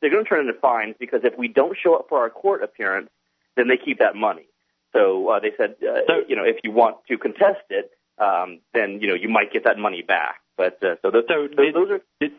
they're 0.00 0.10
gonna 0.10 0.24
turn 0.24 0.46
into 0.48 0.58
fines 0.60 0.96
because 0.98 1.20
if 1.24 1.36
we 1.38 1.48
don't 1.48 1.76
show 1.80 1.94
up 1.94 2.06
for 2.08 2.20
our 2.20 2.30
court 2.30 2.62
appearance, 2.62 3.10
then 3.56 3.68
they 3.68 3.76
keep 3.76 3.98
that 3.98 4.16
money. 4.16 4.46
So 4.92 5.28
uh, 5.28 5.40
they 5.40 5.50
said, 5.56 5.76
uh, 5.82 6.14
you 6.28 6.36
know, 6.36 6.44
if 6.44 6.56
you 6.62 6.70
want 6.70 6.96
to 7.08 7.18
contest 7.18 7.62
it, 7.70 7.90
um, 8.18 8.60
then 8.72 9.00
you 9.00 9.08
know 9.08 9.14
you 9.14 9.28
might 9.28 9.52
get 9.52 9.64
that 9.64 9.78
money 9.78 10.02
back. 10.02 10.36
But 10.56 10.82
uh, 10.84 10.96
so 11.02 11.10
those, 11.10 11.24
So 11.28 11.48
those, 11.48 11.56
did- 11.56 11.74
those 11.74 11.90
are 11.90 12.00
Did, 12.20 12.32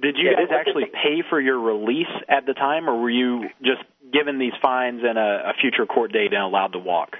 did 0.00 0.16
you 0.18 0.30
Yeah, 0.30 0.44
guys 0.46 0.56
actually 0.58 0.86
pay 0.86 1.22
for 1.28 1.40
your 1.40 1.58
release 1.58 2.10
at 2.28 2.46
the 2.46 2.52
time, 2.52 2.88
or 2.90 3.00
were 3.00 3.10
you 3.10 3.48
just 3.62 3.82
given 4.12 4.38
these 4.38 4.52
fines 4.60 5.02
and 5.04 5.16
a, 5.16 5.50
a 5.50 5.52
future 5.60 5.86
court 5.86 6.12
date 6.12 6.32
and 6.34 6.42
allowed 6.42 6.72
to 6.72 6.78
walk? 6.80 7.16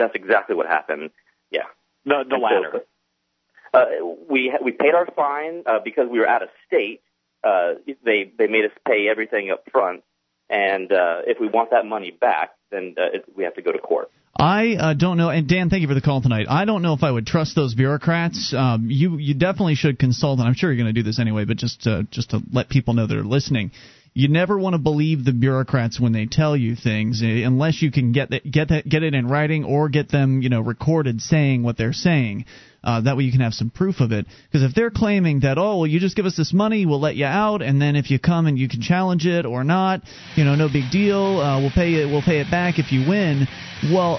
That's 0.00 0.16
exactly 0.16 0.56
what 0.56 0.66
happened. 0.66 1.10
Yeah. 1.50 1.68
The 2.04 2.24
the 2.28 2.34
And 2.34 2.42
so, 2.42 2.60
latter. 2.62 2.84
Uh, 3.72 3.84
we 4.28 4.52
we 4.64 4.72
paid 4.72 4.94
our 4.94 5.06
fine 5.14 5.62
uh, 5.66 5.78
because 5.84 6.08
we 6.10 6.18
were 6.18 6.26
out 6.28 6.42
of 6.42 6.48
state. 6.66 7.02
Uh, 7.44 7.74
they 8.04 8.32
they 8.36 8.48
made 8.48 8.64
us 8.64 8.72
pay 8.86 9.06
everything 9.08 9.50
up 9.50 9.64
front, 9.70 10.02
and 10.48 10.90
uh, 10.90 11.20
if 11.26 11.38
we 11.40 11.48
want 11.48 11.70
that 11.70 11.86
money 11.86 12.10
back, 12.10 12.50
then 12.70 12.96
uh, 12.98 13.16
it, 13.16 13.24
we 13.36 13.44
have 13.44 13.54
to 13.54 13.62
go 13.62 13.70
to 13.70 13.78
court. 13.78 14.10
I 14.36 14.74
uh, 14.74 14.94
don't 14.94 15.18
know, 15.18 15.28
and 15.28 15.48
Dan, 15.48 15.70
thank 15.70 15.82
you 15.82 15.88
for 15.88 15.94
the 15.94 16.00
call 16.00 16.22
tonight. 16.22 16.46
I 16.48 16.64
don't 16.64 16.82
know 16.82 16.94
if 16.94 17.02
I 17.02 17.10
would 17.10 17.26
trust 17.26 17.54
those 17.54 17.74
bureaucrats. 17.74 18.54
Um, 18.56 18.88
you 18.90 19.18
you 19.18 19.34
definitely 19.34 19.74
should 19.74 19.98
consult, 19.98 20.38
and 20.38 20.48
I'm 20.48 20.54
sure 20.54 20.72
you're 20.72 20.82
going 20.82 20.92
to 20.92 20.98
do 20.98 21.04
this 21.04 21.20
anyway. 21.20 21.44
But 21.44 21.58
just 21.58 21.82
to, 21.82 22.06
just 22.10 22.30
to 22.30 22.40
let 22.52 22.68
people 22.68 22.94
know 22.94 23.06
that 23.06 23.16
are 23.16 23.22
listening, 23.22 23.70
you 24.12 24.28
never 24.28 24.58
want 24.58 24.74
to 24.74 24.78
believe 24.78 25.24
the 25.24 25.32
bureaucrats 25.32 26.00
when 26.00 26.12
they 26.12 26.26
tell 26.26 26.56
you 26.56 26.74
things, 26.74 27.22
eh, 27.22 27.46
unless 27.46 27.80
you 27.80 27.90
can 27.90 28.12
get 28.12 28.30
that, 28.30 28.50
get 28.50 28.68
that, 28.68 28.88
get 28.88 29.02
it 29.02 29.14
in 29.14 29.26
writing 29.28 29.64
or 29.64 29.88
get 29.88 30.10
them, 30.10 30.42
you 30.42 30.48
know, 30.48 30.60
recorded 30.60 31.20
saying 31.20 31.62
what 31.62 31.76
they're 31.76 31.92
saying. 31.92 32.44
Uh, 32.82 33.02
that 33.02 33.16
way 33.16 33.24
you 33.24 33.32
can 33.32 33.40
have 33.40 33.52
some 33.52 33.70
proof 33.70 34.00
of 34.00 34.12
it. 34.12 34.26
Because 34.46 34.62
if 34.62 34.74
they're 34.74 34.90
claiming 34.90 35.40
that, 35.40 35.58
oh, 35.58 35.78
well, 35.78 35.86
you 35.86 36.00
just 36.00 36.16
give 36.16 36.26
us 36.26 36.36
this 36.36 36.52
money, 36.52 36.86
we'll 36.86 37.00
let 37.00 37.16
you 37.16 37.26
out, 37.26 37.60
and 37.60 37.80
then 37.80 37.94
if 37.94 38.10
you 38.10 38.18
come 38.18 38.46
and 38.46 38.58
you 38.58 38.68
can 38.68 38.80
challenge 38.80 39.26
it 39.26 39.44
or 39.44 39.64
not, 39.64 40.02
you 40.36 40.44
know, 40.44 40.54
no 40.54 40.68
big 40.68 40.90
deal. 40.90 41.40
Uh, 41.40 41.60
we'll 41.60 41.70
pay 41.70 41.94
it. 41.94 42.06
We'll 42.06 42.22
pay 42.22 42.40
it 42.40 42.50
back 42.50 42.78
if 42.78 42.90
you 42.92 43.08
win. 43.08 43.46
Well, 43.92 44.18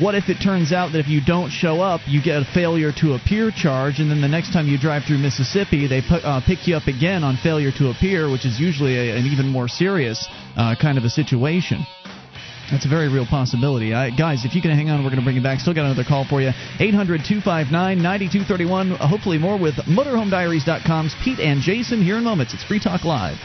what 0.00 0.14
if 0.14 0.28
it 0.28 0.42
turns 0.42 0.72
out 0.72 0.92
that 0.92 0.98
if 0.98 1.08
you 1.08 1.20
don't 1.24 1.50
show 1.50 1.80
up, 1.80 2.00
you 2.06 2.22
get 2.22 2.42
a 2.42 2.44
failure 2.52 2.92
to 3.00 3.14
appear 3.14 3.50
charge, 3.50 3.98
and 3.98 4.10
then 4.10 4.20
the 4.20 4.28
next 4.28 4.52
time 4.52 4.66
you 4.66 4.78
drive 4.78 5.04
through 5.06 5.18
Mississippi, 5.18 5.86
they 5.86 6.02
uh, 6.10 6.40
pick 6.46 6.66
you 6.66 6.76
up 6.76 6.86
again 6.86 7.24
on 7.24 7.36
failure 7.42 7.72
to 7.78 7.90
appear, 7.90 8.30
which 8.30 8.44
is 8.44 8.60
usually 8.60 8.96
a, 8.96 9.16
an 9.16 9.26
even 9.26 9.48
more 9.48 9.68
serious 9.68 10.28
uh, 10.56 10.74
kind 10.80 10.98
of 10.98 11.04
a 11.04 11.10
situation. 11.10 11.84
That's 12.70 12.86
a 12.86 12.88
very 12.88 13.08
real 13.08 13.26
possibility. 13.26 13.92
Uh, 13.92 14.10
guys, 14.16 14.44
if 14.44 14.54
you 14.54 14.62
can 14.62 14.70
hang 14.70 14.90
on, 14.90 15.02
we're 15.02 15.10
going 15.10 15.18
to 15.20 15.24
bring 15.24 15.36
you 15.36 15.42
back. 15.42 15.58
Still 15.60 15.74
got 15.74 15.86
another 15.86 16.04
call 16.04 16.24
for 16.24 16.40
you. 16.40 16.50
800 16.78 17.22
259 17.26 17.70
9231. 18.02 18.90
Hopefully, 18.96 19.38
more 19.38 19.58
with 19.58 19.74
MotorHomeDiaries.com's 19.86 21.14
Pete 21.24 21.40
and 21.40 21.60
Jason 21.60 22.02
here 22.02 22.18
in 22.18 22.24
moments. 22.24 22.54
It's 22.54 22.64
Free 22.64 22.80
Talk 22.80 23.04
Live. 23.04 23.36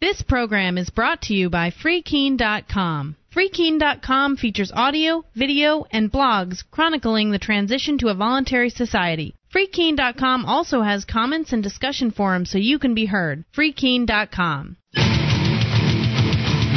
This 0.00 0.22
program 0.22 0.78
is 0.78 0.90
brought 0.90 1.22
to 1.22 1.34
you 1.34 1.50
by 1.50 1.70
FreeKeene.com. 1.70 3.16
FreeKeene.com 3.34 4.36
features 4.36 4.72
audio, 4.72 5.24
video, 5.34 5.86
and 5.90 6.10
blogs 6.10 6.62
chronicling 6.70 7.30
the 7.30 7.38
transition 7.38 7.98
to 7.98 8.08
a 8.08 8.14
voluntary 8.14 8.70
society. 8.70 9.34
FreeKeene.com 9.54 10.44
also 10.44 10.82
has 10.82 11.04
comments 11.04 11.52
and 11.52 11.62
discussion 11.62 12.10
forums 12.10 12.50
so 12.50 12.58
you 12.58 12.78
can 12.78 12.94
be 12.94 13.06
heard. 13.06 13.44
FreeKeene.com. 13.56 14.76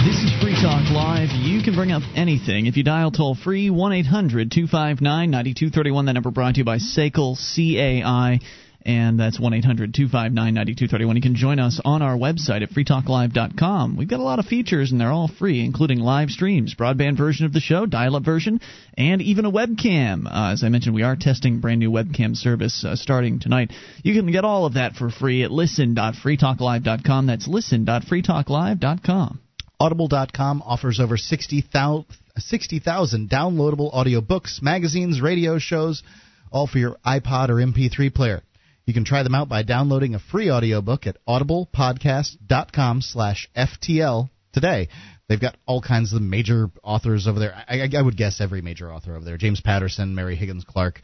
This 0.04 0.24
is 0.24 0.31
Free 0.31 0.31
Talk 0.72 0.90
Live. 0.90 1.30
You 1.34 1.62
can 1.62 1.76
bring 1.76 1.92
up 1.92 2.02
anything 2.16 2.66
if 2.66 2.78
you 2.78 2.84
dial 2.84 3.12
toll 3.12 3.36
free 3.36 3.70
1 3.70 3.92
800 3.92 4.50
259 4.52 5.30
9231. 5.30 6.06
That 6.06 6.14
number 6.14 6.32
brought 6.32 6.54
to 6.54 6.60
you 6.60 6.64
by 6.64 6.78
SACL 6.78 7.36
CAI. 7.36 8.40
and 8.86 9.20
that's 9.20 9.38
1 9.38 9.54
800 9.54 9.94
259 9.94 10.34
9231. 10.34 11.16
You 11.18 11.22
can 11.22 11.36
join 11.36 11.60
us 11.60 11.82
on 11.84 12.02
our 12.02 12.16
website 12.16 12.64
at 12.64 12.70
freetalklive.com. 12.70 13.98
We've 13.98 14.08
got 14.08 14.22
a 14.22 14.24
lot 14.24 14.40
of 14.40 14.46
features, 14.46 14.94
and 14.94 15.02
they're 15.02 15.12
all 15.12 15.28
free, 15.28 15.60
including 15.60 16.00
live 16.00 16.30
streams, 16.30 16.74
broadband 16.74 17.18
version 17.18 17.46
of 17.46 17.52
the 17.52 17.60
show, 17.60 17.86
dial 17.86 18.16
up 18.16 18.24
version, 18.24 18.62
and 18.98 19.22
even 19.22 19.44
a 19.44 19.52
webcam. 19.52 20.26
Uh, 20.26 20.54
as 20.54 20.64
I 20.64 20.70
mentioned, 20.70 20.96
we 20.96 21.04
are 21.04 21.18
testing 21.18 21.60
brand 21.60 21.82
new 21.82 21.92
webcam 21.92 22.34
service 22.34 22.86
uh, 22.86 22.96
starting 22.96 23.42
tonight. 23.42 23.74
You 24.04 24.14
can 24.14 24.32
get 24.32 24.46
all 24.46 24.66
of 24.66 24.76
that 24.76 24.94
for 24.94 25.10
free 25.10 25.44
at 25.44 25.52
listen.freetalklive.com. 25.52 27.28
That's 27.28 27.50
listen.freetalklive.com. 27.50 29.42
Audible.com 29.82 30.62
offers 30.64 31.00
over 31.00 31.18
60,000 31.18 32.06
60, 32.38 32.80
downloadable 32.80 33.92
audiobooks, 33.92 34.62
magazines, 34.62 35.20
radio 35.20 35.58
shows, 35.58 36.04
all 36.52 36.68
for 36.68 36.78
your 36.78 36.98
iPod 37.04 37.50
or 37.50 37.56
MP3 37.56 38.14
player. 38.14 38.44
You 38.86 38.94
can 38.94 39.06
try 39.06 39.24
them 39.24 39.34
out 39.34 39.50
by 39.50 39.64
downloading 39.64 40.14
a 40.14 40.20
free 40.20 40.52
audiobook 40.52 41.08
at 41.08 41.18
audiblepodcast.com 41.28 43.02
slash 43.02 43.50
FTL 43.58 44.30
today. 44.54 44.90
They've 45.28 45.42
got 45.42 45.58
all 45.66 45.82
kinds 45.82 46.14
of 46.14 46.22
major 46.22 46.70
authors 46.84 47.28
over 47.28 47.40
there. 47.40 47.56
I, 47.68 47.82
I, 47.82 47.90
I 47.98 48.02
would 48.04 48.18
guess 48.18 48.40
every 48.40 48.62
major 48.62 48.94
author 48.94 49.16
over 49.16 49.26
there. 49.26 49.38
James 49.38 49.62
Patterson, 49.62 50.14
Mary 50.14 50.36
Higgins 50.36 50.64
Clark. 50.64 51.02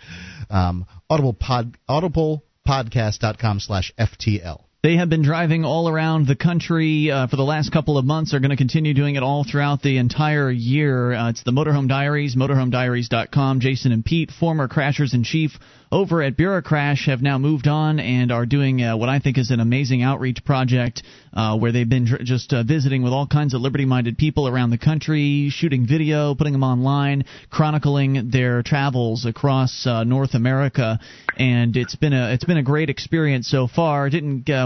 Um, 0.51 0.85
Audible 1.09 1.33
pod, 1.33 1.77
audiblepodcast.com 1.89 3.59
slash 3.59 3.91
FTL. 3.97 4.66
They 4.83 4.97
have 4.97 5.09
been 5.09 5.23
driving 5.23 5.65
all 5.65 5.89
around 5.89 6.27
the 6.27 6.35
country 6.35 7.09
uh, 7.09 7.25
for 7.25 7.35
the 7.35 7.43
last 7.43 7.71
couple 7.71 7.97
of 7.97 8.05
months. 8.05 8.29
They're 8.29 8.39
going 8.39 8.51
to 8.51 8.57
continue 8.57 8.93
doing 8.93 9.15
it 9.15 9.23
all 9.23 9.43
throughout 9.43 9.81
the 9.81 9.97
entire 9.97 10.51
year. 10.51 11.13
Uh, 11.13 11.31
it's 11.31 11.41
the 11.41 11.51
Motorhome 11.51 11.89
Diaries, 11.89 12.35
motorhomediaries.com. 12.35 13.59
Jason 13.59 13.91
and 13.91 14.05
Pete, 14.05 14.29
former 14.29 14.67
Crashers 14.67 15.15
in 15.15 15.23
Chief 15.23 15.57
over 15.91 16.21
at 16.21 16.37
Bureaucrash, 16.37 17.07
have 17.07 17.23
now 17.23 17.39
moved 17.39 17.67
on 17.67 17.99
and 17.99 18.31
are 18.31 18.45
doing 18.45 18.83
uh, 18.83 18.95
what 18.95 19.09
I 19.09 19.17
think 19.17 19.39
is 19.39 19.49
an 19.49 19.59
amazing 19.59 20.03
outreach 20.03 20.45
project 20.45 21.01
uh, 21.33 21.57
where 21.57 21.71
they've 21.71 21.89
been 21.89 22.05
dr- 22.05 22.23
just 22.23 22.53
uh, 22.53 22.61
visiting 22.61 23.01
with 23.01 23.13
all 23.13 23.25
kinds 23.25 23.55
of 23.55 23.61
liberty 23.61 23.85
minded 23.85 24.15
people 24.17 24.47
around 24.47 24.69
the 24.69 24.77
country, 24.77 25.49
shooting 25.49 25.87
video, 25.87 26.35
putting 26.35 26.53
them 26.53 26.63
online, 26.63 27.25
chronicling 27.49 28.29
their 28.29 28.61
travels 28.61 29.25
across 29.25 29.87
uh, 29.87 30.03
North 30.03 30.35
America. 30.35 30.99
And 31.37 31.75
it's 31.77 31.95
been 31.95 32.13
a 32.13 32.33
it's 32.33 32.45
been 32.45 32.57
a 32.57 32.63
great 32.63 32.89
experience 32.89 33.47
so 33.47 33.67
far. 33.67 34.07
It 34.07 34.11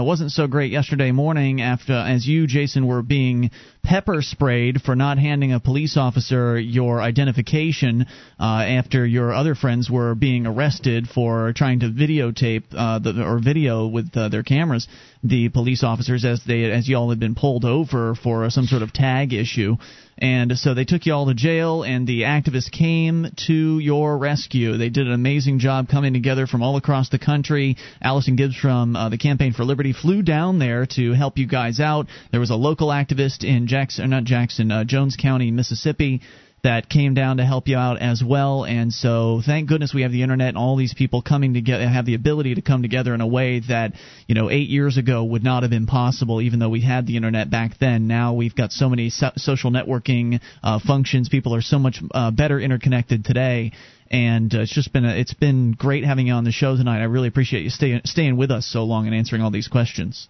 didn't 0.02 0.08
wasn't 0.08 0.32
so 0.32 0.48
great 0.48 0.72
yesterday 0.72 1.12
morning 1.12 1.60
after 1.60 1.92
as 1.92 2.26
you 2.26 2.48
Jason 2.48 2.88
were 2.88 3.02
being 3.02 3.52
pepper 3.84 4.20
sprayed 4.20 4.82
for 4.82 4.96
not 4.96 5.16
handing 5.16 5.52
a 5.52 5.60
police 5.60 5.96
officer 5.96 6.58
your 6.58 7.00
identification 7.00 8.04
uh, 8.40 8.42
after 8.42 9.06
your 9.06 9.32
other 9.32 9.54
friends 9.54 9.88
were 9.88 10.16
being 10.16 10.44
arrested 10.44 11.06
for 11.06 11.52
trying 11.54 11.80
to 11.80 11.86
videotape 11.86 12.64
uh, 12.76 12.98
the, 12.98 13.22
or 13.22 13.38
video 13.38 13.86
with 13.86 14.10
uh, 14.16 14.28
their 14.28 14.42
cameras 14.42 14.88
the 15.22 15.48
police 15.50 15.84
officers 15.84 16.24
as 16.24 16.42
they 16.48 16.64
as 16.64 16.88
y'all 16.88 17.10
had 17.10 17.20
been 17.20 17.36
pulled 17.36 17.64
over 17.64 18.16
for 18.16 18.50
some 18.50 18.66
sort 18.66 18.82
of 18.82 18.92
tag 18.92 19.32
issue 19.32 19.76
and 20.22 20.56
so 20.56 20.72
they 20.72 20.84
took 20.84 21.04
you 21.04 21.12
all 21.12 21.26
to 21.26 21.34
jail 21.34 21.82
and 21.82 22.06
the 22.06 22.22
activists 22.22 22.70
came 22.70 23.26
to 23.48 23.80
your 23.80 24.16
rescue. 24.16 24.76
They 24.78 24.88
did 24.88 25.08
an 25.08 25.12
amazing 25.12 25.58
job 25.58 25.88
coming 25.88 26.12
together 26.12 26.46
from 26.46 26.62
all 26.62 26.76
across 26.76 27.08
the 27.08 27.18
country. 27.18 27.76
Allison 28.00 28.36
gibbs 28.36 28.54
from 28.56 28.94
uh, 28.94 29.08
the 29.08 29.18
campaign 29.18 29.52
for 29.52 29.64
liberty 29.64 29.92
flew 29.92 30.22
down 30.22 30.60
there 30.60 30.86
to 30.94 31.12
help 31.12 31.38
you 31.38 31.48
guys 31.48 31.80
out. 31.80 32.06
There 32.30 32.38
was 32.38 32.50
a 32.50 32.54
local 32.54 32.88
activist 32.88 33.42
in 33.42 33.66
jackson 33.66 34.10
not 34.10 34.22
jackson 34.22 34.70
uh, 34.70 34.84
jones 34.84 35.16
county 35.20 35.50
mississippi 35.50 36.20
that 36.62 36.88
came 36.88 37.14
down 37.14 37.38
to 37.38 37.44
help 37.44 37.66
you 37.66 37.76
out 37.76 38.00
as 38.00 38.22
well. 38.24 38.64
And 38.64 38.92
so, 38.92 39.42
thank 39.44 39.68
goodness 39.68 39.92
we 39.92 40.02
have 40.02 40.12
the 40.12 40.22
internet 40.22 40.48
and 40.48 40.56
all 40.56 40.76
these 40.76 40.94
people 40.94 41.20
coming 41.20 41.54
together, 41.54 41.88
have 41.88 42.06
the 42.06 42.14
ability 42.14 42.54
to 42.54 42.62
come 42.62 42.82
together 42.82 43.14
in 43.14 43.20
a 43.20 43.26
way 43.26 43.60
that 43.68 43.94
you 44.28 44.36
know 44.36 44.48
eight 44.48 44.68
years 44.68 44.96
ago 44.96 45.24
would 45.24 45.42
not 45.42 45.64
have 45.64 45.70
been 45.70 45.86
possible. 45.86 46.40
Even 46.40 46.60
though 46.60 46.68
we 46.68 46.80
had 46.80 47.06
the 47.06 47.16
internet 47.16 47.50
back 47.50 47.78
then, 47.80 48.06
now 48.06 48.34
we've 48.34 48.54
got 48.54 48.70
so 48.70 48.88
many 48.88 49.10
so- 49.10 49.32
social 49.36 49.72
networking 49.72 50.40
uh, 50.62 50.78
functions. 50.78 51.28
People 51.28 51.54
are 51.54 51.62
so 51.62 51.80
much 51.80 52.00
uh, 52.12 52.30
better 52.30 52.60
interconnected 52.60 53.24
today. 53.24 53.72
And 54.10 54.54
uh, 54.54 54.60
it's 54.60 54.74
just 54.74 54.92
been 54.92 55.06
a, 55.06 55.16
it's 55.16 55.34
been 55.34 55.72
great 55.72 56.04
having 56.04 56.26
you 56.26 56.34
on 56.34 56.44
the 56.44 56.52
show 56.52 56.76
tonight. 56.76 57.00
I 57.00 57.04
really 57.04 57.28
appreciate 57.28 57.62
you 57.62 57.70
staying 57.70 58.02
staying 58.04 58.36
with 58.36 58.50
us 58.50 58.66
so 58.66 58.84
long 58.84 59.06
and 59.06 59.14
answering 59.16 59.42
all 59.42 59.50
these 59.50 59.68
questions. 59.68 60.28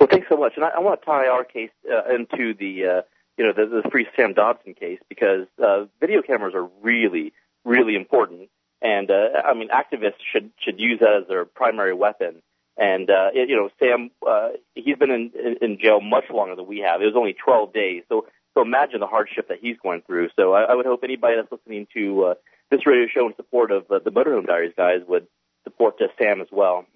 Well, 0.00 0.08
thanks 0.10 0.28
so 0.30 0.36
much. 0.36 0.52
And 0.56 0.64
I, 0.64 0.68
I 0.76 0.78
want 0.78 1.00
to 1.00 1.04
tie 1.04 1.26
our 1.26 1.44
case 1.44 1.70
uh, 1.90 2.14
into 2.14 2.54
the 2.54 3.00
uh, 3.00 3.02
you 3.38 3.46
know, 3.46 3.52
the, 3.52 3.82
the 3.82 3.88
free 3.90 4.06
Sam 4.16 4.34
Dodson 4.34 4.74
case 4.74 4.98
because 5.08 5.46
uh, 5.64 5.84
video 6.00 6.22
cameras 6.22 6.54
are 6.54 6.68
really, 6.82 7.32
really 7.64 7.94
important. 7.94 8.50
And 8.82 9.10
uh, 9.10 9.42
I 9.44 9.54
mean, 9.54 9.68
activists 9.68 10.20
should 10.32 10.50
should 10.58 10.78
use 10.78 11.00
that 11.00 11.22
as 11.22 11.28
their 11.28 11.44
primary 11.44 11.94
weapon. 11.94 12.42
And 12.76 13.10
uh, 13.10 13.30
it, 13.32 13.48
you 13.48 13.56
know, 13.56 13.70
Sam, 13.80 14.10
uh, 14.28 14.50
he's 14.74 14.96
been 14.96 15.10
in, 15.10 15.56
in 15.60 15.78
jail 15.80 16.00
much 16.00 16.24
longer 16.30 16.54
than 16.54 16.66
we 16.66 16.78
have. 16.80 17.00
It 17.02 17.06
was 17.06 17.16
only 17.16 17.32
12 17.32 17.72
days. 17.72 18.02
So 18.08 18.26
so 18.54 18.62
imagine 18.62 19.00
the 19.00 19.06
hardship 19.06 19.48
that 19.48 19.58
he's 19.60 19.76
going 19.82 20.02
through. 20.02 20.28
So 20.36 20.52
I, 20.52 20.62
I 20.62 20.74
would 20.74 20.86
hope 20.86 21.00
anybody 21.04 21.36
that's 21.36 21.50
listening 21.50 21.86
to 21.94 22.24
uh, 22.24 22.34
this 22.70 22.86
radio 22.86 23.06
show 23.08 23.26
in 23.28 23.34
support 23.36 23.70
of 23.70 23.90
uh, 23.90 24.00
the 24.04 24.10
Motorhome 24.10 24.46
Diaries 24.46 24.74
guys 24.76 25.00
would 25.06 25.26
support 25.64 25.94
uh, 26.00 26.06
Sam 26.18 26.40
as 26.40 26.48
well. 26.50 26.86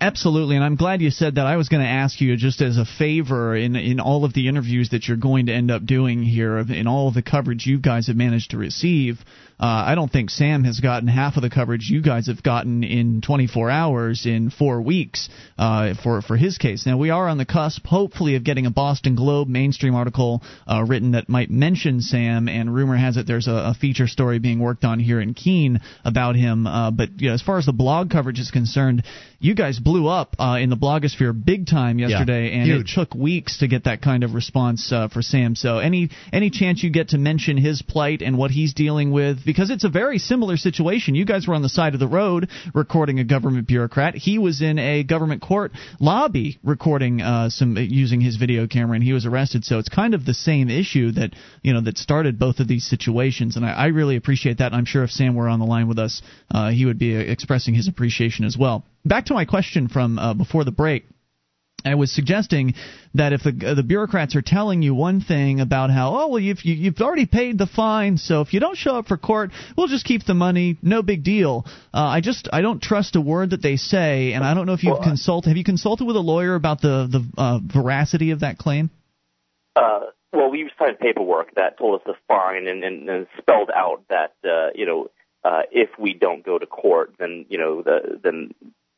Absolutely, 0.00 0.56
and 0.56 0.64
I'm 0.64 0.76
glad 0.76 1.00
you 1.00 1.10
said 1.10 1.36
that. 1.36 1.46
I 1.46 1.56
was 1.56 1.68
going 1.68 1.82
to 1.82 1.88
ask 1.88 2.20
you 2.20 2.36
just 2.36 2.60
as 2.60 2.76
a 2.76 2.84
favor 2.84 3.56
in 3.56 3.74
in 3.74 3.98
all 3.98 4.24
of 4.24 4.32
the 4.32 4.48
interviews 4.48 4.90
that 4.90 5.08
you're 5.08 5.16
going 5.16 5.46
to 5.46 5.52
end 5.52 5.70
up 5.70 5.84
doing 5.84 6.22
here, 6.22 6.58
in 6.58 6.86
all 6.86 7.08
of 7.08 7.14
the 7.14 7.22
coverage 7.22 7.66
you 7.66 7.78
guys 7.78 8.06
have 8.06 8.16
managed 8.16 8.50
to 8.50 8.58
receive. 8.58 9.18
Uh, 9.58 9.84
I 9.86 9.94
don't 9.94 10.12
think 10.12 10.28
Sam 10.28 10.64
has 10.64 10.80
gotten 10.80 11.08
half 11.08 11.36
of 11.36 11.42
the 11.42 11.48
coverage 11.48 11.88
you 11.88 12.02
guys 12.02 12.26
have 12.26 12.42
gotten 12.42 12.84
in 12.84 13.22
24 13.22 13.70
hours 13.70 14.26
in 14.26 14.50
four 14.50 14.82
weeks 14.82 15.30
uh, 15.56 15.94
for 16.02 16.20
for 16.20 16.36
his 16.36 16.58
case. 16.58 16.84
Now 16.84 16.98
we 16.98 17.08
are 17.08 17.26
on 17.26 17.38
the 17.38 17.46
cusp, 17.46 17.86
hopefully, 17.86 18.36
of 18.36 18.44
getting 18.44 18.66
a 18.66 18.70
Boston 18.70 19.16
Globe 19.16 19.48
mainstream 19.48 19.94
article 19.94 20.42
uh, 20.66 20.84
written 20.86 21.12
that 21.12 21.30
might 21.30 21.50
mention 21.50 22.02
Sam. 22.02 22.48
And 22.48 22.74
rumor 22.74 22.98
has 22.98 23.16
it 23.16 23.26
there's 23.26 23.48
a, 23.48 23.70
a 23.70 23.74
feature 23.74 24.06
story 24.06 24.38
being 24.38 24.60
worked 24.60 24.84
on 24.84 25.00
here 25.00 25.20
in 25.20 25.32
Keene 25.32 25.80
about 26.04 26.36
him. 26.36 26.66
Uh, 26.66 26.90
but 26.90 27.18
you 27.18 27.28
know, 27.28 27.34
as 27.34 27.42
far 27.42 27.56
as 27.56 27.64
the 27.64 27.72
blog 27.72 28.10
coverage 28.10 28.38
is 28.38 28.50
concerned, 28.50 29.04
you 29.38 29.54
guys 29.56 29.80
blew 29.80 30.06
up 30.06 30.36
uh, 30.38 30.58
in 30.60 30.70
the 30.70 30.76
blogosphere 30.76 31.32
big 31.44 31.66
time 31.66 31.98
yesterday, 31.98 32.48
yeah, 32.48 32.58
and 32.58 32.66
huge. 32.66 32.92
it 32.92 32.94
took 32.94 33.14
weeks 33.14 33.58
to 33.58 33.68
get 33.68 33.84
that 33.84 34.02
kind 34.02 34.22
of 34.22 34.34
response 34.34 34.92
uh, 34.92 35.08
for 35.08 35.22
Sam. 35.22 35.56
So 35.56 35.78
any 35.78 36.10
any 36.32 36.50
chance 36.50 36.82
you 36.82 36.90
get 36.90 37.08
to 37.08 37.18
mention 37.18 37.56
his 37.56 37.82
plight 37.82 38.22
and 38.22 38.38
what 38.38 38.50
he's 38.50 38.74
dealing 38.74 39.10
with 39.10 39.44
because 39.44 39.70
it's 39.70 39.84
a 39.84 39.88
very 39.88 40.18
similar 40.18 40.56
situation. 40.56 41.14
You 41.14 41.24
guys 41.24 41.48
were 41.48 41.54
on 41.54 41.62
the 41.62 41.68
side 41.68 41.94
of 41.94 42.00
the 42.00 42.06
road 42.06 42.48
recording 42.74 43.18
a 43.18 43.24
government 43.24 43.66
bureaucrat. 43.66 44.14
He 44.14 44.38
was 44.38 44.62
in 44.62 44.78
a 44.78 45.02
government 45.02 45.42
court 45.42 45.72
lobby 45.98 46.58
recording 46.62 47.20
uh, 47.20 47.50
some 47.50 47.76
using 47.76 48.20
his 48.20 48.36
video 48.36 48.66
camera, 48.66 48.94
and 48.94 49.04
he 49.04 49.12
was 49.12 49.26
arrested. 49.26 49.64
So 49.64 49.78
it's 49.78 49.88
kind 49.88 50.14
of 50.14 50.24
the 50.24 50.34
same 50.34 50.68
issue 50.68 51.12
that 51.12 51.34
you 51.62 51.72
know 51.72 51.80
that 51.82 51.98
started 51.98 52.38
both 52.38 52.60
of 52.60 52.68
these 52.68 52.86
situations, 52.86 53.56
and 53.56 53.64
I, 53.64 53.72
I 53.72 53.86
really 53.86 54.16
appreciate 54.16 54.58
that. 54.58 54.66
And 54.66 54.76
I'm 54.76 54.84
sure 54.84 55.02
if 55.04 55.10
Sam 55.10 55.34
were 55.34 55.48
on 55.48 55.58
the 55.58 55.66
line 55.66 55.88
with 55.88 55.98
us, 55.98 56.22
uh, 56.50 56.70
he 56.70 56.84
would 56.84 56.98
be 56.98 57.14
expressing 57.14 57.74
his 57.74 57.88
appreciation 57.88 58.44
as 58.44 58.56
well. 58.58 58.84
Back 59.06 59.26
to 59.26 59.34
my 59.34 59.44
question 59.44 59.86
from 59.86 60.18
uh, 60.18 60.34
before 60.34 60.64
the 60.64 60.72
break. 60.72 61.06
I 61.84 61.94
was 61.94 62.12
suggesting 62.12 62.74
that 63.14 63.32
if 63.32 63.44
the 63.44 63.52
the 63.52 63.84
bureaucrats 63.84 64.34
are 64.34 64.42
telling 64.42 64.82
you 64.82 64.92
one 64.92 65.20
thing 65.20 65.60
about 65.60 65.90
how 65.90 66.08
oh 66.16 66.28
well 66.28 66.40
you've 66.40 66.64
you, 66.64 66.74
you've 66.74 67.00
already 67.00 67.26
paid 67.26 67.58
the 67.58 67.68
fine 67.68 68.16
so 68.16 68.40
if 68.40 68.52
you 68.52 68.58
don't 68.58 68.76
show 68.76 68.96
up 68.96 69.06
for 69.06 69.16
court 69.16 69.52
we'll 69.76 69.86
just 69.86 70.04
keep 70.04 70.24
the 70.24 70.34
money 70.34 70.76
no 70.82 71.02
big 71.02 71.22
deal 71.22 71.64
uh, 71.94 72.00
I 72.00 72.20
just 72.20 72.48
I 72.52 72.60
don't 72.62 72.82
trust 72.82 73.14
a 73.14 73.20
word 73.20 73.50
that 73.50 73.62
they 73.62 73.76
say 73.76 74.32
and 74.32 74.42
I 74.42 74.54
don't 74.54 74.66
know 74.66 74.72
if 74.72 74.82
you've 74.82 74.94
Well, 74.94 75.02
consulted 75.02 75.50
have 75.50 75.56
you 75.56 75.62
consulted 75.62 76.06
with 76.06 76.16
a 76.16 76.20
lawyer 76.20 76.56
about 76.56 76.80
the 76.80 77.06
the 77.08 77.24
uh, 77.40 77.60
veracity 77.62 78.32
of 78.32 78.40
that 78.40 78.58
claim 78.58 78.90
Uh, 79.76 80.00
well, 80.32 80.50
we 80.50 80.68
signed 80.78 80.98
paperwork 80.98 81.54
that 81.54 81.78
told 81.78 82.00
us 82.00 82.04
the 82.04 82.14
fine 82.26 82.66
and, 82.66 82.82
and, 82.82 83.08
and 83.08 83.26
spelled 83.38 83.70
out 83.72 84.02
that 84.08 84.34
uh, 84.44 84.70
you 84.74 84.86
know 84.86 85.08
uh, 85.44 85.62
if 85.70 85.90
we 85.98 86.12
don't 86.12 86.44
go 86.44 86.58
to 86.58 86.66
court, 86.66 87.14
then 87.18 87.46
you 87.48 87.58
know 87.58 87.82
the, 87.82 88.18
then 88.22 88.50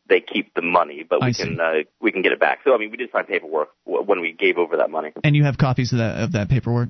they 0.09 0.21
keep 0.21 0.55
the 0.55 0.63
money, 0.63 1.05
but 1.09 1.21
we 1.23 1.33
see. 1.33 1.45
can 1.45 1.61
uh, 1.61 1.73
we 2.01 2.13
can 2.13 2.23
get 2.23 2.33
it 2.33 2.41
back. 2.41 2.61
So 2.65 2.75
I 2.75 2.79
mean, 2.79 2.91
we 2.91 2.97
did 2.97 3.11
sign 3.13 3.25
paperwork 3.27 3.69
when 3.85 4.21
we 4.21 4.33
gave 4.33 4.59
over 4.59 4.77
that 4.79 4.91
money. 4.91 5.13
and 5.25 5.35
you 5.37 5.45
have 5.45 5.59
copies 5.59 5.93
of 5.93 5.99
that 5.99 6.23
of 6.23 6.33
that 6.33 6.49
paperwork 6.49 6.89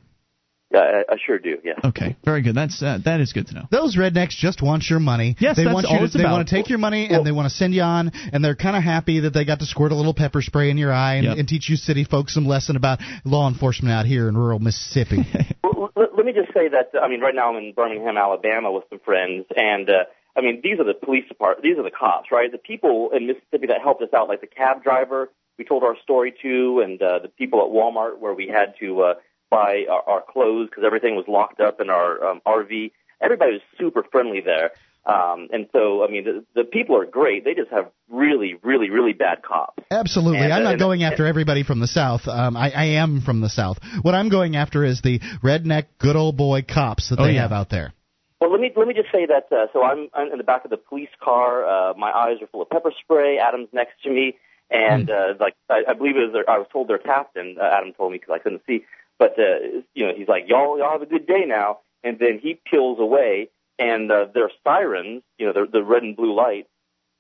Yeah, 0.73 0.81
I, 1.09 1.15
I 1.15 1.17
sure 1.25 1.39
do. 1.39 1.57
Yeah. 1.65 1.73
okay 1.85 2.17
very 2.25 2.43
good 2.43 2.55
that's 2.55 2.83
uh, 2.83 2.99
that 3.05 3.21
is 3.21 3.33
good 3.33 3.47
to 3.49 3.55
know 3.55 3.63
Those 3.71 3.97
rednecks 3.97 4.31
just 4.37 4.63
want 4.63 4.85
your 4.91 5.01
money. 5.01 5.37
Yes, 5.41 5.57
they 5.57 5.65
that's 5.65 5.75
want 5.75 5.87
all 5.87 5.93
you 5.95 5.99
to, 6.01 6.05
it's 6.05 6.15
They 6.15 6.21
about. 6.21 6.33
want 6.33 6.49
to 6.49 6.55
take 6.55 6.69
your 6.69 6.79
money 6.79 7.09
and 7.11 7.25
they 7.27 7.33
want 7.33 7.47
to 7.51 7.55
send 7.55 7.75
you 7.75 7.83
on, 7.83 8.13
and 8.33 8.45
they're 8.45 8.55
kind 8.57 8.77
of 8.77 8.83
happy 8.83 9.21
that 9.21 9.31
they 9.35 9.45
got 9.45 9.59
to 9.61 9.67
squirt 9.67 9.93
a 9.93 9.95
little 9.95 10.15
pepper 10.15 10.43
spray 10.43 10.71
in 10.71 10.77
your 10.79 10.93
eye 10.93 11.15
and, 11.17 11.25
Yep. 11.27 11.39
and 11.39 11.49
teach 11.49 11.69
you 11.71 11.77
city 11.77 12.05
folks 12.05 12.35
some 12.35 12.47
lesson 12.47 12.77
about 12.77 12.99
law 13.25 13.49
enforcement 13.49 13.93
out 13.93 14.05
here 14.07 14.29
in 14.29 14.37
rural 14.37 14.59
Mississippi. 14.59 15.25
Well, 15.79 15.91
let, 15.95 16.17
let 16.17 16.27
me 16.27 16.33
just 16.33 16.53
say 16.53 16.67
that 16.69 16.91
I 17.01 17.07
mean, 17.09 17.21
right 17.21 17.35
now 17.35 17.51
I'm 17.51 17.57
in 17.63 17.73
Birmingham, 17.73 18.17
Alabama, 18.17 18.73
with 18.73 18.83
some 18.91 18.99
friends, 18.99 19.47
and 19.57 19.89
uh, 19.89 19.93
I 20.39 20.41
mean, 20.41 20.61
these 20.63 20.79
are 20.79 20.85
the 20.85 20.95
police 20.95 21.27
department, 21.29 21.65
these 21.65 21.79
are 21.79 21.83
the 21.83 21.91
cops, 21.91 22.31
right? 22.31 22.51
The 22.51 22.59
people 22.59 23.11
in 23.13 23.27
Mississippi 23.27 23.67
that 23.67 23.83
helped 23.83 24.03
us 24.03 24.11
out, 24.15 24.29
like 24.29 24.41
the 24.41 24.47
cab 24.47 24.83
driver 24.85 25.31
we 25.59 25.65
told 25.65 25.83
our 25.83 25.97
story 26.03 26.33
to, 26.43 26.81
and 26.85 27.03
uh, 27.03 27.19
the 27.19 27.29
people 27.29 27.61
at 27.61 27.67
Walmart 27.73 28.19
where 28.21 28.33
we 28.33 28.47
had 28.47 28.75
to 28.79 29.01
uh, 29.03 29.15
buy 29.51 29.85
our, 29.91 30.03
our 30.09 30.23
clothes 30.23 30.69
because 30.71 30.85
everything 30.87 31.17
was 31.17 31.25
locked 31.27 31.61
up 31.61 31.81
in 31.81 31.91
our 31.91 32.25
um, 32.25 32.41
RV. 32.47 32.93
Everybody 33.21 33.53
was 33.55 33.61
super 33.77 34.05
friendly 34.13 34.41
there. 34.41 34.71
Um, 35.05 35.49
and 35.53 35.67
so, 35.73 36.05
I 36.05 36.11
mean, 36.11 36.25
the, 36.25 36.45
the 36.55 36.65
people 36.65 36.97
are 36.97 37.07
great. 37.07 37.45
They 37.45 37.55
just 37.55 37.71
have 37.71 37.91
really, 38.11 38.57
really, 38.63 38.91
really 38.91 39.15
bad 39.15 39.43
cops. 39.43 39.83
Absolutely. 39.91 40.39
And, 40.39 40.53
I'm 40.53 40.63
not 40.63 40.73
and- 40.75 40.79
going 40.81 41.03
after 41.03 41.27
everybody 41.27 41.63
from 41.65 41.81
the 41.81 41.87
South. 41.89 42.29
Um, 42.29 42.57
I, 42.57 42.71
I 42.71 42.85
am 43.03 43.23
from 43.23 43.41
the 43.41 43.49
South. 43.49 43.79
What 44.03 44.15
I'm 44.15 44.29
going 44.29 44.55
after 44.55 44.85
is 44.85 45.01
the 45.03 45.19
redneck, 45.43 45.87
good 45.99 46.15
old 46.15 46.37
boy 46.37 46.63
cops 46.63 47.09
that 47.09 47.19
Oh, 47.19 47.25
they 47.25 47.33
yeah. 47.33 47.43
have 47.43 47.53
out 47.53 47.71
there. 47.71 47.95
Well, 48.41 48.53
let 48.53 48.61
me 48.61 48.71
let 48.77 48.87
me 48.87 48.95
just 48.95 49.11
say 49.11 49.27
that. 49.27 49.49
Uh, 49.51 49.67
so 49.73 49.83
I'm, 49.83 50.09
I'm 50.15 50.31
in 50.31 50.39
the 50.39 50.45
back 50.45 50.65
of 50.65 50.71
the 50.71 50.77
police 50.77 51.09
car. 51.21 51.67
Uh, 51.67 51.95
my 51.95 52.11
eyes 52.11 52.37
are 52.41 52.47
full 52.47 52.63
of 52.63 52.71
pepper 52.71 52.93
spray. 53.03 53.39
Adam's 53.39 53.69
next 53.73 54.01
to 54.05 54.11
me, 54.11 54.37
and 54.71 55.11
uh, 55.11 55.35
like 55.41 55.57
I, 55.69 55.83
I 55.89 55.95
believe 55.95 56.17
it 56.17 56.21
was 56.21 56.33
their, 56.33 56.49
I 56.49 56.59
was 56.59 56.69
told 56.73 56.89
their 56.89 56.99
captain. 56.99 57.57
Uh, 57.61 57.65
Adam 57.65 57.93
told 57.95 58.13
me 58.13 58.19
because 58.19 58.35
I 58.35 58.39
couldn't 58.39 58.63
see, 58.67 58.85
but 59.19 59.37
uh, 59.39 59.83
you 59.95 60.07
know 60.07 60.13
he's 60.17 60.29
like, 60.29 60.45
y'all 60.47 60.79
y'all 60.79 60.93
have 60.93 61.03
a 61.03 61.07
good 61.07 61.27
day 61.27 61.45
now, 61.47 61.79
and 62.05 62.19
then 62.21 62.39
he 62.41 62.61
peels 62.71 63.01
away, 63.01 63.49
and 63.79 64.11
uh, 64.11 64.27
their 64.33 64.51
sirens, 64.63 65.23
you 65.39 65.47
know, 65.47 65.53
the 65.53 65.67
the 65.71 65.83
red 65.83 66.05
and 66.05 66.17
blue 66.17 66.33
light, 66.33 66.69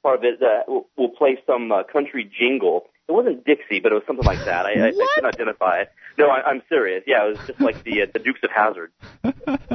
part 0.04 0.18
of 0.18 0.24
it 0.24 0.40
uh, 0.40 0.62
will, 0.68 0.86
will 0.96 1.10
play 1.10 1.36
some 1.46 1.72
uh, 1.72 1.82
country 1.82 2.30
jingle. 2.38 2.86
It 3.08 3.12
wasn't 3.12 3.44
Dixie, 3.46 3.80
but 3.80 3.90
it 3.90 3.94
was 3.94 4.04
something 4.06 4.26
like 4.26 4.44
that. 4.44 4.66
I, 4.66 4.72
I, 4.72 4.88
I 4.88 5.06
couldn't 5.14 5.34
identify 5.34 5.78
it. 5.78 5.92
No, 6.18 6.28
I, 6.28 6.42
I'm 6.42 6.62
serious. 6.68 7.04
Yeah, 7.06 7.26
it 7.26 7.38
was 7.38 7.46
just 7.46 7.60
like 7.60 7.82
the 7.82 8.02
uh, 8.02 8.06
the 8.12 8.18
Dukes 8.18 8.40
of 8.42 8.50
Hazzard. 8.50 8.92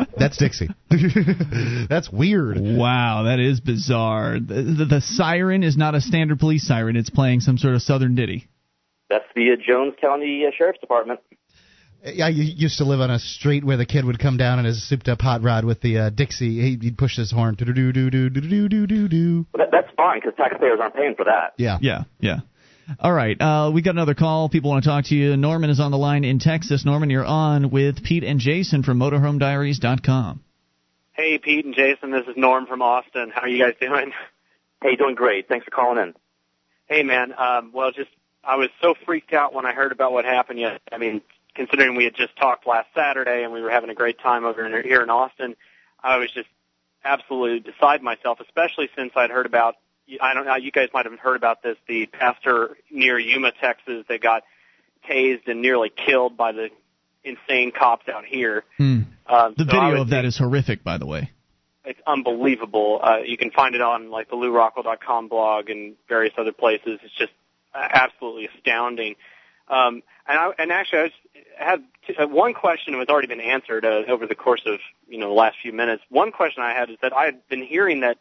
That's 0.18 0.38
Dixie. 0.38 0.70
That's 1.90 2.12
weird. 2.12 2.58
Wow, 2.60 3.24
that 3.24 3.40
is 3.40 3.60
bizarre. 3.60 4.40
The, 4.40 4.76
the, 4.78 4.86
the 4.86 5.02
siren 5.02 5.64
is 5.64 5.76
not 5.76 5.96
a 5.96 6.02
standard 6.02 6.40
police 6.40 6.68
siren; 6.68 6.96
it's 6.96 7.10
playing 7.10 7.40
some 7.40 7.58
sort 7.58 7.74
of 7.74 7.82
southern 7.82 8.14
ditty. 8.14 8.48
That's 9.10 9.26
the 9.36 9.52
uh, 9.52 9.56
Jones 9.66 9.96
County 10.00 10.44
uh, 10.48 10.52
Sheriff's 10.56 10.80
Department. 10.80 11.20
Yeah, 12.06 12.26
I 12.26 12.30
used 12.30 12.78
to 12.80 12.84
live 12.84 13.00
on 13.00 13.10
a 13.10 13.18
street 13.18 13.64
where 13.64 13.78
the 13.78 13.86
kid 13.86 14.04
would 14.04 14.20
come 14.20 14.36
down 14.36 14.60
in 14.60 14.66
his 14.66 14.88
souped-up 14.88 15.22
hot 15.22 15.42
rod 15.42 15.64
with 15.64 15.80
the 15.82 15.98
uh, 15.98 16.10
Dixie. 16.10 16.60
He'd, 16.62 16.84
he'd 16.84 16.98
push 16.98 17.16
his 17.16 17.32
horn. 17.32 17.56
Do 17.56 17.66
do 17.66 17.74
do 17.74 17.94
do 17.94 18.30
do 18.30 18.30
do 18.30 18.70
do 18.70 18.88
do 18.88 19.08
do. 19.08 19.46
That, 19.54 19.70
that's 19.72 19.88
fine 19.96 20.20
because 20.20 20.34
taxpayers 20.36 20.80
aren't 20.82 20.96
paying 20.96 21.16
for 21.16 21.24
that. 21.26 21.54
Yeah. 21.58 21.78
Yeah, 21.82 22.04
yeah. 22.20 22.40
All 23.00 23.14
right, 23.14 23.40
uh, 23.40 23.72
we 23.74 23.82
got 23.82 23.92
another 23.92 24.14
call. 24.14 24.50
People 24.50 24.72
want 24.72 24.84
to 24.84 24.90
talk 24.90 25.06
to 25.06 25.16
you. 25.16 25.38
Norman 25.38 25.70
is 25.70 25.80
on 25.80 25.92
the 25.92 25.98
line 25.98 26.24
in 26.24 26.40
Texas. 26.40 26.86
Norman, 26.86 27.10
you're 27.10 27.26
on 27.26 27.70
with 27.70 28.04
Pete 28.04 28.24
and 28.24 28.40
Jason 28.40 28.84
from 28.84 29.00
MotorHomeDiaries.com. 29.00 30.44
Hey, 31.14 31.38
Pete 31.38 31.64
and 31.64 31.76
Jason, 31.76 32.12
this 32.12 32.28
is 32.28 32.36
Norm 32.36 32.66
from 32.66 32.82
Austin. 32.82 33.32
How 33.34 33.42
are 33.42 33.48
you 33.48 33.64
guys 33.64 33.76
doing? 33.80 34.12
Hey, 34.82 34.98
doing 34.98 35.16
great. 35.16 35.48
Thanks 35.48 35.64
for 35.64 35.72
calling 35.72 35.98
in. 35.98 36.14
Hey, 36.88 37.04
man. 37.04 37.34
Um, 37.38 37.72
well, 37.74 37.92
just 37.92 38.10
I 38.44 38.58
was 38.58 38.70
so 38.82 38.96
freaked 39.06 39.32
out 39.32 39.54
when 39.54 39.66
I 39.66 39.74
heard 39.74 39.94
about 39.94 40.12
what 40.12 40.26
happened. 40.26 40.60
Yet, 40.60 40.82
I 40.92 40.98
mean, 40.98 41.22
considering 41.56 41.96
we 41.96 42.04
had 42.04 42.16
just 42.16 42.36
talked 42.36 42.68
last 42.68 42.88
Saturday 42.94 43.44
and 43.44 43.54
we 43.54 43.62
were 43.62 43.70
having 43.70 43.90
a 43.90 43.94
great 43.94 44.20
time 44.20 44.44
over 44.44 44.66
in, 44.66 44.84
here 44.84 45.02
in 45.02 45.10
Austin, 45.10 45.56
I 46.04 46.18
was 46.18 46.30
just 46.34 46.50
absolutely 47.06 47.72
beside 47.72 48.02
myself. 48.02 48.40
Especially 48.42 48.90
since 48.98 49.14
I'd 49.16 49.30
heard 49.30 49.46
about. 49.46 49.76
I 50.22 50.34
don't 50.34 50.45
know. 50.45 50.56
You 50.56 50.72
guys 50.72 50.89
might 50.93 51.06
have 51.06 51.18
heard 51.20 51.36
about 51.36 51.64
this. 51.64 51.78
The 51.88 52.06
pastor 52.08 52.78
near 52.91 53.18
Yuma, 53.18 53.51
Texas, 53.60 54.06
that 54.10 54.22
got 54.22 54.43
tased 55.10 55.47
and 55.47 55.62
nearly 55.62 55.89
killed 55.89 56.38
by 56.38 56.51
the 56.51 56.70
insane 57.24 57.72
cops 57.78 58.08
out 58.10 58.26
here. 58.26 58.64
Hmm. 58.78 59.01
Um, 59.28 59.54
The 59.58 59.66
so 59.66 59.72
video 59.82 60.01
of 60.01 60.10
that 60.10 60.26
is 60.26 60.38
horrific, 60.38 60.84
by 60.84 60.97
the 60.97 61.06
way. 61.06 61.32
it's 61.86 61.99
unbelievable. 62.06 62.99
Uh, 63.01 63.18
you 63.26 63.38
can 63.38 63.51
find 63.51 63.76
it 63.76 63.82
on 63.82 64.10
like 64.10 64.30
the 64.30 64.36
LewRockwell.com 64.36 65.28
blog 65.30 65.70
and 65.70 65.95
various 66.10 66.34
other 66.38 66.51
places. 66.51 66.99
It's 67.04 67.18
just 67.18 67.32
uh, 67.74 67.88
absolutely 67.91 68.47
astounding. 68.58 69.16
Um, 69.70 70.04
and 70.28 70.38
I, 70.39 70.51
and 70.60 70.72
actually, 70.72 70.99
I 70.99 71.04
was, 71.04 71.12
I 71.60 71.64
had 71.64 71.84
t- 72.08 72.16
uh, 72.18 72.28
one 72.28 72.54
question 72.54 72.93
that 72.93 72.99
has 72.99 73.08
already 73.08 73.28
been 73.28 73.41
answered 73.41 73.86
uh, 73.86 74.04
over 74.10 74.28
the 74.28 74.36
course 74.36 74.62
of 74.66 74.80
you 75.08 75.18
know 75.18 75.28
the 75.28 75.34
last 75.34 75.56
few 75.62 75.72
minutes. 75.72 76.04
One 76.10 76.32
question 76.32 76.64
I 76.64 76.74
had 76.74 76.89
is 76.89 76.97
that 77.01 77.14
I 77.14 77.26
had 77.26 77.47
been 77.47 77.64
hearing 77.64 78.01
that 78.01 78.18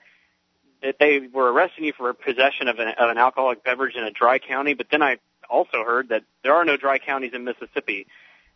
they 0.98 1.20
were 1.32 1.52
arresting 1.52 1.84
you 1.84 1.92
for 1.92 2.12
possession 2.12 2.68
of 2.68 2.78
an, 2.78 2.88
of 2.88 3.10
an 3.10 3.18
alcoholic 3.18 3.64
beverage 3.64 3.94
in 3.94 4.04
a 4.04 4.10
dry 4.10 4.38
county, 4.38 4.74
but 4.74 4.86
then 4.90 5.02
I 5.02 5.18
also 5.48 5.84
heard 5.84 6.08
that 6.08 6.24
there 6.42 6.54
are 6.54 6.64
no 6.64 6.76
dry 6.76 6.98
counties 6.98 7.32
in 7.34 7.44
Mississippi. 7.44 8.06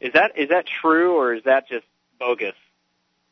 Is 0.01 0.13
that 0.15 0.33
is 0.37 0.49
that 0.51 0.67
true 0.67 1.17
or 1.17 1.35
is 1.35 1.45
that 1.45 1.69
just 1.69 1.85
bogus? 2.19 2.55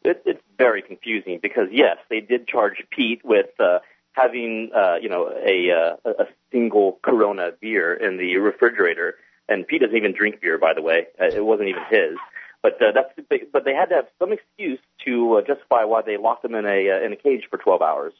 It, 0.02 0.22
it's 0.26 0.42
very 0.58 0.82
confusing 0.82 1.40
because 1.42 1.68
yes, 1.72 1.96
they 2.10 2.20
did 2.20 2.46
charge 2.46 2.84
Pete 2.90 3.24
with 3.24 3.58
uh, 3.58 3.80
having 4.12 4.70
uh, 4.74 4.96
you 5.00 5.08
know 5.08 5.28
a 5.28 5.70
uh, 5.70 6.10
a 6.10 6.26
single 6.52 6.98
Corona 7.02 7.52
beer 7.60 7.94
in 7.94 8.16
the 8.16 8.36
refrigerator, 8.36 9.16
and 9.48 9.66
Pete 9.66 9.82
doesn't 9.82 9.96
even 9.96 10.14
drink 10.14 10.40
beer, 10.40 10.58
by 10.58 10.74
the 10.74 10.82
way. 10.82 11.06
Uh, 11.20 11.26
it 11.26 11.44
wasn't 11.44 11.68
even 11.68 11.82
his. 11.90 12.16
But 12.62 12.80
uh, 12.80 12.92
that's 12.94 13.42
but 13.52 13.64
they 13.64 13.74
had 13.74 13.90
to 13.90 13.96
have 13.96 14.06
some 14.18 14.32
excuse 14.32 14.78
to 15.04 15.34
uh, 15.34 15.40
justify 15.42 15.84
why 15.84 16.00
they 16.00 16.16
locked 16.16 16.44
him 16.44 16.54
in 16.54 16.64
a 16.64 16.90
uh, 16.90 17.04
in 17.04 17.12
a 17.12 17.16
cage 17.16 17.46
for 17.50 17.58
12 17.58 17.82
hours. 17.82 18.14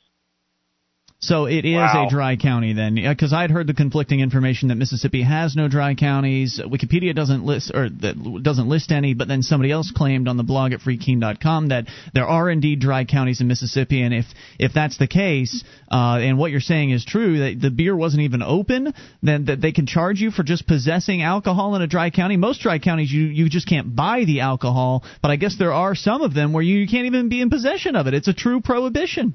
So 1.25 1.47
it 1.47 1.64
is 1.64 1.75
Wow. 1.77 2.07
a 2.07 2.11
dry 2.11 2.37
county 2.37 2.75
then, 2.75 2.97
because 2.97 3.33
I'd 3.33 3.51
heard 3.51 3.66
the 3.66 3.72
conflicting 3.72 4.20
information 4.20 4.68
that 4.68 4.75
Mississippi 4.75 5.22
has 5.22 5.57
no 5.57 5.68
dry 5.68 5.95
counties. 5.95 6.61
Wikipedia 6.62 7.14
doesn't 7.14 7.45
list 7.47 7.70
or 7.75 7.89
that 7.89 8.43
doesn't 8.43 8.68
list 8.68 8.93
any, 8.93 9.14
but 9.14 9.27
then 9.27 9.43
somebody 9.43 9.72
else 9.72 9.91
claimed 9.91 10.29
on 10.29 10.37
the 10.37 10.43
blog 10.43 10.72
at 10.72 10.81
freekeene.com 10.81 11.68
that 11.68 11.87
there 12.12 12.27
are 12.27 12.51
indeed 12.51 12.79
dry 12.81 13.05
counties 13.07 13.41
in 13.41 13.49
Mississippi, 13.49 14.03
and 14.03 14.12
if 14.12 14.27
if 14.59 14.75
that's 14.75 14.99
the 14.99 15.07
case, 15.07 15.64
uh, 15.91 16.18
and 16.20 16.37
what 16.37 16.51
you're 16.51 16.61
saying 16.61 16.91
is 16.91 17.05
true, 17.07 17.39
that 17.39 17.59
the 17.61 17.70
beer 17.70 17.97
wasn't 17.97 18.22
even 18.22 18.43
open, 18.43 18.93
then 19.22 19.47
that 19.47 19.62
they 19.62 19.72
can 19.72 19.87
charge 19.87 20.20
you 20.20 20.31
for 20.31 20.43
just 20.43 20.66
possessing 20.66 21.22
alcohol 21.22 21.75
in 21.75 21.81
a 21.81 21.87
dry 21.87 22.11
county. 22.11 22.37
Most 22.37 22.61
dry 22.61 22.79
counties 22.79 23.11
you 23.11 23.22
you 23.22 23.49
just 23.49 23.66
can't 23.66 23.97
buy 23.97 24.25
the 24.27 24.41
alcohol, 24.41 25.03
but 25.22 25.31
I 25.31 25.37
guess 25.37 25.57
there 25.57 25.72
are 25.72 25.95
some 25.95 26.20
of 26.20 26.35
them 26.35 26.53
where 26.53 26.62
you, 26.62 26.77
you 26.81 26.87
can't 26.89 27.07
even 27.07 27.31
be 27.31 27.41
in 27.41 27.49
possession 27.49 27.97
of 27.97 28.07
it. 28.09 28.12
It's 28.12 28.29
a 28.29 28.35
true 28.35 28.61
prohibition. 28.61 29.35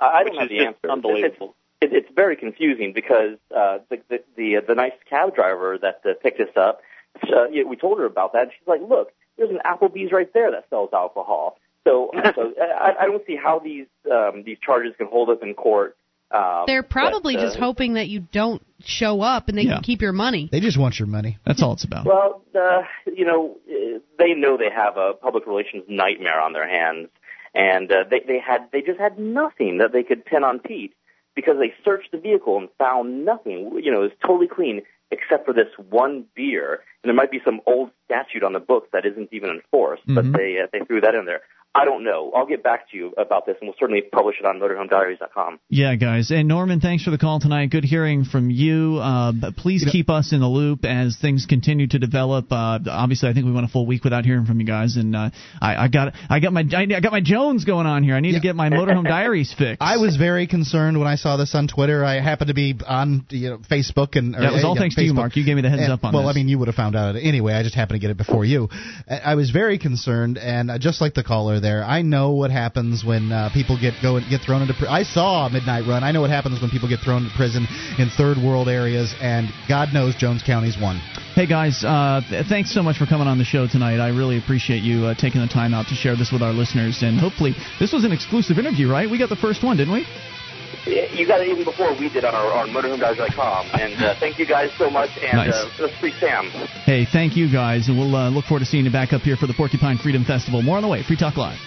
I 0.00 0.06
I 0.06 0.24
don't 0.24 0.36
have 0.36 0.48
the 0.48 0.64
answer. 0.64 0.90
unbelievable. 0.90 1.54
It, 1.80 1.92
it's 1.92 2.08
very 2.14 2.36
confusing 2.36 2.92
because 2.92 3.38
uh, 3.54 3.78
the 3.90 4.00
the 4.08 4.18
the, 4.36 4.56
the 4.66 4.74
nice 4.74 4.92
cab 5.08 5.34
driver 5.34 5.78
that 5.78 6.00
uh, 6.04 6.14
picked 6.22 6.40
us 6.40 6.54
up, 6.56 6.80
uh, 7.24 7.48
yeah, 7.50 7.64
we 7.64 7.76
told 7.76 7.98
her 7.98 8.04
about 8.06 8.32
that. 8.32 8.42
And 8.44 8.50
she's 8.58 8.66
like, 8.68 8.80
"Look, 8.86 9.12
there's 9.36 9.50
an 9.50 9.60
Applebee's 9.64 10.12
right 10.12 10.32
there 10.32 10.50
that 10.50 10.66
sells 10.70 10.90
alcohol." 10.92 11.58
So, 11.84 12.10
so 12.34 12.52
I, 12.60 12.94
I 13.00 13.06
don't 13.06 13.24
see 13.26 13.36
how 13.36 13.58
these 13.58 13.86
um, 14.10 14.42
these 14.44 14.58
charges 14.58 14.94
can 14.96 15.06
hold 15.06 15.30
up 15.30 15.42
in 15.42 15.54
court. 15.54 15.96
Um, 16.32 16.64
They're 16.66 16.82
probably 16.82 17.36
but, 17.36 17.44
uh, 17.44 17.46
just 17.46 17.58
hoping 17.58 17.94
that 17.94 18.08
you 18.08 18.18
don't 18.18 18.60
show 18.84 19.20
up 19.20 19.48
and 19.48 19.56
they 19.56 19.62
Yeah. 19.62 19.74
can 19.74 19.82
keep 19.84 20.02
your 20.02 20.12
money. 20.12 20.48
They 20.50 20.58
just 20.58 20.76
want 20.76 20.98
your 20.98 21.06
money. 21.06 21.38
That's 21.46 21.62
all 21.62 21.74
it's 21.74 21.84
about. 21.84 22.04
Well, 22.04 22.42
uh, 22.60 22.82
you 23.06 23.24
know, 23.24 23.56
uh, 23.70 24.00
they 24.18 24.34
know 24.34 24.56
they 24.56 24.70
have 24.74 24.96
a 24.96 25.12
public 25.14 25.46
relations 25.46 25.84
nightmare 25.88 26.40
on 26.40 26.52
their 26.52 26.68
hands, 26.68 27.10
and 27.56 27.90
uh, 27.90 28.04
they 28.10 28.20
they 28.26 28.38
had 28.38 28.68
they 28.72 28.82
just 28.82 29.00
had 29.00 29.18
nothing 29.18 29.78
that 29.78 29.92
they 29.92 30.02
could 30.02 30.24
pin 30.24 30.44
on 30.44 30.58
Pete 30.58 30.94
because 31.34 31.56
they 31.58 31.72
searched 31.84 32.12
the 32.12 32.18
vehicle 32.18 32.56
and 32.58 32.68
found 32.78 33.24
nothing. 33.24 33.72
You 33.82 33.90
know, 33.90 34.00
it 34.00 34.10
was 34.10 34.18
totally 34.24 34.48
clean 34.48 34.82
except 35.10 35.46
for 35.46 35.52
this 35.54 35.68
one 35.90 36.24
beer, 36.34 36.82
and 37.02 37.08
there 37.08 37.14
might 37.14 37.30
be 37.30 37.40
some 37.44 37.60
old 37.66 37.90
statute 38.06 38.42
on 38.42 38.52
the 38.52 38.60
books 38.60 38.88
that 38.92 39.06
isn't 39.06 39.28
even 39.32 39.50
enforced, 39.50 40.06
Mhm. 40.06 40.14
but 40.16 40.32
they 40.32 40.60
uh, 40.60 40.66
they 40.72 40.80
threw 40.80 41.00
that 41.00 41.14
in 41.14 41.24
there. 41.24 41.42
I 41.78 41.84
don't 41.84 42.04
know. 42.04 42.32
I'll 42.34 42.46
get 42.46 42.62
back 42.62 42.90
to 42.90 42.96
you 42.96 43.12
about 43.18 43.44
this, 43.44 43.56
and 43.60 43.68
we'll 43.68 43.76
certainly 43.78 44.00
publish 44.00 44.36
it 44.40 44.46
on 44.46 44.58
MotorhomeDiaries.com. 44.58 45.60
Yeah, 45.68 45.94
guys. 45.96 46.30
And 46.30 46.48
Norman, 46.48 46.80
thanks 46.80 47.04
for 47.04 47.10
the 47.10 47.18
call 47.18 47.38
tonight. 47.38 47.70
Good 47.70 47.84
hearing 47.84 48.24
from 48.24 48.50
you. 48.50 48.96
Uh, 49.00 49.32
but 49.32 49.56
please 49.56 49.82
You 49.82 49.86
know- 49.86 49.92
keep 49.92 50.08
us 50.08 50.32
in 50.32 50.40
the 50.40 50.48
loop 50.48 50.84
as 50.86 51.16
things 51.20 51.44
continue 51.46 51.86
to 51.88 51.98
develop. 51.98 52.50
Uh, 52.50 52.78
obviously, 52.88 53.28
I 53.28 53.34
think 53.34 53.44
we 53.46 53.52
went 53.52 53.66
a 53.66 53.68
full 53.68 53.84
week 53.86 54.04
without 54.04 54.24
hearing 54.24 54.46
from 54.46 54.58
you 54.58 54.66
guys, 54.66 54.96
and 54.96 55.14
uh, 55.14 55.30
I, 55.60 55.84
I 55.84 55.88
got 55.88 56.14
I 56.30 56.40
got 56.40 56.52
my 56.54 56.60
I 56.74 56.86
got 57.00 57.12
my 57.12 57.20
Jones 57.20 57.64
going 57.66 57.86
on 57.86 58.02
here. 58.02 58.14
I 58.14 58.20
need 58.20 58.30
Yeah. 58.32 58.38
to 58.38 58.42
get 58.42 58.56
my 58.56 58.70
Motorhome 58.70 59.04
Diaries 59.04 59.52
fixed. 59.58 59.82
I 59.82 59.98
was 59.98 60.16
very 60.16 60.46
concerned 60.46 60.98
when 60.98 61.08
I 61.08 61.16
saw 61.16 61.36
this 61.36 61.54
on 61.54 61.68
Twitter. 61.68 62.04
I 62.04 62.20
happened 62.20 62.48
to 62.48 62.54
be 62.54 62.74
on 62.86 63.26
you 63.28 63.50
know 63.50 63.58
Facebook 63.58 64.16
and 64.16 64.34
or, 64.34 64.40
That 64.40 64.52
was 64.52 64.64
all 64.64 64.74
yeah, 64.74 64.80
thanks 64.80 64.94
to 64.96 65.04
you, 65.04 65.12
Mark. 65.12 65.36
You 65.36 65.44
gave 65.44 65.56
me 65.56 65.62
the 65.62 65.70
heads 65.70 65.82
And- 65.82 65.92
up 65.92 66.04
on 66.04 66.14
well, 66.14 66.26
this. 66.26 66.34
I 66.36 66.38
mean, 66.38 66.48
you 66.48 66.58
would 66.58 66.68
have 66.68 66.74
found 66.74 66.96
out 66.96 67.16
anyway. 67.16 67.52
I 67.52 67.62
just 67.62 67.74
happened 67.74 67.96
to 68.00 68.00
get 68.00 68.10
it 68.10 68.16
before 68.16 68.44
you. 68.46 68.68
I 69.10 69.16
I 69.26 69.34
was 69.34 69.50
very 69.50 69.78
concerned, 69.78 70.38
and 70.38 70.70
uh, 70.70 70.78
just 70.78 71.00
like 71.02 71.12
the 71.14 71.24
caller 71.24 71.60
there, 71.66 71.82
I 71.84 72.02
know 72.02 72.30
what 72.30 72.52
happens 72.52 73.04
when 73.04 73.32
uh, 73.32 73.50
people 73.52 73.76
get 73.80 73.94
go 74.00 74.20
get 74.20 74.40
thrown 74.40 74.62
into. 74.62 74.74
Pri- 74.74 74.88
I 74.88 75.02
saw 75.02 75.48
Midnight 75.48 75.84
Run. 75.84 76.04
I 76.04 76.12
know 76.12 76.20
what 76.20 76.30
happens 76.30 76.60
when 76.62 76.70
people 76.70 76.88
get 76.88 77.00
thrown 77.00 77.24
into 77.24 77.34
prison 77.34 77.66
in 77.98 78.08
third 78.08 78.38
world 78.38 78.68
areas, 78.68 79.12
and 79.20 79.50
God 79.68 79.92
knows 79.92 80.14
Jones 80.14 80.44
County's 80.46 80.78
one. 80.78 81.02
Hey 81.34 81.46
guys, 81.46 81.82
uh, 81.82 82.20
th- 82.30 82.46
thanks 82.46 82.72
so 82.72 82.82
much 82.82 82.98
for 82.98 83.06
coming 83.06 83.26
on 83.26 83.38
the 83.38 83.44
show 83.44 83.66
tonight. 83.66 83.98
I 83.98 84.08
really 84.14 84.38
appreciate 84.38 84.82
you 84.84 85.06
uh, 85.06 85.14
taking 85.18 85.40
the 85.40 85.48
time 85.48 85.74
out 85.74 85.88
to 85.88 85.94
share 85.94 86.14
this 86.14 86.30
with 86.30 86.42
our 86.42 86.52
listeners, 86.52 87.02
and 87.02 87.18
hopefully 87.18 87.54
this 87.80 87.92
was 87.92 88.04
an 88.04 88.12
exclusive 88.12 88.58
interview, 88.58 88.88
right? 88.88 89.10
We 89.10 89.18
got 89.18 89.28
the 89.28 89.36
first 89.36 89.64
one, 89.64 89.76
didn't 89.76 89.92
we? 89.92 90.06
You 90.86 91.26
got 91.26 91.40
it 91.40 91.48
even 91.48 91.64
before 91.64 91.92
we 91.98 92.08
did 92.08 92.24
on 92.24 92.34
our 92.34 92.52
on 92.52 92.68
and 92.70 94.02
uh, 94.02 94.14
thank 94.20 94.38
you 94.38 94.46
guys 94.46 94.70
so 94.78 94.90
much. 94.90 95.10
And 95.20 95.36
Nice. 95.36 95.54
uh, 95.54 95.70
let's 95.80 95.96
free 95.98 96.12
Sam. 96.20 96.46
Hey, 96.84 97.04
thank 97.04 97.36
you 97.36 97.50
guys, 97.50 97.88
and 97.88 97.98
we'll 97.98 98.14
uh, 98.14 98.30
look 98.30 98.44
forward 98.44 98.60
to 98.60 98.66
seeing 98.66 98.84
you 98.84 98.92
back 98.92 99.12
up 99.12 99.22
here 99.22 99.36
for 99.36 99.46
the 99.46 99.54
Porcupine 99.54 99.98
Freedom 99.98 100.24
Festival. 100.24 100.62
More 100.62 100.76
on 100.76 100.82
the 100.82 100.88
way. 100.88 101.02
Free 101.02 101.16
Talk 101.16 101.36
Live. 101.36 101.58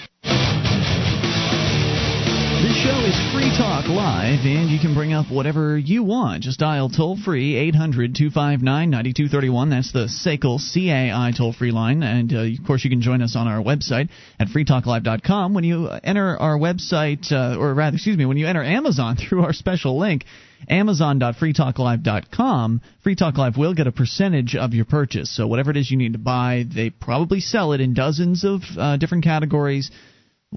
This 2.62 2.76
show 2.84 3.00
is 3.06 3.16
Free 3.32 3.50
Talk 3.58 3.88
Live, 3.88 4.42
and 4.44 4.70
you 4.70 4.82
can 4.82 4.94
bring 4.94 5.14
up 5.14 5.32
whatever 5.32 5.78
you 5.78 6.04
want. 6.04 6.44
Just 6.44 6.60
dial 6.60 6.90
toll 6.90 7.16
free 7.16 7.56
800 7.56 8.16
259 8.16 8.90
9231. 8.90 9.70
That's 9.70 9.94
the 9.94 10.10
SACL 10.10 10.60
CAI 10.60 11.32
toll 11.38 11.54
free 11.54 11.72
line. 11.72 12.04
And 12.04 12.34
uh, 12.34 12.40
of 12.40 12.58
course, 12.68 12.84
you 12.84 12.90
can 12.90 13.02
join 13.02 13.22
us 13.22 13.38
on 13.38 13.48
our 13.48 13.64
website 13.64 14.10
at 14.42 14.50
freetalklive.com. 14.50 15.54
When 15.54 15.64
you 15.64 15.88
enter 15.88 16.38
our 16.38 16.58
website, 16.58 17.32
uh, 17.32 17.56
or 17.58 17.74
rather, 17.74 17.96
excuse 17.96 18.18
me, 18.18 18.26
when 18.26 18.36
you 18.36 18.46
enter 18.46 18.62
Amazon 18.62 19.16
through 19.30 19.44
our 19.44 19.54
special 19.54 19.98
link, 19.98 20.26
amazon.freetalklive.com, 20.68 22.82
Free 23.04 23.16
Talk 23.16 23.38
Live 23.38 23.56
will 23.56 23.74
get 23.74 23.88
a 23.88 23.94
percentage 23.94 24.58
of 24.58 24.74
your 24.74 24.84
purchase. 24.84 25.34
So 25.34 25.48
whatever 25.48 25.72
it 25.72 25.78
is 25.78 25.90
you 25.90 25.96
need 25.96 26.12
to 26.12 26.20
buy, 26.20 26.66
they 26.68 26.90
probably 26.90 27.40
sell 27.40 27.72
it 27.72 27.80
in 27.80 27.94
dozens 27.94 28.44
of 28.44 28.64
uh, 28.78 28.98
different 28.98 29.24
categories 29.24 29.92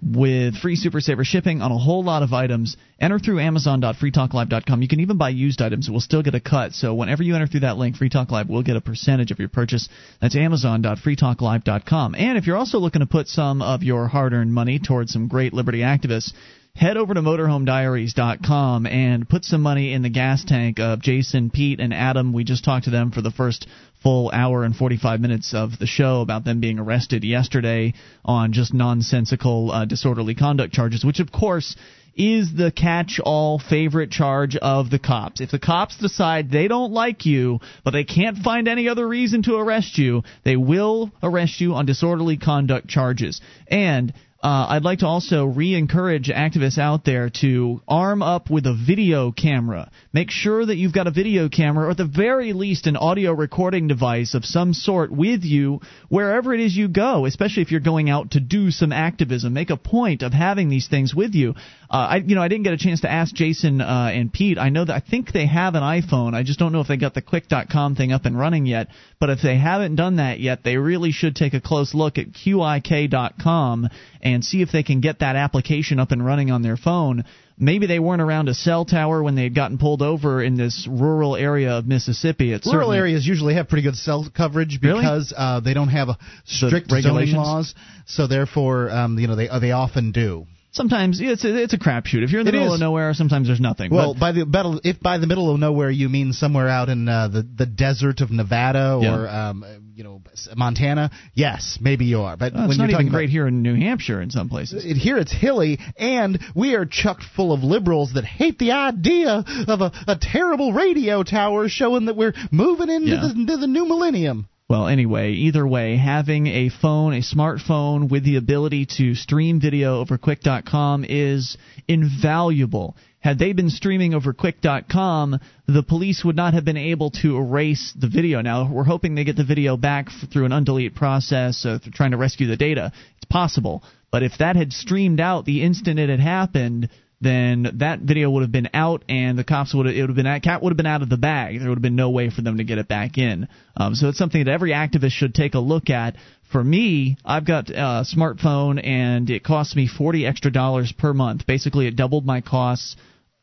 with 0.00 0.56
free 0.56 0.76
Super 0.76 1.00
Saver 1.00 1.24
shipping 1.24 1.60
on 1.60 1.70
a 1.70 1.78
whole 1.78 2.02
lot 2.02 2.22
of 2.22 2.32
items. 2.32 2.76
Enter 2.98 3.18
through 3.18 3.40
Amazon.freetalklive.com. 3.40 4.80
You 4.80 4.88
can 4.88 5.00
even 5.00 5.18
buy 5.18 5.30
used 5.30 5.60
items. 5.60 5.90
We'll 5.90 6.00
still 6.00 6.22
get 6.22 6.34
a 6.34 6.40
cut. 6.40 6.72
So 6.72 6.94
whenever 6.94 7.22
you 7.22 7.34
enter 7.34 7.46
through 7.46 7.60
that 7.60 7.76
link, 7.76 7.96
Free 7.96 8.08
Talk 8.08 8.30
Live 8.30 8.48
will 8.48 8.62
get 8.62 8.76
a 8.76 8.80
percentage 8.80 9.30
of 9.30 9.38
your 9.38 9.50
purchase. 9.50 9.88
That's 10.20 10.36
Amazon.freetalklive.com. 10.36 12.14
And 12.14 12.38
if 12.38 12.46
you're 12.46 12.56
also 12.56 12.78
looking 12.78 13.00
to 13.00 13.06
put 13.06 13.28
some 13.28 13.60
of 13.60 13.82
your 13.82 14.08
hard 14.08 14.32
earned 14.32 14.54
money 14.54 14.78
towards 14.78 15.12
some 15.12 15.28
great 15.28 15.52
liberty 15.52 15.80
activists, 15.80 16.32
head 16.74 16.96
over 16.96 17.12
to 17.12 17.20
motorhomediaries.com 17.20 18.86
and 18.86 19.28
put 19.28 19.44
some 19.44 19.60
money 19.60 19.92
in 19.92 20.02
the 20.02 20.08
gas 20.08 20.42
tank 20.44 20.78
of 20.80 21.02
Jason, 21.02 21.50
Pete, 21.50 21.80
and 21.80 21.92
Adam. 21.92 22.32
We 22.32 22.44
just 22.44 22.64
talked 22.64 22.84
to 22.84 22.90
them 22.90 23.10
for 23.10 23.20
the 23.20 23.30
first 23.30 23.66
full 24.02 24.30
hour 24.32 24.64
and 24.64 24.74
45 24.74 25.20
minutes 25.20 25.54
of 25.54 25.78
the 25.78 25.86
show 25.86 26.20
about 26.20 26.44
them 26.44 26.60
being 26.60 26.78
arrested 26.78 27.24
yesterday 27.24 27.94
on 28.24 28.52
just 28.52 28.74
nonsensical 28.74 29.70
uh, 29.70 29.84
disorderly 29.84 30.34
conduct 30.34 30.72
charges, 30.72 31.04
which 31.04 31.20
of 31.20 31.30
course 31.30 31.76
is 32.14 32.54
the 32.54 32.70
catch 32.70 33.20
all 33.24 33.58
favorite 33.58 34.10
charge 34.10 34.56
of 34.56 34.90
the 34.90 34.98
cops. 34.98 35.40
If 35.40 35.50
the 35.50 35.58
cops 35.58 35.96
decide 35.96 36.50
they 36.50 36.68
don't 36.68 36.92
like 36.92 37.24
you, 37.24 37.60
but 37.84 37.92
they 37.92 38.04
can't 38.04 38.38
find 38.38 38.68
any 38.68 38.88
other 38.88 39.06
reason 39.06 39.42
to 39.44 39.56
arrest 39.56 39.98
you, 39.98 40.22
they 40.44 40.56
will 40.56 41.10
arrest 41.22 41.60
you 41.60 41.74
on 41.74 41.86
disorderly 41.86 42.36
conduct 42.36 42.88
charges. 42.88 43.40
And 43.66 44.12
uh, 44.42 44.66
I'd 44.70 44.82
like 44.82 44.98
to 45.00 45.06
also 45.06 45.44
re 45.44 45.74
encourage 45.76 46.26
activists 46.28 46.76
out 46.76 47.04
there 47.04 47.30
to 47.42 47.80
arm 47.86 48.22
up 48.22 48.50
with 48.50 48.66
a 48.66 48.74
video 48.74 49.30
camera. 49.30 49.88
Make 50.12 50.32
sure 50.32 50.66
that 50.66 50.76
you've 50.76 50.92
got 50.92 51.06
a 51.06 51.12
video 51.12 51.48
camera, 51.48 51.86
or 51.86 51.90
at 51.90 51.96
the 51.96 52.04
very 52.04 52.52
least, 52.52 52.88
an 52.88 52.96
audio 52.96 53.32
recording 53.32 53.86
device 53.86 54.34
of 54.34 54.44
some 54.44 54.74
sort 54.74 55.12
with 55.12 55.44
you 55.44 55.80
wherever 56.08 56.52
it 56.52 56.58
is 56.58 56.76
you 56.76 56.88
go, 56.88 57.24
especially 57.24 57.62
if 57.62 57.70
you're 57.70 57.80
going 57.80 58.10
out 58.10 58.32
to 58.32 58.40
do 58.40 58.72
some 58.72 58.90
activism. 58.90 59.52
Make 59.52 59.70
a 59.70 59.76
point 59.76 60.22
of 60.22 60.32
having 60.32 60.68
these 60.68 60.88
things 60.88 61.14
with 61.14 61.34
you. 61.34 61.54
Uh, 61.88 62.08
I, 62.10 62.16
you 62.16 62.34
know, 62.34 62.42
I 62.42 62.48
didn't 62.48 62.64
get 62.64 62.72
a 62.72 62.78
chance 62.78 63.02
to 63.02 63.10
ask 63.10 63.34
Jason 63.34 63.80
uh, 63.80 64.10
and 64.12 64.32
Pete. 64.32 64.58
I 64.58 64.70
know 64.70 64.84
that 64.84 64.94
I 64.94 65.00
think 65.08 65.30
they 65.30 65.46
have 65.46 65.76
an 65.76 65.82
iPhone. 65.82 66.34
I 66.34 66.42
just 66.42 66.58
don't 66.58 66.72
know 66.72 66.80
if 66.80 66.88
they 66.88 66.96
got 66.96 67.14
the 67.14 67.22
Qik.com 67.22 67.94
thing 67.94 68.12
up 68.12 68.24
and 68.24 68.36
running 68.36 68.66
yet. 68.66 68.88
But 69.20 69.30
if 69.30 69.40
they 69.42 69.56
haven't 69.56 69.96
done 69.96 70.16
that 70.16 70.40
yet, 70.40 70.64
they 70.64 70.78
really 70.78 71.12
should 71.12 71.36
take 71.36 71.54
a 71.54 71.60
close 71.60 71.94
look 71.94 72.18
at 72.18 72.32
QIK.com 72.32 73.88
and 74.22 74.31
see 74.40 74.62
if 74.62 74.72
they 74.72 74.82
can 74.82 75.00
get 75.00 75.18
that 75.18 75.36
application 75.36 75.98
up 75.98 76.12
and 76.12 76.24
running 76.24 76.50
on 76.50 76.62
their 76.62 76.78
phone. 76.78 77.24
Maybe 77.58 77.86
they 77.86 77.98
weren't 77.98 78.22
around 78.22 78.48
a 78.48 78.54
cell 78.54 78.86
tower 78.86 79.22
when 79.22 79.34
they 79.34 79.42
had 79.42 79.54
gotten 79.54 79.76
pulled 79.76 80.00
over 80.00 80.42
in 80.42 80.56
this 80.56 80.88
rural 80.90 81.36
area 81.36 81.72
of 81.72 81.86
Mississippi. 81.86 82.52
It's 82.52 82.66
rural 82.66 82.92
areas 82.92 83.26
usually 83.26 83.54
have 83.54 83.68
pretty 83.68 83.82
good 83.82 83.96
cell 83.96 84.26
coverage 84.34 84.80
because 84.80 85.32
really? 85.32 85.44
uh, 85.44 85.60
they 85.60 85.74
don't 85.74 85.88
have 85.88 86.08
a 86.08 86.18
strict 86.44 86.90
zoning 86.90 87.32
laws. 87.32 87.74
So 88.06 88.26
therefore, 88.26 88.90
um, 88.90 89.18
you 89.18 89.26
know, 89.28 89.36
they 89.36 89.48
uh, 89.48 89.58
they 89.58 89.72
often 89.72 90.12
do. 90.12 90.46
Sometimes 90.72 91.20
it's 91.20 91.44
a, 91.44 91.54
it's 91.62 91.74
a 91.74 91.78
crapshoot. 91.78 92.24
If 92.24 92.30
you're 92.30 92.40
in 92.40 92.46
the 92.46 92.50
it 92.52 92.52
middle 92.58 92.68
is. 92.74 92.74
of 92.74 92.80
nowhere, 92.80 93.12
sometimes 93.12 93.46
there's 93.46 93.60
nothing. 93.60 93.90
Well, 93.92 94.14
but, 94.14 94.20
by 94.20 94.32
the 94.32 94.46
battle, 94.46 94.80
if 94.82 94.98
by 95.00 95.18
the 95.18 95.26
middle 95.26 95.52
of 95.52 95.60
nowhere 95.60 95.90
you 95.90 96.08
mean 96.08 96.32
somewhere 96.32 96.66
out 96.66 96.88
in 96.88 97.06
uh, 97.08 97.28
the 97.28 97.42
the 97.42 97.66
desert 97.66 98.22
of 98.22 98.30
Nevada 98.30 98.94
or 98.94 99.02
Yeah. 99.24 99.48
um, 99.50 99.64
you 99.94 100.02
know 100.02 100.22
Montana, 100.56 101.10
yes, 101.34 101.78
maybe 101.80 102.06
you 102.06 102.20
are. 102.22 102.38
But 102.38 102.54
well, 102.54 102.62
when 102.62 102.70
it's 102.70 102.78
you're 102.78 102.88
talking 102.88 103.06
even 103.08 103.12
great 103.12 103.28
here 103.28 103.46
in 103.46 103.60
New 103.62 103.74
Hampshire 103.74 104.22
in 104.22 104.30
some 104.30 104.48
places. 104.48 104.84
it- 104.86 104.96
here 104.96 105.18
it's 105.18 105.32
hilly, 105.32 105.78
and 105.98 106.40
we 106.54 106.74
are 106.74 106.86
chucked 106.86 107.24
full 107.36 107.52
of 107.52 107.62
liberals 107.62 108.14
that 108.14 108.24
hate 108.24 108.58
the 108.58 108.72
idea 108.72 109.44
of 109.68 109.80
a, 109.82 109.92
a 110.08 110.16
terrible 110.18 110.72
radio 110.72 111.22
tower 111.22 111.68
showing 111.68 112.06
that 112.06 112.16
we're 112.16 112.32
moving 112.50 112.88
into, 112.88 113.08
Yeah. 113.08 113.20
the, 113.20 113.30
into 113.40 113.56
the 113.58 113.66
new 113.66 113.86
millennium. 113.86 114.48
Well, 114.72 114.88
anyway, 114.88 115.32
either 115.32 115.66
way, 115.66 115.98
having 115.98 116.46
a 116.46 116.70
phone, 116.70 117.12
a 117.12 117.20
smartphone 117.20 118.08
with 118.08 118.24
the 118.24 118.36
ability 118.36 118.86
to 118.96 119.14
stream 119.14 119.60
video 119.60 120.00
over 120.00 120.16
Qik.com 120.16 121.04
is 121.06 121.58
invaluable. 121.88 122.96
Had 123.20 123.38
they 123.38 123.52
been 123.52 123.68
streaming 123.68 124.14
over 124.14 124.32
Qik.com, 124.32 125.38
the 125.66 125.82
police 125.82 126.24
would 126.24 126.36
not 126.36 126.54
have 126.54 126.64
been 126.64 126.78
able 126.78 127.10
to 127.20 127.36
erase 127.36 127.92
the 128.00 128.08
video. 128.08 128.40
Now, 128.40 128.72
we're 128.72 128.84
hoping 128.84 129.14
they 129.14 129.24
get 129.24 129.36
the 129.36 129.44
video 129.44 129.76
back 129.76 130.08
through 130.32 130.46
an 130.46 130.52
undelete 130.52 130.94
process, 130.94 131.66
uh, 131.66 131.78
trying 131.92 132.12
to 132.12 132.16
rescue 132.16 132.46
the 132.46 132.56
data. 132.56 132.92
It's 133.16 133.26
possible. 133.26 133.82
But 134.10 134.22
if 134.22 134.38
that 134.38 134.56
had 134.56 134.72
streamed 134.72 135.20
out 135.20 135.44
the 135.44 135.62
instant 135.62 135.98
it 135.98 136.08
had 136.08 136.18
happened, 136.18 136.88
then 137.22 137.78
that 137.78 138.00
video 138.00 138.28
would 138.30 138.42
have 138.42 138.52
been 138.52 138.68
out, 138.74 139.04
and 139.08 139.38
the 139.38 139.44
cops 139.44 139.72
would 139.72 139.86
have, 139.86 139.94
it 139.94 140.00
would 140.00 140.10
have 140.10 140.16
been 140.16 140.40
cat 140.40 140.62
would 140.62 140.70
have 140.70 140.76
been 140.76 140.86
out 140.86 141.02
of 141.02 141.08
the 141.08 141.16
bag. 141.16 141.58
There 141.58 141.68
would 141.68 141.78
have 141.78 141.82
been 141.82 141.96
no 141.96 142.10
way 142.10 142.30
for 142.30 142.42
them 142.42 142.58
to 142.58 142.64
get 142.64 142.78
it 142.78 142.88
back 142.88 143.16
in. 143.16 143.48
Um, 143.76 143.94
so 143.94 144.08
it's 144.08 144.18
something 144.18 144.44
that 144.44 144.50
every 144.50 144.72
activist 144.72 145.12
should 145.12 145.34
take 145.34 145.54
a 145.54 145.60
look 145.60 145.88
at. 145.88 146.16
For 146.50 146.62
me, 146.62 147.16
I've 147.24 147.46
got 147.46 147.70
a 147.70 148.04
smartphone, 148.04 148.84
and 148.84 149.30
it 149.30 149.44
costs 149.44 149.76
me 149.76 149.86
forty 149.86 150.26
extra 150.26 150.50
dollars 150.50 150.92
per 150.92 151.14
month. 151.14 151.46
Basically, 151.46 151.86
it 151.86 151.96
doubled 151.96 152.26
my 152.26 152.40
costs. 152.40 152.96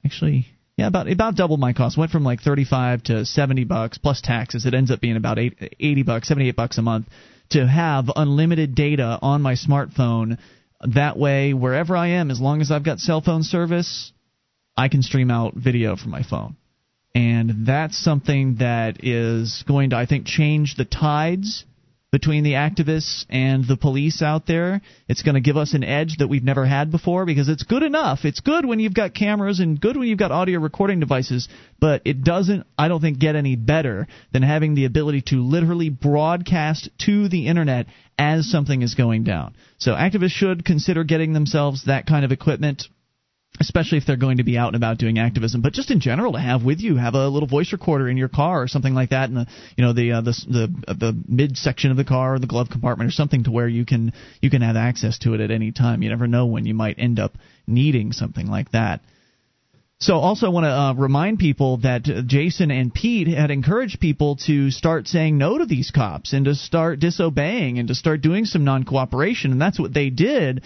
Actually, 0.05 0.47
yeah, 0.77 0.87
about 0.87 1.09
about 1.09 1.35
doubled 1.35 1.59
my 1.59 1.73
costs. 1.73 1.97
Went 1.97 2.11
from 2.11 2.23
like 2.23 2.41
thirty 2.41 2.65
five 2.65 3.01
to 3.03 3.25
seventy 3.25 3.63
bucks 3.63 3.97
plus 3.97 4.21
taxes. 4.21 4.65
It 4.65 4.73
ends 4.73 4.91
up 4.91 4.99
being 4.99 5.15
about 5.15 5.39
eight, 5.39 5.57
80 5.79 6.03
bucks, 6.03 6.27
seventy 6.27 6.49
eight 6.49 6.55
bucks 6.55 6.77
a 6.77 6.81
month 6.81 7.07
to 7.51 7.65
have 7.65 8.11
unlimited 8.15 8.75
data 8.75 9.17
on 9.21 9.41
my 9.41 9.53
smartphone. 9.53 10.37
That 10.81 11.17
way, 11.17 11.53
wherever 11.53 11.95
I 11.95 12.07
am, 12.07 12.31
as 12.31 12.39
long 12.39 12.61
as 12.61 12.71
I've 12.71 12.85
got 12.85 12.99
cell 12.99 13.21
phone 13.21 13.43
service, 13.43 14.13
I 14.77 14.87
can 14.87 15.01
stream 15.01 15.29
out 15.29 15.55
video 15.55 15.95
from 15.95 16.11
my 16.11 16.23
phone. 16.23 16.55
And 17.13 17.65
that's 17.65 18.01
something 18.01 18.57
that 18.59 19.03
is 19.03 19.63
going 19.67 19.89
to, 19.89 19.97
I 19.97 20.05
think, 20.05 20.25
change 20.25 20.75
the 20.75 20.85
tides 20.85 21.65
between 22.11 22.43
the 22.43 22.53
activists 22.53 23.25
and 23.29 23.67
the 23.67 23.77
police 23.77 24.21
out 24.21 24.47
there. 24.47 24.81
It's 25.07 25.21
going 25.21 25.35
to 25.35 25.41
give 25.41 25.57
us 25.57 25.73
an 25.73 25.83
edge 25.83 26.17
that 26.17 26.27
we've 26.27 26.43
never 26.43 26.65
had 26.65 26.91
before 26.91 27.25
because 27.25 27.49
it's 27.49 27.63
good 27.63 27.83
enough. 27.83 28.25
It's 28.25 28.39
good 28.39 28.65
when 28.65 28.79
you've 28.79 28.93
got 28.93 29.13
cameras 29.13 29.59
and 29.59 29.79
good 29.79 29.95
when 29.95 30.07
you've 30.07 30.17
got 30.17 30.31
audio 30.31 30.59
recording 30.59 30.99
devices, 30.99 31.47
but 31.79 32.01
it 32.05 32.23
doesn't, 32.23 32.65
I 32.77 32.87
don't 32.87 33.01
think, 33.01 33.19
get 33.19 33.35
any 33.35 33.55
better 33.55 34.07
than 34.31 34.41
having 34.41 34.73
the 34.73 34.85
ability 34.85 35.23
to 35.27 35.43
literally 35.43 35.89
broadcast 35.89 36.89
to 37.05 37.29
the 37.29 37.47
internet 37.47 37.87
as 38.19 38.51
something 38.51 38.83
is 38.83 38.93
going 38.93 39.23
down. 39.23 39.55
So 39.79 39.93
activists 39.93 40.31
should 40.31 40.65
consider 40.65 41.03
getting 41.03 41.33
themselves 41.33 41.85
that 41.85 42.05
kind 42.05 42.25
of 42.25 42.31
equipment 42.31 42.83
especially 43.59 43.97
if 43.97 44.05
they're 44.05 44.15
going 44.15 44.37
to 44.37 44.43
be 44.43 44.57
out 44.57 44.67
and 44.67 44.75
about 44.75 44.97
doing 44.97 45.19
activism, 45.19 45.61
but 45.61 45.73
just 45.73 45.91
in 45.91 45.99
general 45.99 46.33
to 46.33 46.39
have 46.39 46.63
with 46.63 46.79
you, 46.79 46.95
have 46.95 47.13
a 47.13 47.27
little 47.27 47.47
voice 47.47 47.73
recorder 47.73 48.07
in 48.07 48.15
your 48.15 48.29
car 48.29 48.61
or 48.61 48.67
something 48.67 48.93
like 48.93 49.09
that, 49.09 49.29
in 49.29 49.35
the 49.35 49.47
you 49.75 49.83
know 49.83 49.91
the 49.91 50.11
uh, 50.13 50.21
the 50.21 50.31
the, 50.47 50.93
the 50.93 51.23
mid 51.27 51.57
section 51.57 51.91
of 51.91 51.97
the 51.97 52.05
car 52.05 52.35
or 52.35 52.39
the 52.39 52.47
glove 52.47 52.69
compartment 52.69 53.09
or 53.09 53.11
something 53.11 53.43
to 53.43 53.51
where 53.51 53.67
you 53.67 53.85
can 53.85 54.13
you 54.41 54.49
can 54.49 54.61
have 54.61 54.75
access 54.75 55.17
to 55.19 55.33
it 55.33 55.41
at 55.41 55.51
any 55.51 55.71
time. 55.71 56.03
You 56.03 56.09
never 56.09 56.27
know 56.27 56.45
when 56.45 56.65
you 56.65 56.73
might 56.73 56.99
end 56.99 57.19
up 57.19 57.33
needing 57.67 58.11
something 58.11 58.47
like 58.47 58.71
that. 58.71 59.01
So, 60.01 60.15
also 60.15 60.45
I 60.45 60.49
want 60.49 60.63
to 60.63 60.69
uh, 60.69 60.93
remind 60.93 61.39
people 61.39 61.77
that 61.79 62.03
Jason 62.03 62.71
and 62.71 62.93
Pete 62.93 63.27
had 63.27 63.51
encouraged 63.51 63.99
people 63.99 64.37
to 64.47 64.71
start 64.71 65.09
saying 65.09 65.37
no 65.37 65.57
to 65.57 65.65
these 65.65 65.91
cops 65.91 66.31
and 66.31 66.45
to 66.45 66.55
start 66.55 67.01
disobeying 67.01 67.79
and 67.79 67.89
to 67.89 67.95
start 67.95 68.21
doing 68.21 68.45
some 68.45 68.63
non 68.63 68.85
cooperation, 68.85 69.51
and 69.51 69.61
that's 69.61 69.77
what 69.77 69.93
they 69.93 70.09
did. 70.09 70.63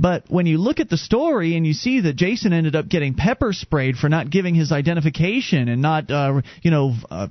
But 0.00 0.24
when 0.28 0.46
you 0.46 0.58
look 0.58 0.78
at 0.78 0.88
the 0.88 0.96
story 0.96 1.56
and 1.56 1.66
you 1.66 1.72
see 1.72 2.00
that 2.02 2.14
Jason 2.14 2.52
ended 2.52 2.76
up 2.76 2.88
getting 2.88 3.14
pepper 3.14 3.52
sprayed 3.52 3.96
for 3.96 4.08
not 4.08 4.30
giving 4.30 4.54
his 4.54 4.70
identification 4.70 5.68
and 5.68 5.82
not, 5.82 6.08
uh, 6.08 6.40
you 6.62 6.70
know, 6.70 6.94
uh, 7.10 7.26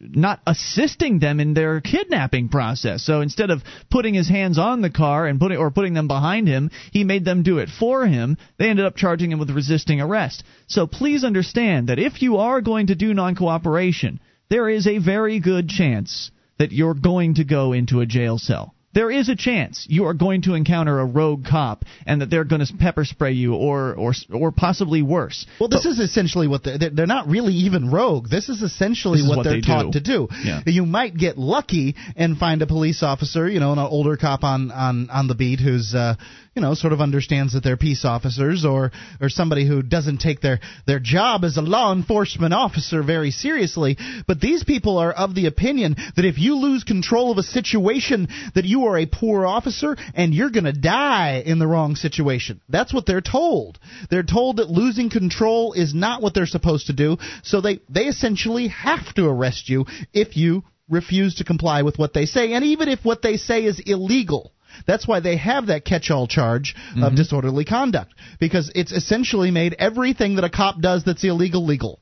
not 0.00 0.40
assisting 0.46 1.18
them 1.18 1.40
in 1.40 1.54
their 1.54 1.80
kidnapping 1.80 2.50
process. 2.50 3.02
So 3.06 3.22
instead 3.22 3.48
of 3.48 3.62
putting 3.90 4.12
his 4.12 4.28
hands 4.28 4.58
on 4.58 4.82
the 4.82 4.90
car 4.90 5.26
and 5.26 5.40
putting 5.40 5.56
or 5.56 5.70
putting 5.70 5.94
them 5.94 6.08
behind 6.08 6.46
him, 6.46 6.70
he 6.92 7.04
made 7.04 7.24
them 7.24 7.42
do 7.42 7.56
it 7.56 7.70
for 7.70 8.06
him. 8.06 8.36
They 8.58 8.68
ended 8.68 8.84
up 8.84 8.96
charging 8.96 9.32
him 9.32 9.38
with 9.38 9.48
resisting 9.48 10.02
arrest. 10.02 10.44
So 10.66 10.86
please 10.86 11.24
understand 11.24 11.88
that 11.88 11.98
if 11.98 12.20
you 12.20 12.36
are 12.36 12.60
going 12.60 12.88
to 12.88 12.94
do 12.94 13.14
non-cooperation, 13.14 14.20
there 14.50 14.68
is 14.68 14.86
a 14.86 14.98
very 14.98 15.40
good 15.40 15.70
chance 15.70 16.30
that 16.58 16.72
you're 16.72 16.92
going 16.92 17.36
to 17.36 17.44
go 17.44 17.72
into 17.72 18.00
a 18.00 18.06
jail 18.06 18.36
cell 18.36 18.74
there 18.92 19.10
is 19.10 19.28
a 19.28 19.36
chance 19.36 19.86
you 19.88 20.06
are 20.06 20.14
going 20.14 20.42
to 20.42 20.54
encounter 20.54 20.98
a 20.98 21.04
rogue 21.04 21.44
cop 21.48 21.84
and 22.06 22.20
that 22.20 22.30
they're 22.30 22.44
going 22.44 22.64
to 22.64 22.72
pepper 22.76 23.04
spray 23.04 23.32
you 23.32 23.54
or 23.54 23.94
or 23.94 24.12
or 24.32 24.50
possibly 24.50 25.02
worse. 25.02 25.46
Well, 25.60 25.68
this 25.68 25.84
is 25.84 25.98
essentially 25.98 26.48
what 26.48 26.64
they're, 26.64 26.90
they're 26.90 27.06
not 27.06 27.28
really 27.28 27.52
even 27.54 27.90
rogue. 27.90 28.28
This 28.28 28.48
is 28.48 28.62
essentially 28.62 29.18
This 29.18 29.24
is 29.24 29.28
what, 29.28 29.36
what 29.38 29.42
they're 29.44 29.54
they 29.54 29.60
taught 29.60 29.92
do. 29.92 30.00
to 30.00 30.00
do. 30.00 30.28
Yeah. 30.42 30.62
You 30.66 30.86
might 30.86 31.16
get 31.16 31.38
lucky 31.38 31.94
and 32.16 32.36
find 32.36 32.62
a 32.62 32.66
police 32.66 33.02
officer, 33.02 33.48
you 33.48 33.60
know, 33.60 33.72
an 33.72 33.78
older 33.78 34.16
cop 34.16 34.42
on 34.42 34.70
on 34.70 35.08
on 35.10 35.28
the 35.28 35.34
beat 35.34 35.60
who's 35.60 35.94
uh, 35.94 36.16
you 36.54 36.62
know, 36.62 36.74
sort 36.74 36.92
of 36.92 37.00
understands 37.00 37.52
that 37.52 37.62
they're 37.62 37.76
peace 37.76 38.04
officers 38.04 38.64
or 38.64 38.90
or 39.20 39.28
somebody 39.28 39.66
who 39.66 39.82
doesn't 39.82 40.18
take 40.18 40.40
their 40.40 40.58
their 40.84 40.98
job 40.98 41.44
as 41.44 41.56
a 41.56 41.62
law 41.62 41.92
enforcement 41.92 42.52
officer 42.52 43.04
very 43.04 43.30
seriously. 43.30 43.96
But 44.26 44.40
these 44.40 44.64
people 44.64 44.98
are 44.98 45.12
of 45.12 45.34
the 45.34 45.46
opinion 45.46 45.94
that 46.16 46.24
if 46.24 46.38
you 46.38 46.56
lose 46.56 46.82
control 46.82 47.30
of 47.30 47.38
a 47.38 47.44
situation 47.44 48.28
that 48.56 48.64
you 48.64 48.86
are 48.86 48.98
a 48.98 49.06
poor 49.06 49.46
officer 49.46 49.96
and 50.14 50.34
you're 50.34 50.50
going 50.50 50.64
to 50.64 50.72
die 50.72 51.42
in 51.44 51.60
the 51.60 51.68
wrong 51.68 51.94
situation. 51.94 52.60
That's 52.68 52.92
what 52.92 53.06
they're 53.06 53.20
told. 53.20 53.78
They're 54.10 54.24
told 54.24 54.56
that 54.56 54.70
losing 54.70 55.08
control 55.08 55.72
is 55.74 55.94
not 55.94 56.20
what 56.20 56.34
they're 56.34 56.46
supposed 56.46 56.88
to 56.88 56.92
do, 56.92 57.18
so 57.44 57.60
they 57.60 57.78
they 57.88 58.06
essentially 58.06 58.68
have 58.68 59.14
to 59.14 59.26
arrest 59.26 59.68
you 59.68 59.86
if 60.12 60.36
you 60.36 60.64
refuse 60.88 61.36
to 61.36 61.44
comply 61.44 61.82
with 61.82 61.96
what 61.96 62.12
they 62.12 62.26
say 62.26 62.52
and 62.54 62.64
even 62.64 62.88
if 62.88 63.04
what 63.04 63.22
they 63.22 63.36
say 63.36 63.64
is 63.64 63.80
illegal. 63.86 64.52
That's 64.86 65.06
why 65.06 65.20
they 65.20 65.36
have 65.36 65.66
that 65.66 65.84
catch-all 65.84 66.26
charge 66.26 66.74
of 66.92 66.96
mm-hmm. 66.96 67.14
disorderly 67.14 67.64
conduct 67.64 68.14
because 68.38 68.70
it's 68.74 68.92
essentially 68.92 69.50
made 69.50 69.74
everything 69.78 70.36
that 70.36 70.44
a 70.44 70.50
cop 70.50 70.80
does 70.80 71.04
that's 71.04 71.24
illegal 71.24 71.64
legal. 71.64 72.00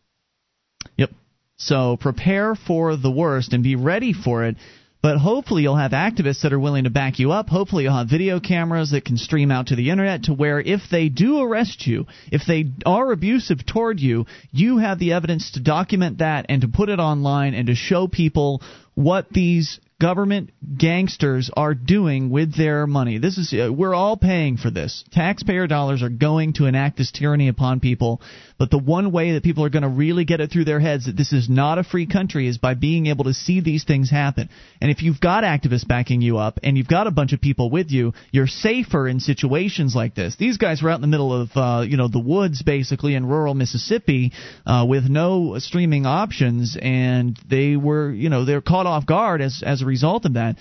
Yep. 0.97 1.11
So 1.57 1.97
prepare 1.97 2.55
for 2.55 2.97
the 2.97 3.11
worst 3.11 3.53
and 3.53 3.63
be 3.63 3.77
ready 3.77 4.13
for 4.13 4.45
it. 4.45 4.57
But 5.01 5.19
hopefully 5.19 5.63
you'll 5.63 5.77
have 5.77 5.93
activists 5.93 6.43
that 6.43 6.53
are 6.53 6.59
willing 6.59 6.85
to 6.85 6.91
back 6.91 7.21
you 7.21 7.31
up. 7.31 7.49
Hopefully 7.49 7.85
you'll 7.85 7.97
have 7.97 8.11
video 8.11 8.41
cameras 8.41 8.91
that 8.91 9.05
can 9.05 9.17
stream 9.17 9.53
out 9.53 9.69
to 9.69 9.77
the 9.77 9.91
internet 9.91 10.25
to 10.25 10.35
where 10.35 10.59
if 10.61 10.81
they 10.91 11.09
do 11.09 11.41
arrest 11.41 11.87
you, 11.87 12.07
if 12.33 12.43
they 12.49 12.65
are 12.85 13.13
abusive 13.13 13.65
toward 13.65 14.01
you, 14.01 14.27
you 14.51 14.79
have 14.79 14.99
the 14.99 15.13
evidence 15.13 15.53
to 15.53 15.61
document 15.61 16.19
that 16.19 16.47
and 16.49 16.63
to 16.63 16.69
put 16.69 16.89
it 16.89 16.99
online 16.99 17.55
and 17.55 17.69
to 17.69 17.77
show 17.77 18.09
people 18.09 18.61
what 18.95 19.31
these 19.31 19.79
government 20.01 20.51
gangsters 20.77 21.51
are 21.57 21.75
doing 21.75 22.31
with 22.31 22.57
their 22.57 22.87
money. 22.87 23.19
This 23.19 23.37
is 23.37 23.53
uh, 23.53 23.73
we're 23.73 23.95
all 23.95 24.17
paying 24.17 24.57
for 24.57 24.71
this. 24.71 25.05
Taxpayer 25.13 25.67
dollars 25.67 26.03
are 26.03 26.09
going 26.09 26.53
to 26.55 26.67
enact 26.67 26.99
this 26.99 27.11
tyranny 27.11 27.49
upon 27.49 27.81
people, 27.81 28.21
but 28.59 28.71
the 28.71 28.79
one 28.79 29.13
way 29.13 29.33
that 29.33 29.45
people 29.45 29.65
are 29.65 29.71
going 29.71 29.83
to 29.83 29.89
really 29.89 30.25
get 30.25 30.41
it 30.41 30.51
through 30.51 30.65
their 30.65 30.81
heads 30.81 31.07
that 31.07 31.17
this 31.17 31.33
is 31.33 31.49
not 31.49 31.79
a 31.79 31.85
free 31.85 32.07
country 32.07 32.49
is 32.49 32.59
by 32.59 32.75
being 32.75 33.07
able 33.07 33.25
to 33.25 33.35
see 33.35 33.61
these 33.61 33.85
things 33.85 34.11
happen. 34.11 34.49
And 34.81 34.91
if 34.91 35.03
you've 35.03 35.21
got 35.21 35.45
activists 35.45 35.87
backing 35.87 36.21
you 36.23 36.39
up 36.39 36.59
and 36.63 36.77
you've 36.77 36.89
got 36.89 37.07
a 37.07 37.13
bunch 37.13 37.33
of 37.33 37.41
people 37.41 37.71
with 37.71 37.91
you, 37.91 38.15
you're 38.33 38.49
safer 38.49 39.07
in 39.07 39.21
situations 39.21 39.95
like 39.95 40.15
this. 40.15 40.37
These 40.37 40.57
guys 40.57 40.83
were 40.83 40.91
out 40.91 40.97
in 40.97 41.03
the 41.03 41.07
middle 41.07 41.33
of 41.33 41.51
uh, 41.55 41.85
you 41.87 41.97
know 41.97 42.09
the 42.09 42.19
woods 42.19 42.63
basically 42.63 43.15
in 43.15 43.27
rural 43.27 43.55
Mississippi 43.55 44.33
uh, 44.67 44.85
with 44.89 45.09
no 45.09 45.59
streaming 45.59 46.05
options 46.05 46.77
and 46.81 47.39
they 47.49 47.77
were 47.77 48.11
you 48.11 48.29
know 48.29 48.45
they're 48.45 48.61
caught 48.61 48.87
off 48.87 49.07
guard 49.07 49.41
as 49.41 49.63
as 49.65 49.83
a 49.83 49.87
result 49.87 50.25
of 50.25 50.35
that. 50.35 50.57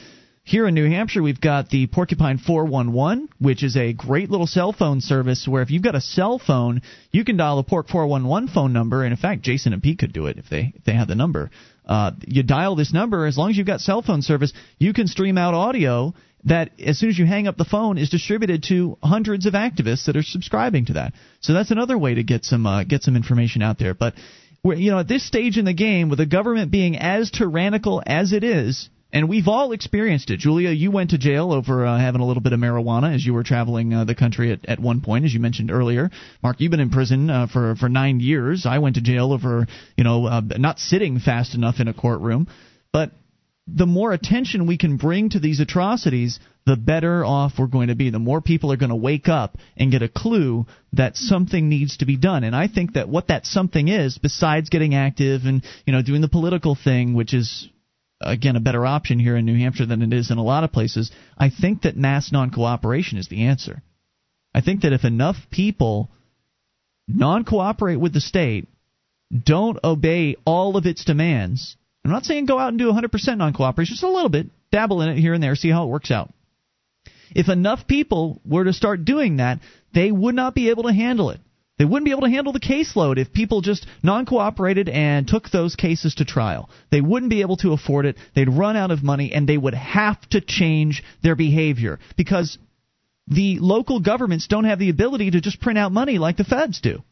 Here 0.47 0.65
in 0.65 0.75
New 0.75 0.89
Hampshire, 0.89 1.21
we've 1.21 1.41
got 1.41 1.67
the 1.67 1.87
Porcupine 1.87 2.37
411, 2.37 3.27
which 3.37 3.63
is 3.63 3.75
a 3.75 3.91
great 3.91 4.31
little 4.31 4.47
cell 4.47 4.71
phone 4.71 5.01
service 5.01 5.45
where 5.45 5.61
if 5.61 5.71
you've 5.71 5.83
got 5.83 5.93
a 5.93 5.99
cell 5.99 6.39
phone, 6.39 6.83
you 7.11 7.25
can 7.25 7.35
dial 7.35 7.57
the 7.57 7.63
Pork 7.63 7.89
411 7.89 8.47
phone 8.47 8.71
number, 8.71 9.03
and 9.03 9.11
in 9.11 9.17
fact, 9.17 9.41
Jason 9.41 9.73
and 9.73 9.83
Pete 9.83 9.99
could 9.99 10.13
do 10.13 10.27
it 10.27 10.37
if 10.37 10.47
they 10.49 10.71
if 10.73 10.85
they 10.85 10.93
had 10.93 11.09
the 11.09 11.15
number. 11.15 11.51
Uh, 11.85 12.11
you 12.25 12.43
dial 12.43 12.77
this 12.77 12.93
number, 12.93 13.25
as 13.25 13.37
long 13.37 13.49
as 13.49 13.57
you've 13.57 13.67
got 13.67 13.81
cell 13.81 14.01
phone 14.01 14.21
service, 14.21 14.53
you 14.77 14.93
can 14.93 15.07
stream 15.07 15.37
out 15.37 15.53
audio 15.53 16.13
that 16.45 16.71
as 16.79 16.97
soon 16.97 17.09
as 17.09 17.19
you 17.19 17.25
hang 17.25 17.49
up 17.49 17.57
the 17.57 17.65
phone 17.65 17.97
is 17.97 18.09
distributed 18.09 18.63
to 18.69 18.97
hundreds 19.03 19.47
of 19.47 19.53
activists 19.53 20.05
that 20.05 20.15
are 20.15 20.23
subscribing 20.23 20.85
to 20.85 20.93
that. 20.93 21.11
So 21.41 21.51
that's 21.51 21.71
another 21.71 21.97
way 21.97 22.13
to 22.13 22.23
get 22.23 22.45
some 22.45 22.65
uh, 22.65 22.85
get 22.85 23.03
some 23.03 23.17
information 23.17 23.61
out 23.61 23.79
there. 23.79 23.93
But 23.93 24.13
you 24.63 24.91
know, 24.91 24.99
at 24.99 25.09
this 25.09 25.27
stage 25.27 25.57
in 25.57 25.65
the 25.65 25.73
game, 25.73 26.07
with 26.07 26.19
the 26.19 26.25
government 26.25 26.71
being 26.71 26.95
as 26.95 27.31
tyrannical 27.31 28.01
as 28.05 28.31
it 28.31 28.45
is, 28.45 28.87
and 29.11 29.29
we've 29.29 29.47
all 29.47 29.71
experienced 29.71 30.29
it. 30.29 30.39
Julia, 30.39 30.69
you 30.69 30.91
went 30.91 31.11
to 31.11 31.17
jail 31.17 31.53
over 31.53 31.85
uh, 31.85 31.97
having 31.97 32.21
a 32.21 32.25
little 32.25 32.43
bit 32.43 32.53
of 32.53 32.59
marijuana 32.59 33.15
as 33.15 33.25
you 33.25 33.33
were 33.33 33.43
traveling 33.43 33.93
uh, 33.93 34.03
the 34.03 34.15
country 34.15 34.51
at, 34.51 34.67
at 34.67 34.79
one 34.79 35.01
point, 35.01 35.25
as 35.25 35.33
you 35.33 35.39
mentioned 35.39 35.71
earlier. 35.71 36.09
Mark, 36.43 36.57
you've 36.59 36.71
been 36.71 36.79
in 36.79 36.89
prison 36.89 37.29
uh, 37.29 37.47
for 37.47 37.75
for 37.75 37.89
nine 37.89 38.19
years. 38.19 38.65
I 38.65 38.79
went 38.79 38.95
to 38.95 39.01
jail 39.01 39.31
over 39.31 39.67
you 39.95 40.03
know 40.03 40.25
uh, 40.25 40.41
not 40.57 40.79
sitting 40.79 41.19
fast 41.19 41.55
enough 41.55 41.79
in 41.79 41.87
a 41.87 41.93
courtroom. 41.93 42.47
But 42.91 43.11
the 43.67 43.85
more 43.85 44.13
attention 44.13 44.65
we 44.65 44.77
can 44.77 44.97
bring 44.97 45.29
to 45.29 45.39
these 45.39 45.59
atrocities, 45.59 46.39
the 46.65 46.77
better 46.77 47.23
off 47.23 47.53
we're 47.57 47.67
going 47.67 47.89
to 47.89 47.95
be. 47.95 48.09
The 48.09 48.19
more 48.19 48.41
people 48.41 48.71
are 48.71 48.77
going 48.77 48.89
to 48.89 48.95
wake 48.95 49.27
up 49.29 49.57
and 49.75 49.91
get 49.91 50.01
a 50.01 50.09
clue 50.09 50.65
that 50.93 51.15
something 51.15 51.69
needs 51.69 51.97
to 51.97 52.05
be 52.05 52.17
done. 52.17 52.43
And 52.43 52.55
I 52.55 52.67
think 52.67 52.93
that 52.93 53.09
what 53.09 53.27
that 53.27 53.45
something 53.45 53.87
is, 53.87 54.17
besides 54.17 54.69
getting 54.69 54.95
active 54.95 55.41
and 55.45 55.63
you 55.85 55.93
know 55.93 56.01
doing 56.01 56.21
the 56.21 56.27
political 56.27 56.75
thing, 56.75 57.13
which 57.13 57.33
is 57.33 57.69
again 58.21 58.55
a 58.55 58.61
better 58.61 58.85
option 58.85 59.19
here 59.19 59.35
in 59.35 59.45
New 59.45 59.57
Hampshire 59.57 59.85
than 59.85 60.01
it 60.01 60.13
is 60.13 60.31
in 60.31 60.37
a 60.37 60.43
lot 60.43 60.63
of 60.63 60.71
places. 60.71 61.11
I 61.37 61.49
think 61.49 61.83
that 61.83 61.97
mass 61.97 62.31
non-cooperation 62.31 63.17
is 63.17 63.27
the 63.27 63.45
answer. 63.45 63.81
I 64.53 64.61
think 64.61 64.81
that 64.81 64.93
if 64.93 65.03
enough 65.03 65.37
people 65.51 66.09
non-cooperate 67.07 67.97
with 67.97 68.13
the 68.13 68.21
state, 68.21 68.67
don't 69.31 69.79
obey 69.83 70.35
all 70.45 70.77
of 70.77 70.85
its 70.85 71.05
demands. 71.05 71.75
I'm 72.03 72.11
not 72.11 72.25
saying 72.25 72.45
go 72.45 72.59
out 72.59 72.69
and 72.69 72.79
do 72.79 72.91
100% 72.91 73.37
non-cooperation, 73.37 73.93
just 73.93 74.03
a 74.03 74.09
little 74.09 74.29
bit, 74.29 74.47
dabble 74.71 75.01
in 75.01 75.09
it 75.09 75.17
here 75.17 75.33
and 75.33 75.43
there, 75.43 75.55
see 75.55 75.69
how 75.69 75.83
it 75.83 75.89
works 75.89 76.11
out. 76.11 76.33
If 77.35 77.49
enough 77.49 77.87
people 77.87 78.41
were 78.45 78.63
to 78.63 78.73
start 78.73 79.03
doing 79.03 79.37
that, 79.37 79.59
they 79.93 80.11
would 80.11 80.35
not 80.35 80.55
be 80.55 80.69
able 80.69 80.83
to 80.83 80.93
handle 80.93 81.29
it. 81.31 81.41
They 81.77 81.85
wouldn't 81.85 82.05
be 82.05 82.11
able 82.11 82.21
to 82.21 82.29
handle 82.29 82.53
the 82.53 82.59
caseload 82.59 83.17
if 83.17 83.31
people 83.31 83.61
just 83.61 83.85
non 84.01 84.25
cooperated 84.25 84.89
and 84.89 85.27
took 85.27 85.49
those 85.49 85.75
cases 85.75 86.15
to 86.15 86.25
trial. 86.25 86.69
They 86.89 87.01
wouldn't 87.01 87.29
be 87.29 87.41
able 87.41 87.57
to 87.57 87.73
afford 87.73 88.05
it. 88.05 88.17
They'd 88.33 88.49
run 88.49 88.75
out 88.75 88.89
of 88.89 89.03
money 89.03 89.31
and 89.31 89.47
they 89.47 89.57
would 89.57 89.75
have 89.75 90.19
to 90.29 90.41
change 90.41 91.03
their 91.21 91.35
behavior 91.35 91.99
because 92.15 92.57
the 93.27 93.59
local 93.59 93.99
governments 93.99 94.47
don't 94.47 94.63
have 94.63 94.79
the 94.79 94.89
ability 94.89 95.31
to 95.31 95.41
just 95.41 95.61
print 95.61 95.77
out 95.77 95.91
money 95.91 96.17
like 96.17 96.37
the 96.37 96.43
feds 96.43 96.81
do. 96.81 97.03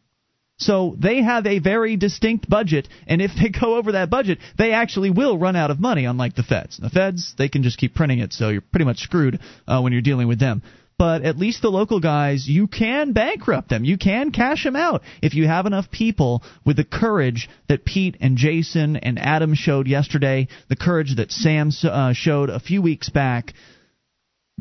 So 0.57 0.95
they 0.97 1.21
have 1.21 1.45
a 1.45 1.59
very 1.59 1.97
distinct 1.97 2.49
budget, 2.49 2.87
and 3.07 3.21
if 3.21 3.31
they 3.35 3.49
go 3.59 3.75
over 3.75 3.91
that 3.91 4.09
budget, 4.09 4.39
they 4.57 4.71
actually 4.71 5.09
will 5.09 5.37
run 5.37 5.57
out 5.57 5.69
of 5.69 5.81
money, 5.81 6.05
unlike 6.05 6.35
the 6.35 6.43
feds. 6.43 6.77
The 6.77 6.89
feds, 6.89 7.35
they 7.37 7.49
can 7.49 7.61
just 7.61 7.77
keep 7.77 7.93
printing 7.93 8.19
it, 8.19 8.31
so 8.31 8.47
you're 8.47 8.61
pretty 8.61 8.85
much 8.85 8.99
screwed 8.99 9.41
uh, 9.67 9.81
when 9.81 9.91
you're 9.91 10.01
dealing 10.01 10.29
with 10.29 10.39
them 10.39 10.63
but 10.97 11.23
at 11.23 11.37
least 11.37 11.61
the 11.61 11.69
local 11.69 11.99
guys, 11.99 12.47
you 12.47 12.67
can 12.67 13.11
bankrupt 13.11 13.69
them. 13.69 13.83
You 13.83 13.97
can 13.97 14.31
cash 14.31 14.63
them 14.63 14.75
out 14.75 15.01
if 15.21 15.33
you 15.33 15.47
have 15.47 15.65
enough 15.65 15.91
people 15.91 16.41
with 16.65 16.77
the 16.77 16.85
courage 16.85 17.49
that 17.67 17.85
Pete 17.85 18.17
and 18.21 18.37
Jason 18.37 18.95
and 18.95 19.19
Adam 19.19 19.53
showed 19.55 19.87
yesterday, 19.87 20.47
the 20.69 20.75
courage 20.75 21.17
that 21.17 21.31
Sam 21.31 21.71
uh, 21.83 22.13
showed 22.13 22.49
a 22.49 22.59
few 22.59 22.81
weeks 22.81 23.09
back. 23.09 23.53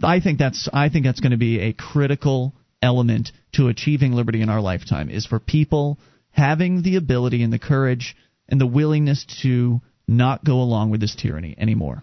I 0.02 0.18
think 0.20 0.38
that's 0.38 0.68
I 0.72 0.88
think 0.88 1.04
that's 1.04 1.20
going 1.20 1.32
to 1.32 1.36
be 1.36 1.60
a 1.60 1.72
critical 1.72 2.54
element 2.82 3.30
to 3.52 3.68
achieving 3.68 4.12
liberty 4.12 4.42
in 4.42 4.48
our 4.48 4.60
lifetime 4.60 5.08
is 5.08 5.26
for 5.26 5.38
people 5.38 5.98
having 6.30 6.82
the 6.82 6.96
ability 6.96 7.42
and 7.44 7.52
the 7.52 7.58
courage 7.60 8.16
and 8.48 8.60
the 8.60 8.66
willingness 8.66 9.24
to 9.42 9.80
not 10.08 10.44
go 10.44 10.60
along 10.60 10.90
with 10.90 11.00
this 11.00 11.14
tyranny 11.14 11.54
anymore. 11.56 12.02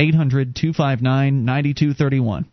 800 0.00 0.56
259 0.56 1.44
9231. 1.44 2.46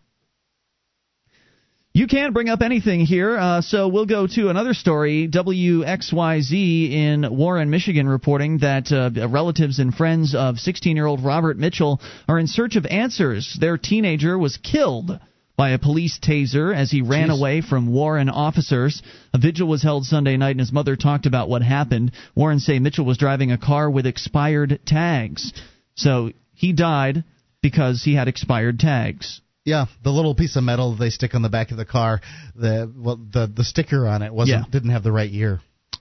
You 1.94 2.06
can 2.06 2.32
bring 2.32 2.50
up 2.50 2.62
anything 2.62 3.00
here, 3.00 3.36
uh, 3.36 3.62
so 3.62 3.88
we'll 3.88 4.06
go 4.06 4.28
to 4.28 4.50
another 4.50 4.76
story. 4.76 5.28
WXYZ 5.34 6.92
in 6.92 7.26
Warren, 7.36 7.72
Michigan, 7.72 8.08
reporting 8.08 8.60
that 8.60 8.92
uh, 8.92 9.28
relatives 9.30 9.80
and 9.80 9.92
friends 9.92 10.36
of 10.36 10.60
16 10.60 10.96
year 10.96 11.08
old 11.08 11.24
Robert 11.24 11.58
Mitchell 11.58 12.00
are 12.28 12.38
in 12.38 12.46
search 12.46 12.76
of 12.76 12.86
answers. 12.86 13.58
Their 13.60 13.78
teenager 13.78 14.38
was 14.38 14.58
killed 14.58 15.20
by 15.56 15.72
a 15.72 15.80
police 15.80 16.20
taser 16.20 16.76
as 16.76 16.92
he 16.92 17.02
ran 17.02 17.30
Jeez. 17.30 17.40
away 17.40 17.62
from 17.62 17.92
Warren 17.92 18.30
officers. 18.30 19.02
A 19.34 19.40
vigil 19.40 19.68
was 19.68 19.82
held 19.82 20.06
Sunday 20.06 20.38
night, 20.38 20.52
and 20.52 20.60
his 20.60 20.72
mother 20.72 20.98
talked 20.98 21.26
about 21.26 21.50
what 21.50 21.64
happened. 21.64 22.12
Warren 22.36 22.60
say 22.60 22.78
Mitchell 22.78 23.06
was 23.06 23.18
driving 23.18 23.52
a 23.52 23.58
car 23.58 23.90
with 23.90 24.06
expired 24.06 24.80
tags. 24.86 25.52
So 25.96 26.32
he 26.54 26.74
died 26.74 27.24
because 27.62 28.04
he 28.04 28.16
had 28.16 28.28
expired 28.28 28.80
tags. 28.80 29.42
Yeah, 29.66 29.86
the 30.04 30.12
little 30.12 30.34
piece 30.34 30.56
of 30.56 30.64
metal 30.64 30.96
they 30.96 31.10
stick 31.10 31.36
on 31.36 31.42
the 31.42 31.50
back 31.50 31.72
of 31.72 31.78
the 31.78 31.86
car, 31.86 32.22
the 32.56 32.92
well, 32.96 33.18
the 33.18 33.52
the 33.54 33.66
sticker 33.66 34.08
on 34.08 34.22
it 34.22 34.34
wasn't 34.34 34.66
Yeah. 34.66 34.72
didn't 34.72 34.92
have 34.92 35.04
the 35.04 35.12
right 35.12 35.30
year. 35.30 35.60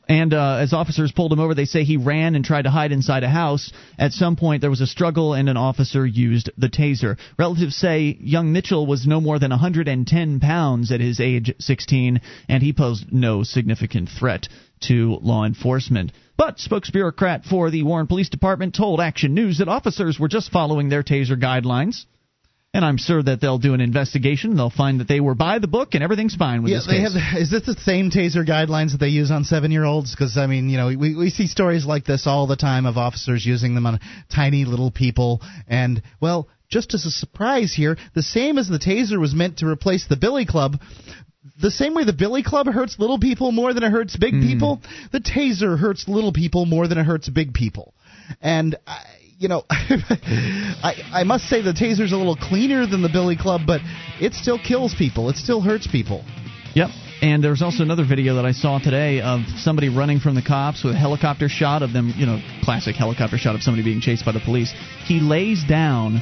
And 0.08 0.32
uh, 0.32 0.58
as 0.60 0.72
officers 0.72 1.10
pulled 1.10 1.32
him 1.32 1.40
over, 1.40 1.52
they 1.52 1.64
say 1.64 1.82
he 1.82 1.96
ran 1.96 2.36
and 2.36 2.44
tried 2.44 2.62
to 2.62 2.70
hide 2.70 2.92
inside 2.92 3.24
a 3.24 3.28
house. 3.28 3.72
At 3.98 4.12
some 4.12 4.36
point, 4.36 4.60
there 4.60 4.70
was 4.70 4.80
a 4.80 4.86
struggle, 4.86 5.34
and 5.34 5.48
an 5.48 5.56
officer 5.56 6.06
used 6.06 6.48
the 6.56 6.68
taser. 6.68 7.18
Relatives 7.36 7.74
say 7.74 8.16
young 8.20 8.52
Mitchell 8.52 8.86
was 8.86 9.04
no 9.04 9.20
more 9.20 9.40
than 9.40 9.50
110 9.50 10.38
pounds 10.38 10.92
at 10.92 11.00
his 11.00 11.18
age 11.18 11.52
16, 11.58 12.20
and 12.48 12.62
he 12.62 12.72
posed 12.72 13.12
no 13.12 13.42
significant 13.42 14.08
threat 14.08 14.46
to 14.82 15.18
law 15.22 15.44
enforcement. 15.44 16.12
But 16.36 16.58
spokesbureaucrat 16.58 17.44
for 17.44 17.70
the 17.70 17.82
Warren 17.82 18.06
Police 18.06 18.28
Department 18.28 18.74
told 18.74 19.00
Action 19.00 19.34
News 19.34 19.58
that 19.58 19.68
officers 19.68 20.18
were 20.18 20.28
just 20.28 20.50
following 20.50 20.88
their 20.88 21.02
taser 21.02 21.40
guidelines. 21.40 22.04
And 22.74 22.84
I'm 22.84 22.98
sure 22.98 23.22
that 23.22 23.40
they'll 23.40 23.56
do 23.56 23.72
an 23.72 23.80
investigation. 23.80 24.54
They'll 24.54 24.68
find 24.68 25.00
that 25.00 25.08
they 25.08 25.20
were 25.20 25.34
by 25.34 25.60
the 25.60 25.66
book 25.66 25.94
and 25.94 26.04
everything's 26.04 26.34
fine 26.34 26.62
with 26.62 26.72
Yeah, 26.72 26.78
this 26.78 26.86
they 26.86 26.98
case. 26.98 27.14
have. 27.14 27.40
Is 27.40 27.50
this 27.50 27.62
the 27.64 27.72
same 27.80 28.10
taser 28.10 28.46
guidelines 28.46 28.92
that 28.92 28.98
they 28.98 29.08
use 29.08 29.30
on 29.30 29.44
seven-year-olds? 29.44 30.10
Because 30.14 30.36
I 30.36 30.46
mean, 30.46 30.68
you 30.68 30.76
know, 30.76 30.88
we 30.88 31.14
we 31.16 31.30
see 31.30 31.46
stories 31.46 31.86
like 31.86 32.04
this 32.04 32.26
all 32.26 32.46
the 32.46 32.56
time 32.56 32.84
of 32.84 32.98
officers 32.98 33.46
using 33.46 33.74
them 33.74 33.86
on 33.86 33.98
tiny 34.28 34.66
little 34.66 34.90
people. 34.90 35.40
And 35.66 36.02
well, 36.20 36.48
just 36.68 36.92
as 36.92 37.06
a 37.06 37.10
surprise 37.10 37.72
here, 37.74 37.96
the 38.14 38.22
same 38.22 38.58
as 38.58 38.68
the 38.68 38.78
taser 38.78 39.18
was 39.18 39.34
meant 39.34 39.58
to 39.58 39.66
replace 39.66 40.06
the 40.06 40.16
billy 40.16 40.44
club. 40.44 40.78
The 41.60 41.70
same 41.70 41.94
way 41.94 42.04
the 42.04 42.12
billy 42.12 42.42
club 42.42 42.66
hurts 42.66 42.98
little 42.98 43.18
people 43.18 43.52
more 43.52 43.72
than 43.72 43.82
it 43.82 43.90
hurts 43.90 44.16
big 44.16 44.34
mm. 44.34 44.42
people, 44.42 44.80
the 45.12 45.20
taser 45.20 45.78
hurts 45.78 46.08
little 46.08 46.32
people 46.32 46.66
more 46.66 46.88
than 46.88 46.98
it 46.98 47.04
hurts 47.04 47.28
big 47.28 47.54
people. 47.54 47.94
And 48.40 48.76
I, 48.86 49.04
you 49.38 49.48
know, 49.48 49.64
I 49.70 50.94
I 51.12 51.24
must 51.24 51.48
say 51.48 51.62
the 51.62 51.72
taser's 51.72 52.12
a 52.12 52.16
little 52.16 52.36
cleaner 52.36 52.86
than 52.86 53.02
the 53.02 53.08
billy 53.08 53.36
club, 53.36 53.62
but 53.66 53.80
it 54.20 54.34
still 54.34 54.58
kills 54.58 54.94
people. 54.94 55.30
It 55.30 55.36
still 55.36 55.60
hurts 55.60 55.86
people. 55.86 56.24
Yep. 56.74 56.90
And 57.22 57.42
there 57.42 57.50
was 57.50 57.62
also 57.62 57.82
another 57.82 58.04
video 58.04 58.34
that 58.34 58.44
I 58.44 58.52
saw 58.52 58.78
today 58.78 59.22
of 59.22 59.40
somebody 59.56 59.88
running 59.88 60.20
from 60.20 60.34
the 60.34 60.42
cops 60.42 60.84
with 60.84 60.94
a 60.94 60.98
helicopter 60.98 61.48
shot 61.48 61.82
of 61.82 61.94
them, 61.94 62.12
you 62.14 62.26
know, 62.26 62.42
classic 62.62 62.94
helicopter 62.94 63.38
shot 63.38 63.54
of 63.54 63.62
somebody 63.62 63.82
being 63.82 64.02
chased 64.02 64.24
by 64.26 64.32
the 64.32 64.40
police. 64.40 64.74
He 65.06 65.20
lays 65.20 65.64
down 65.64 66.20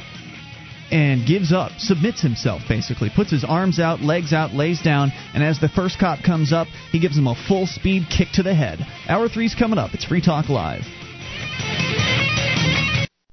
and 0.91 1.25
gives 1.27 1.51
up, 1.51 1.71
submits 1.77 2.21
himself 2.21 2.61
basically, 2.67 3.09
puts 3.15 3.31
his 3.31 3.43
arms 3.43 3.79
out, 3.79 4.01
legs 4.01 4.33
out, 4.33 4.53
lays 4.53 4.81
down, 4.81 5.11
and 5.33 5.43
as 5.43 5.59
the 5.59 5.69
first 5.69 5.99
cop 5.99 6.23
comes 6.23 6.53
up, 6.53 6.67
he 6.91 6.99
gives 6.99 7.17
him 7.17 7.27
a 7.27 7.35
full 7.47 7.67
speed 7.67 8.03
kick 8.09 8.29
to 8.33 8.43
the 8.43 8.53
head. 8.53 8.79
Hour 9.07 9.29
three's 9.29 9.55
coming 9.55 9.79
up. 9.79 9.93
It's 9.93 10.05
Free 10.05 10.21
Talk 10.21 10.49
Live. 10.49 10.83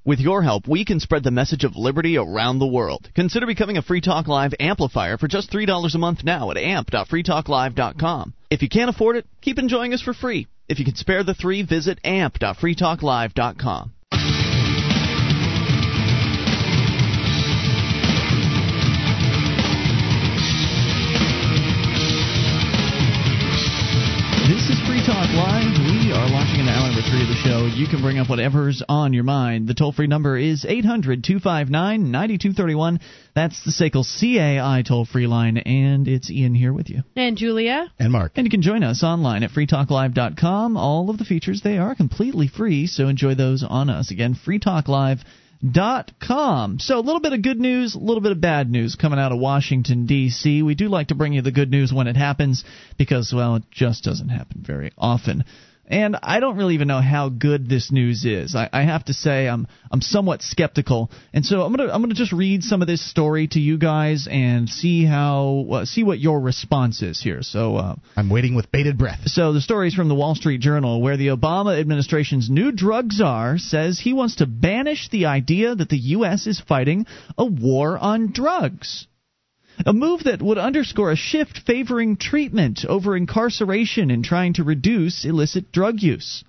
With 0.05 0.19
your 0.19 0.43
help, 0.43 0.66
we 0.66 0.85
can 0.85 0.99
spread 0.99 1.23
the 1.23 1.31
message 1.31 1.62
of 1.62 1.77
liberty 1.77 2.16
around 2.16 2.59
the 2.59 2.66
world. 2.66 3.09
Consider 3.15 3.47
becoming 3.47 3.77
a 3.77 3.83
Free 3.83 4.01
Talk 4.01 4.27
Live 4.27 4.53
amplifier 4.59 5.16
for 5.16 5.29
just 5.29 5.53
$3 5.53 5.95
a 5.95 5.99
month 5.99 6.24
now 6.24 6.51
at 6.51 6.57
amp.freetalklive.com. 6.57 8.35
If 8.51 8.62
you 8.62 8.69
can't 8.69 8.91
afford 8.91 9.16
it, 9.16 9.27
keep 9.41 9.61
enjoying 9.61 9.95
us 9.95 10.03
for 10.03 10.12
free. 10.12 10.49
If 10.69 10.81
you 10.81 10.85
can 10.85 10.97
spare 10.97 11.23
the 11.23 11.35
three, 11.35 11.62
visit 11.62 12.01
amp.freetalklive.com. 12.05 13.93
Free 25.03 25.15
Talk 25.15 25.31
Live. 25.35 25.79
We 25.81 26.12
are 26.12 26.29
launching 26.29 26.61
into 26.61 26.70
hour 26.70 26.87
number 26.87 27.03
three 27.03 27.23
of 27.23 27.29
the 27.29 27.35
show. 27.35 27.66
You 27.66 27.89
can 27.89 28.01
bring 28.03 28.19
up 28.19 28.29
whatever's 28.29 28.85
on 28.89 29.12
your 29.12 29.24
mind. 29.24 29.66
The 29.66 29.74
toll 29.74 29.91
free 29.91 30.07
number 30.07 30.37
is 30.37 30.65
800 30.65 31.24
259 31.24 32.11
9231. 32.12 33.01
That's 33.35 33.65
the 33.65 33.73
SACL 33.73 34.05
CAI 34.05 34.83
toll 34.87 35.05
free 35.05 35.27
line, 35.27 35.57
and 35.59 36.07
it's 36.07 36.31
Ian 36.31 36.55
here 36.55 36.73
with 36.73 36.89
you. 36.89 37.03
And 37.16 37.37
Julia? 37.37 37.91
And 37.99 38.12
Mark. 38.12 38.33
And 38.37 38.47
you 38.47 38.51
can 38.51 38.62
join 38.62 38.85
us 38.85 39.03
online 39.03 39.43
at 39.43 39.51
freetalklive.com. 39.51 40.77
All 40.77 41.11
of 41.11 41.19
the 41.19 41.24
features, 41.24 41.62
they 41.62 41.79
are 41.79 41.97
completely 41.97 42.47
free, 42.47 42.87
so 42.87 43.09
enjoy 43.09 43.35
those 43.35 43.65
on 43.69 43.91
us. 43.91 44.12
Again, 44.12 44.37
freetalklive.com. 45.62 46.78
So, 46.78 46.98
a 46.98 47.01
little 47.01 47.20
bit 47.20 47.32
of 47.32 47.43
good 47.43 47.59
news, 47.59 47.94
a 47.94 47.98
little 47.98 48.20
bit 48.20 48.32
of 48.32 48.40
bad 48.40 48.70
news 48.70 48.97
coming 48.97 49.18
out 49.18 49.32
of 49.32 49.39
Washington, 49.39 50.06
D.C. 50.06 50.62
We 50.62 50.74
do 50.74 50.89
like 50.89 51.09
to 51.09 51.14
bring 51.14 51.32
you 51.32 51.43
the 51.43 51.52
good 51.52 51.70
news 51.70 51.93
when 51.93 52.06
it 52.06 52.16
happens 52.16 52.64
because, 52.98 53.32
well, 53.34 53.56
it 53.56 53.64
just 53.70 54.05
doesn't 54.05 54.28
happen 54.28 54.62
very 54.66 54.93
often. 54.98 55.44
And 55.87 56.17
I 56.23 56.39
don't 56.39 56.57
really 56.57 56.75
even 56.75 56.89
know 56.89 57.01
how 57.01 57.29
good 57.29 57.69
this 57.69 57.91
news 57.91 58.25
is. 58.25 58.55
I, 58.55 58.69
I 58.73 58.83
have 58.83 59.05
to 59.07 59.13
say 59.13 59.49
I'm 59.49 59.67
I'm 59.91 60.01
somewhat 60.01 60.41
skeptical, 60.43 61.11
and 61.33 61.45
so 61.45 61.63
I'm 61.63 61.75
gonna 61.75 61.93
I'm 61.93 62.01
gonna 62.01 62.15
just 62.15 62.33
read 62.33 62.63
some 62.63 62.83
of 62.83 62.89
this 62.89 63.05
story 63.05 63.49
to 63.49 63.59
you 63.59 63.79
guys 63.79 64.29
and 64.31 64.69
see 64.69 65.05
how 65.05 65.67
uh, 65.73 65.85
see 65.85 66.05
what 66.05 66.21
your 66.21 66.41
response 66.41 67.03
is 67.03 67.21
here. 67.21 67.43
So 67.43 67.77
uh, 67.77 67.97
I'm 68.17 68.31
waiting 68.31 68.55
with 68.55 68.71
bated 68.71 68.97
breath. 68.97 69.23
so 69.27 69.53
the 69.53 69.61
story 69.61 69.89
is 69.89 69.95
from 69.95 70.09
the 70.09 70.15
Wall 70.15 70.37
Street 70.37 70.61
Journal, 70.61 71.03
where 71.03 71.17
the 71.17 71.29
Obama 71.29 71.79
administration's 71.79 72.49
new 72.49 72.71
drug 72.71 73.13
czar 73.13 73.59
says 73.59 73.99
he 73.99 74.13
wants 74.13 74.37
to 74.37 74.47
banish 74.47 75.09
the 75.11 75.27
idea 75.27 75.75
that 75.75 75.89
the 75.89 75.99
U.S. 75.99 76.47
is 76.47 76.61
fighting 76.61 77.07
a 77.37 77.45
war 77.45 77.99
on 77.99 78.33
drugs. 78.33 79.09
A 79.85 79.93
move 79.93 80.25
that 80.25 80.41
would 80.41 80.59
underscore 80.59 81.11
a 81.11 81.17
shift 81.17 81.59
favoring 81.67 82.17
treatment 82.17 82.85
over 82.85 83.17
incarceration 83.17 84.11
in 84.11 84.23
trying 84.23 84.53
to 84.55 84.65
reduce 84.65 85.25
illicit 85.25 85.73
drug 85.73 86.01
use. 86.01 86.45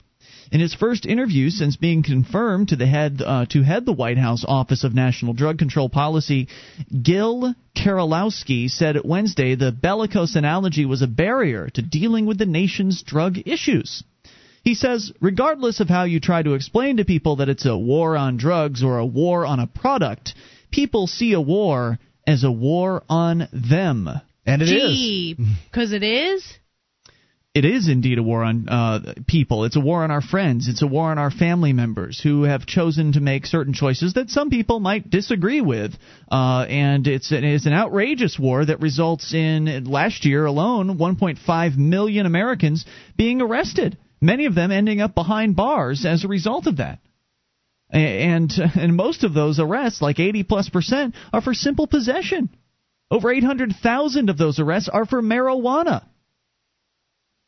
In 0.51 0.59
his 0.59 0.75
first 0.75 1.07
interview 1.07 1.49
since 1.49 1.75
being 1.75 2.03
confirmed 2.03 2.69
to 2.69 2.85
head 2.85 3.23
uh, 3.25 3.45
to 3.47 3.63
head 3.63 3.85
the 3.85 3.91
White 3.91 4.19
House 4.19 4.45
Office 4.47 4.83
of 4.83 4.93
National 4.93 5.33
Drug 5.33 5.57
Control 5.57 5.89
Policy, 5.89 6.47
Gil 7.01 7.55
Karolowski 7.75 8.69
said 8.69 8.97
Wednesday 9.03 9.55
the 9.55 9.71
bellicose 9.71 10.35
analogy 10.35 10.85
was 10.85 11.01
a 11.01 11.07
barrier 11.07 11.69
to 11.69 11.81
dealing 11.81 12.27
with 12.27 12.37
the 12.37 12.45
nation's 12.45 13.01
drug 13.01 13.39
issues. 13.47 14.03
He 14.63 14.75
says, 14.75 15.11
regardless 15.19 15.79
of 15.79 15.89
how 15.89 16.03
you 16.03 16.19
try 16.19 16.43
to 16.43 16.53
explain 16.53 16.97
to 16.97 17.05
people 17.05 17.37
that 17.37 17.49
it's 17.49 17.65
a 17.65 17.75
war 17.75 18.15
on 18.15 18.37
drugs 18.37 18.83
or 18.83 18.99
a 18.99 19.05
war 19.05 19.45
on 19.45 19.59
a 19.59 19.67
product, 19.67 20.35
people 20.71 21.07
see 21.07 21.33
a 21.33 21.41
war 21.41 21.97
as 22.27 22.43
a 22.43 22.51
war 22.51 23.03
on 23.09 23.47
them. 23.51 24.09
And 24.45 24.61
it 24.61 24.69
is. 24.69 24.97
Gee, 24.97 25.37
because 25.71 25.93
it 25.93 26.03
is? 26.03 26.45
It 27.53 27.65
is 27.65 27.87
indeed 27.87 28.17
a 28.17 28.23
war 28.23 28.43
on 28.43 28.67
uh, 28.67 29.13
people. 29.27 29.65
It's 29.65 29.75
a 29.75 29.79
war 29.79 30.03
on 30.03 30.09
our 30.09 30.21
friends. 30.21 30.67
It's 30.67 30.81
a 30.81 30.87
war 30.87 31.11
on 31.11 31.19
our 31.19 31.29
family 31.29 31.71
members 31.71 32.19
who 32.19 32.43
have 32.43 32.65
chosen 32.65 33.11
to 33.13 33.19
make 33.19 33.45
certain 33.45 33.73
choices 33.73 34.15
that 34.15 34.31
some 34.31 34.49
people 34.49 34.79
might 34.79 35.11
disagree 35.11 35.61
with. 35.61 35.93
Uh, 36.31 36.65
and 36.67 37.05
it's 37.05 37.31
an, 37.31 37.43
it's 37.43 37.67
an 37.67 37.73
outrageous 37.73 38.39
war 38.39 38.65
that 38.65 38.81
results 38.81 39.35
in 39.35 39.83
last 39.83 40.25
year 40.25 40.45
alone 40.45 40.97
1.5 40.97 41.77
million 41.77 42.25
Americans 42.25 42.85
being 43.17 43.39
arrested. 43.39 43.99
Many 44.19 44.47
of 44.47 44.55
them 44.55 44.71
ending 44.71 44.99
up 44.99 45.13
behind 45.13 45.55
bars 45.55 46.07
as 46.07 46.23
a 46.23 46.27
result 46.27 46.65
of 46.65 46.77
that. 46.77 46.99
And 47.93 48.51
and 48.75 48.95
most 48.95 49.23
of 49.23 49.33
those 49.33 49.59
arrests, 49.59 50.01
like 50.01 50.19
80 50.19 50.43
plus 50.43 50.69
percent, 50.69 51.15
are 51.31 51.41
for 51.41 51.53
simple 51.53 51.87
possession. 51.87 52.49
Over 53.11 53.31
800,000 53.31 54.29
of 54.29 54.37
those 54.37 54.59
arrests 54.59 54.89
are 54.91 55.05
for 55.05 55.21
marijuana. 55.21 56.03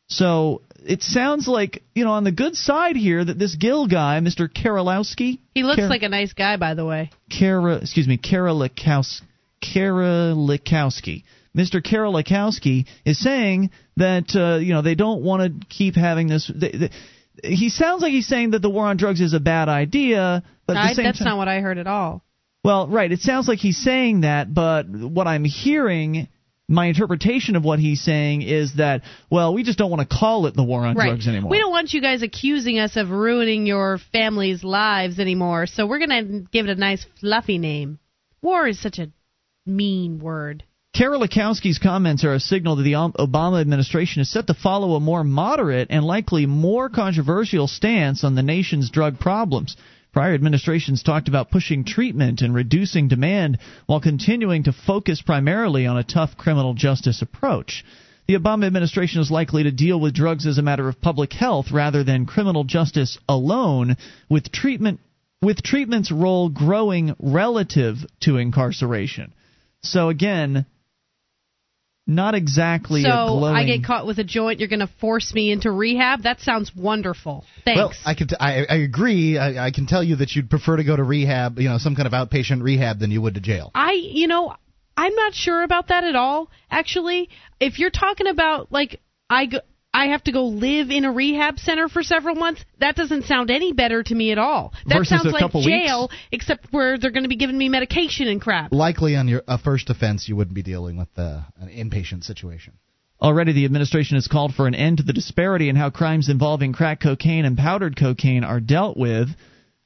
So 0.08 0.62
it 0.84 1.02
sounds 1.02 1.48
like, 1.48 1.82
you 1.94 2.04
know, 2.04 2.12
on 2.12 2.22
the 2.22 2.30
good 2.30 2.54
side 2.54 2.94
here 2.94 3.24
that 3.24 3.38
this 3.38 3.56
Gil 3.56 3.88
guy, 3.88 4.20
Mr. 4.20 4.48
Karolowski, 4.48 5.40
He 5.54 5.64
looks 5.64 5.80
Kar- 5.80 5.88
like 5.88 6.04
a 6.04 6.08
nice 6.08 6.32
guy, 6.32 6.56
by 6.56 6.74
the 6.74 6.84
way. 6.84 7.10
Kara, 7.28 7.76
excuse 7.76 8.06
me, 8.06 8.16
Kerlikowske, 8.16 9.22
Kerlikowske. 9.60 11.24
Mr. 11.56 11.82
Kerlikowske 11.82 12.86
is 13.04 13.18
saying 13.18 13.70
that 13.96 14.36
uh, 14.36 14.58
you 14.58 14.74
know 14.74 14.82
they 14.82 14.94
don't 14.94 15.22
want 15.22 15.42
to 15.42 15.66
keep 15.68 15.96
having 15.96 16.28
this. 16.28 16.50
They, 16.54 16.70
they, 16.70 16.90
he 17.42 17.68
sounds 17.68 18.02
like 18.02 18.12
he's 18.12 18.26
saying 18.26 18.50
that 18.50 18.62
the 18.62 18.70
war 18.70 18.86
on 18.86 18.96
drugs 18.96 19.20
is 19.20 19.34
a 19.34 19.40
bad 19.40 19.68
idea, 19.68 20.42
but 20.66 20.74
the 20.74 20.80
I, 20.80 20.94
that's 20.94 21.18
time, 21.18 21.28
not 21.28 21.38
what 21.38 21.48
I 21.48 21.60
heard 21.60 21.78
at 21.78 21.86
all. 21.86 22.24
well, 22.64 22.88
right. 22.88 23.10
It 23.10 23.20
sounds 23.20 23.48
like 23.48 23.58
he's 23.58 23.82
saying 23.82 24.22
that, 24.22 24.52
but 24.52 24.88
what 24.88 25.26
I'm 25.26 25.44
hearing, 25.44 26.28
my 26.68 26.86
interpretation 26.86 27.56
of 27.56 27.64
what 27.64 27.78
he's 27.78 28.00
saying 28.00 28.42
is 28.42 28.74
that, 28.76 29.02
well, 29.30 29.54
we 29.54 29.62
just 29.62 29.78
don't 29.78 29.90
want 29.90 30.08
to 30.08 30.16
call 30.16 30.46
it 30.46 30.56
the 30.56 30.64
war 30.64 30.84
on 30.84 30.96
right. 30.96 31.08
drugs 31.08 31.28
anymore. 31.28 31.50
We 31.50 31.58
don't 31.58 31.70
want 31.70 31.92
you 31.92 32.00
guys 32.00 32.22
accusing 32.22 32.78
us 32.78 32.96
of 32.96 33.10
ruining 33.10 33.66
your 33.66 33.98
family's 34.12 34.64
lives 34.64 35.18
anymore, 35.18 35.66
so 35.66 35.86
we're 35.86 36.04
going 36.04 36.10
to 36.10 36.50
give 36.50 36.66
it 36.66 36.70
a 36.70 36.80
nice 36.80 37.06
fluffy 37.20 37.58
name. 37.58 37.98
War 38.42 38.66
is 38.66 38.80
such 38.80 38.98
a 38.98 39.10
mean 39.64 40.18
word. 40.18 40.64
Kerlikowske's 40.96 41.78
comments 41.78 42.24
are 42.24 42.32
a 42.32 42.40
signal 42.40 42.76
that 42.76 42.82
the 42.82 42.94
Obama 42.94 43.60
administration 43.60 44.22
is 44.22 44.30
set 44.30 44.46
to 44.46 44.54
follow 44.54 44.94
a 44.94 45.00
more 45.00 45.24
moderate 45.24 45.88
and 45.90 46.02
likely 46.02 46.46
more 46.46 46.88
controversial 46.88 47.68
stance 47.68 48.24
on 48.24 48.34
the 48.34 48.42
nation's 48.42 48.88
drug 48.88 49.18
problems. 49.18 49.76
Prior 50.14 50.32
administrations 50.32 51.02
talked 51.02 51.28
about 51.28 51.50
pushing 51.50 51.84
treatment 51.84 52.40
and 52.40 52.54
reducing 52.54 53.08
demand 53.08 53.58
while 53.84 54.00
continuing 54.00 54.62
to 54.62 54.72
focus 54.72 55.20
primarily 55.20 55.86
on 55.86 55.98
a 55.98 56.02
tough 56.02 56.38
criminal 56.38 56.72
justice 56.72 57.20
approach. 57.20 57.84
The 58.26 58.38
Obama 58.38 58.64
administration 58.64 59.20
is 59.20 59.30
likely 59.30 59.64
to 59.64 59.72
deal 59.72 60.00
with 60.00 60.14
drugs 60.14 60.46
as 60.46 60.56
a 60.56 60.62
matter 60.62 60.88
of 60.88 61.02
public 61.02 61.34
health 61.34 61.72
rather 61.72 62.04
than 62.04 62.24
criminal 62.24 62.64
justice 62.64 63.18
alone, 63.28 63.98
with 64.30 64.50
treatment 64.50 65.00
with 65.42 65.62
treatment's 65.62 66.10
role 66.10 66.48
growing 66.48 67.14
relative 67.18 67.98
to 68.20 68.38
incarceration. 68.38 69.34
So 69.82 70.08
again, 70.08 70.64
not 72.06 72.34
exactly 72.34 73.02
a 73.02 73.04
so 73.04 73.26
glowing. 73.38 73.56
I 73.56 73.64
get 73.64 73.84
caught 73.84 74.06
with 74.06 74.18
a 74.18 74.24
joint, 74.24 74.60
you're 74.60 74.68
going 74.68 74.80
to 74.80 74.90
force 75.00 75.34
me 75.34 75.50
into 75.50 75.70
rehab? 75.70 76.22
That 76.22 76.40
sounds 76.40 76.72
wonderful. 76.74 77.44
Thanks. 77.64 77.78
Well, 77.78 77.92
I 78.04 78.14
can 78.14 78.28
t- 78.28 78.36
I, 78.38 78.64
I 78.64 78.76
agree. 78.76 79.38
I, 79.38 79.66
I 79.66 79.70
can 79.72 79.86
tell 79.86 80.04
you 80.04 80.16
that 80.16 80.32
you'd 80.32 80.48
prefer 80.48 80.76
to 80.76 80.84
go 80.84 80.94
to 80.94 81.02
rehab, 81.02 81.58
you 81.58 81.68
know, 81.68 81.78
some 81.78 81.96
kind 81.96 82.06
of 82.06 82.12
outpatient 82.12 82.62
rehab 82.62 83.00
than 83.00 83.10
you 83.10 83.20
would 83.22 83.34
to 83.34 83.40
jail. 83.40 83.72
I, 83.74 83.92
you 83.92 84.28
know, 84.28 84.54
I'm 84.96 85.14
not 85.14 85.34
sure 85.34 85.62
about 85.62 85.88
that 85.88 86.04
at 86.04 86.14
all. 86.14 86.50
Actually, 86.70 87.28
if 87.60 87.78
you're 87.78 87.90
talking 87.90 88.28
about 88.28 88.70
like 88.70 89.00
I 89.28 89.46
go, 89.46 89.58
I 89.96 90.08
have 90.08 90.22
to 90.24 90.32
go 90.32 90.44
live 90.44 90.90
in 90.90 91.06
a 91.06 91.10
rehab 91.10 91.58
center 91.58 91.88
for 91.88 92.02
several 92.02 92.34
months. 92.34 92.62
That 92.80 92.96
doesn't 92.96 93.24
sound 93.24 93.50
any 93.50 93.72
better 93.72 94.02
to 94.02 94.14
me 94.14 94.30
at 94.30 94.36
all. 94.36 94.74
That 94.84 94.98
Versus 94.98 95.08
sounds 95.08 95.24
a 95.24 95.30
like 95.30 95.40
couple 95.40 95.62
jail, 95.62 96.10
except 96.30 96.66
where 96.70 96.98
they're 96.98 97.12
going 97.12 97.22
to 97.22 97.30
be 97.30 97.36
giving 97.36 97.56
me 97.56 97.70
medication 97.70 98.28
and 98.28 98.38
crap. 98.38 98.72
Likely 98.72 99.16
on 99.16 99.26
your 99.26 99.42
a 99.48 99.56
first 99.56 99.88
offense, 99.88 100.28
you 100.28 100.36
wouldn't 100.36 100.54
be 100.54 100.62
dealing 100.62 100.98
with 100.98 101.08
uh, 101.16 101.40
an 101.58 101.70
inpatient 101.70 102.24
situation. 102.24 102.74
Already, 103.22 103.54
the 103.54 103.64
administration 103.64 104.16
has 104.16 104.26
called 104.26 104.54
for 104.54 104.66
an 104.66 104.74
end 104.74 104.98
to 104.98 105.02
the 105.02 105.14
disparity 105.14 105.70
in 105.70 105.76
how 105.76 105.88
crimes 105.88 106.28
involving 106.28 106.74
crack 106.74 107.00
cocaine 107.00 107.46
and 107.46 107.56
powdered 107.56 107.98
cocaine 107.98 108.44
are 108.44 108.60
dealt 108.60 108.98
with. 108.98 109.28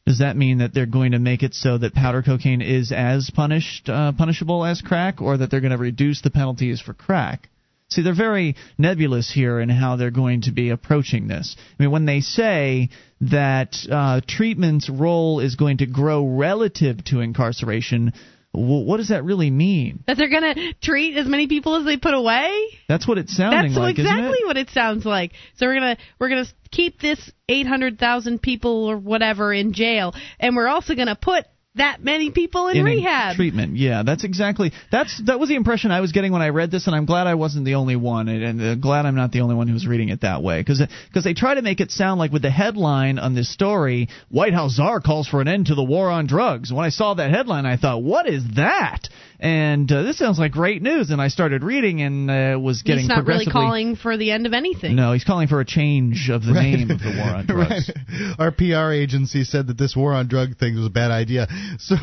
Does 0.07 0.19
that 0.19 0.37
mean 0.37 0.59
that 0.59 0.75
they're 0.75 0.87
going 0.87 1.13
to 1.13 1.21
make 1.21 1.45
it 1.45 1.55
so 1.55 1.79
that 1.79 1.95
powder 1.95 2.23
cocaine 2.25 2.63
is 2.63 2.91
as 2.91 3.31
punished, 3.33 3.89
uh, 3.89 4.11
punishable 4.19 4.65
as 4.65 4.83
crack, 4.83 5.21
or 5.21 5.37
that 5.37 5.53
they're 5.53 5.61
going 5.61 5.71
to 5.71 5.79
reduce 5.79 6.21
the 6.21 6.31
penalties 6.31 6.81
for 6.81 6.95
crack? 6.95 7.49
See, 7.91 8.03
they're 8.03 8.15
very 8.15 8.55
nebulous 8.79 9.31
here 9.33 9.59
in 9.59 9.69
how 9.69 9.97
they're 9.97 10.13
going 10.13 10.43
to 10.43 10.53
be 10.53 10.71
approaching 10.71 11.27
this. 11.27 11.57
I 11.59 11.83
mean, 11.83 11.91
when 11.91 12.07
they 12.07 12.21
say 12.21 12.91
that 13.23 13.77
uh, 13.91 14.21
treatment's 14.27 14.89
role 14.89 15.41
is 15.41 15.57
going 15.57 15.79
to 15.79 15.87
grow 15.87 16.25
relative 16.25 17.03
to 17.07 17.19
incarceration, 17.19 18.13
w- 18.55 18.85
what 18.87 18.99
does 18.99 19.09
that 19.09 19.25
really 19.25 19.51
mean? 19.51 20.05
That 20.07 20.17
they're 20.17 20.29
going 20.31 20.55
to 20.55 20.73
treat 20.81 21.17
as 21.17 21.27
many 21.27 21.49
people 21.49 21.75
as 21.75 21.85
they 21.85 21.97
put 21.97 22.15
away? 22.15 22.69
That's 22.89 23.09
what 23.09 23.19
it's 23.19 23.37
sounding 23.37 23.73
That's 23.73 23.79
like, 23.79 23.99
isn't 23.99 24.07
exactly 24.07 24.39
it? 24.39 24.47
what 24.47 24.57
it 24.57 24.71
sounds 24.71 25.05
like. 25.05 25.33
So 25.57 25.67
we're 25.67 25.75
gonna 25.75 25.97
we're 26.21 26.29
gonna 26.29 26.47
keep 26.71 27.01
this 27.01 27.31
800,000 27.49 28.41
people 28.41 28.87
or 28.87 28.97
whatever 28.99 29.53
in 29.53 29.73
jail, 29.73 30.15
and 30.39 30.55
we're 30.55 30.69
also 30.69 30.95
gonna 30.95 31.19
put 31.21 31.45
that 31.77 32.03
many 32.03 32.31
people 32.31 32.67
in, 32.69 32.79
in 32.79 32.85
rehab. 32.85 33.37
treatment. 33.37 33.77
Yeah, 33.77 34.03
that's 34.05 34.25
exactly 34.25 34.73
that's 34.91 35.23
that 35.27 35.39
was 35.39 35.49
the 35.49 35.55
impression 35.55 35.93
I 35.93 36.01
was 36.01 36.11
getting 36.11 36.33
when 36.33 36.43
I 36.43 36.49
read 36.49 36.71
this, 36.71 36.87
and 36.87 36.97
I'm 36.97 37.07
glad 37.07 37.27
I 37.27 37.35
wasn't 37.35 37.65
the 37.65 37.77
only 37.77 37.95
one, 37.97 38.29
and, 38.29 38.43
and 38.43 38.61
uh, 38.61 38.75
glad 38.75 39.07
I'm 39.07 39.15
not 39.15 39.31
the 39.31 39.41
only 39.43 39.55
one 39.55 39.69
who 39.69 39.75
was 39.75 39.87
reading 39.87 40.09
it 40.09 40.23
that 40.23 40.43
way, 40.43 40.61
because 40.61 40.83
because 41.09 41.25
they 41.25 41.35
try 41.35 41.55
to 41.55 41.63
make 41.63 41.81
it 41.81 41.93
sound 41.93 42.19
like 42.19 42.33
with 42.33 42.43
the 42.43 42.51
headline 42.51 43.19
on 43.21 43.35
this 43.35 43.53
story, 43.53 44.09
White 44.31 44.53
House 44.53 44.75
czar 44.75 45.01
calls 45.01 45.29
for 45.29 45.41
an 45.41 45.49
end 45.49 45.67
to 45.67 45.77
the 45.77 45.85
war 45.85 46.11
on 46.11 46.27
drugs. 46.27 46.73
When 46.73 46.85
I 46.85 46.91
saw 46.91 47.15
that 47.15 47.31
headline, 47.31 47.67
I 47.67 47.77
thought, 47.77 48.03
what 48.03 48.29
is 48.29 48.43
that? 48.57 49.09
And 49.43 49.91
uh, 49.91 50.03
this 50.03 50.19
sounds 50.19 50.39
like 50.39 50.53
great 50.53 50.83
news, 50.83 51.09
and 51.11 51.21
I 51.21 51.29
started 51.29 51.63
reading 51.65 52.03
and 52.03 52.31
uh, 52.31 52.59
was 52.61 52.83
getting 52.83 53.05
He's 53.05 53.09
not 53.09 53.25
really 53.27 53.47
calling 53.47 53.97
for 53.97 54.19
the 54.19 54.31
end 54.33 54.47
of 54.47 54.53
anything. 54.53 54.95
no, 54.95 55.13
he's 55.15 55.25
calling 55.25 55.49
for 55.49 55.61
a 55.61 55.65
change 55.65 56.29
of 56.31 56.45
the 56.45 56.53
Right. 56.53 56.75
name 56.77 56.91
of 56.91 56.99
the 56.99 57.15
war 57.17 57.37
on 57.37 57.47
drugs. 57.47 57.91
Right. 57.91 58.35
Our 58.39 58.51
PR 58.53 58.93
agency 58.93 59.45
said 59.45 59.69
that 59.69 59.79
this 59.79 59.97
war 59.97 60.13
on 60.13 60.29
drug 60.29 60.59
thing 60.59 60.77
was 60.77 60.85
a 60.85 60.91
bad 60.91 61.11
idea. 61.11 61.49
So 61.79 61.97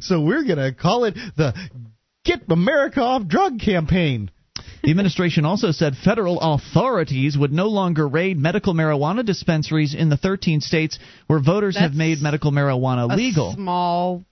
so 0.00 0.20
we're 0.20 0.42
going 0.44 0.58
to 0.58 0.72
call 0.72 1.04
it 1.04 1.14
the 1.36 1.54
Get 2.24 2.42
America 2.50 3.00
Off 3.00 3.28
Drug 3.28 3.60
campaign. 3.60 4.30
The 4.82 4.90
administration 4.90 5.44
also 5.44 5.70
said 5.70 5.94
federal 5.94 6.40
authorities 6.40 7.38
would 7.38 7.52
no 7.52 7.68
longer 7.68 8.08
raid 8.08 8.36
medical 8.38 8.74
marijuana 8.74 9.24
dispensaries 9.24 9.94
in 9.94 10.08
the 10.08 10.16
13 10.16 10.60
states 10.60 10.98
where 11.28 11.38
voters 11.40 11.76
have 11.78 11.94
made 11.94 12.20
medical 12.20 12.50
marijuana 12.50 13.12
A 13.12 13.14
legal. 13.16 13.52
small 13.54 14.24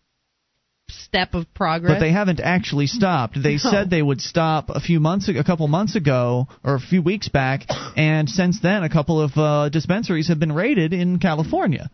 step 0.90 1.34
of 1.34 1.52
progress. 1.54 1.94
But 1.94 2.00
they 2.00 2.12
haven't 2.12 2.40
actually 2.40 2.86
stopped. 2.86 3.42
They 3.42 3.54
No. 3.54 3.70
said 3.70 3.90
they 3.90 4.02
would 4.02 4.20
stop 4.20 4.70
a 4.70 4.80
few 4.80 5.00
months, 5.00 5.28
a 5.28 5.44
couple 5.44 5.66
months 5.68 5.94
ago, 5.96 6.48
or 6.62 6.74
a 6.74 6.80
few 6.80 7.02
weeks 7.02 7.28
back, 7.28 7.66
and 7.96 8.28
since 8.28 8.60
then, 8.60 8.82
a 8.82 8.88
couple 8.88 9.20
of 9.20 9.36
uh, 9.36 9.68
dispensaries 9.68 10.28
have 10.28 10.38
been 10.38 10.52
raided 10.52 10.92
in 10.92 11.18
California. 11.18 11.90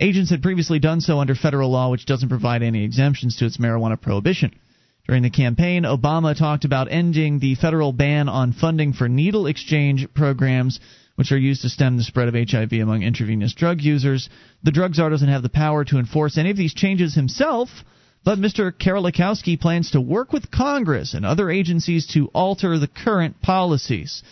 Agents 0.00 0.30
had 0.30 0.42
previously 0.42 0.78
done 0.80 1.00
so 1.00 1.20
under 1.20 1.34
federal 1.34 1.70
law, 1.70 1.90
which 1.90 2.06
doesn't 2.06 2.28
provide 2.28 2.62
any 2.62 2.84
exemptions 2.84 3.36
to 3.36 3.46
its 3.46 3.58
marijuana 3.58 4.00
prohibition. 4.00 4.52
During 5.06 5.22
the 5.22 5.30
campaign, 5.30 5.82
Obama 5.84 6.36
talked 6.36 6.64
about 6.64 6.90
ending 6.90 7.38
the 7.38 7.54
federal 7.54 7.92
ban 7.92 8.28
on 8.28 8.52
funding 8.52 8.92
for 8.94 9.08
needle 9.08 9.46
exchange 9.46 10.08
programs, 10.14 10.80
which 11.16 11.30
are 11.30 11.38
used 11.38 11.62
to 11.62 11.68
stem 11.68 11.96
the 11.96 12.02
spread 12.02 12.26
of 12.26 12.34
HIV 12.34 12.72
among 12.72 13.02
intravenous 13.02 13.52
drug 13.52 13.82
users. 13.82 14.28
The 14.62 14.72
drug 14.72 14.94
czar 14.94 15.10
doesn't 15.10 15.28
have 15.28 15.42
the 15.42 15.48
power 15.48 15.84
to 15.84 15.98
enforce 15.98 16.38
any 16.38 16.50
of 16.50 16.56
these 16.56 16.74
changes 16.74 17.14
himself, 17.14 17.68
but 18.24 18.38
Mr. 18.38 18.72
Kerlikowske 18.72 19.60
plans 19.60 19.90
to 19.92 20.00
work 20.00 20.32
with 20.32 20.50
Congress 20.50 21.14
and 21.14 21.26
other 21.26 21.50
agencies 21.50 22.06
to 22.14 22.26
alter 22.34 22.78
the 22.78 22.88
current 22.88 23.40
policies. 23.42 24.22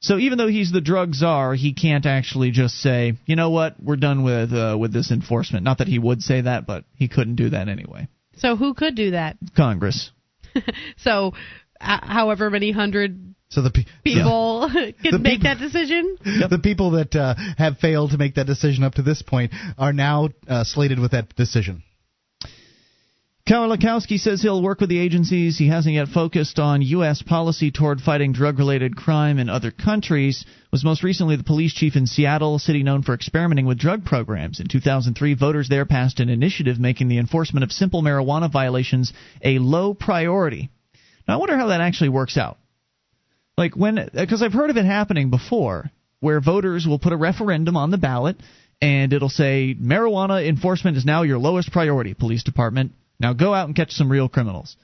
So 0.00 0.16
even 0.18 0.38
though 0.38 0.46
he's 0.48 0.70
the 0.70 0.80
drug 0.80 1.14
czar, 1.14 1.54
he 1.54 1.72
can't 1.74 2.06
actually 2.06 2.50
just 2.52 2.76
say, 2.76 3.14
"You 3.26 3.34
know 3.36 3.50
what? 3.50 3.74
We're 3.82 3.96
done 3.96 4.22
with 4.22 4.52
uh, 4.52 4.76
with 4.78 4.92
this 4.92 5.10
enforcement." 5.10 5.64
Not 5.64 5.78
that 5.78 5.88
he 5.88 5.98
would 5.98 6.22
say 6.22 6.40
that, 6.42 6.66
but 6.66 6.84
he 6.96 7.08
couldn't 7.08 7.34
do 7.36 7.50
that 7.50 7.68
anyway. 7.68 8.06
so 8.36 8.54
who 8.56 8.74
could 8.74 8.94
do 8.94 9.10
that? 9.12 9.36
Congress. 9.56 10.10
So, 10.96 11.34
uh, 11.80 11.98
however 12.02 12.50
many 12.50 12.70
hundred 12.72 13.34
So 13.50 13.62
the 13.62 13.70
pe- 13.70 13.84
people 14.04 14.68
could 15.02 15.12
The 15.12 15.18
make 15.18 15.40
people- 15.40 15.54
that 15.54 15.58
decision. 15.58 16.16
the 16.24 16.58
people 16.62 16.92
that 16.92 17.14
uh, 17.14 17.34
have 17.56 17.78
failed 17.78 18.10
to 18.12 18.18
make 18.18 18.34
that 18.36 18.46
decision 18.46 18.82
up 18.84 18.94
to 18.94 19.02
this 19.02 19.22
point 19.22 19.52
are 19.76 19.92
now 19.92 20.28
uh, 20.48 20.64
slated 20.64 20.98
with 20.98 21.12
that 21.12 21.34
decision. 21.36 21.82
Kerlikowske 23.48 24.18
says 24.18 24.42
he'll 24.42 24.60
work 24.60 24.78
with 24.78 24.90
the 24.90 24.98
agencies. 24.98 25.56
He 25.56 25.68
hasn't 25.68 25.94
yet 25.94 26.08
focused 26.08 26.58
on 26.58 26.82
U.S. 26.82 27.22
policy 27.22 27.70
toward 27.70 28.02
fighting 28.02 28.34
drug-related 28.34 28.94
crime 28.94 29.38
in 29.38 29.48
other 29.48 29.70
countries. 29.70 30.44
Was 30.70 30.84
most 30.84 31.02
recently 31.02 31.36
the 31.36 31.44
police 31.44 31.72
chief 31.72 31.96
in 31.96 32.06
Seattle, 32.06 32.56
a 32.56 32.60
city 32.60 32.82
known 32.82 33.02
for 33.02 33.14
experimenting 33.14 33.64
with 33.64 33.78
drug 33.78 34.04
programs. 34.04 34.60
In 34.60 34.68
2003, 34.68 35.32
voters 35.32 35.70
there 35.70 35.86
passed 35.86 36.20
an 36.20 36.28
initiative 36.28 36.78
making 36.78 37.08
the 37.08 37.16
enforcement 37.16 37.64
of 37.64 37.72
simple 37.72 38.02
marijuana 38.02 38.52
violations 38.52 39.14
a 39.42 39.58
low 39.58 39.94
priority. 39.94 40.68
Now, 41.26 41.36
I 41.36 41.38
wonder 41.38 41.56
how 41.56 41.68
that 41.68 41.80
actually 41.80 42.10
works 42.10 42.36
out. 42.36 42.58
Like 43.56 43.74
when, 43.74 44.10
because 44.12 44.42
I've 44.42 44.52
heard 44.52 44.68
of 44.68 44.76
it 44.76 44.84
happening 44.84 45.30
before, 45.30 45.90
where 46.20 46.42
voters 46.42 46.86
will 46.86 46.98
put 46.98 47.14
a 47.14 47.16
referendum 47.16 47.78
on 47.78 47.92
the 47.92 47.96
ballot, 47.96 48.36
and 48.82 49.10
it'll 49.10 49.30
say 49.30 49.74
marijuana 49.74 50.46
enforcement 50.46 50.98
is 50.98 51.06
now 51.06 51.22
your 51.22 51.38
lowest 51.38 51.72
priority, 51.72 52.12
police 52.12 52.42
department. 52.42 52.92
Now 53.20 53.32
go 53.32 53.52
out 53.54 53.66
and 53.66 53.76
catch 53.76 53.92
some 53.92 54.10
real 54.10 54.28
criminals. 54.28 54.76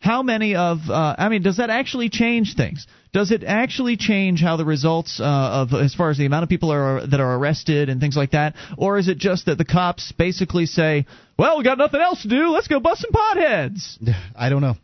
How 0.00 0.24
many 0.24 0.56
of, 0.56 0.78
uh, 0.90 1.14
I 1.16 1.28
mean, 1.28 1.42
does 1.42 1.58
that 1.58 1.70
actually 1.70 2.08
change 2.08 2.56
things? 2.56 2.88
Does 3.12 3.30
it 3.30 3.44
actually 3.44 3.96
change 3.96 4.40
how 4.40 4.56
the 4.56 4.64
results 4.64 5.20
uh, 5.20 5.24
of, 5.24 5.72
as 5.74 5.94
far 5.94 6.10
as 6.10 6.18
the 6.18 6.26
amount 6.26 6.42
of 6.42 6.48
people 6.48 6.72
are 6.72 7.06
that 7.06 7.20
are 7.20 7.36
arrested 7.36 7.88
and 7.88 8.00
things 8.00 8.16
like 8.16 8.32
that, 8.32 8.56
or 8.76 8.98
is 8.98 9.06
it 9.06 9.18
just 9.18 9.46
that 9.46 9.58
the 9.58 9.64
cops 9.64 10.10
basically 10.12 10.66
say, 10.66 11.06
"Well, 11.38 11.58
we 11.58 11.62
got 11.62 11.78
nothing 11.78 12.00
else 12.00 12.22
to 12.22 12.28
do, 12.28 12.48
let's 12.50 12.66
go 12.66 12.80
bust 12.80 13.02
some 13.02 13.12
potheads"? 13.12 13.98
I 14.36 14.48
don't 14.48 14.62
know. 14.62 14.76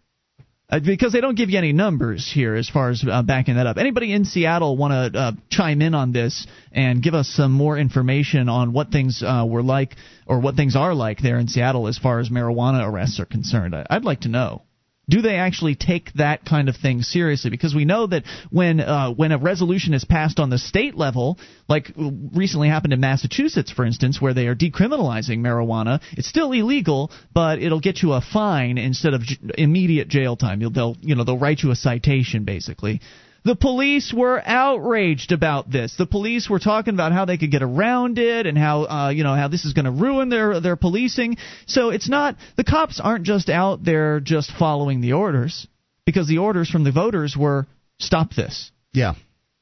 Uh, 0.70 0.80
because 0.80 1.12
they 1.14 1.22
don't 1.22 1.34
give 1.34 1.48
you 1.48 1.56
any 1.56 1.72
numbers 1.72 2.30
here 2.30 2.54
as 2.54 2.68
far 2.68 2.90
as 2.90 3.02
uh, 3.10 3.22
backing 3.22 3.54
that 3.54 3.66
up. 3.66 3.78
Anybody 3.78 4.12
in 4.12 4.26
Seattle 4.26 4.76
want 4.76 5.14
to 5.14 5.18
uh, 5.18 5.32
chime 5.48 5.80
in 5.80 5.94
on 5.94 6.12
this 6.12 6.46
and 6.72 7.02
give 7.02 7.14
us 7.14 7.26
some 7.26 7.52
more 7.52 7.78
information 7.78 8.50
on 8.50 8.74
what 8.74 8.90
things 8.90 9.22
uh, 9.22 9.46
were 9.48 9.62
like 9.62 9.96
or 10.26 10.40
what 10.40 10.56
things 10.56 10.76
are 10.76 10.94
like 10.94 11.20
there 11.20 11.38
in 11.38 11.48
Seattle 11.48 11.88
as 11.88 11.96
far 11.96 12.20
as 12.20 12.28
marijuana 12.28 12.86
arrests 12.86 13.18
are 13.18 13.24
concerned? 13.24 13.74
I'd 13.88 14.04
like 14.04 14.20
to 14.20 14.28
know. 14.28 14.62
Do 15.08 15.22
they 15.22 15.36
actually 15.36 15.74
take 15.74 16.12
that 16.14 16.44
kind 16.44 16.68
of 16.68 16.76
thing 16.76 17.02
seriously? 17.02 17.50
Because 17.50 17.74
we 17.74 17.84
know 17.84 18.06
that 18.06 18.24
when 18.50 18.80
uh, 18.80 19.12
when 19.12 19.32
a 19.32 19.38
resolution 19.38 19.94
is 19.94 20.04
passed 20.04 20.38
on 20.38 20.50
the 20.50 20.58
state 20.58 20.94
level, 20.94 21.38
like 21.68 21.90
recently 21.96 22.68
happened 22.68 22.92
in 22.92 23.00
Massachusetts, 23.00 23.70
for 23.70 23.84
instance, 23.84 24.20
where 24.20 24.34
they 24.34 24.46
are 24.46 24.54
decriminalizing 24.54 25.38
marijuana, 25.38 26.00
it's 26.12 26.28
still 26.28 26.52
illegal, 26.52 27.10
but 27.32 27.60
it'll 27.60 27.80
get 27.80 28.02
you 28.02 28.12
a 28.12 28.20
fine 28.20 28.76
instead 28.78 29.14
of 29.14 29.22
j- 29.22 29.38
immediate 29.56 30.08
jail 30.08 30.36
time. 30.36 30.60
You'll, 30.60 30.70
they'll 30.70 30.96
you 31.00 31.14
know 31.14 31.24
they'll 31.24 31.38
write 31.38 31.62
you 31.62 31.70
a 31.70 31.76
citation 31.76 32.44
basically. 32.44 33.00
The 33.48 33.56
police 33.56 34.12
were 34.12 34.42
outraged 34.44 35.32
about 35.32 35.70
this. 35.70 35.94
The 35.96 36.04
police 36.04 36.50
were 36.50 36.58
talking 36.58 36.92
about 36.92 37.12
how 37.12 37.24
they 37.24 37.38
could 37.38 37.50
get 37.50 37.62
around 37.62 38.18
it 38.18 38.44
and 38.44 38.58
how 38.58 38.82
uh, 38.82 39.08
you 39.08 39.24
know 39.24 39.34
how 39.34 39.48
this 39.48 39.64
is 39.64 39.72
going 39.72 39.86
to 39.86 39.90
ruin 39.90 40.28
their 40.28 40.60
their 40.60 40.76
policing. 40.76 41.38
So 41.64 41.88
it's 41.88 42.10
not 42.10 42.36
the 42.58 42.64
cops 42.64 43.00
aren't 43.00 43.24
just 43.24 43.48
out 43.48 43.82
there 43.82 44.20
just 44.20 44.50
following 44.50 45.00
the 45.00 45.14
orders 45.14 45.66
because 46.04 46.28
the 46.28 46.36
orders 46.36 46.68
from 46.68 46.84
the 46.84 46.92
voters 46.92 47.38
were 47.38 47.66
stop 47.98 48.34
this. 48.34 48.70
Yeah. 48.92 49.14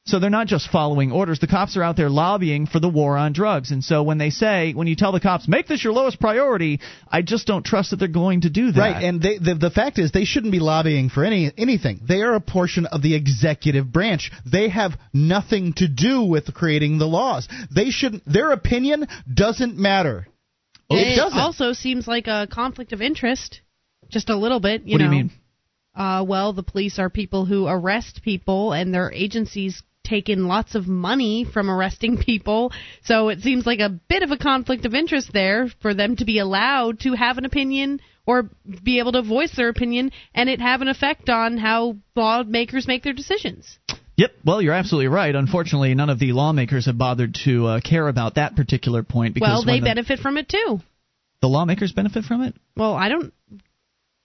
So 0.07 0.19
they're 0.19 0.29
not 0.29 0.47
just 0.47 0.69
following 0.69 1.11
orders. 1.11 1.39
The 1.39 1.47
cops 1.47 1.75
are 1.75 1.83
out 1.83 1.97
there 1.97 2.09
lobbying 2.09 2.65
for 2.65 2.79
the 2.79 2.87
war 2.87 3.17
on 3.17 3.33
drugs. 3.33 3.71
And 3.71 3.83
so 3.83 4.03
when 4.03 4.17
they 4.17 4.29
say, 4.29 4.71
when 4.73 4.87
you 4.87 4.95
tell 4.95 5.11
the 5.11 5.19
cops, 5.19 5.49
make 5.49 5.67
this 5.67 5.83
your 5.83 5.91
lowest 5.91 6.19
priority, 6.19 6.79
I 7.09 7.21
just 7.21 7.45
don't 7.45 7.65
trust 7.65 7.91
that 7.91 7.97
they're 7.97 8.07
going 8.07 8.41
to 8.41 8.49
do 8.49 8.71
that. 8.71 8.79
Right, 8.79 9.03
and 9.03 9.21
they, 9.21 9.37
the 9.37 9.55
the 9.55 9.69
fact 9.69 9.99
is 9.99 10.11
they 10.11 10.23
shouldn't 10.23 10.53
be 10.53 10.59
lobbying 10.59 11.09
for 11.09 11.25
any 11.25 11.51
anything. 11.57 11.99
They 12.07 12.21
are 12.21 12.35
a 12.35 12.39
portion 12.39 12.85
of 12.85 13.01
the 13.01 13.15
executive 13.15 13.91
branch. 13.91 14.31
They 14.49 14.69
have 14.69 14.93
nothing 15.13 15.73
to 15.73 15.89
do 15.89 16.23
with 16.23 16.53
creating 16.53 16.99
the 16.99 17.07
laws. 17.07 17.49
They 17.73 17.89
shouldn't. 17.89 18.23
Their 18.25 18.51
opinion 18.51 19.07
doesn't 19.31 19.77
matter. 19.77 20.27
It, 20.89 20.95
it 20.95 21.15
doesn't. 21.17 21.37
also 21.37 21.73
seems 21.73 22.07
like 22.07 22.27
a 22.27 22.47
conflict 22.49 22.93
of 22.93 23.01
interest, 23.01 23.59
just 24.09 24.29
a 24.29 24.37
little 24.37 24.61
bit. 24.61 24.83
You 24.83 24.93
what 24.93 24.99
do 24.99 25.03
you 25.03 25.09
mean? 25.09 25.31
Uh, 25.93 26.23
well, 26.25 26.53
the 26.53 26.63
police 26.63 26.99
are 26.99 27.09
people 27.09 27.45
who 27.45 27.67
arrest 27.67 28.21
people, 28.23 28.71
and 28.71 28.93
their 28.93 29.11
agencies 29.11 29.81
take 30.07 30.29
in 30.29 30.47
lots 30.47 30.75
of 30.75 30.87
money 30.87 31.45
from 31.45 31.69
arresting 31.69 32.17
people. 32.25 32.71
So 33.03 33.29
it 33.29 33.41
seems 33.41 33.65
like 33.65 33.79
a 33.79 33.89
bit 33.89 34.23
of 34.23 34.31
a 34.31 34.37
conflict 34.37 34.85
of 34.85 34.93
interest 34.93 35.31
there 35.33 35.69
for 35.81 35.93
them 35.93 36.15
to 36.17 36.25
be 36.25 36.39
allowed 36.39 37.01
to 37.01 37.13
have 37.13 37.37
an 37.37 37.45
opinion 37.45 37.99
or 38.25 38.49
be 38.83 38.99
able 38.99 39.13
to 39.13 39.21
voice 39.21 39.55
their 39.55 39.69
opinion 39.69 40.11
and 40.35 40.49
it 40.49 40.59
have 40.59 40.81
an 40.81 40.87
effect 40.87 41.29
on 41.29 41.57
how 41.57 41.95
lawmakers 42.15 42.87
make 42.87 43.03
their 43.03 43.13
decisions. 43.13 43.79
Yep. 44.17 44.31
Well, 44.43 44.61
you're 44.61 44.73
absolutely 44.73 45.07
right. 45.07 45.33
Unfortunately, 45.33 45.93
none 45.93 46.09
of 46.09 46.19
the 46.19 46.31
lawmakers 46.33 46.87
have 46.87 46.97
bothered 46.97 47.37
to 47.45 47.67
uh, 47.67 47.79
care 47.81 48.07
about 48.07 48.35
that 48.35 48.55
particular 48.55 49.03
point 49.03 49.35
because 49.35 49.47
well, 49.47 49.63
they 49.63 49.79
the, 49.79 49.85
benefit 49.85 50.19
from 50.19 50.37
it 50.37 50.49
too. 50.49 50.79
The 51.41 51.47
lawmakers 51.47 51.91
benefit 51.91 52.25
from 52.25 52.41
it. 52.41 52.55
Well, 52.75 52.95
I 52.95 53.09
don't. 53.09 53.31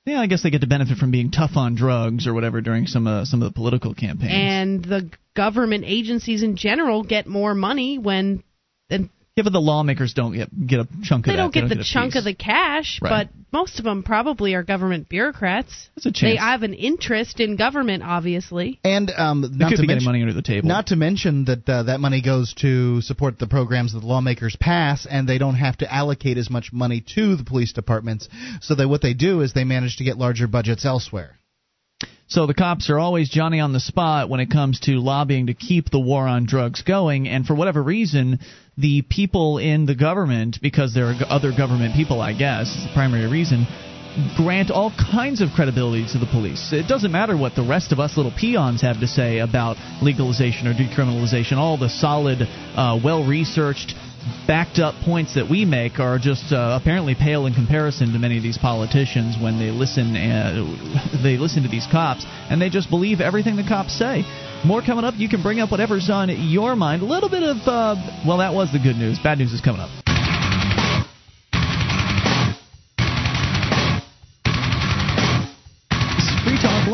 Yeah, 0.05 0.21
I 0.21 0.27
guess 0.27 0.43
they 0.43 0.51
get 0.51 0.63
to 0.63 0.67
benefit 0.67 0.99
from 0.99 1.13
being 1.13 1.31
tough 1.31 1.57
on 1.57 1.77
drugs 1.77 2.27
or 2.27 2.35
whatever 2.35 2.61
during 2.61 2.87
some 2.87 3.07
uh, 3.07 3.25
some 3.25 3.41
of 3.41 3.49
the 3.49 3.55
political 3.55 3.95
campaigns. 3.95 4.33
And 4.35 4.85
the 4.85 5.11
government 5.35 5.85
agencies 5.87 6.43
in 6.43 6.57
general 6.57 7.05
get 7.05 7.27
more 7.27 7.55
money 7.55 7.99
when 7.99 8.43
and 8.91 9.11
yeah, 9.35 9.45
but 9.45 9.55
the 9.55 9.61
lawmakers 9.61 10.13
don't 10.13 10.35
get 10.35 10.51
get 10.67 10.81
a 10.81 10.89
chunk 11.03 11.25
they 11.25 11.33
of 11.33 11.37
that. 11.37 11.43
Don't 11.43 11.55
get 11.55 11.63
they 11.63 11.69
the 11.69 11.75
get 11.77 11.85
chunk 11.85 12.13
piece. 12.13 12.19
of 12.19 12.25
the 12.25 12.35
cash, 12.35 13.01
right. 13.01 13.29
but 13.29 13.35
most 13.51 13.79
of 13.79 13.85
them 13.85 14.03
probably 14.03 14.53
are 14.53 14.63
government 14.63 15.09
bureaucrats. 15.09 15.89
That's 15.95 16.05
a 16.05 16.13
chance. 16.13 16.21
They 16.21 16.37
have 16.37 16.63
an 16.63 16.75
interest 16.75 17.41
in 17.41 17.57
government, 17.57 18.03
obviously. 18.03 18.79
And 18.85 19.11
um, 19.11 19.41
they 19.41 19.49
not 19.49 19.71
could 19.71 19.77
to 19.77 19.83
be 19.83 19.89
mention, 19.89 20.05
money 20.05 20.21
under 20.21 20.35
the 20.35 20.43
table. 20.43 20.69
Not 20.69 20.89
to 20.89 20.97
mention 20.97 21.47
that 21.47 21.67
uh, 21.67 21.85
that 21.85 21.99
money 22.01 22.21
goes 22.21 22.53
to 22.59 23.01
support 23.01 23.39
the 23.39 23.47
programs 23.47 23.95
that 23.95 24.01
the 24.01 24.07
lawmakers 24.07 24.55
pass, 24.61 25.07
and 25.09 25.27
they 25.27 25.39
don't 25.39 25.55
have 25.55 25.79
to 25.79 25.91
allocate 25.91 26.37
as 26.37 26.51
much 26.51 26.71
money 26.71 27.03
to 27.15 27.35
the 27.37 27.45
police 27.45 27.73
departments. 27.73 28.29
So 28.61 28.75
that 28.75 28.87
what 28.87 29.01
they 29.01 29.15
do 29.15 29.41
is 29.41 29.55
they 29.55 29.65
manage 29.65 29.97
to 29.97 30.05
get 30.05 30.19
larger 30.19 30.47
budgets 30.47 30.85
elsewhere. 30.85 31.39
So 32.33 32.47
the 32.47 32.55
cops 32.55 32.89
are 32.89 32.99
always 32.99 33.29
Johnny 33.29 33.61
on 33.61 33.75
the 33.75 33.81
spot 33.81 34.31
when 34.31 34.41
it 34.41 34.51
comes 34.51 34.81
to 34.81 34.93
lobbying 34.93 35.49
to 35.49 35.55
keep 35.55 35.91
the 35.91 36.01
war 36.01 36.27
on 36.27 36.47
drugs 36.47 36.83
going, 36.83 37.29
and 37.29 37.47
for 37.47 37.55
whatever 37.55 37.83
reason, 37.83 38.41
the 38.77 39.03
people 39.03 39.59
in 39.59 39.87
the 39.87 39.95
government, 39.95 40.59
because 40.63 40.95
there 40.95 41.07
are 41.07 41.15
other 41.29 41.53
government 41.57 41.95
people, 41.95 42.21
I 42.21 42.33
guess, 42.33 42.69
is 42.69 42.85
the 42.85 42.93
primary 42.95 43.29
reason, 43.29 43.67
grant 44.37 44.71
all 44.71 44.93
kinds 44.93 45.41
of 45.41 45.51
credibility 45.55 46.07
to 46.13 46.19
the 46.19 46.27
police. 46.27 46.73
It 46.73 46.89
doesn't 46.89 47.13
matter 47.13 47.37
what 47.37 47.55
the 47.55 47.63
rest 47.63 47.93
of 47.93 48.01
us 48.01 48.17
little 48.17 48.33
peons 48.33 48.83
have 48.83 49.01
to 49.01 49.07
say 49.07 49.39
about 49.39 49.77
legalization 50.03 50.67
or 50.67 50.75
decriminalization. 50.75 51.57
All 51.57 51.79
the 51.79 51.89
solid, 51.89 52.43
uh, 52.43 53.01
well 53.03 53.27
researched, 53.27 53.95
backed 54.47 54.79
up 54.79 54.95
points 55.05 55.35
that 55.35 55.49
we 55.49 55.65
make 55.65 55.99
are 55.99 56.19
just 56.19 56.53
uh, 56.53 56.79
apparently 56.81 57.15
pale 57.15 57.47
in 57.47 57.55
comparison 57.55 58.13
to 58.13 58.19
many 58.19 58.37
of 58.37 58.43
these 58.43 58.59
politicians 58.59 59.37
when 59.41 59.59
they 59.59 59.71
listen 59.71 60.17
uh, 60.17 61.23
they 61.23 61.37
listen 61.37 61.63
to 61.63 61.69
these 61.69 61.87
cops 61.91 62.25
and 62.51 62.61
they 62.61 62.71
just 62.71 62.91
believe 62.91 63.21
everything 63.21 63.57
the 63.57 63.67
cops 63.67 63.97
say. 63.99 64.25
More 64.65 64.83
coming 64.83 65.05
up. 65.05 65.15
You 65.17 65.29
can 65.29 65.43
bring 65.43 65.61
up 65.61 65.71
whatever's 65.71 66.09
on 66.11 66.29
your 66.29 66.77
mind. 66.77 67.03
A 67.03 67.07
little 67.07 67.29
bit 67.29 67.43
of 67.43 67.57
uh, 67.67 67.97
well, 68.27 68.39
that 68.39 68.55
was 68.55 68.71
the 68.73 68.79
good 68.79 68.97
news. 68.97 69.19
Bad 69.19 69.39
news 69.39 69.53
is 69.53 69.61
coming 69.61 69.81
up. 69.81 70.12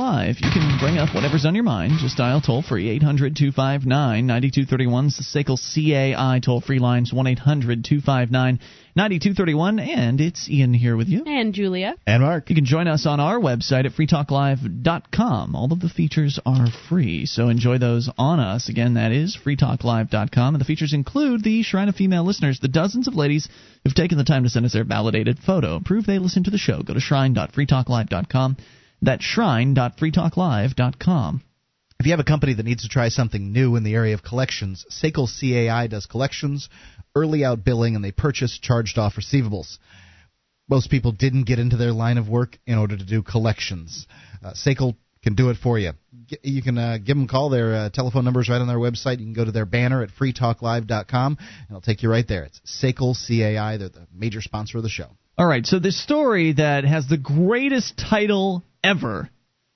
Live. 0.09 0.37
You 0.41 0.49
can 0.51 0.79
bring 0.81 0.97
up 0.97 1.15
whatever's 1.15 1.45
on 1.45 1.55
your 1.55 1.65
mind. 1.65 1.99
Just 2.01 2.17
dial 2.17 2.41
toll 2.41 2.63
free 2.63 2.89
800 2.89 3.37
259 3.37 4.27
9231. 4.27 5.05
The 5.09 5.23
SACL 5.23 5.59
CAI 5.59 6.41
toll 6.43 6.63
free 6.63 6.79
lines 6.79 7.13
1 7.13 7.27
800 7.27 7.85
259 7.85 8.59
9231. 8.97 9.79
And 9.79 10.19
it's 10.19 10.49
Ian 10.49 10.73
here 10.73 10.97
with 10.97 11.09
you. 11.09 11.25
And 11.27 11.53
Julia. 11.53 11.95
And 12.07 12.23
Mark. 12.23 12.49
You 12.49 12.57
can 12.57 12.65
join 12.65 12.89
us 12.89 13.05
on 13.05 13.21
our 13.21 13.39
website 13.39 13.85
at 13.85 13.93
freetalklive.com. 13.93 15.55
All 15.55 15.71
of 15.75 15.81
the 15.81 15.91
features 15.91 16.41
are 16.47 16.69
free, 16.89 17.27
so 17.27 17.51
enjoy 17.51 17.77
those 17.77 18.09
on 18.17 18.41
us. 18.41 18.71
Again, 18.71 18.95
that 18.95 19.13
is 19.13 19.37
freetalklive.com. 19.37 20.55
And 20.55 20.61
the 20.61 20.65
features 20.65 20.95
include 20.95 21.45
the 21.45 21.63
Shrine 21.63 21.91
of 21.91 21.97
Female 21.97 22.25
Listeners, 22.25 22.61
the 22.61 22.69
dozens 22.69 23.09
of 23.09 23.15
ladies 23.15 23.47
who've 23.85 23.95
taken 23.95 24.17
the 24.17 24.25
time 24.25 24.45
to 24.45 24.49
send 24.49 24.65
us 24.65 24.73
their 24.73 24.85
validated 24.85 25.39
photo. 25.39 25.81
Prove 25.81 26.07
they 26.07 26.19
listen 26.19 26.45
to 26.45 26.51
the 26.51 26.57
show. 26.57 26.83
Go 26.83 26.95
to 26.95 27.01
shrine.freetalklive.com. 27.01 28.57
That's 29.01 29.25
shrine.freetalklive.com. 29.25 31.43
If 32.01 32.07
you 32.07 32.13
have 32.13 32.21
a 32.21 32.25
company 32.25 32.55
that 32.55 32.65
needs 32.65 32.83
to 32.83 32.89
try 32.89 33.09
something 33.09 33.53
new 33.53 33.75
in 33.75 33.83
the 33.83 33.95
area 33.95 34.15
of 34.15 34.23
collections, 34.23 34.87
SACL 34.89 35.29
CAI 35.29 35.89
does 35.89 36.07
collections, 36.07 36.69
early 37.17 37.45
out 37.45 37.65
billing, 37.65 37.97
and 37.97 38.05
they 38.05 38.13
purchase 38.13 38.59
charged 38.59 38.99
off 38.99 39.17
receivables. 39.17 39.79
Most 40.69 40.91
people 40.91 41.13
didn't 41.13 41.45
get 41.45 41.59
into 41.59 41.77
their 41.77 41.93
line 41.93 42.19
of 42.19 42.29
work 42.29 42.59
in 42.67 42.79
order 42.79 42.97
to 42.97 43.05
do 43.05 43.23
collections. 43.23 44.07
Uh, 44.45 44.53
SACL 44.53 44.95
can 45.25 45.35
do 45.35 45.51
it 45.51 45.57
for 45.57 45.79
you. 45.79 45.93
You 46.43 46.63
can 46.63 46.79
uh, 46.79 46.99
give 46.99 47.17
them 47.17 47.25
a 47.25 47.29
call. 47.29 47.51
Their 47.51 47.75
uh, 47.75 47.91
telephone 47.91 48.25
number 48.25 48.41
is 48.41 48.49
right 48.49 48.61
on 48.61 48.69
their 48.69 48.79
website. 48.79 49.19
You 49.19 49.25
can 49.25 49.33
go 49.33 49.45
to 49.45 49.51
their 49.51 49.67
banner 49.67 50.03
at 50.03 50.11
freetalklive.com, 50.11 51.39
and 51.41 51.67
it'll 51.69 51.81
take 51.81 52.03
you 52.03 52.11
right 52.11 52.29
there. 52.29 52.45
It's 52.45 52.61
SACL 52.65 53.17
CAI. 53.27 53.79
They're 53.79 53.89
the 53.89 54.07
major 54.15 54.41
sponsor 54.41 54.77
of 54.77 54.85
the 54.85 54.89
show. 54.89 55.09
All 55.37 55.47
right, 55.47 55.65
so 55.65 55.79
this 55.79 56.01
story 56.01 56.53
that 56.53 56.85
has 56.85 57.09
the 57.09 57.17
greatest 57.17 57.97
title 57.97 58.65
ever 58.83 59.31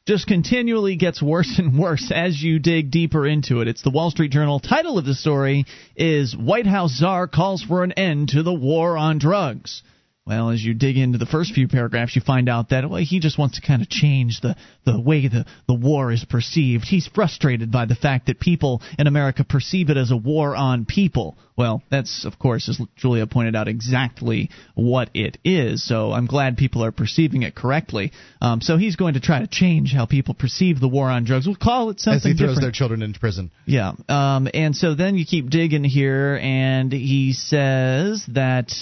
just 0.07 0.27
continually 0.27 0.97
gets 0.97 1.23
worse 1.23 1.59
and 1.59 1.79
worse 1.79 2.11
as 2.13 2.43
you 2.43 2.59
dig 2.59 2.91
deeper 2.91 3.27
into 3.27 3.61
it. 3.61 3.69
It's 3.69 3.83
the 3.83 3.91
Wall 3.91 4.11
Street 4.11 4.33
Journal. 4.33 4.59
Title 4.59 4.99
of 4.99 5.05
the 5.05 5.15
story 5.15 5.65
is 5.97 6.37
White 6.37 6.67
House 6.67 6.97
Czar 6.97 7.29
Calls 7.29 7.63
for 7.63 7.85
an 7.85 7.93
End 7.93 8.31
to 8.31 8.43
the 8.43 8.53
War 8.53 8.97
on 8.97 9.19
Drugs. 9.19 9.83
Well, 10.25 10.51
as 10.51 10.63
you 10.65 10.73
dig 10.73 10.97
into 10.97 11.19
the 11.19 11.27
first 11.27 11.53
few 11.53 11.67
paragraphs, 11.67 12.15
you 12.15 12.23
find 12.23 12.49
out 12.49 12.69
that 12.69 12.89
well, 12.89 13.03
he 13.03 13.19
just 13.19 13.39
wants 13.39 13.59
to 13.59 13.67
kind 13.67 13.83
of 13.83 13.89
change 13.89 14.41
the, 14.41 14.55
the 14.87 15.01
way 15.01 15.27
the, 15.27 15.45
the 15.67 15.75
war 15.75 16.13
is 16.13 16.25
perceived. 16.25 16.85
He's 16.85 17.09
frustrated 17.09 17.73
by 17.73 17.87
the 17.87 17.97
fact 17.97 18.27
that 18.27 18.39
people 18.39 18.83
in 19.01 19.09
America 19.09 19.43
perceive 19.43 19.91
it 19.91 19.97
as 19.97 20.13
a 20.13 20.17
war 20.17 20.55
on 20.55 20.85
people. 20.85 21.37
Well, 21.57 21.83
that's, 21.91 22.25
of 22.25 22.39
course, 22.39 22.69
as 22.69 22.81
Julia 22.95 23.27
pointed 23.27 23.57
out, 23.57 23.67
exactly 23.67 24.51
what 24.77 25.11
it 25.13 25.39
is. 25.45 25.85
So 25.85 26.13
I'm 26.13 26.27
glad 26.27 26.57
people 26.57 26.85
are 26.85 26.93
perceiving 26.93 27.43
it 27.43 27.57
correctly. 27.57 28.13
Um, 28.41 28.61
so 28.61 28.77
he's 28.77 28.95
going 28.95 29.15
to 29.15 29.21
try 29.21 29.41
to 29.41 29.49
change 29.49 29.93
how 29.93 30.07
people 30.07 30.35
perceive 30.35 30.79
the 30.79 30.89
war 30.89 31.11
on 31.11 31.25
drugs. 31.25 31.49
We'll 31.49 31.57
call 31.57 31.91
it 31.91 31.99
something 31.99 32.17
As 32.19 32.23
he 32.23 32.31
throws 32.35 32.51
different. 32.51 32.61
their 32.61 32.71
children 32.71 33.03
into 33.03 33.19
prison. 33.19 33.51
Yeah. 33.67 33.93
Um, 34.09 34.47
and 34.55 34.77
so 34.77 34.95
then 34.95 35.17
you 35.17 35.27
keep 35.27 35.51
digging 35.51 35.83
here, 35.83 36.39
and 36.41 36.93
he 36.93 37.33
says 37.33 38.25
that 38.29 38.73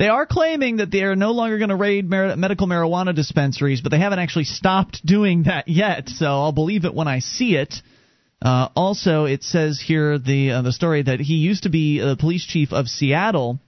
they 0.00 0.08
are 0.08 0.24
claiming 0.24 0.78
that 0.78 0.90
they 0.90 1.02
are 1.02 1.14
no 1.14 1.32
longer 1.32 1.58
going 1.58 1.68
to 1.68 1.76
raid 1.76 2.08
mar- 2.08 2.34
medical 2.34 2.66
marijuana 2.66 3.14
dispensaries, 3.14 3.82
but 3.82 3.90
they 3.90 3.98
haven't 3.98 4.18
actually 4.18 4.46
stopped 4.46 5.04
doing 5.04 5.42
that 5.42 5.68
yet. 5.68 6.08
So 6.08 6.24
I'll 6.24 6.52
believe 6.52 6.86
it 6.86 6.94
when 6.94 7.06
I 7.06 7.18
see 7.18 7.54
it. 7.54 7.74
Uh, 8.40 8.70
also, 8.74 9.26
it 9.26 9.42
says 9.42 9.78
here 9.78 10.18
the 10.18 10.52
uh, 10.52 10.62
the 10.62 10.72
story 10.72 11.02
that 11.02 11.20
he 11.20 11.34
used 11.34 11.64
to 11.64 11.68
be 11.68 12.00
the 12.00 12.16
police 12.16 12.46
chief 12.46 12.72
of 12.72 12.88
Seattle. 12.88 13.60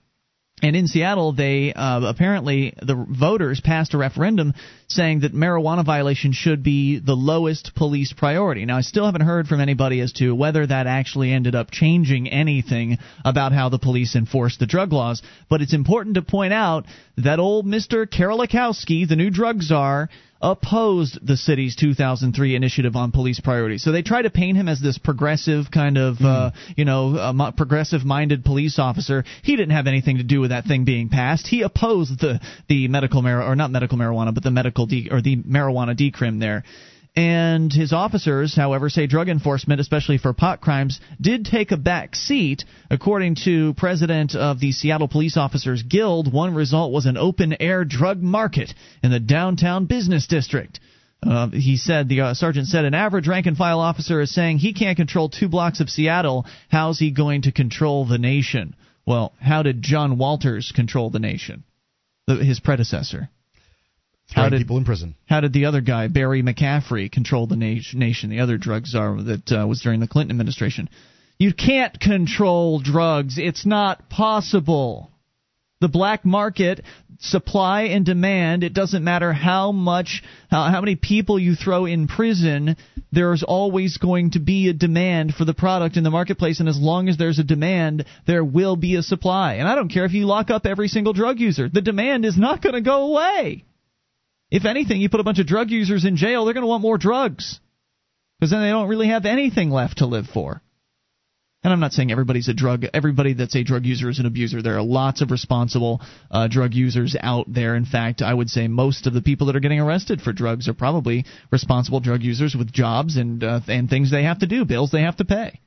And 0.63 0.77
in 0.77 0.87
Seattle, 0.87 1.33
they 1.33 1.73
uh, 1.73 1.99
apparently 2.05 2.73
the 2.81 2.95
voters 2.95 3.59
passed 3.59 3.93
a 3.93 3.97
referendum 3.97 4.53
saying 4.87 5.19
that 5.19 5.33
marijuana 5.33 5.85
violation 5.85 6.31
should 6.31 6.63
be 6.63 6.99
the 6.99 7.17
lowest 7.17 7.75
police 7.75 8.13
priority. 8.13 8.63
Now, 8.63 8.77
I 8.77 8.81
still 8.81 9.05
haven't 9.05 9.25
heard 9.25 9.49
from 9.49 9.59
anybody 9.59 9.99
as 9.99 10.13
to 10.13 10.33
whether 10.33 10.65
that 10.65 10.87
actually 10.87 11.33
ended 11.33 11.53
up 11.53 11.69
changing 11.69 12.29
anything 12.29 12.97
about 13.25 13.51
how 13.51 13.67
the 13.67 13.77
police 13.77 14.15
enforce 14.15 14.55
the 14.55 14.65
drug 14.65 14.93
laws. 14.93 15.21
But 15.49 15.61
it's 15.61 15.73
important 15.73 16.15
to 16.15 16.21
point 16.21 16.53
out 16.53 16.85
that 17.17 17.39
old 17.39 17.65
Mr. 17.65 18.07
Kerlikowske, 18.07 19.05
the 19.05 19.17
new 19.17 19.31
drug 19.31 19.61
czar, 19.61 20.09
opposed 20.43 21.25
the 21.25 21.37
city's 21.37 21.75
2003 21.77 22.55
initiative 22.55 22.97
on 22.97 23.11
police 23.11 23.39
priorities. 23.39 23.81
So 23.81 23.93
they 23.93 24.01
try 24.01 24.21
to 24.21 24.29
paint 24.29 24.57
him 24.57 24.67
as 24.67 24.81
this 24.81 24.97
progressive 24.97 25.71
kind 25.71 25.97
of, 25.97 26.17
mm. 26.17 26.25
uh, 26.25 26.51
you 26.75 26.83
know, 26.83 27.15
uh, 27.15 27.51
progressive-minded 27.51 28.43
police 28.43 28.77
officer. 28.77 29.23
He 29.41 29.55
didn't 29.55 29.71
have 29.71 29.87
anything 29.87 30.17
to 30.17 30.23
do 30.23 30.41
with 30.41 30.49
that 30.49 30.65
thing 30.65 30.83
being 30.83 31.07
passed. 31.07 31.47
He 31.47 31.61
opposed 31.61 32.19
the 32.19 32.41
the 32.67 32.89
medical 32.89 33.21
mar 33.21 33.41
or 33.41 33.55
not 33.55 33.71
medical 33.71 33.97
marijuana, 33.97 34.33
but 34.33 34.43
the 34.43 34.51
medical 34.51 34.85
de- 34.85 35.09
or 35.09 35.21
the 35.21 35.37
marijuana 35.37 35.97
decrim 35.97 36.41
there. 36.41 36.63
And 37.15 37.71
his 37.71 37.93
officers, 37.93 38.55
however, 38.55 38.89
say 38.89 39.05
drug 39.05 39.29
enforcement, 39.29 39.79
especially 39.79 40.17
for 40.17 40.33
pot 40.33 40.61
crimes, 40.61 40.99
did 41.21 41.45
take 41.45 41.71
a 41.71 41.77
back 41.77 42.15
seat. 42.15 42.65
According 42.89 43.35
to 43.45 43.75
president 43.75 44.35
of 44.35 44.59
the 44.59 44.71
Seattle 44.71 45.07
Police 45.07 45.37
Officers 45.37 45.83
Guild, 45.83 46.33
one 46.33 46.55
result 46.55 46.91
was 46.91 47.05
an 47.05 47.17
open 47.17 47.55
air 47.59 47.85
drug 47.85 48.21
market 48.23 48.73
in 49.03 49.11
the 49.11 49.19
downtown 49.19 49.85
business 49.85 50.25
district. 50.25 50.79
Uh, 51.21 51.49
he 51.49 51.77
said 51.77 52.09
the 52.09 52.21
uh, 52.21 52.33
sergeant 52.33 52.67
said 52.67 52.83
an 52.83 52.95
average 52.95 53.27
rank 53.27 53.45
and 53.45 53.57
file 53.57 53.79
officer 53.79 54.19
is 54.19 54.33
saying 54.33 54.57
he 54.57 54.73
can't 54.73 54.97
control 54.97 55.29
two 55.29 55.47
blocks 55.47 55.79
of 55.79 55.89
Seattle. 55.89 56.45
How's 56.69 56.97
he 56.97 57.11
going 57.11 57.43
to 57.43 57.51
control 57.51 58.05
the 58.05 58.17
nation? 58.17 58.75
Well, 59.05 59.33
how 59.39 59.61
did 59.63 59.83
John 59.83 60.17
Walters 60.17 60.71
control 60.75 61.11
the 61.11 61.19
nation? 61.19 61.63
The, 62.27 62.37
his 62.37 62.59
predecessor. 62.59 63.29
How 64.33 64.49
did 64.49 64.59
people 64.59 64.77
in 64.77 64.85
prison? 64.85 65.15
How 65.27 65.41
did 65.41 65.53
the 65.53 65.65
other 65.65 65.81
guy, 65.81 66.07
Barry 66.07 66.41
McCaffrey, 66.41 67.11
control 67.11 67.47
the 67.47 67.55
na- 67.55 67.81
nation? 67.93 68.29
The 68.29 68.39
other 68.39 68.57
drug 68.57 68.85
czar 68.85 69.21
that 69.21 69.51
uh, 69.51 69.67
was 69.67 69.81
during 69.81 69.99
the 69.99 70.07
Clinton 70.07 70.31
administration. 70.31 70.89
You 71.37 71.53
can't 71.53 71.99
control 71.99 72.79
drugs. 72.79 73.37
It's 73.37 73.65
not 73.65 74.09
possible. 74.09 75.11
The 75.81 75.89
black 75.89 76.23
market, 76.23 76.83
supply 77.19 77.83
and 77.83 78.05
demand. 78.05 78.63
It 78.63 78.73
doesn't 78.73 79.03
matter 79.03 79.33
how 79.33 79.71
much, 79.71 80.23
how, 80.49 80.63
how 80.69 80.79
many 80.79 80.95
people 80.95 81.37
you 81.39 81.55
throw 81.55 81.85
in 81.85 82.07
prison. 82.07 82.77
There's 83.11 83.43
always 83.43 83.97
going 83.97 84.31
to 84.31 84.39
be 84.39 84.69
a 84.69 84.73
demand 84.73 85.33
for 85.33 85.45
the 85.45 85.53
product 85.53 85.97
in 85.97 86.03
the 86.03 86.11
marketplace, 86.11 86.59
and 86.59 86.69
as 86.69 86.79
long 86.79 87.09
as 87.09 87.17
there's 87.17 87.39
a 87.39 87.43
demand, 87.43 88.05
there 88.25 88.45
will 88.45 88.75
be 88.75 88.95
a 88.95 89.03
supply. 89.03 89.55
And 89.55 89.67
I 89.67 89.75
don't 89.75 89.91
care 89.91 90.05
if 90.05 90.13
you 90.13 90.25
lock 90.25 90.49
up 90.49 90.65
every 90.65 90.87
single 90.87 91.13
drug 91.13 91.39
user. 91.39 91.69
The 91.69 91.81
demand 91.81 92.25
is 92.25 92.37
not 92.37 92.61
going 92.61 92.75
to 92.75 92.81
go 92.81 93.11
away. 93.11 93.65
If 94.53 94.65
anything, 94.65 95.01
you 95.01 95.09
put 95.09 95.19
a 95.19 95.23
bunch 95.23 95.39
of 95.39 95.47
drug 95.47 95.71
users 95.71 96.05
in 96.05 96.15
jail, 96.15 96.45
they're 96.45 96.53
going 96.53 96.63
to 96.63 96.67
want 96.67 96.83
more 96.83 96.99
drugs. 96.99 97.59
because 98.39 98.51
then 98.51 98.61
they 98.61 98.69
don't 98.69 98.87
really 98.87 99.07
have 99.07 99.25
anything 99.25 99.71
left 99.71 99.97
to 99.97 100.05
live 100.05 100.27
for. 100.27 100.61
And 101.63 101.73
I'm 101.73 101.79
not 101.79 101.93
saying 101.93 102.11
everybody's 102.11 102.49
a 102.49 102.53
drug. 102.53 102.85
Everybody 102.93 103.33
that's 103.33 103.55
a 103.55 103.63
drug 103.63 103.83
user 103.83 104.09
is 104.09 104.19
an 104.19 104.27
abuser. 104.27 104.61
There 104.61 104.77
are 104.77 104.83
lots 104.83 105.21
of 105.21 105.31
responsible 105.31 106.01
uh, 106.29 106.49
drug 106.49 106.75
users 106.75 107.15
out 107.19 107.45
there. 107.51 107.75
In 107.75 107.85
fact, 107.85 108.21
I 108.21 108.31
would 108.31 108.49
say 108.49 108.67
most 108.67 109.07
of 109.07 109.13
the 109.13 109.23
people 109.23 109.47
that 109.47 109.55
are 109.55 109.61
getting 109.61 109.79
arrested 109.79 110.21
for 110.21 110.33
drugs 110.33 110.67
are 110.67 110.75
probably 110.75 111.25
responsible 111.51 111.99
drug 111.99 112.21
users 112.21 112.53
with 112.55 112.71
jobs 112.71 113.17
and 113.17 113.43
uh, 113.43 113.61
and 113.67 113.89
things 113.89 114.11
they 114.11 114.23
have 114.23 114.39
to 114.39 114.45
do, 114.45 114.65
bills 114.65 114.91
they 114.91 115.01
have 115.01 115.17
to 115.17 115.25
pay. 115.25 115.61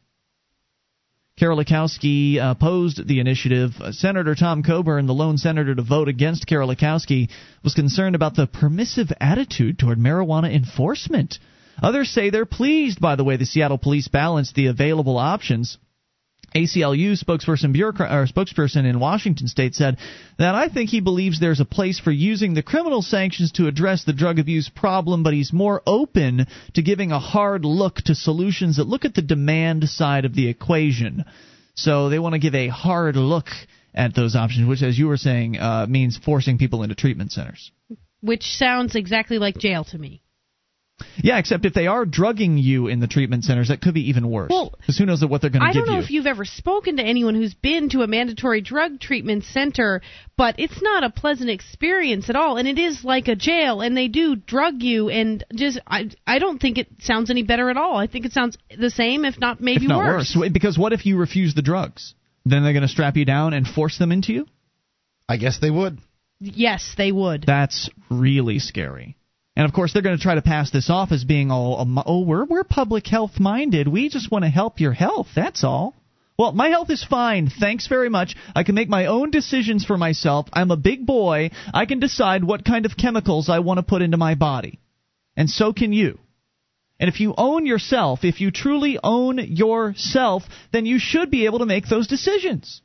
Kerlikowske 1.39 2.41
uh, 2.41 2.53
opposed 2.53 3.07
the 3.07 3.21
initiative. 3.21 3.73
Uh, 3.79 3.93
senator 3.93 4.35
Tom 4.35 4.63
Coburn, 4.63 5.07
the 5.07 5.13
lone 5.13 5.37
senator 5.37 5.75
to 5.75 5.83
vote 5.83 6.09
against 6.09 6.47
Kerlikowske, 6.47 7.29
was 7.63 7.75
concerned 7.75 8.15
about 8.15 8.37
the 8.37 8.47
permissive 8.47 9.13
attitude 9.21 9.79
toward 9.79 9.99
marijuana 9.99 10.51
enforcement. 10.51 11.39
Others 11.83 12.09
say 12.09 12.31
they're 12.31 12.47
pleased 12.47 13.03
by 13.03 13.17
the 13.17 13.25
way 13.25 13.37
the 13.37 13.45
Seattle 13.45 13.77
police 13.77 14.09
balanced 14.09 14.55
the 14.55 14.69
available 14.69 15.19
options 15.19 15.77
ACLU 16.55 17.23
spokesperson, 17.23 17.75
spokesperson 17.75 18.85
in 18.87 18.99
Washington 18.99 19.49
state 19.49 19.75
said 19.75 19.99
that 20.39 20.55
I 20.55 20.69
think 20.69 20.91
he 20.91 21.01
believes 21.01 21.39
there's 21.39 21.61
a 21.61 21.67
place 21.67 21.99
for 21.99 22.11
using 22.11 22.55
the 22.55 22.63
criminal 22.63 23.03
sanctions 23.03 23.53
to 23.53 23.67
address 23.67 24.05
the 24.05 24.13
drug 24.13 24.39
abuse 24.39 24.69
problem, 24.69 25.23
but 25.23 25.35
he's 25.35 25.53
more 25.53 25.83
open 25.87 26.47
to 26.75 26.83
giving 26.83 27.13
a 27.13 27.19
hard 27.19 27.65
look 27.65 27.97
to 27.97 28.15
solutions 28.15 28.77
that 28.77 28.87
look 28.87 29.05
at 29.05 29.15
the 29.15 29.23
demand 29.23 29.89
side 29.89 30.25
of 30.25 30.35
the 30.35 30.49
equation. 30.49 31.25
So 31.75 32.09
they 32.09 32.19
want 32.19 32.33
to 32.35 32.39
give 32.39 32.55
a 32.55 32.69
hard 32.69 33.17
look 33.17 33.49
at 33.95 34.15
those 34.15 34.37
options, 34.37 34.69
which, 34.69 34.83
as 34.83 34.99
you 34.99 35.09
were 35.09 35.17
saying, 35.17 35.59
uh, 35.59 35.87
means 35.89 36.17
forcing 36.17 36.59
people 36.59 36.83
into 36.83 36.95
treatment 36.95 37.33
centers. 37.33 37.71
Which 38.21 38.45
sounds 38.45 38.95
exactly 38.95 39.39
like 39.39 39.59
jail 39.59 39.85
to 39.85 39.99
me. 39.99 40.23
Yeah, 41.19 41.39
except 41.39 41.65
if 41.65 41.75
they 41.75 41.87
are 41.87 42.07
drugging 42.07 42.57
you 42.57 42.87
in 42.89 43.01
the 43.01 43.07
treatment 43.07 43.45
centers, 43.45 43.69
that 43.69 43.83
could 43.83 43.95
be 43.95 44.09
even 44.09 44.31
worse. 44.31 44.51
Well, 44.51 44.75
because 44.79 44.97
who 44.97 45.05
knows 45.05 45.25
what 45.25 45.41
they're 45.41 45.51
going 45.51 45.61
to 45.61 45.69
give 45.69 45.77
you. 45.77 45.83
I 45.83 45.85
don't 45.85 45.95
know 45.95 46.01
if 46.03 46.11
you've 46.11 46.27
ever 46.27 46.45
spoken 46.45 46.97
to 46.97 47.03
anyone 47.03 47.35
who's 47.35 47.55
been 47.55 47.91
to 47.91 48.03
a 48.03 48.07
mandatory 48.07 48.63
drug 48.63 48.99
treatment 49.01 49.45
center, 49.45 50.01
but 50.37 50.55
it's 50.59 50.81
not 50.81 51.05
a 51.05 51.11
pleasant 51.11 51.51
experience 51.51 52.31
at 52.31 52.37
all, 52.37 52.57
and 52.57 52.67
it 52.67 52.79
is 52.79 53.05
like 53.05 53.29
a 53.29 53.37
jail, 53.37 53.83
and 53.83 53.97
they 53.97 54.09
do 54.09 54.37
drug 54.37 54.83
you, 54.83 55.11
and 55.11 55.45
just 55.55 55.79
I 55.87 56.11
I 56.27 56.39
don't 56.39 56.61
think 56.61 56.79
it 56.79 56.89
sounds 57.01 57.31
any 57.31 57.43
better 57.43 57.69
at 57.69 57.77
all. 57.77 57.97
I 57.97 58.07
think 58.07 58.25
it 58.25 58.33
sounds 58.33 58.57
the 58.77 58.91
same, 58.91 59.25
if 59.25 59.39
not 59.39 59.61
maybe 59.61 59.85
if 59.85 59.89
not 59.89 59.99
worse. 59.99 60.35
worse. 60.37 60.51
Because 60.51 60.79
what 60.79 60.93
if 60.93 61.05
you 61.05 61.19
refuse 61.19 61.55
the 61.55 61.63
drugs? 61.63 62.15
Then 62.47 62.63
they're 62.63 62.73
going 62.73 62.83
to 62.83 62.89
strap 62.89 63.17
you 63.17 63.25
down 63.25 63.55
and 63.55 63.67
force 63.67 63.99
them 63.99 64.13
into 64.13 64.33
you. 64.33 64.47
I 65.29 65.37
guess 65.37 65.59
they 65.59 65.71
would. 65.71 65.99
Yes, 66.39 66.95
they 66.97 67.11
would. 67.11 67.45
That's 67.45 67.91
really 68.09 68.61
scary. 68.61 69.17
And 69.57 69.65
of 69.65 69.73
course, 69.73 69.93
they're 69.93 70.03
going 70.03 70.17
to 70.17 70.23
try 70.23 70.35
to 70.35 70.43
pass 70.43 70.71
this 70.71 70.91
off 70.91 71.13
as 71.13 71.25
being 71.25 71.51
all, 71.51 71.81
um, 71.81 72.03
oh, 72.05 72.21
we're 72.21 72.45
we're 72.45 72.63
public 72.63 73.07
health 73.07 73.41
minded. 73.41 73.89
We 73.89 74.11
just 74.11 74.31
want 74.31 74.45
to 74.45 74.51
help 74.51 74.81
your 74.81 74.93
health. 74.93 75.29
That's 75.35 75.65
all. 75.65 75.95
Well, 76.39 76.53
my 76.53 76.69
health 76.69 76.91
is 76.91 77.03
fine. 77.03 77.49
Thanks 77.49 77.87
very 77.87 78.11
much. 78.11 78.37
I 78.55 78.63
can 78.63 78.75
make 78.75 78.91
my 78.91 79.07
own 79.07 79.31
decisions 79.31 79.87
for 79.87 79.97
myself. 79.97 80.49
I'm 80.53 80.71
a 80.71 80.77
big 80.77 81.07
boy. 81.07 81.51
I 81.73 81.87
can 81.87 81.99
decide 81.99 82.45
what 82.45 82.67
kind 82.67 82.85
of 82.85 82.99
chemicals 82.99 83.49
I 83.49 83.61
want 83.61 83.79
to 83.79 83.83
put 83.83 84.03
into 84.03 84.19
my 84.19 84.35
body. 84.35 84.79
And 85.35 85.49
so 85.49 85.73
can 85.73 85.95
you. 85.95 86.19
And 87.01 87.09
if 87.09 87.21
you 87.21 87.35
own 87.37 87.65
yourself, 87.65 88.25
if 88.25 88.43
you 88.43 88.51
truly 88.51 88.99
own 89.03 89.39
yourself, 89.39 90.43
then 90.73 90.85
you 90.85 90.99
should 90.99 91.31
be 91.31 91.47
able 91.47 91.61
to 91.61 91.67
make 91.67 91.89
those 91.89 92.07
decisions. 92.07 92.83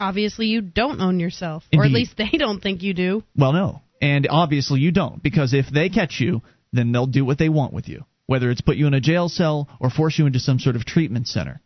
Obviously, 0.00 0.46
you 0.46 0.60
don't 0.60 1.00
own 1.00 1.20
yourself. 1.20 1.64
Indeed. 1.70 1.80
Or 1.80 1.84
at 1.84 1.92
least 1.92 2.16
they 2.16 2.36
don't 2.36 2.60
think 2.60 2.82
you 2.82 2.94
do. 2.94 3.22
Well, 3.36 3.52
no. 3.52 3.82
And 4.04 4.26
obviously 4.28 4.80
you 4.80 4.92
don't, 4.92 5.22
because 5.22 5.54
if 5.54 5.64
they 5.72 5.88
catch 5.88 6.20
you, 6.20 6.42
then 6.74 6.92
they'll 6.92 7.06
do 7.06 7.24
what 7.24 7.38
they 7.38 7.48
want 7.48 7.72
with 7.72 7.88
you, 7.88 8.04
whether 8.26 8.50
it's 8.50 8.60
put 8.60 8.76
you 8.76 8.86
in 8.86 8.92
a 8.92 9.00
jail 9.00 9.30
cell 9.30 9.66
or 9.80 9.88
force 9.88 10.18
you 10.18 10.26
into 10.26 10.38
some 10.38 10.58
sort 10.58 10.76
of 10.76 10.84
treatment 10.84 11.26
center. 11.26 11.62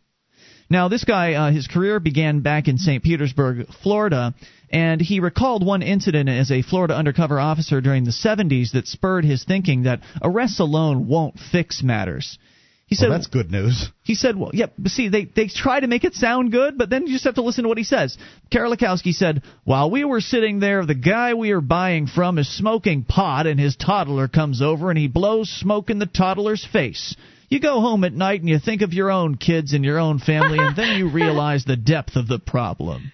Now, 0.69 0.87
this 0.87 1.03
guy, 1.03 1.33
uh, 1.33 1.51
his 1.51 1.67
career 1.67 1.99
began 1.99 2.39
back 2.39 2.69
in 2.69 2.77
St. 2.77 3.03
Petersburg, 3.03 3.67
Florida, 3.83 4.33
and 4.69 5.01
he 5.01 5.19
recalled 5.19 5.65
one 5.65 5.81
incident 5.81 6.29
as 6.29 6.49
a 6.49 6.61
Florida 6.61 6.95
undercover 6.95 7.41
officer 7.41 7.81
during 7.81 8.05
the 8.05 8.11
70s 8.11 8.71
that 8.71 8.87
spurred 8.87 9.25
his 9.25 9.43
thinking 9.43 9.83
that 9.83 9.99
arrests 10.21 10.61
alone 10.61 11.07
won't 11.07 11.39
fix 11.51 11.83
matters. 11.83 12.37
He 12.89 12.95
said, 12.95 13.09
well, 13.09 13.19
"That's 13.19 13.27
good 13.27 13.51
news." 13.51 13.87
He 14.01 14.15
said, 14.15 14.35
"Well, 14.35 14.49
yeah, 14.51 14.65
but 14.77 14.91
see, 14.91 15.09
they 15.09 15.25
they 15.25 15.47
try 15.47 15.79
to 15.79 15.85
make 15.85 16.03
it 16.05 16.15
sound 16.15 16.51
good, 16.51 16.75
but 16.75 16.89
then 16.89 17.05
you 17.05 17.13
just 17.13 17.25
have 17.25 17.35
to 17.35 17.43
listen 17.43 17.63
to 17.63 17.67
what 17.67 17.77
he 17.77 17.83
says." 17.83 18.17
Kerlikowske 18.51 19.13
said, 19.13 19.43
"While 19.63 19.91
we 19.91 20.03
were 20.03 20.21
sitting 20.21 20.59
there, 20.59 20.83
the 20.83 20.95
guy 20.95 21.35
we 21.35 21.51
are 21.51 21.61
buying 21.61 22.07
from 22.07 22.39
is 22.39 22.49
smoking 22.49 23.03
pot, 23.03 23.45
and 23.45 23.59
his 23.59 23.75
toddler 23.75 24.27
comes 24.27 24.63
over 24.63 24.89
and 24.89 24.97
he 24.97 25.07
blows 25.07 25.49
smoke 25.51 25.91
in 25.91 25.99
the 25.99 26.07
toddler's 26.07 26.65
face." 26.65 27.15
You 27.47 27.59
go 27.59 27.79
home 27.79 28.03
at 28.03 28.13
night 28.13 28.41
and 28.41 28.49
you 28.49 28.57
think 28.57 28.81
of 28.81 28.93
your 28.93 29.11
own 29.11 29.35
kids 29.35 29.73
and 29.73 29.85
your 29.85 29.99
own 29.99 30.17
family, 30.17 30.57
and 30.59 30.75
then 30.75 30.97
you 30.97 31.09
realize 31.21 31.65
the 31.65 31.77
depth 31.77 32.15
of 32.15 32.27
the 32.27 32.39
problem. 32.39 33.11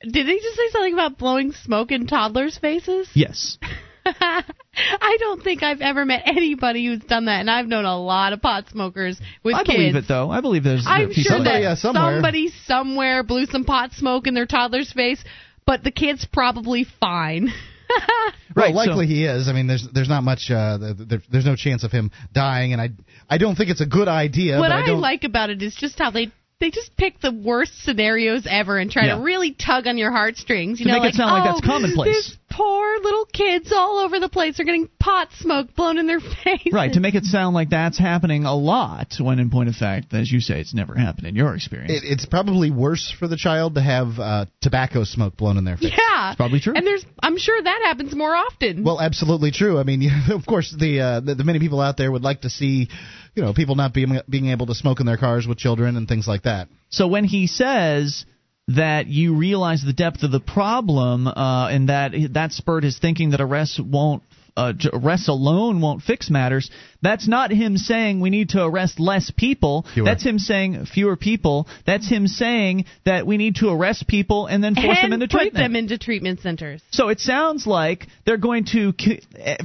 Did 0.00 0.26
he 0.26 0.40
just 0.40 0.56
say 0.56 0.68
something 0.70 0.94
about 0.94 1.16
blowing 1.16 1.52
smoke 1.52 1.92
in 1.92 2.08
toddlers' 2.08 2.58
faces? 2.58 3.08
Yes. 3.14 3.58
I 4.76 5.16
don't 5.18 5.42
think 5.42 5.62
I've 5.62 5.80
ever 5.80 6.04
met 6.04 6.22
anybody 6.26 6.86
who's 6.86 7.00
done 7.00 7.26
that, 7.26 7.40
and 7.40 7.50
I've 7.50 7.66
known 7.66 7.84
a 7.84 7.98
lot 7.98 8.32
of 8.32 8.42
pot 8.42 8.68
smokers 8.70 9.20
with 9.42 9.54
I 9.54 9.64
kids. 9.64 9.76
believe 9.76 9.96
it 9.96 10.04
though. 10.06 10.30
I 10.30 10.40
believe 10.40 10.64
there's. 10.64 10.84
I'm 10.86 11.12
sure 11.12 11.24
somebody, 11.24 11.62
that 11.62 11.72
uh, 11.72 11.76
somewhere. 11.76 12.14
somebody 12.14 12.52
somewhere 12.66 13.22
blew 13.22 13.46
some 13.46 13.64
pot 13.64 13.92
smoke 13.92 14.26
in 14.26 14.34
their 14.34 14.46
toddler's 14.46 14.92
face, 14.92 15.22
but 15.66 15.82
the 15.82 15.90
kid's 15.90 16.26
probably 16.30 16.86
fine. 17.00 17.52
well, 17.88 18.32
right, 18.54 18.74
likely 18.74 19.06
so, 19.06 19.08
he 19.08 19.24
is. 19.24 19.48
I 19.48 19.52
mean, 19.52 19.66
there's 19.66 19.86
there's 19.92 20.08
not 20.08 20.22
much. 20.22 20.50
Uh, 20.50 20.94
there, 20.98 21.20
there's 21.30 21.46
no 21.46 21.56
chance 21.56 21.84
of 21.84 21.90
him 21.92 22.10
dying, 22.32 22.72
and 22.72 22.80
I 22.80 22.90
I 23.28 23.38
don't 23.38 23.56
think 23.56 23.70
it's 23.70 23.80
a 23.80 23.86
good 23.86 24.08
idea. 24.08 24.58
What 24.58 24.68
but 24.68 24.72
I, 24.72 24.82
I 24.82 24.86
don't, 24.86 25.00
like 25.00 25.24
about 25.24 25.50
it 25.50 25.62
is 25.62 25.74
just 25.74 25.98
how 25.98 26.10
they 26.10 26.32
they 26.58 26.70
just 26.70 26.96
pick 26.96 27.20
the 27.20 27.32
worst 27.32 27.82
scenarios 27.84 28.46
ever 28.48 28.78
and 28.78 28.90
try 28.90 29.06
Yeah. 29.06 29.16
to 29.16 29.22
really 29.22 29.52
tug 29.52 29.86
on 29.86 29.98
your 29.98 30.10
heartstrings. 30.10 30.80
You 30.80 30.86
To 30.86 30.92
know, 30.92 31.00
make 31.00 31.02
it 31.02 31.06
like, 31.06 31.14
sound 31.14 31.32
like 31.32 31.48
oh, 31.48 31.52
that's 31.52 31.66
commonplace." 31.66 32.14
This 32.14 32.36
poor 32.56 32.98
little 33.02 33.26
kids 33.26 33.72
all 33.72 33.98
over 33.98 34.18
the 34.18 34.28
place 34.28 34.58
are 34.58 34.64
getting 34.64 34.88
pot 34.98 35.28
smoke 35.38 35.74
blown 35.74 35.98
in 35.98 36.06
their 36.06 36.20
face. 36.44 36.72
Right, 36.72 36.92
to 36.92 37.00
make 37.00 37.14
it 37.14 37.24
sound 37.24 37.54
like 37.54 37.70
that's 37.70 37.98
happening 37.98 38.44
a 38.44 38.54
lot, 38.54 39.14
when 39.20 39.38
in 39.38 39.50
point 39.50 39.68
of 39.68 39.74
fact, 39.74 40.12
as 40.12 40.30
you 40.30 40.40
say, 40.40 40.60
it's 40.60 40.74
never 40.74 40.94
happened 40.94 41.26
in 41.26 41.36
your 41.36 41.54
experience. 41.54 41.92
It, 41.92 42.04
it's 42.04 42.26
probably 42.26 42.70
worse 42.70 43.14
for 43.16 43.28
the 43.28 43.36
child 43.36 43.74
to 43.74 43.82
have 43.82 44.18
uh, 44.18 44.46
tobacco 44.60 45.04
smoke 45.04 45.36
blown 45.36 45.56
in 45.56 45.64
their 45.64 45.76
face. 45.76 45.92
Yeah, 45.96 46.30
It's 46.30 46.36
probably 46.36 46.60
true. 46.60 46.74
And 46.74 46.86
there's, 46.86 47.04
I'm 47.22 47.38
sure 47.38 47.60
that 47.62 47.80
happens 47.84 48.14
more 48.14 48.34
often. 48.34 48.84
Well, 48.84 49.00
absolutely 49.00 49.50
true. 49.50 49.78
I 49.78 49.84
mean, 49.84 50.10
of 50.30 50.46
course, 50.46 50.74
the, 50.76 51.00
uh, 51.00 51.20
the 51.20 51.36
the 51.36 51.44
many 51.44 51.58
people 51.58 51.80
out 51.80 51.96
there 51.96 52.10
would 52.10 52.22
like 52.22 52.42
to 52.42 52.50
see, 52.50 52.88
you 53.34 53.42
know, 53.42 53.52
people 53.52 53.74
not 53.74 53.92
being 53.92 54.18
being 54.28 54.48
able 54.48 54.66
to 54.66 54.74
smoke 54.74 55.00
in 55.00 55.06
their 55.06 55.16
cars 55.16 55.46
with 55.46 55.58
children 55.58 55.96
and 55.96 56.08
things 56.08 56.26
like 56.26 56.42
that. 56.42 56.68
So 56.88 57.06
when 57.06 57.24
he 57.24 57.46
says 57.46 58.24
that 58.68 59.06
you 59.06 59.36
realize 59.36 59.82
the 59.82 59.92
depth 59.92 60.22
of 60.22 60.32
the 60.32 60.40
problem, 60.40 61.26
uh, 61.28 61.68
and 61.68 61.88
that 61.88 62.12
that 62.32 62.52
spurred 62.52 62.84
his 62.84 62.98
thinking 62.98 63.30
that 63.30 63.40
arrests 63.40 63.80
won't. 63.80 64.22
Uh, 64.58 64.72
j- 64.72 64.88
arrests 64.90 65.28
alone 65.28 65.82
won't 65.82 66.02
fix 66.02 66.30
matters. 66.30 66.70
That's 67.02 67.28
not 67.28 67.50
him 67.50 67.76
saying 67.76 68.20
we 68.20 68.30
need 68.30 68.48
to 68.50 68.64
arrest 68.64 68.98
less 68.98 69.30
people. 69.30 69.84
Fewer. 69.92 70.06
That's 70.06 70.24
him 70.24 70.38
saying 70.38 70.86
fewer 70.86 71.14
people. 71.14 71.68
That's 71.84 72.08
him 72.08 72.26
saying 72.26 72.86
that 73.04 73.26
we 73.26 73.36
need 73.36 73.56
to 73.56 73.68
arrest 73.68 74.06
people 74.08 74.46
and 74.46 74.64
then 74.64 74.74
force 74.74 74.96
and 75.02 75.12
them 75.12 75.20
into 75.20 75.30
put 75.30 75.40
treatment. 75.42 75.62
them 75.62 75.76
into 75.76 75.98
treatment 75.98 76.40
centers. 76.40 76.82
So 76.90 77.10
it 77.10 77.20
sounds 77.20 77.66
like 77.66 78.06
they're 78.24 78.38
going 78.38 78.64
to, 78.72 78.94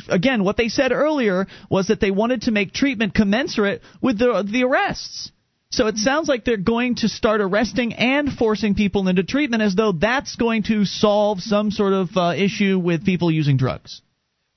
again, 0.09 0.43
what 0.43 0.57
they 0.57 0.67
said 0.67 0.91
earlier 0.91 1.47
was 1.69 1.87
that 1.87 2.01
they 2.01 2.11
wanted 2.11 2.41
to 2.43 2.51
make 2.51 2.73
treatment 2.73 3.13
commensurate 3.13 3.81
with 4.01 4.19
the 4.19 4.45
the 4.45 4.65
arrests. 4.65 5.31
So 5.71 5.87
it 5.87 5.97
sounds 5.97 6.27
like 6.27 6.43
they're 6.43 6.57
going 6.57 6.95
to 6.95 7.07
start 7.07 7.39
arresting 7.39 7.93
and 7.93 8.31
forcing 8.31 8.75
people 8.75 9.07
into 9.07 9.23
treatment 9.23 9.63
as 9.63 9.73
though 9.73 9.93
that's 9.93 10.35
going 10.35 10.63
to 10.63 10.83
solve 10.83 11.39
some 11.39 11.71
sort 11.71 11.93
of 11.93 12.09
uh, 12.15 12.33
issue 12.35 12.77
with 12.77 13.05
people 13.05 13.31
using 13.31 13.55
drugs. 13.55 14.01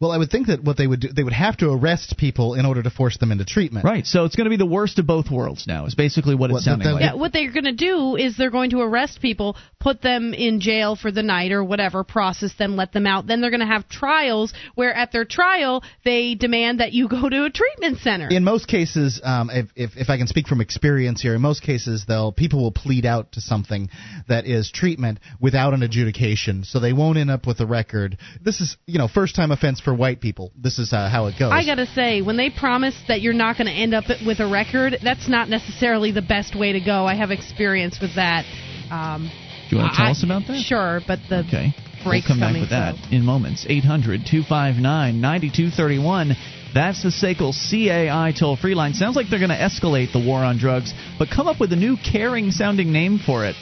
Well, 0.00 0.10
I 0.10 0.18
would 0.18 0.28
think 0.30 0.48
that 0.48 0.62
what 0.62 0.76
they 0.76 0.88
would 0.88 1.00
do, 1.00 1.08
they 1.08 1.22
would 1.22 1.32
have 1.32 1.56
to 1.58 1.70
arrest 1.70 2.16
people 2.18 2.54
in 2.54 2.66
order 2.66 2.82
to 2.82 2.90
force 2.90 3.16
them 3.16 3.30
into 3.30 3.44
treatment. 3.44 3.84
Right. 3.84 4.04
So 4.04 4.24
it's 4.24 4.34
going 4.34 4.46
to 4.46 4.50
be 4.50 4.56
the 4.56 4.66
worst 4.66 4.98
of 4.98 5.06
both 5.06 5.30
worlds 5.30 5.68
now. 5.68 5.86
Is 5.86 5.94
basically 5.94 6.34
what 6.34 6.50
it's 6.50 6.54
What, 6.54 6.60
the- 6.60 6.64
sounding 6.64 6.88
the- 6.88 6.94
like. 6.94 7.02
Yeah, 7.02 7.14
what 7.14 7.32
they're 7.32 7.52
going 7.52 7.64
to 7.64 7.72
do 7.72 8.16
is 8.16 8.36
they're 8.36 8.50
going 8.50 8.70
to 8.70 8.80
arrest 8.80 9.22
people, 9.22 9.56
put 9.78 10.02
them 10.02 10.34
in 10.34 10.58
jail 10.60 10.96
for 10.96 11.12
the 11.12 11.22
night 11.22 11.52
or 11.52 11.62
whatever, 11.62 12.02
process 12.02 12.52
them, 12.58 12.74
let 12.74 12.92
them 12.92 13.06
out. 13.06 13.28
Then 13.28 13.40
they're 13.40 13.52
going 13.52 13.60
to 13.60 13.66
have 13.66 13.88
trials 13.88 14.52
where 14.74 14.92
at 14.92 15.12
their 15.12 15.24
trial 15.24 15.84
they 16.04 16.34
demand 16.34 16.80
that 16.80 16.92
you 16.92 17.08
go 17.08 17.28
to 17.28 17.44
a 17.44 17.50
treatment 17.50 17.98
center. 17.98 18.28
In 18.28 18.42
most 18.42 18.66
cases, 18.66 19.20
um, 19.22 19.48
if, 19.50 19.68
if 19.76 19.96
if 19.96 20.10
I 20.10 20.18
can 20.18 20.26
speak 20.26 20.48
from 20.48 20.60
experience 20.60 21.22
here, 21.22 21.36
in 21.36 21.40
most 21.40 21.62
cases, 21.62 22.04
they'll 22.08 22.32
people 22.32 22.60
will 22.60 22.72
plead 22.72 23.06
out 23.06 23.32
to 23.32 23.40
something 23.40 23.88
that 24.28 24.44
is 24.44 24.72
treatment 24.72 25.20
without 25.40 25.72
an 25.72 25.84
adjudication, 25.84 26.64
so 26.64 26.80
they 26.80 26.92
won't 26.92 27.16
end 27.16 27.30
up 27.30 27.46
with 27.46 27.60
a 27.60 27.66
record. 27.66 28.18
This 28.42 28.60
is 28.60 28.76
you 28.86 28.98
know 28.98 29.06
first 29.06 29.36
time 29.36 29.52
offense 29.52 29.80
for 29.84 29.94
white 29.94 30.20
people. 30.20 30.50
This 30.60 30.78
is 30.78 30.92
uh, 30.92 31.08
how 31.08 31.26
it 31.26 31.38
goes. 31.38 31.52
I 31.52 31.64
gotta 31.64 31.86
say, 31.86 32.22
when 32.22 32.36
they 32.36 32.50
promise 32.50 32.94
that 33.08 33.20
you're 33.20 33.32
not 33.34 33.56
going 33.58 33.66
to 33.68 33.72
end 33.72 33.94
up 33.94 34.04
with 34.26 34.40
a 34.40 34.50
record, 34.50 34.96
that's 35.02 35.28
not 35.28 35.48
necessarily 35.48 36.10
the 36.12 36.22
best 36.22 36.58
way 36.58 36.72
to 36.72 36.80
go. 36.80 37.04
I 37.06 37.14
have 37.14 37.30
experience 37.30 37.98
with 38.00 38.16
that. 38.16 38.44
Um, 38.90 39.30
Do 39.70 39.76
you 39.76 39.82
want 39.82 39.92
to 39.92 39.96
tell 39.96 40.06
I- 40.06 40.10
us 40.10 40.22
about 40.24 40.46
that? 40.48 40.62
Sure, 40.62 41.00
but 41.06 41.18
the 41.28 41.40
Okay. 41.46 41.74
We'll 42.04 42.10
break's 42.12 42.26
come 42.26 42.40
back 42.40 42.48
coming, 42.50 42.60
with 42.62 42.70
that 42.70 42.96
so- 42.96 43.10
in 43.12 43.24
moments. 43.24 43.64
800 43.68 44.26
259 44.26 45.20
9231. 45.20 46.36
That's 46.74 47.02
the 47.02 47.10
SACL 47.10 47.52
CAI 47.54 48.32
toll 48.38 48.56
free 48.56 48.74
line. 48.74 48.94
Sounds 48.94 49.14
like 49.16 49.28
they're 49.30 49.38
going 49.38 49.50
to 49.50 49.56
escalate 49.56 50.12
the 50.12 50.18
war 50.18 50.40
on 50.44 50.58
drugs, 50.58 50.92
but 51.18 51.30
come 51.30 51.46
up 51.46 51.60
with 51.60 51.72
a 51.72 51.76
new 51.76 51.96
caring 51.96 52.50
sounding 52.50 52.92
name 52.92 53.18
for 53.24 53.44
it. 53.46 53.54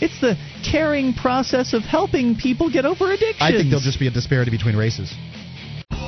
It's 0.00 0.18
the 0.20 0.36
caring 0.70 1.14
process 1.14 1.72
of 1.72 1.82
helping 1.82 2.36
people 2.36 2.70
get 2.70 2.84
over 2.84 3.10
addiction. 3.10 3.36
I 3.40 3.50
think 3.52 3.70
there'll 3.70 3.80
just 3.82 3.98
be 3.98 4.06
a 4.06 4.10
disparity 4.10 4.50
between 4.50 4.76
races. 4.76 5.12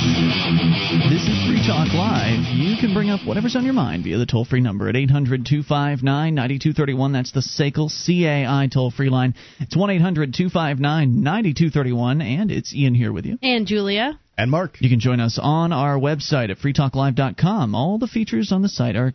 This 0.00 1.28
is 1.28 1.46
Free 1.46 1.62
Talk 1.66 1.92
Live. 1.92 2.40
You 2.56 2.76
can 2.80 2.94
bring 2.94 3.10
up 3.10 3.20
whatever's 3.26 3.54
on 3.54 3.64
your 3.64 3.74
mind 3.74 4.04
via 4.04 4.16
the 4.16 4.24
toll 4.24 4.46
free 4.46 4.62
number 4.62 4.88
at 4.88 4.96
800 4.96 5.44
259 5.44 6.34
9231. 6.34 7.12
That's 7.12 7.32
the 7.32 7.40
SACL 7.40 7.90
CAI 7.90 8.68
toll 8.72 8.90
free 8.90 9.10
line. 9.10 9.34
It's 9.58 9.76
1 9.76 9.90
800 9.90 10.32
259 10.32 11.22
9231. 11.22 12.22
And 12.22 12.50
it's 12.50 12.74
Ian 12.74 12.94
here 12.94 13.12
with 13.12 13.26
you. 13.26 13.36
And 13.42 13.66
Julia. 13.66 14.18
And 14.38 14.50
Mark. 14.50 14.78
You 14.80 14.88
can 14.88 15.00
join 15.00 15.20
us 15.20 15.38
on 15.40 15.70
our 15.74 15.98
website 15.98 16.48
at 16.48 16.56
freetalklive.com. 16.56 17.74
All 17.74 17.98
the 17.98 18.06
features 18.06 18.52
on 18.52 18.62
the 18.62 18.70
site 18.70 18.96
are 18.96 19.12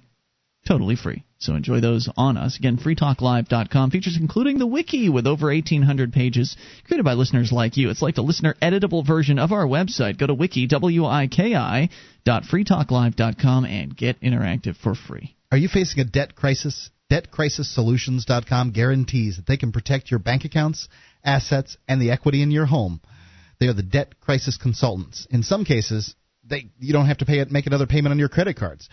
totally 0.67 0.95
free. 0.95 1.23
So 1.37 1.55
enjoy 1.55 1.79
those 1.79 2.09
on 2.17 2.37
us. 2.37 2.57
Again, 2.57 2.77
freetalklive.com. 2.77 3.91
Features 3.91 4.17
including 4.19 4.57
the 4.57 4.67
wiki 4.67 5.09
with 5.09 5.27
over 5.27 5.47
1,800 5.47 6.11
pages 6.11 6.55
created 6.87 7.03
by 7.03 7.13
listeners 7.13 7.51
like 7.51 7.77
you. 7.77 7.89
It's 7.89 8.01
like 8.01 8.15
the 8.15 8.23
listener 8.23 8.55
editable 8.61 9.05
version 9.05 9.37
of 9.37 9.51
our 9.51 9.65
website. 9.65 10.17
Go 10.17 10.27
to 10.27 10.33
wiki, 10.33 10.67
W-I-K-I, 10.67 11.89
dot 12.23 12.43
freetalklive.com 12.43 13.65
and 13.65 13.95
get 13.95 14.21
interactive 14.21 14.75
for 14.77 14.95
free. 14.95 15.35
Are 15.51 15.57
you 15.57 15.67
facing 15.67 15.99
a 16.01 16.05
debt 16.05 16.35
crisis? 16.35 16.89
DebtCrisisSolutions.com 17.11 18.71
guarantees 18.71 19.37
that 19.37 19.45
they 19.45 19.57
can 19.57 19.71
protect 19.71 20.09
your 20.09 20.19
bank 20.19 20.43
accounts, 20.43 20.87
assets, 21.23 21.77
and 21.87 22.01
the 22.01 22.09
equity 22.09 22.41
in 22.41 22.49
your 22.49 22.65
home. 22.65 22.99
They 23.59 23.67
are 23.67 23.73
the 23.73 23.83
debt 23.83 24.19
crisis 24.19 24.57
consultants. 24.57 25.27
In 25.29 25.43
some 25.43 25.65
cases, 25.65 26.15
they 26.43 26.71
you 26.79 26.93
don't 26.93 27.05
have 27.05 27.19
to 27.19 27.25
pay 27.25 27.39
it, 27.39 27.51
make 27.51 27.67
another 27.67 27.85
payment 27.85 28.11
on 28.11 28.19
your 28.19 28.29
credit 28.29 28.57
cards. 28.57 28.89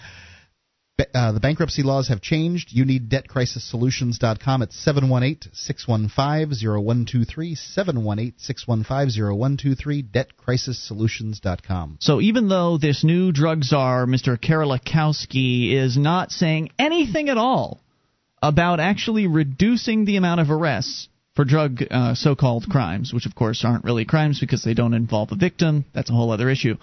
Uh, 0.98 1.32
the 1.32 1.40
bankruptcy 1.40 1.82
laws 1.82 2.08
have 2.08 2.20
changed. 2.20 2.68
You 2.70 2.84
need 2.84 3.08
debtcrisissolutions.com 3.08 4.62
at 4.62 4.68
718-615-0123, 4.70 7.56
718-615-0123, 7.76 10.04
debtcrisissolutions.com. 10.10 11.96
So 12.00 12.20
even 12.20 12.48
though 12.48 12.76
this 12.76 13.04
new 13.04 13.32
drug 13.32 13.64
czar, 13.64 14.04
Mr. 14.04 14.38
Kerlikowske, 14.38 15.72
is 15.72 15.96
not 15.96 16.30
saying 16.30 16.68
anything 16.78 17.30
at 17.30 17.38
all 17.38 17.80
about 18.42 18.78
actually 18.78 19.26
reducing 19.26 20.04
the 20.04 20.16
amount 20.16 20.42
of 20.42 20.50
arrests 20.50 21.08
for 21.34 21.46
drug 21.46 21.82
uh, 21.90 22.14
so-called 22.14 22.66
crimes, 22.68 23.14
which 23.14 23.24
of 23.24 23.34
course 23.34 23.64
aren't 23.64 23.84
really 23.84 24.04
crimes 24.04 24.40
because 24.40 24.62
they 24.62 24.74
don't 24.74 24.92
involve 24.92 25.32
a 25.32 25.36
victim, 25.36 25.86
that's 25.94 26.10
a 26.10 26.12
whole 26.12 26.30
other 26.30 26.50
issue. 26.50 26.76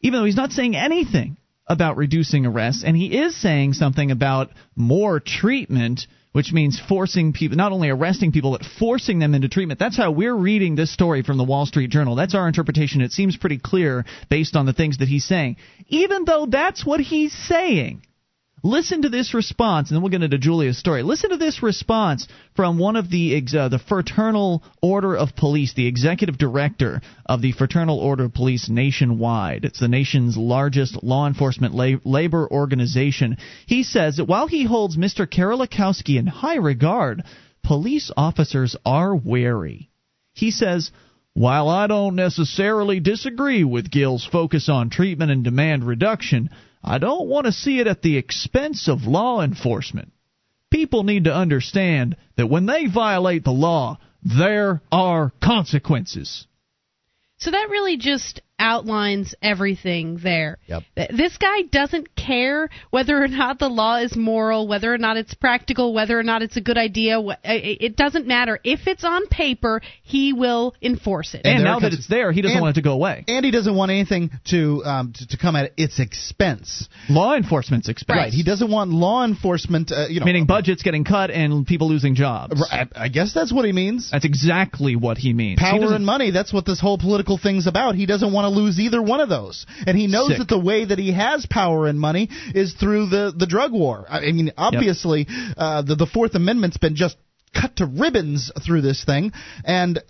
Even 0.00 0.20
though 0.20 0.26
he's 0.26 0.36
not 0.36 0.52
saying 0.52 0.76
anything 0.76 1.36
about 1.68 1.96
reducing 1.96 2.46
arrests, 2.46 2.82
and 2.84 2.96
he 2.96 3.18
is 3.18 3.36
saying 3.36 3.74
something 3.74 4.10
about 4.10 4.50
more 4.74 5.20
treatment, 5.20 6.06
which 6.32 6.52
means 6.52 6.80
forcing 6.88 7.32
people, 7.32 7.56
not 7.56 7.72
only 7.72 7.90
arresting 7.90 8.32
people, 8.32 8.52
but 8.52 8.64
forcing 8.78 9.18
them 9.18 9.34
into 9.34 9.48
treatment. 9.48 9.78
That's 9.78 9.96
how 9.96 10.10
we're 10.10 10.34
reading 10.34 10.76
this 10.76 10.92
story 10.92 11.22
from 11.22 11.36
the 11.36 11.44
Wall 11.44 11.66
Street 11.66 11.90
Journal. 11.90 12.14
That's 12.14 12.34
our 12.34 12.46
interpretation. 12.46 13.00
It 13.00 13.12
seems 13.12 13.36
pretty 13.36 13.58
clear 13.58 14.04
based 14.30 14.56
on 14.56 14.66
the 14.66 14.72
things 14.72 14.98
that 14.98 15.08
he's 15.08 15.24
saying. 15.24 15.56
Even 15.88 16.24
though 16.24 16.46
that's 16.46 16.86
what 16.86 17.00
he's 17.00 17.32
saying, 17.32 18.02
Listen 18.62 19.02
to 19.02 19.08
this 19.08 19.34
response, 19.34 19.88
and 19.88 19.96
then 19.96 20.02
we'll 20.02 20.10
get 20.10 20.22
into 20.22 20.38
Julia's 20.38 20.78
story. 20.78 21.02
Listen 21.02 21.30
to 21.30 21.36
this 21.36 21.62
response 21.62 22.26
from 22.56 22.78
one 22.78 22.96
of 22.96 23.08
the 23.10 23.42
uh, 23.56 23.68
the 23.68 23.78
Fraternal 23.78 24.64
Order 24.82 25.16
of 25.16 25.36
Police, 25.36 25.74
the 25.74 25.86
executive 25.86 26.38
director 26.38 27.00
of 27.26 27.40
the 27.40 27.52
Fraternal 27.52 27.98
Order 27.98 28.24
of 28.24 28.34
Police 28.34 28.68
nationwide. 28.68 29.64
It's 29.64 29.78
the 29.80 29.88
nation's 29.88 30.36
largest 30.36 31.02
law 31.04 31.28
enforcement 31.28 31.74
la- 31.74 31.98
labor 32.04 32.48
organization. 32.50 33.36
He 33.66 33.84
says 33.84 34.16
that 34.16 34.24
while 34.24 34.48
he 34.48 34.64
holds 34.64 34.96
Mr. 34.96 35.26
Kerlikowske 35.26 36.18
in 36.18 36.26
high 36.26 36.56
regard, 36.56 37.22
police 37.62 38.10
officers 38.16 38.76
are 38.84 39.14
wary. 39.14 39.90
He 40.34 40.50
says. 40.50 40.90
While 41.34 41.68
I 41.68 41.86
don't 41.86 42.16
necessarily 42.16 42.98
disagree 42.98 43.62
with 43.62 43.92
Gil's 43.92 44.24
focus 44.24 44.68
on 44.68 44.90
treatment 44.90 45.30
and 45.30 45.44
demand 45.44 45.84
reduction, 45.84 46.50
I 46.82 46.98
don't 46.98 47.28
want 47.28 47.46
to 47.46 47.52
see 47.52 47.80
it 47.80 47.86
at 47.86 48.02
the 48.02 48.16
expense 48.16 48.88
of 48.88 49.06
law 49.06 49.42
enforcement. 49.42 50.12
People 50.70 51.02
need 51.02 51.24
to 51.24 51.34
understand 51.34 52.16
that 52.36 52.46
when 52.46 52.66
they 52.66 52.86
violate 52.86 53.44
the 53.44 53.52
law, 53.52 53.98
there 54.22 54.82
are 54.92 55.32
consequences. 55.42 56.46
So 57.38 57.50
that 57.50 57.70
really 57.70 57.96
just 57.96 58.40
outlines 58.58 59.34
everything 59.42 60.18
there. 60.22 60.58
Yep. 60.66 60.82
This 61.10 61.36
guy 61.36 61.62
doesn't 61.62 62.14
care 62.16 62.68
whether 62.90 63.22
or 63.22 63.28
not 63.28 63.58
the 63.58 63.68
law 63.68 63.96
is 63.98 64.16
moral, 64.16 64.66
whether 64.66 64.92
or 64.92 64.98
not 64.98 65.16
it's 65.16 65.34
practical, 65.34 65.94
whether 65.94 66.18
or 66.18 66.22
not 66.22 66.42
it's 66.42 66.56
a 66.56 66.60
good 66.60 66.78
idea. 66.78 67.20
It 67.44 67.96
doesn't 67.96 68.26
matter. 68.26 68.58
If 68.64 68.86
it's 68.86 69.04
on 69.04 69.26
paper, 69.28 69.80
he 70.02 70.32
will 70.32 70.74
enforce 70.82 71.34
it. 71.34 71.42
And, 71.44 71.56
and 71.56 71.64
now 71.64 71.78
that 71.80 71.92
it's 71.92 72.08
there, 72.08 72.32
he 72.32 72.42
doesn't 72.42 72.56
and, 72.56 72.62
want 72.62 72.76
it 72.76 72.80
to 72.80 72.84
go 72.84 72.92
away. 72.92 73.24
And 73.28 73.44
he 73.44 73.50
doesn't 73.50 73.74
want 73.74 73.90
anything 73.90 74.30
to 74.46 74.82
um, 74.84 75.12
to, 75.14 75.26
to, 75.28 75.38
come 75.38 75.56
at 75.56 75.72
its 75.76 76.00
expense. 76.00 76.88
Law 77.08 77.34
enforcement's 77.34 77.88
expense. 77.88 78.16
Right. 78.16 78.32
He 78.32 78.42
doesn't 78.42 78.70
want 78.70 78.90
law 78.90 79.24
enforcement. 79.24 79.92
Uh, 79.92 80.06
you 80.08 80.20
know, 80.20 80.26
meaning 80.26 80.46
budgets 80.46 80.82
getting 80.82 81.04
cut 81.04 81.30
and 81.30 81.66
people 81.66 81.88
losing 81.88 82.14
jobs. 82.14 82.66
I, 82.70 82.86
I 82.94 83.08
guess 83.08 83.32
that's 83.32 83.52
what 83.52 83.64
he 83.64 83.72
means. 83.72 84.10
That's 84.10 84.24
exactly 84.24 84.96
what 84.96 85.18
he 85.18 85.32
means. 85.32 85.60
Power 85.60 85.80
he 85.80 85.94
and 85.94 86.04
money. 86.04 86.30
That's 86.30 86.52
what 86.52 86.66
this 86.66 86.80
whole 86.80 86.98
political 86.98 87.38
thing's 87.38 87.66
about. 87.66 87.94
He 87.94 88.06
doesn't 88.06 88.32
want 88.32 88.44
to 88.44 88.47
lose 88.50 88.78
either 88.78 89.02
one 89.02 89.20
of 89.20 89.28
those, 89.28 89.66
and 89.86 89.96
he 89.96 90.06
knows 90.06 90.28
Sick. 90.28 90.38
that 90.38 90.48
the 90.48 90.58
way 90.58 90.84
that 90.84 90.98
he 90.98 91.12
has 91.12 91.46
power 91.46 91.86
and 91.86 91.98
money 91.98 92.28
is 92.54 92.74
through 92.74 93.06
the 93.06 93.32
the 93.36 93.46
drug 93.46 93.72
war. 93.72 94.06
I 94.08 94.32
mean, 94.32 94.52
obviously, 94.56 95.26
yep. 95.28 95.54
uh, 95.56 95.82
the 95.82 95.94
the 95.94 96.06
Fourth 96.06 96.34
Amendment's 96.34 96.78
been 96.78 96.96
just 96.96 97.16
cut 97.58 97.76
to 97.76 97.86
ribbons 97.86 98.50
through 98.64 98.82
this 98.82 99.04
thing, 99.04 99.32
and. 99.64 99.98
Uh, 99.98 100.02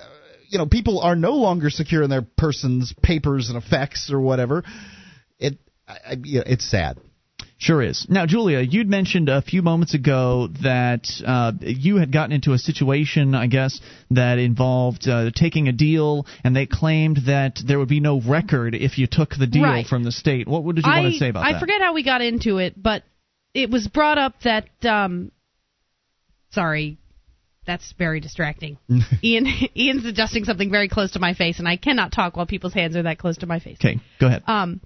you 0.50 0.56
know, 0.56 0.64
people 0.64 1.00
are 1.00 1.14
no 1.14 1.32
longer 1.32 1.68
secure 1.68 2.02
in 2.02 2.08
their 2.08 2.22
persons, 2.22 2.94
papers, 3.02 3.50
and 3.50 3.62
effects 3.62 4.10
or 4.10 4.18
whatever. 4.18 4.64
It, 5.38 5.58
I, 5.86 6.16
you 6.24 6.38
know, 6.38 6.44
it's 6.46 6.64
sad. 6.64 6.98
Sure 7.60 7.82
is. 7.82 8.06
Now, 8.08 8.24
Julia, 8.24 8.60
you'd 8.60 8.88
mentioned 8.88 9.28
a 9.28 9.42
few 9.42 9.62
moments 9.62 9.92
ago 9.92 10.48
that 10.62 11.08
uh, 11.26 11.52
you 11.60 11.96
had 11.96 12.12
gotten 12.12 12.30
into 12.30 12.52
a 12.52 12.58
situation, 12.58 13.34
I 13.34 13.48
guess, 13.48 13.80
that 14.12 14.38
involved 14.38 15.08
uh, 15.08 15.32
taking 15.34 15.66
a 15.66 15.72
deal, 15.72 16.24
and 16.44 16.54
they 16.54 16.66
claimed 16.66 17.22
that 17.26 17.58
there 17.66 17.80
would 17.80 17.88
be 17.88 17.98
no 17.98 18.20
record 18.20 18.76
if 18.76 18.96
you 18.96 19.08
took 19.10 19.30
the 19.36 19.48
deal 19.48 19.64
right. 19.64 19.84
from 19.84 20.04
the 20.04 20.12
state. 20.12 20.46
What, 20.46 20.62
what 20.62 20.76
did 20.76 20.86
you 20.86 20.92
I, 20.92 21.00
want 21.00 21.14
to 21.14 21.18
say 21.18 21.30
about 21.30 21.44
I 21.44 21.52
that? 21.52 21.56
I 21.56 21.60
forget 21.60 21.80
how 21.80 21.94
we 21.94 22.04
got 22.04 22.20
into 22.20 22.58
it, 22.58 22.80
but 22.80 23.02
it 23.54 23.70
was 23.70 23.88
brought 23.88 24.18
up 24.18 24.34
that. 24.44 24.68
Um, 24.84 25.32
sorry, 26.52 26.98
that's 27.66 27.92
very 27.98 28.20
distracting. 28.20 28.78
Ian 29.24 29.46
Ian's 29.76 30.04
adjusting 30.04 30.44
something 30.44 30.70
very 30.70 30.88
close 30.88 31.10
to 31.12 31.18
my 31.18 31.34
face, 31.34 31.58
and 31.58 31.66
I 31.66 31.76
cannot 31.76 32.12
talk 32.12 32.36
while 32.36 32.46
people's 32.46 32.74
hands 32.74 32.94
are 32.94 33.02
that 33.02 33.18
close 33.18 33.38
to 33.38 33.46
my 33.46 33.58
face. 33.58 33.78
Okay, 33.80 33.98
go 34.20 34.28
ahead. 34.28 34.44
Um, 34.46 34.80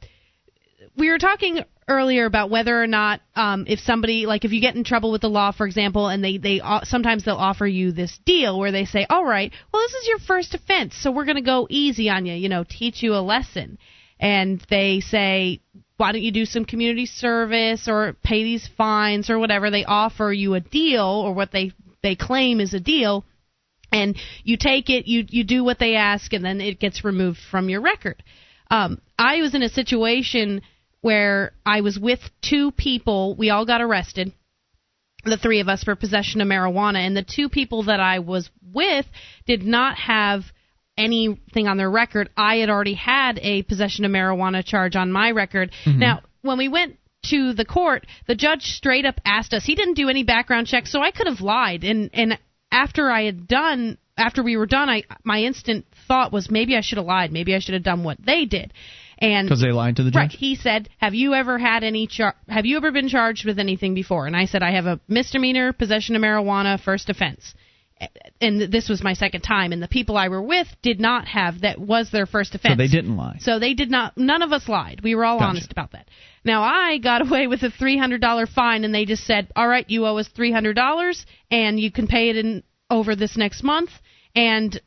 we 0.97 1.11
were 1.11 1.19
talking 1.19 1.65
earlier 1.89 2.27
about 2.27 2.51
whether 2.51 2.81
or 2.81 2.87
not 2.87 3.21
um, 3.35 3.65
if 3.69 3.81
somebody 3.81 4.27
like 4.27 4.45
if 4.45 4.53
you 4.53 4.61
get 4.61 4.77
in 4.77 4.85
trouble 4.85 5.11
with 5.11 5.21
the 5.21 5.29
law 5.29 5.51
for 5.51 5.67
example 5.67 6.09
and 6.09 6.23
they 6.23 6.39
they 6.39 6.61
uh, 6.61 6.81
sometimes 6.85 7.25
they'll 7.25 7.35
offer 7.35 7.67
you 7.67 7.93
this 7.93 8.19
deal 8.25 8.59
where 8.59 8.73
they 8.73 8.85
say 8.85 9.05
all 9.11 9.25
right 9.25 9.53
well 9.73 9.83
this 9.83 9.95
is 9.95 10.09
your 10.09 10.19
first 10.21 10.55
offense 10.55 10.95
so 10.97 11.11
we're 11.11 11.25
going 11.25 11.37
to 11.37 11.43
go 11.43 11.67
easy 11.69 12.09
on 12.09 12.25
you 12.25 12.35
you 12.35 12.49
know 12.49 12.65
teach 12.69 13.03
you 13.03 13.15
a 13.15 13.23
lesson. 13.23 13.79
And 14.21 14.65
they 14.71 15.01
say 15.01 15.61
why 15.97 16.13
don't 16.13 16.23
you 16.23 16.33
do 16.33 16.47
some 16.47 16.65
community 16.65 17.07
service 17.07 17.87
or 17.87 18.17
pay 18.25 18.43
these 18.43 18.69
fines 18.77 19.31
or 19.31 19.39
whatever? 19.39 19.71
They 19.71 19.85
offer 19.85 20.33
you 20.33 20.55
a 20.55 20.61
deal 20.61 21.05
or 21.05 21.33
what 21.33 21.53
they 21.53 21.73
they 22.03 22.17
claim 22.17 22.61
is 22.61 22.75
a 22.75 22.81
deal 22.81 23.25
and 23.93 24.17
you 24.43 24.57
take 24.57 24.91
it 24.91 25.07
you 25.07 25.25
you 25.29 25.45
do 25.45 25.63
what 25.63 25.79
they 25.79 25.95
ask 25.95 26.33
and 26.33 26.45
then 26.45 26.61
it 26.61 26.81
gets 26.81 27.05
removed 27.05 27.39
from 27.51 27.69
your 27.69 27.81
record. 27.81 28.23
Um, 28.71 29.01
i 29.19 29.41
was 29.41 29.55
in 29.55 29.63
a 29.63 29.69
situation 29.69 30.63
where 31.03 31.53
I 31.67 31.83
was 31.83 31.99
with 31.99 32.21
two 32.41 32.71
people. 32.73 33.37
We 33.37 33.51
all 33.51 33.67
got 33.67 33.83
arrested, 33.83 34.33
the 35.25 35.37
three 35.37 35.61
of 35.61 35.69
us, 35.69 35.85
for 35.85 35.95
possession 35.95 36.41
of 36.41 36.49
marijuana. 36.49 37.07
And 37.07 37.17
the 37.17 37.25
two 37.25 37.49
people 37.49 37.85
that 37.85 38.01
I 38.01 38.21
was 38.21 38.49
with 38.73 39.05
did 39.47 39.65
not 39.65 39.99
have 39.99 40.45
anything 40.97 41.69
on 41.69 41.77
their 41.77 41.91
record. 41.91 42.31
I 42.37 42.57
had 42.57 42.71
already 42.71 42.95
had 42.95 43.39
a 43.43 43.63
possession 43.63 44.05
of 44.05 44.11
marijuana 44.11 44.65
charge 44.65 44.97
on 44.97 45.13
my 45.13 45.31
record. 45.33 45.73
Mm-hmm. 45.85 45.99
Now, 45.99 46.23
when 46.43 46.59
we 46.59 46.69
went 46.69 46.97
to 47.27 47.53
the 47.53 47.65
court, 47.65 48.07
the 48.27 48.35
judge 48.35 48.63
straight 48.63 49.05
up 49.05 49.21
asked 49.25 49.55
us. 49.55 49.65
He 49.65 49.75
didn't 49.75 49.95
do 49.95 50.09
any 50.09 50.25
background 50.25 50.67
checks, 50.67 50.91
so 50.91 51.01
I 51.01 51.11
could 51.11 51.27
have 51.27 51.41
lied. 51.41 51.85
And 51.85 52.11
and 52.13 52.39
after 52.71 53.11
I 53.11 53.25
had 53.25 53.47
done, 53.47 53.99
after 54.17 54.43
we 54.43 54.57
were 54.57 54.67
done, 54.67 54.89
I 54.89 55.05
my 55.25 55.43
instant 55.43 55.87
thought 56.09 56.33
was 56.33 56.51
maybe 56.51 56.77
I 56.77 56.81
should 56.81 56.99
have 56.99 57.07
lied. 57.07 57.33
Maybe 57.33 57.55
I 57.55 57.61
should 57.61 57.75
have 57.75 57.85
done 57.85 58.05
what 58.05 58.19
they 58.25 58.45
did. 58.45 58.73
And 59.23 59.47
Because 59.47 59.63
they 59.63 59.71
lied 59.71 59.97
to 59.97 60.03
the 60.03 60.11
judge. 60.11 60.17
Right. 60.21 60.31
He 60.33 60.57
said, 60.57 60.89
"Have 60.99 61.15
you 61.15 61.33
ever 61.35 61.57
had 61.57 61.85
any 61.85 62.09
char- 62.09 62.35
Have 62.49 62.67
you 62.67 62.77
ever 62.77 62.91
been 62.91 63.09
charged 63.09 63.47
with 63.47 63.61
anything 63.61 63.95
before?" 63.95 64.27
And 64.27 64.37
I 64.37 64.47
said, 64.47 64.65
"I 64.65 64.73
have 64.73 64.87
a 64.87 64.99
misdemeanor, 65.07 65.73
possession 65.73 66.17
of 66.17 66.23
marijuana, 66.23 66.81
first 66.81 67.09
offense." 67.09 67.55
And 68.41 68.61
this 68.61 68.89
was 68.89 69.01
my 69.01 69.13
second 69.13 69.43
time, 69.43 69.73
and 69.73 69.81
the 69.81 69.87
people 69.87 70.17
I 70.17 70.27
were 70.27 70.43
with 70.43 70.67
did 70.83 70.99
not 70.99 71.29
have 71.29 71.61
that 71.61 71.79
was 71.79 72.11
their 72.11 72.27
first 72.27 72.57
offense. 72.57 72.73
So 72.73 72.77
they 72.77 72.89
didn't 72.89 73.17
lie. 73.17 73.37
So 73.39 73.61
they 73.61 73.75
did 73.75 73.93
not. 73.93 74.19
None 74.19 74.43
of 74.43 74.53
us 74.53 74.69
lied. 74.69 75.03
We 75.05 75.15
were 75.15 75.25
all 75.25 75.39
Gotcha. 75.39 75.51
honest 75.51 75.71
about 75.71 75.93
that. 75.93 76.09
Now 76.45 76.65
I 76.65 76.99
got 76.99 77.23
away 77.23 77.47
with 77.47 77.63
a 77.63 77.71
three 77.71 77.97
hundred 77.97 78.21
dollar 78.21 78.47
fine, 78.47 78.83
and 78.83 78.93
they 78.93 79.05
just 79.05 79.25
said, 79.25 79.53
"All 79.55 79.69
right, 79.69 79.89
you 79.89 80.05
owe 80.05 80.17
us 80.19 80.27
three 80.27 80.51
hundred 80.51 80.75
dollars, 80.75 81.25
and 81.49 81.79
you 81.79 81.93
can 81.93 82.09
pay 82.09 82.31
it 82.31 82.37
in 82.37 82.65
over 82.91 83.15
this 83.15 83.37
next 83.37 83.63
month." 83.63 83.91
And 84.35 84.81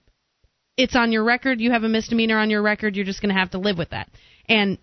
it's 0.78 0.96
on 0.96 1.12
your 1.12 1.24
record. 1.24 1.62
You 1.62 1.72
have 1.72 1.84
a 1.84 1.90
misdemeanor 1.90 2.38
on 2.38 2.50
your 2.50 2.62
record. 2.62 2.96
You're 2.96 3.06
just 3.06 3.22
going 3.22 3.34
to 3.34 3.40
have 3.40 3.52
to 3.52 3.58
live 3.58 3.78
with 3.78 3.92
that. 3.92 4.10
And 4.48 4.78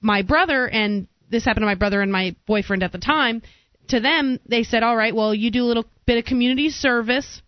my 0.00 0.22
brother 0.22 0.68
and 0.68 1.06
this 1.30 1.44
happened 1.44 1.62
to 1.62 1.66
my 1.66 1.74
brother 1.74 2.02
and 2.02 2.12
my 2.12 2.36
boyfriend 2.46 2.82
at 2.82 2.92
the 2.92 2.98
time. 2.98 3.42
To 3.88 4.00
them, 4.00 4.40
they 4.46 4.62
said, 4.64 4.82
"All 4.82 4.96
right, 4.96 5.14
well, 5.14 5.34
you 5.34 5.50
do 5.50 5.62
a 5.62 5.66
little 5.66 5.86
bit 6.06 6.18
of 6.18 6.24
community 6.24 6.70
service, 6.70 7.40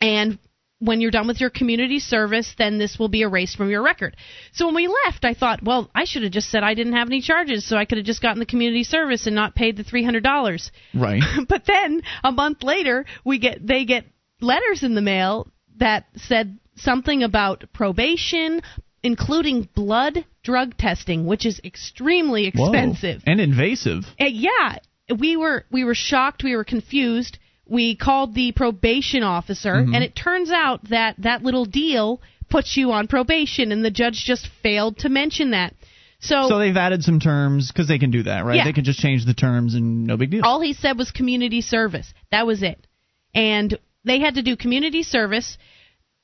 and 0.00 0.38
when 0.80 1.00
you're 1.00 1.10
done 1.10 1.26
with 1.28 1.40
your 1.40 1.50
community 1.50 2.00
service, 2.00 2.54
then 2.58 2.78
this 2.78 2.98
will 2.98 3.08
be 3.08 3.22
erased 3.22 3.56
from 3.56 3.70
your 3.70 3.82
record." 3.82 4.16
So 4.52 4.66
when 4.66 4.74
we 4.74 4.88
left, 4.88 5.24
I 5.24 5.34
thought, 5.34 5.62
"Well, 5.62 5.88
I 5.94 6.04
should 6.04 6.24
have 6.24 6.32
just 6.32 6.50
said 6.50 6.64
I 6.64 6.74
didn't 6.74 6.94
have 6.94 7.08
any 7.08 7.20
charges, 7.20 7.64
so 7.64 7.76
I 7.76 7.84
could 7.84 7.98
have 7.98 8.06
just 8.06 8.22
gotten 8.22 8.40
the 8.40 8.46
community 8.46 8.82
service 8.82 9.26
and 9.26 9.36
not 9.36 9.54
paid 9.54 9.76
the 9.76 9.84
three 9.84 10.02
hundred 10.02 10.24
dollars." 10.24 10.72
Right. 10.92 11.22
but 11.48 11.64
then 11.66 12.02
a 12.24 12.32
month 12.32 12.64
later, 12.64 13.06
we 13.24 13.38
get 13.38 13.64
they 13.64 13.84
get 13.84 14.06
letters 14.40 14.82
in 14.82 14.94
the 14.94 15.02
mail 15.02 15.48
that 15.76 16.06
said 16.16 16.58
something 16.82 17.22
about 17.22 17.64
probation, 17.72 18.62
including 19.02 19.68
blood 19.74 20.24
drug 20.42 20.76
testing, 20.76 21.26
which 21.26 21.46
is 21.46 21.60
extremely 21.64 22.50
Whoa. 22.54 22.64
expensive. 22.66 23.22
And 23.26 23.40
invasive. 23.40 24.04
Uh, 24.20 24.26
yeah, 24.26 24.76
we 25.16 25.36
were 25.36 25.64
we 25.70 25.84
were 25.84 25.94
shocked, 25.94 26.42
we 26.44 26.56
were 26.56 26.64
confused. 26.64 27.38
We 27.66 27.94
called 27.94 28.34
the 28.34 28.50
probation 28.52 29.22
officer, 29.22 29.74
Mhm. 29.74 29.94
and 29.94 30.02
it 30.02 30.16
turns 30.16 30.50
out 30.50 30.88
that 30.88 31.14
that 31.18 31.44
little 31.44 31.64
deal 31.64 32.20
puts 32.48 32.76
you 32.76 32.90
on 32.90 33.06
probation, 33.06 33.70
and 33.70 33.84
the 33.84 33.92
judge 33.92 34.24
just 34.24 34.48
failed 34.62 34.98
to 34.98 35.08
mention 35.08 35.50
that. 35.52 35.74
So, 36.18 36.48
So 36.48 36.58
they've 36.58 36.76
added 36.76 37.04
some 37.04 37.20
terms 37.20 37.68
because 37.68 37.86
they 37.86 37.98
can 37.98 38.10
do 38.10 38.24
that, 38.24 38.44
right? 38.44 38.56
Yeah. 38.56 38.64
They 38.64 38.72
can 38.72 38.84
just 38.84 38.98
change 38.98 39.24
the 39.24 39.34
terms 39.34 39.74
and 39.74 40.04
no 40.04 40.16
big 40.16 40.30
deal. 40.30 40.44
all 40.44 40.60
he 40.60 40.72
said 40.74 40.98
was 40.98 41.10
community 41.12 41.60
service. 41.60 42.12
That 42.30 42.46
was 42.46 42.62
it. 42.62 42.86
And 43.34 43.78
they 44.04 44.18
had 44.18 44.34
to 44.34 44.42
do 44.42 44.56
community 44.56 45.02
service. 45.02 45.56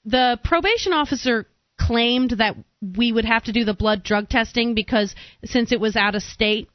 The 0.07 0.39
probation 0.45 0.93
officer 0.93 1.47
claimed 1.79 2.31
that 2.39 2.57
we 2.81 3.13
would 3.13 3.25
have 3.25 3.45
to 3.45 3.53
do 3.53 3.65
the 3.65 3.75
blood 3.75 4.03
drug 4.03 4.29
testing 4.29 4.75
because 4.75 5.15
since 5.45 5.73
it 5.73 5.81
was 5.81 5.97
out 5.97 6.15
of 6.15 6.23
state, 6.23 6.69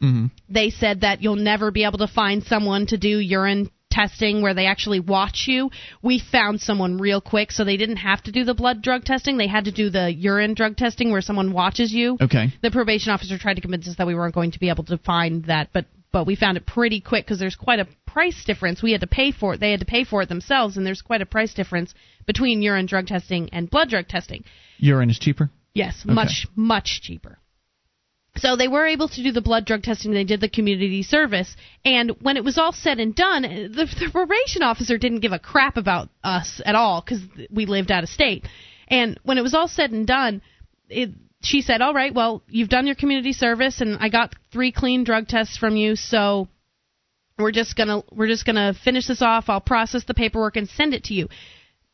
hmm 0.00 0.26
they 0.48 0.70
said 0.70 1.02
that 1.02 1.22
you'll 1.22 1.36
never 1.36 1.70
be 1.70 1.84
able 1.84 1.98
to 1.98 2.08
find 2.08 2.42
someone 2.42 2.86
to 2.86 2.96
do 2.96 3.18
urine 3.18 3.70
testing 3.90 4.42
where 4.42 4.54
they 4.54 4.66
actually 4.66 5.00
watch 5.00 5.44
you. 5.46 5.70
We 6.02 6.18
found 6.18 6.60
someone 6.60 6.98
real 6.98 7.20
quick, 7.20 7.52
so 7.52 7.64
they 7.64 7.76
didn't 7.76 7.96
have 7.96 8.22
to 8.24 8.32
do 8.32 8.44
the 8.44 8.54
blood 8.54 8.80
drug 8.82 9.04
testing. 9.04 9.36
They 9.36 9.46
had 9.46 9.64
to 9.64 9.72
do 9.72 9.90
the 9.90 10.12
urine 10.12 10.54
drug 10.54 10.76
testing 10.76 11.10
where 11.10 11.20
someone 11.20 11.52
watches 11.52 11.92
you. 11.92 12.16
Okay. 12.20 12.52
The 12.62 12.70
probation 12.70 13.12
officer 13.12 13.38
tried 13.38 13.54
to 13.54 13.60
convince 13.60 13.88
us 13.88 13.96
that 13.96 14.06
we 14.06 14.14
weren't 14.14 14.34
going 14.34 14.52
to 14.52 14.60
be 14.60 14.68
able 14.68 14.84
to 14.84 14.98
find 14.98 15.44
that, 15.46 15.70
but 15.72 15.86
but 16.10 16.26
we 16.26 16.36
found 16.36 16.56
it 16.56 16.64
pretty 16.64 17.00
quick 17.02 17.26
because 17.26 17.38
there's 17.38 17.56
quite 17.56 17.80
a 17.80 17.88
price 18.06 18.42
difference. 18.46 18.82
We 18.82 18.92
had 18.92 19.02
to 19.02 19.06
pay 19.06 19.30
for 19.30 19.54
it. 19.54 19.60
They 19.60 19.72
had 19.72 19.80
to 19.80 19.86
pay 19.86 20.04
for 20.04 20.22
it 20.22 20.28
themselves, 20.30 20.76
and 20.76 20.86
there's 20.86 21.02
quite 21.02 21.20
a 21.20 21.26
price 21.26 21.52
difference 21.52 21.92
between 22.28 22.62
urine 22.62 22.86
drug 22.86 23.06
testing 23.08 23.48
and 23.52 23.68
blood 23.68 23.88
drug 23.88 24.06
testing. 24.06 24.44
Urine 24.76 25.10
is 25.10 25.18
cheaper. 25.18 25.50
Yes, 25.74 26.02
Okay. 26.04 26.14
much 26.14 26.46
much 26.54 27.00
cheaper. 27.02 27.38
So 28.36 28.54
they 28.54 28.68
were 28.68 28.86
able 28.86 29.08
to 29.08 29.22
do 29.22 29.32
the 29.32 29.40
blood 29.40 29.64
drug 29.64 29.82
testing. 29.82 30.12
They 30.12 30.22
did 30.22 30.40
the 30.40 30.48
community 30.48 31.02
service, 31.02 31.56
and 31.84 32.10
when 32.20 32.36
it 32.36 32.44
was 32.44 32.56
all 32.58 32.72
said 32.72 33.00
and 33.00 33.12
done, 33.14 33.42
the, 33.42 33.86
the 33.98 34.10
probation 34.12 34.62
officer 34.62 34.96
didn't 34.98 35.20
give 35.20 35.32
a 35.32 35.40
crap 35.40 35.76
about 35.76 36.08
us 36.22 36.60
at 36.64 36.76
all 36.76 37.00
because 37.00 37.20
we 37.50 37.66
lived 37.66 37.90
out 37.90 38.04
of 38.04 38.08
state. 38.10 38.46
And 38.86 39.18
when 39.24 39.38
it 39.38 39.42
was 39.42 39.54
all 39.54 39.66
said 39.66 39.90
and 39.90 40.06
done, 40.06 40.40
it, 40.88 41.10
she 41.42 41.62
said, 41.62 41.80
"All 41.80 41.94
right, 41.94 42.14
well, 42.14 42.42
you've 42.48 42.68
done 42.68 42.86
your 42.86 42.94
community 42.96 43.32
service, 43.32 43.80
and 43.80 43.96
I 43.98 44.08
got 44.10 44.34
three 44.52 44.70
clean 44.70 45.02
drug 45.04 45.26
tests 45.26 45.56
from 45.56 45.76
you, 45.76 45.96
so 45.96 46.46
we're 47.38 47.52
just 47.52 47.76
gonna 47.76 48.02
we're 48.12 48.28
just 48.28 48.44
gonna 48.44 48.74
finish 48.74 49.06
this 49.06 49.22
off. 49.22 49.48
I'll 49.48 49.60
process 49.60 50.04
the 50.04 50.14
paperwork 50.14 50.56
and 50.56 50.68
send 50.68 50.92
it 50.94 51.04
to 51.04 51.14
you." 51.14 51.28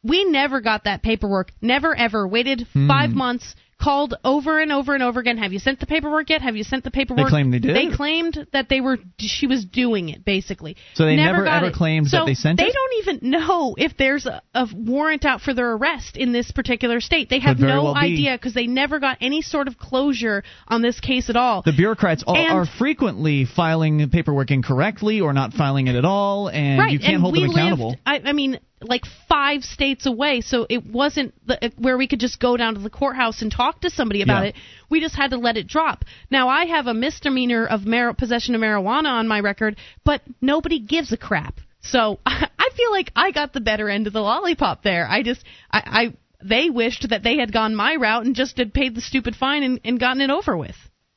We 0.05 0.25
never 0.25 0.61
got 0.61 0.85
that 0.85 1.03
paperwork. 1.03 1.51
Never 1.61 1.97
ever 1.97 2.29
waited 2.29 2.67
Hmm. 2.73 2.87
five 2.87 3.11
months. 3.11 3.57
Called 3.77 4.15
over 4.25 4.61
and 4.61 4.71
over 4.71 4.95
and 4.95 5.03
over 5.03 5.19
again. 5.19 5.37
Have 5.37 5.53
you 5.53 5.59
sent 5.59 5.81
the 5.81 5.87
paperwork 5.87 6.31
yet? 6.31 6.41
Have 6.43 6.55
you 6.55 6.63
sent 6.63 6.85
the 6.85 6.93
paperwork? 6.93 7.27
They 7.27 7.31
claimed 7.31 7.53
they 7.53 7.59
did? 7.59 7.75
They 7.75 7.95
claimed 7.95 8.47
that 8.53 8.69
they 8.69 8.81
were. 8.81 8.99
She 9.19 9.49
was 9.49 9.65
doing 9.65 10.11
it 10.11 10.25
basically. 10.25 10.77
So 10.95 11.05
they 11.05 11.17
never 11.17 11.43
got 11.45 11.57
ever 11.57 11.67
it. 11.67 11.75
claimed 11.75 12.07
so 12.07 12.19
that 12.19 12.27
they 12.27 12.35
sent 12.35 12.59
They 12.59 12.65
it? 12.65 12.67
They 12.69 12.73
don't 12.73 13.19
even 13.19 13.31
know 13.31 13.75
if 13.77 13.97
there's 13.97 14.27
a, 14.27 14.41
a 14.55 14.69
warrant 14.73 15.25
out 15.25 15.41
for 15.41 15.53
their 15.53 15.73
arrest 15.73 16.17
in 16.17 16.33
this 16.33 16.53
particular 16.53 17.01
state. 17.01 17.29
They 17.29 17.41
have 17.41 17.59
no 17.59 17.83
well 17.83 17.97
idea 17.97 18.37
because 18.39 18.55
they 18.55 18.69
never 18.69 19.01
got 19.01 19.19
any 19.21 19.43
sort 19.43 19.67
of 19.67 19.77
closure 19.77 20.45
on 20.69 20.81
this 20.81 21.01
case 21.01 21.29
at 21.29 21.37
all. 21.37 21.63
The 21.63 21.73
bureaucrats 21.77 22.23
all, 22.25 22.37
are 22.37 22.67
frequently 22.67 23.45
filing 23.45 24.09
paperwork 24.09 24.53
incorrectly 24.53 25.21
or 25.21 25.33
not 25.33 25.53
filing 25.53 25.89
it 25.89 25.97
at 25.97 26.05
all, 26.05 26.49
and 26.49 26.79
right, 26.79 26.93
you 26.93 27.01
can't 27.01 27.15
and 27.15 27.23
hold 27.23 27.35
them 27.35 27.51
accountable. 27.51 27.89
Lived, 27.89 28.01
I, 28.07 28.23
I 28.25 28.33
mean, 28.33 28.61
like 28.85 29.05
five 29.29 29.63
states 29.63 30.07
away, 30.07 30.41
so 30.41 30.67
it 30.69 30.87
wasn't 30.87 31.35
the, 31.47 31.73
where 31.77 31.97
we 31.97 32.07
could 32.07 32.21
just 32.21 32.41
go 32.41 32.57
down 32.57 32.75
to 32.75 32.81
the 32.81 32.91
courthouse 32.91 33.43
and 33.43 33.51
talk 33.51 33.81
to 33.81 33.91
somebody 33.91 34.23
about 34.23 34.43
Yeah. 34.43 34.49
it. 34.51 34.55
We 34.91 35.01
just 35.01 35.17
had 35.17 35.31
to 35.31 35.39
let 35.39 35.57
it 35.57 35.67
drop. 35.67 36.05
Now 36.31 36.49
I 36.49 36.67
have 36.67 36.87
a 36.87 36.95
misdemeanor 36.95 37.67
of 37.67 37.87
mar- 37.87 38.15
possession 38.15 38.55
of 38.55 38.61
marijuana 38.61 39.09
on 39.09 39.29
my 39.29 39.41
record, 39.41 39.77
but 40.05 40.23
nobody 40.41 40.79
gives 40.81 41.13
a 41.13 41.17
crap. 41.17 41.59
So 41.81 42.19
I 42.27 42.71
feel 42.77 42.91
like 42.93 43.11
I 43.15 43.31
got 43.31 43.53
the 43.53 43.61
better 43.61 43.89
end 43.89 44.07
of 44.07 44.13
the 44.13 44.21
lollipop 44.21 44.83
there. 44.83 45.07
I 45.09 45.23
just, 45.23 45.45
I, 45.71 45.83
I 45.87 46.15
they 46.43 46.69
wished 46.71 47.09
that 47.11 47.23
they 47.23 47.39
had 47.39 47.53
gone 47.53 47.75
my 47.75 47.97
route 47.97 48.27
and 48.27 48.35
just 48.35 48.59
had 48.59 48.75
paid 48.75 48.95
the 48.95 49.01
stupid 49.01 49.35
fine 49.35 49.63
and, 49.63 49.81
and 49.85 49.99
gotten 49.99 50.21
it 50.21 50.31
over 50.31 50.57
with. 50.57 50.77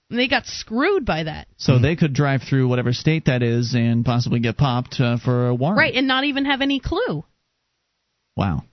And 0.09 0.17
they 0.17 0.29
got 0.29 0.45
screwed 0.45 1.05
by 1.05 1.23
that. 1.23 1.47
So 1.57 1.79
they 1.79 1.97
could 1.97 2.13
drive 2.13 2.41
through 2.43 2.69
whatever 2.69 2.93
state 2.93 3.25
that 3.25 3.43
is 3.43 3.75
and 3.75 4.05
possibly 4.05 4.39
get 4.39 4.55
popped 4.55 5.01
uh, 5.01 5.17
for 5.17 5.47
a 5.49 5.55
warrant. 5.55 5.79
Right, 5.79 5.93
and 5.95 6.07
not 6.07 6.23
even 6.23 6.45
have 6.45 6.61
any 6.61 6.79
clue. 6.79 7.25
Wow. 8.37 8.63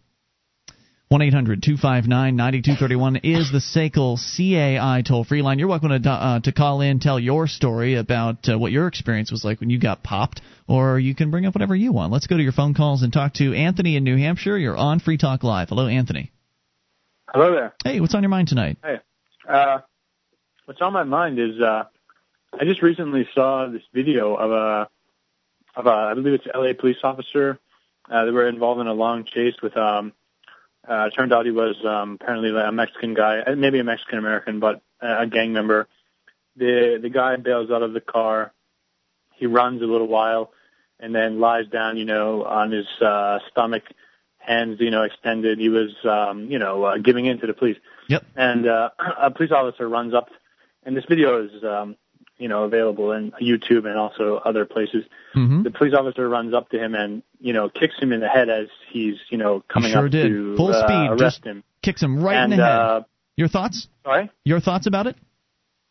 1 1.09 1.23
800 1.23 1.63
259 1.63 2.37
9231 2.37 3.17
is 3.23 3.51
the 3.51 3.59
SACL 3.59 4.19
CAI 4.19 5.03
toll 5.03 5.25
free 5.25 5.43
line. 5.43 5.59
You're 5.59 5.69
welcome 5.69 6.03
to, 6.03 6.11
uh, 6.11 6.41
to 6.41 6.53
call 6.53 6.83
in, 6.83 7.01
tell 7.01 7.19
your 7.19 7.47
story 7.47 7.95
about 7.95 8.49
uh, 8.49 8.59
what 8.59 8.73
your 8.73 8.89
experience 8.89 9.31
was 9.31 9.43
like 9.45 9.61
when 9.61 9.71
you 9.71 9.79
got 9.79 10.03
popped, 10.03 10.43
or 10.69 10.99
you 10.99 11.15
can 11.15 11.31
bring 11.31 11.47
up 11.47 11.55
whatever 11.55 11.75
you 11.75 11.93
want. 11.93 12.13
Let's 12.13 12.27
go 12.27 12.37
to 12.37 12.43
your 12.43 12.53
phone 12.53 12.75
calls 12.75 13.03
and 13.03 13.13
talk 13.13 13.35
to 13.35 13.55
Anthony 13.55 13.97
in 13.97 14.05
New 14.05 14.19
Hampshire. 14.19 14.59
You're 14.59 14.77
on 14.77 15.01
Free 15.01 15.17
Talk 15.17 15.43
Live. 15.45 15.71
Hello, 15.71 15.87
Anthony. 15.87 16.31
Hello 17.29 17.53
there. 17.53 17.75
Hey, 17.85 18.01
what's 18.01 18.15
on 18.15 18.23
your 18.23 18.31
mind 18.31 18.49
tonight? 18.49 18.77
Hey. 18.85 18.97
Uh, 19.49 19.79
what's 20.67 20.81
on 20.83 20.93
my 20.93 21.05
mind 21.05 21.39
is 21.39 21.61
uh, 21.61 21.85
I 22.53 22.65
just 22.65 22.83
recently 22.83 23.27
saw 23.35 23.69
this 23.71 23.83
video 23.95 24.35
of 24.35 24.51
a 24.51 24.89
of 25.77 25.87
a 25.87 25.91
I 25.91 26.15
believe 26.15 26.35
it's 26.35 26.47
LA 26.55 26.73
police 26.79 26.99
officer. 27.03 27.59
Uh, 28.11 28.25
they 28.25 28.31
were 28.31 28.49
involved 28.49 28.81
in 28.81 28.87
a 28.87 28.95
long 28.95 29.25
chase 29.25 29.55
with 29.63 29.77
um. 29.77 30.13
Uh, 30.87 31.09
turned 31.09 31.33
out 31.33 31.47
he 31.47 31.51
was 31.51 31.77
um, 31.87 32.19
apparently 32.21 32.51
a 32.51 32.71
Mexican 32.71 33.15
guy, 33.15 33.39
uh, 33.39 33.57
maybe 33.57 33.79
a 33.79 33.85
Mexican 33.85 34.19
American, 34.19 34.61
but 34.61 34.83
uh, 35.03 35.21
a 35.21 35.27
gang 35.27 35.55
member. 35.55 35.89
The 36.57 36.99
the 37.01 37.09
guy 37.09 37.37
bails 37.37 37.71
out 37.71 37.83
of 37.83 37.95
the 37.95 38.03
car. 38.03 38.53
He 39.33 39.47
runs 39.47 39.81
a 39.81 39.87
little 39.87 40.07
while, 40.07 40.53
and 41.01 41.15
then 41.15 41.41
lies 41.41 41.67
down, 41.69 41.97
you 41.97 42.05
know, 42.05 42.45
on 42.45 42.71
his 42.71 42.87
uh, 43.01 43.39
stomach, 43.51 43.85
hands, 44.39 44.79
you 44.81 44.91
know, 44.91 45.03
extended. 45.03 45.59
He 45.59 45.69
was, 45.69 45.91
um, 46.05 46.51
you 46.51 46.59
know, 46.59 46.85
uh, 46.85 46.99
giving 46.99 47.27
in 47.27 47.41
to 47.41 47.47
the 47.47 47.55
police. 47.55 47.77
Yep. 48.09 48.25
And 48.37 48.69
uh, 48.69 48.91
a 49.21 49.31
police 49.31 49.53
officer 49.53 49.89
runs 49.89 50.15
up, 50.15 50.29
and 50.85 50.97
this 50.97 51.05
video 51.09 51.45
is, 51.45 51.65
um, 51.65 51.97
you 52.39 52.49
know, 52.49 52.65
available 52.65 53.13
in 53.13 53.33
YouTube 53.41 53.87
and 53.87 53.97
also 53.97 54.41
other 54.45 54.65
places. 54.65 55.05
Mm-hmm. 55.35 55.63
The 55.63 55.71
police 55.71 55.95
officer 55.95 56.29
runs 56.29 56.55
up 56.55 56.71
to 56.71 56.79
him 56.79 56.95
and, 56.95 57.23
you 57.41 57.53
know, 57.53 57.69
kicks 57.69 57.99
him 57.99 58.13
in 58.13 58.21
the 58.21 58.29
head 58.29 58.49
as 58.49 58.69
he's, 58.91 59.17
you 59.31 59.39
know, 59.39 59.63
coming 59.69 59.93
sure 59.93 60.07
up 60.07 60.11
did. 60.11 60.29
to 60.29 60.57
Full 60.57 60.75
uh, 60.75 60.87
speed, 60.87 61.11
arrest 61.11 61.37
just 61.37 61.45
him. 61.45 61.65
Kicks 61.83 62.03
him 62.03 62.23
right 62.23 62.37
and, 62.37 62.53
in 62.53 62.59
the 62.59 62.65
head. 62.65 62.73
Uh, 62.73 63.01
your 63.37 63.49
thoughts? 63.49 63.89
sorry. 64.05 64.31
Your 64.45 64.61
thoughts 64.61 64.87
about 64.87 65.07
it? 65.07 65.17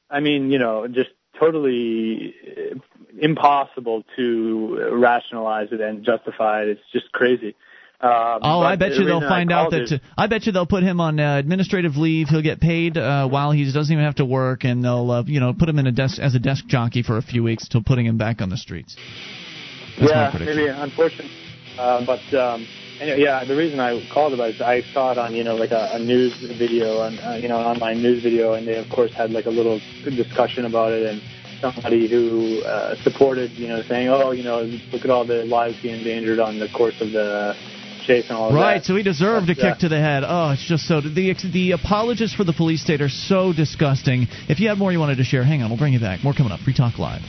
I 0.09 0.19
mean, 0.19 0.51
you 0.51 0.59
know, 0.59 0.87
just 0.87 1.09
totally 1.39 2.35
uh, 2.45 2.75
impossible 3.19 4.03
to 4.15 4.89
rationalize 4.91 5.69
it 5.71 5.81
and 5.81 6.05
justify 6.05 6.63
it. 6.63 6.69
It's 6.69 6.81
just 6.91 7.11
crazy. 7.11 7.55
Um, 8.03 8.39
oh, 8.41 8.59
I 8.59 8.75
bet 8.75 8.91
the 8.91 8.99
you 8.99 9.05
they'll 9.05 9.21
find 9.21 9.49
out 9.49 9.71
that. 9.71 9.83
is- 9.83 9.93
I 10.17 10.27
bet 10.27 10.45
you 10.45 10.51
they'll 10.51 10.65
put 10.65 10.83
him 10.83 10.99
on 10.99 11.21
uh, 11.21 11.37
administrative 11.37 11.95
leave. 11.95 12.27
He'll 12.27 12.41
get 12.41 12.59
paid 12.59 12.97
uh, 12.97 13.29
while 13.29 13.51
he 13.51 13.63
doesn't 13.71 13.91
even 13.93 14.03
have 14.03 14.15
to 14.15 14.25
work, 14.25 14.65
and 14.65 14.83
they'll 14.83 15.09
uh, 15.09 15.23
you 15.23 15.39
know 15.39 15.53
put 15.53 15.69
him 15.69 15.79
in 15.79 15.87
a 15.87 15.91
desk 15.93 16.19
as 16.19 16.35
a 16.35 16.39
desk 16.39 16.65
jockey 16.67 17.01
for 17.01 17.15
a 17.15 17.21
few 17.21 17.43
weeks 17.43 17.69
till 17.69 17.81
putting 17.81 18.05
him 18.05 18.17
back 18.17 18.41
on 18.41 18.49
the 18.49 18.57
streets. 18.57 18.97
That's 19.97 20.11
yeah, 20.11 20.37
maybe 20.37 20.67
unfortunate. 20.67 21.31
Uh, 21.79 22.05
but 22.05 22.19
um, 22.37 22.67
anyway, 22.99 23.21
yeah, 23.21 23.45
the 23.45 23.55
reason 23.55 23.79
I 23.79 24.05
called 24.13 24.33
about 24.33 24.49
it 24.49 24.55
is 24.55 24.61
I 24.61 24.81
saw 24.93 25.13
it 25.13 25.17
on 25.17 25.33
you 25.33 25.45
know 25.45 25.55
like 25.55 25.71
a, 25.71 25.91
a 25.93 25.99
news 25.99 26.35
video 26.57 26.99
on 26.99 27.17
uh, 27.19 27.39
you 27.41 27.47
know 27.47 27.59
an 27.61 27.65
online 27.65 28.01
news 28.01 28.21
video, 28.21 28.55
and 28.55 28.67
they 28.67 28.75
of 28.75 28.89
course 28.89 29.13
had 29.13 29.31
like 29.31 29.45
a 29.45 29.49
little 29.51 29.79
discussion 30.03 30.65
about 30.65 30.91
it, 30.91 31.07
and 31.07 31.21
somebody 31.61 32.09
who 32.09 32.63
uh, 32.63 33.01
supported 33.03 33.51
you 33.51 33.69
know 33.69 33.81
saying 33.83 34.09
oh 34.09 34.31
you 34.31 34.43
know 34.43 34.63
look 34.91 35.05
at 35.05 35.09
all 35.09 35.25
the 35.25 35.45
lives 35.45 35.81
being 35.81 35.99
endangered 35.99 36.39
on 36.39 36.59
the 36.59 36.67
course 36.67 36.99
of 36.99 37.13
the 37.13 37.55
chase 38.05 38.25
and 38.29 38.37
all 38.37 38.53
Right, 38.53 38.75
that. 38.79 38.85
so 38.85 38.95
he 38.95 39.03
deserved 39.03 39.49
a 39.49 39.53
uh, 39.53 39.55
kick 39.55 39.79
to 39.79 39.89
the 39.89 39.99
head. 39.99 40.23
Oh, 40.25 40.51
it's 40.51 40.65
just 40.67 40.87
so 40.87 41.01
the 41.01 41.33
the 41.51 41.71
apologists 41.71 42.35
for 42.35 42.43
the 42.43 42.53
police 42.53 42.81
state 42.81 43.01
are 43.01 43.09
so 43.09 43.53
disgusting. 43.53 44.27
If 44.49 44.59
you 44.59 44.69
have 44.69 44.77
more 44.77 44.91
you 44.91 44.99
wanted 44.99 45.17
to 45.17 45.23
share, 45.23 45.43
hang 45.43 45.61
on, 45.63 45.69
we'll 45.69 45.79
bring 45.79 45.93
you 45.93 45.99
back. 45.99 46.23
More 46.23 46.33
coming 46.33 46.51
up. 46.51 46.59
Free 46.61 46.73
Talk 46.73 46.99
Live. 46.99 47.21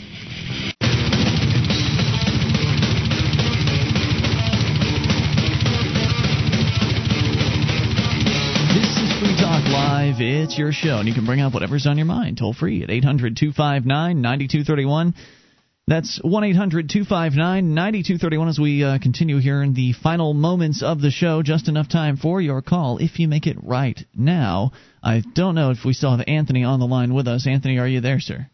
This 8.74 8.90
is 8.98 9.12
Free 9.20 9.36
Talk 9.38 9.62
Live. 9.70 10.16
It's 10.18 10.59
your 10.59 10.72
show, 10.72 10.98
and 10.98 11.06
you 11.09 11.14
can 11.14 11.24
bring 11.24 11.40
up 11.40 11.55
whatever's 11.55 11.86
on 11.86 11.96
your 11.96 12.06
mind. 12.06 12.38
Toll 12.38 12.52
free 12.52 12.82
at 12.82 12.90
800 12.90 13.36
259 13.36 14.20
9231. 14.20 15.14
That's 15.86 16.19
1 16.23 16.44
800 16.44 16.89
259 16.89 17.74
9231 17.74 18.48
as 18.48 18.59
we 18.59 18.82
uh, 18.82 18.98
continue 18.98 19.39
here 19.39 19.62
in 19.62 19.74
the 19.74 19.93
final 19.93 20.32
moments 20.32 20.82
of 20.82 21.02
the 21.02 21.11
show. 21.11 21.43
Just 21.43 21.69
enough 21.69 21.90
time 21.90 22.16
for 22.16 22.40
your 22.40 22.62
call 22.62 22.97
if 22.98 23.19
you 23.19 23.28
make 23.28 23.47
it 23.47 23.59
right 23.62 23.98
now. 24.15 24.73
I 25.02 25.23
don't 25.35 25.55
know 25.55 25.73
if 25.73 25.85
we 25.85 25.93
still 25.93 26.16
have 26.16 26.24
Anthony 26.27 26.65
on 26.65 26.81
the 26.81 26.86
line 26.86 27.12
with 27.12 27.28
us. 27.28 27.47
Anthony, 27.47 27.78
are 27.78 27.86
you 27.86 28.01
there, 28.01 28.19
sir? 28.19 28.48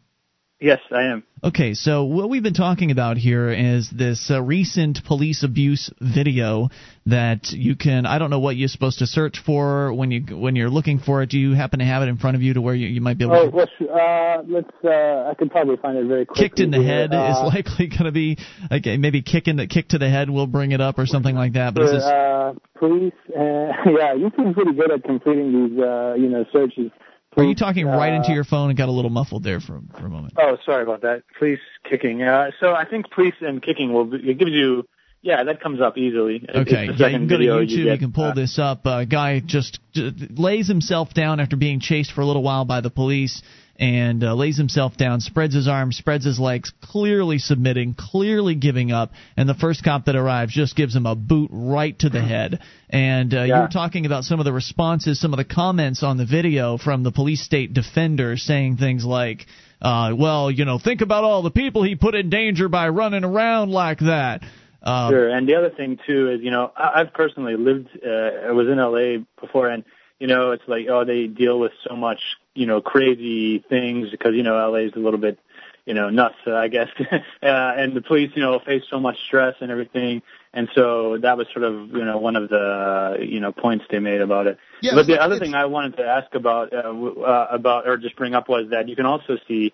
Yes, 0.60 0.78
I 0.92 1.04
am. 1.04 1.22
Okay, 1.42 1.72
so 1.72 2.04
what 2.04 2.28
we've 2.28 2.42
been 2.42 2.52
talking 2.52 2.90
about 2.90 3.16
here 3.16 3.48
is 3.50 3.88
this 3.90 4.30
uh, 4.30 4.42
recent 4.42 4.98
police 5.06 5.42
abuse 5.42 5.90
video 6.02 6.68
that 7.06 7.50
you 7.52 7.76
can 7.76 8.04
I 8.04 8.18
don't 8.18 8.28
know 8.28 8.40
what 8.40 8.56
you're 8.56 8.68
supposed 8.68 8.98
to 8.98 9.06
search 9.06 9.38
for 9.44 9.94
when 9.94 10.10
you 10.10 10.36
when 10.36 10.56
you're 10.56 10.68
looking 10.68 10.98
for 10.98 11.22
it. 11.22 11.30
Do 11.30 11.38
you 11.38 11.54
happen 11.54 11.78
to 11.78 11.86
have 11.86 12.02
it 12.02 12.08
in 12.10 12.18
front 12.18 12.36
of 12.36 12.42
you 12.42 12.52
to 12.54 12.60
where 12.60 12.74
you, 12.74 12.88
you 12.88 13.00
might 13.00 13.16
be 13.16 13.24
able 13.24 13.36
Oh, 13.36 13.50
to 13.50 13.56
let's, 13.56 13.70
uh, 13.80 14.42
let's, 14.48 14.70
uh, 14.84 15.30
I 15.30 15.34
could 15.38 15.50
probably 15.50 15.76
find 15.78 15.96
it 15.96 16.04
very 16.06 16.26
quickly. 16.26 16.44
kicked 16.48 16.60
in 16.60 16.70
the 16.70 16.82
head 16.82 17.14
Uh, 17.14 17.30
is 17.46 17.54
likely 17.54 17.86
going 17.88 18.04
to 18.04 18.12
be 18.12 18.36
like 18.70 18.84
maybe 18.84 19.22
kicking 19.22 19.56
the 19.56 19.66
kick 19.66 19.88
to 19.88 19.98
the 19.98 20.10
head 20.10 20.28
will 20.28 20.46
bring 20.46 20.72
it 20.72 20.82
up 20.82 20.98
or 20.98 21.06
something 21.06 21.34
like 21.34 21.54
that. 21.54 21.72
But 21.72 21.84
is 21.84 21.92
this, 21.92 22.04
uh, 22.04 22.52
police, 22.78 23.14
uh, 23.34 23.40
yeah, 23.98 24.12
you 24.12 24.30
seem 24.36 24.52
pretty 24.52 24.74
good 24.74 24.90
at 24.92 25.04
completing 25.04 25.52
these, 25.70 25.80
uh, 25.82 26.14
you 26.18 26.28
know, 26.28 26.44
searches. 26.52 26.90
Are 27.36 27.44
you 27.44 27.54
talking 27.54 27.86
right 27.86 28.12
uh, 28.12 28.16
into 28.16 28.32
your 28.32 28.44
phone 28.44 28.70
and 28.70 28.78
got 28.78 28.88
a 28.88 28.92
little 28.92 29.10
muffled 29.10 29.44
there 29.44 29.60
for 29.60 29.80
for 29.98 30.06
a 30.06 30.10
moment? 30.10 30.34
Oh, 30.38 30.56
sorry 30.66 30.82
about 30.82 31.02
that. 31.02 31.22
Police 31.38 31.60
kicking. 31.88 32.22
Uh, 32.22 32.50
so 32.60 32.74
I 32.74 32.84
think 32.84 33.10
police 33.10 33.34
and 33.40 33.62
kicking 33.62 33.92
will, 33.92 34.06
be- 34.06 34.30
it 34.30 34.38
gives 34.38 34.50
you, 34.50 34.86
yeah, 35.22 35.44
that 35.44 35.60
comes 35.60 35.80
up 35.80 35.96
easily. 35.96 36.44
Okay, 36.48 36.86
yeah, 36.86 37.08
you 37.08 37.18
can 37.18 37.28
go 37.28 37.38
to 37.38 37.44
YouTube. 37.44 37.70
You, 37.70 37.84
get, 37.84 37.98
can 38.00 38.12
pull 38.12 38.24
uh, 38.24 38.34
this 38.34 38.58
up. 38.58 38.80
A 38.84 39.06
guy 39.06 39.40
just 39.44 39.78
lays 39.94 40.66
himself 40.66 41.14
down 41.14 41.40
after 41.40 41.56
being 41.56 41.80
chased 41.80 42.12
for 42.12 42.20
a 42.20 42.26
little 42.26 42.42
while 42.42 42.64
by 42.64 42.80
the 42.80 42.90
police, 42.90 43.42
and 43.80 44.22
uh, 44.22 44.34
lays 44.34 44.58
himself 44.58 44.96
down, 44.98 45.20
spreads 45.20 45.54
his 45.54 45.66
arms, 45.66 45.96
spreads 45.96 46.24
his 46.26 46.38
legs, 46.38 46.70
clearly 46.82 47.38
submitting, 47.38 47.94
clearly 47.98 48.54
giving 48.54 48.92
up. 48.92 49.10
And 49.38 49.48
the 49.48 49.54
first 49.54 49.82
cop 49.82 50.04
that 50.04 50.16
arrives 50.16 50.52
just 50.52 50.76
gives 50.76 50.94
him 50.94 51.06
a 51.06 51.14
boot 51.16 51.48
right 51.50 51.98
to 52.00 52.10
the 52.10 52.20
head. 52.20 52.60
And 52.90 53.32
uh, 53.32 53.40
you 53.42 53.54
Yeah. 53.54 53.62
were 53.62 53.68
talking 53.68 54.04
about 54.04 54.24
some 54.24 54.38
of 54.38 54.44
the 54.44 54.52
responses, 54.52 55.18
some 55.18 55.32
of 55.32 55.38
the 55.38 55.44
comments 55.44 56.02
on 56.02 56.18
the 56.18 56.26
video 56.26 56.76
from 56.76 57.02
the 57.02 57.10
police 57.10 57.42
state 57.42 57.72
defender 57.72 58.36
saying 58.36 58.76
things 58.76 59.04
like. 59.04 59.46
Uh, 59.82 60.12
well, 60.14 60.50
you 60.50 60.66
know, 60.66 60.78
think 60.78 61.00
about 61.00 61.24
all 61.24 61.40
the 61.40 61.50
people 61.50 61.82
he 61.82 61.94
put 61.94 62.14
in 62.14 62.28
danger 62.28 62.68
by 62.68 62.90
running 62.90 63.24
around 63.24 63.70
like 63.70 64.00
that. 64.00 64.42
Uh, 64.82 65.08
Sure. 65.08 65.28
And 65.30 65.48
the 65.48 65.54
other 65.54 65.70
thing 65.70 65.98
too 66.06 66.32
is, 66.32 66.40
you 66.42 66.50
know, 66.50 66.70
I, 66.76 67.00
I've 67.00 67.14
personally 67.14 67.56
lived, 67.56 67.88
uh, 68.06 68.10
I 68.48 68.52
was 68.52 68.68
in 68.68 68.76
LA 68.76 69.24
before 69.40 69.68
and, 69.68 69.84
you 70.18 70.26
know, 70.26 70.50
it's 70.50 70.62
like, 70.68 70.86
oh, 70.90 71.06
they 71.06 71.26
deal 71.28 71.58
with 71.58 71.72
so 71.88 71.96
much, 71.96 72.20
you 72.54 72.66
know, 72.66 72.80
crazy 72.80 73.64
things 73.68 74.10
because, 74.10 74.34
you 74.34 74.42
know, 74.42 74.56
LA 74.56 74.78
is 74.78 74.92
a 74.96 74.98
little 74.98 75.20
bit, 75.20 75.38
you 75.86 75.94
know, 75.94 76.10
nuts, 76.10 76.36
uh, 76.46 76.54
I 76.54 76.68
guess. 76.68 76.88
uh, 77.00 77.16
and 77.42 77.94
the 77.94 78.02
police, 78.02 78.30
you 78.34 78.42
know, 78.42 78.58
face 78.58 78.82
so 78.90 78.98
much 78.98 79.16
stress 79.26 79.54
and 79.60 79.70
everything. 79.70 80.22
And 80.52 80.68
so 80.74 81.18
that 81.18 81.36
was 81.36 81.46
sort 81.52 81.64
of, 81.64 81.90
you 81.90 82.04
know, 82.04 82.18
one 82.18 82.36
of 82.36 82.48
the, 82.48 83.18
you 83.20 83.40
know, 83.40 83.52
points 83.52 83.84
they 83.90 84.00
made 84.00 84.20
about 84.20 84.46
it. 84.46 84.58
Yeah, 84.82 84.94
but 84.94 85.06
the 85.06 85.20
other 85.20 85.38
thing 85.38 85.54
I 85.54 85.66
wanted 85.66 85.96
to 85.98 86.04
ask 86.04 86.34
about, 86.34 86.72
uh, 86.72 86.82
w- 86.82 87.22
uh, 87.22 87.46
about, 87.50 87.88
or 87.88 87.96
just 87.96 88.16
bring 88.16 88.34
up 88.34 88.48
was 88.48 88.66
that 88.70 88.88
you 88.88 88.96
can 88.96 89.06
also 89.06 89.38
see, 89.46 89.72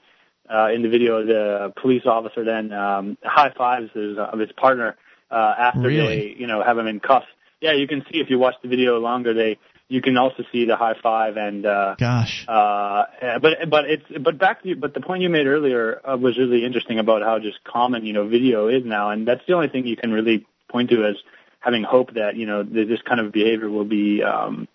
uh, 0.52 0.68
in 0.72 0.82
the 0.82 0.88
video, 0.88 1.24
the 1.24 1.72
police 1.80 2.02
officer 2.04 2.44
then, 2.44 2.72
um, 2.72 3.16
high 3.24 3.52
fives 3.56 3.90
his, 3.94 4.18
of 4.18 4.38
his 4.38 4.52
partner, 4.52 4.96
uh, 5.30 5.54
after 5.58 5.88
Really? 5.88 6.34
they, 6.34 6.36
you 6.38 6.46
know, 6.46 6.62
have 6.62 6.76
him 6.78 6.86
in 6.86 7.00
cuffs. 7.00 7.26
Yeah, 7.60 7.72
you 7.72 7.88
can 7.88 8.02
see 8.12 8.20
if 8.20 8.28
you 8.28 8.38
watch 8.38 8.54
the 8.62 8.68
video 8.68 8.98
longer, 8.98 9.32
they, 9.32 9.58
you 9.88 10.02
can 10.02 10.16
also 10.16 10.42
see 10.50 10.64
the 10.64 10.76
high 10.76 10.94
five 11.00 11.36
and, 11.36 11.64
uh, 11.64 11.94
gosh. 11.98 12.44
uh, 12.48 13.04
but 13.40 13.70
but 13.70 13.84
it's 13.88 14.04
but 14.20 14.38
back 14.38 14.62
to 14.62 14.68
you, 14.68 14.76
but 14.76 14.94
the 14.94 15.00
point 15.00 15.22
you 15.22 15.28
made 15.28 15.46
earlier 15.46 16.00
uh, 16.04 16.16
was 16.16 16.36
really 16.38 16.64
interesting 16.64 16.98
about 16.98 17.22
how 17.22 17.38
just 17.38 17.62
common 17.64 18.04
you 18.04 18.12
know 18.12 18.26
video 18.26 18.68
is 18.68 18.84
now, 18.84 19.10
and 19.10 19.26
that's 19.26 19.42
the 19.46 19.54
only 19.54 19.68
thing 19.68 19.86
you 19.86 19.96
can 19.96 20.12
really 20.12 20.46
point 20.68 20.90
to 20.90 21.04
as 21.04 21.16
having 21.60 21.84
hope 21.84 22.14
that 22.14 22.36
you 22.36 22.46
know 22.46 22.62
this 22.62 23.00
kind 23.08 23.20
of 23.20 23.32
behavior 23.32 23.70
will 23.70 23.84
be 23.84 24.22
um, 24.22 24.66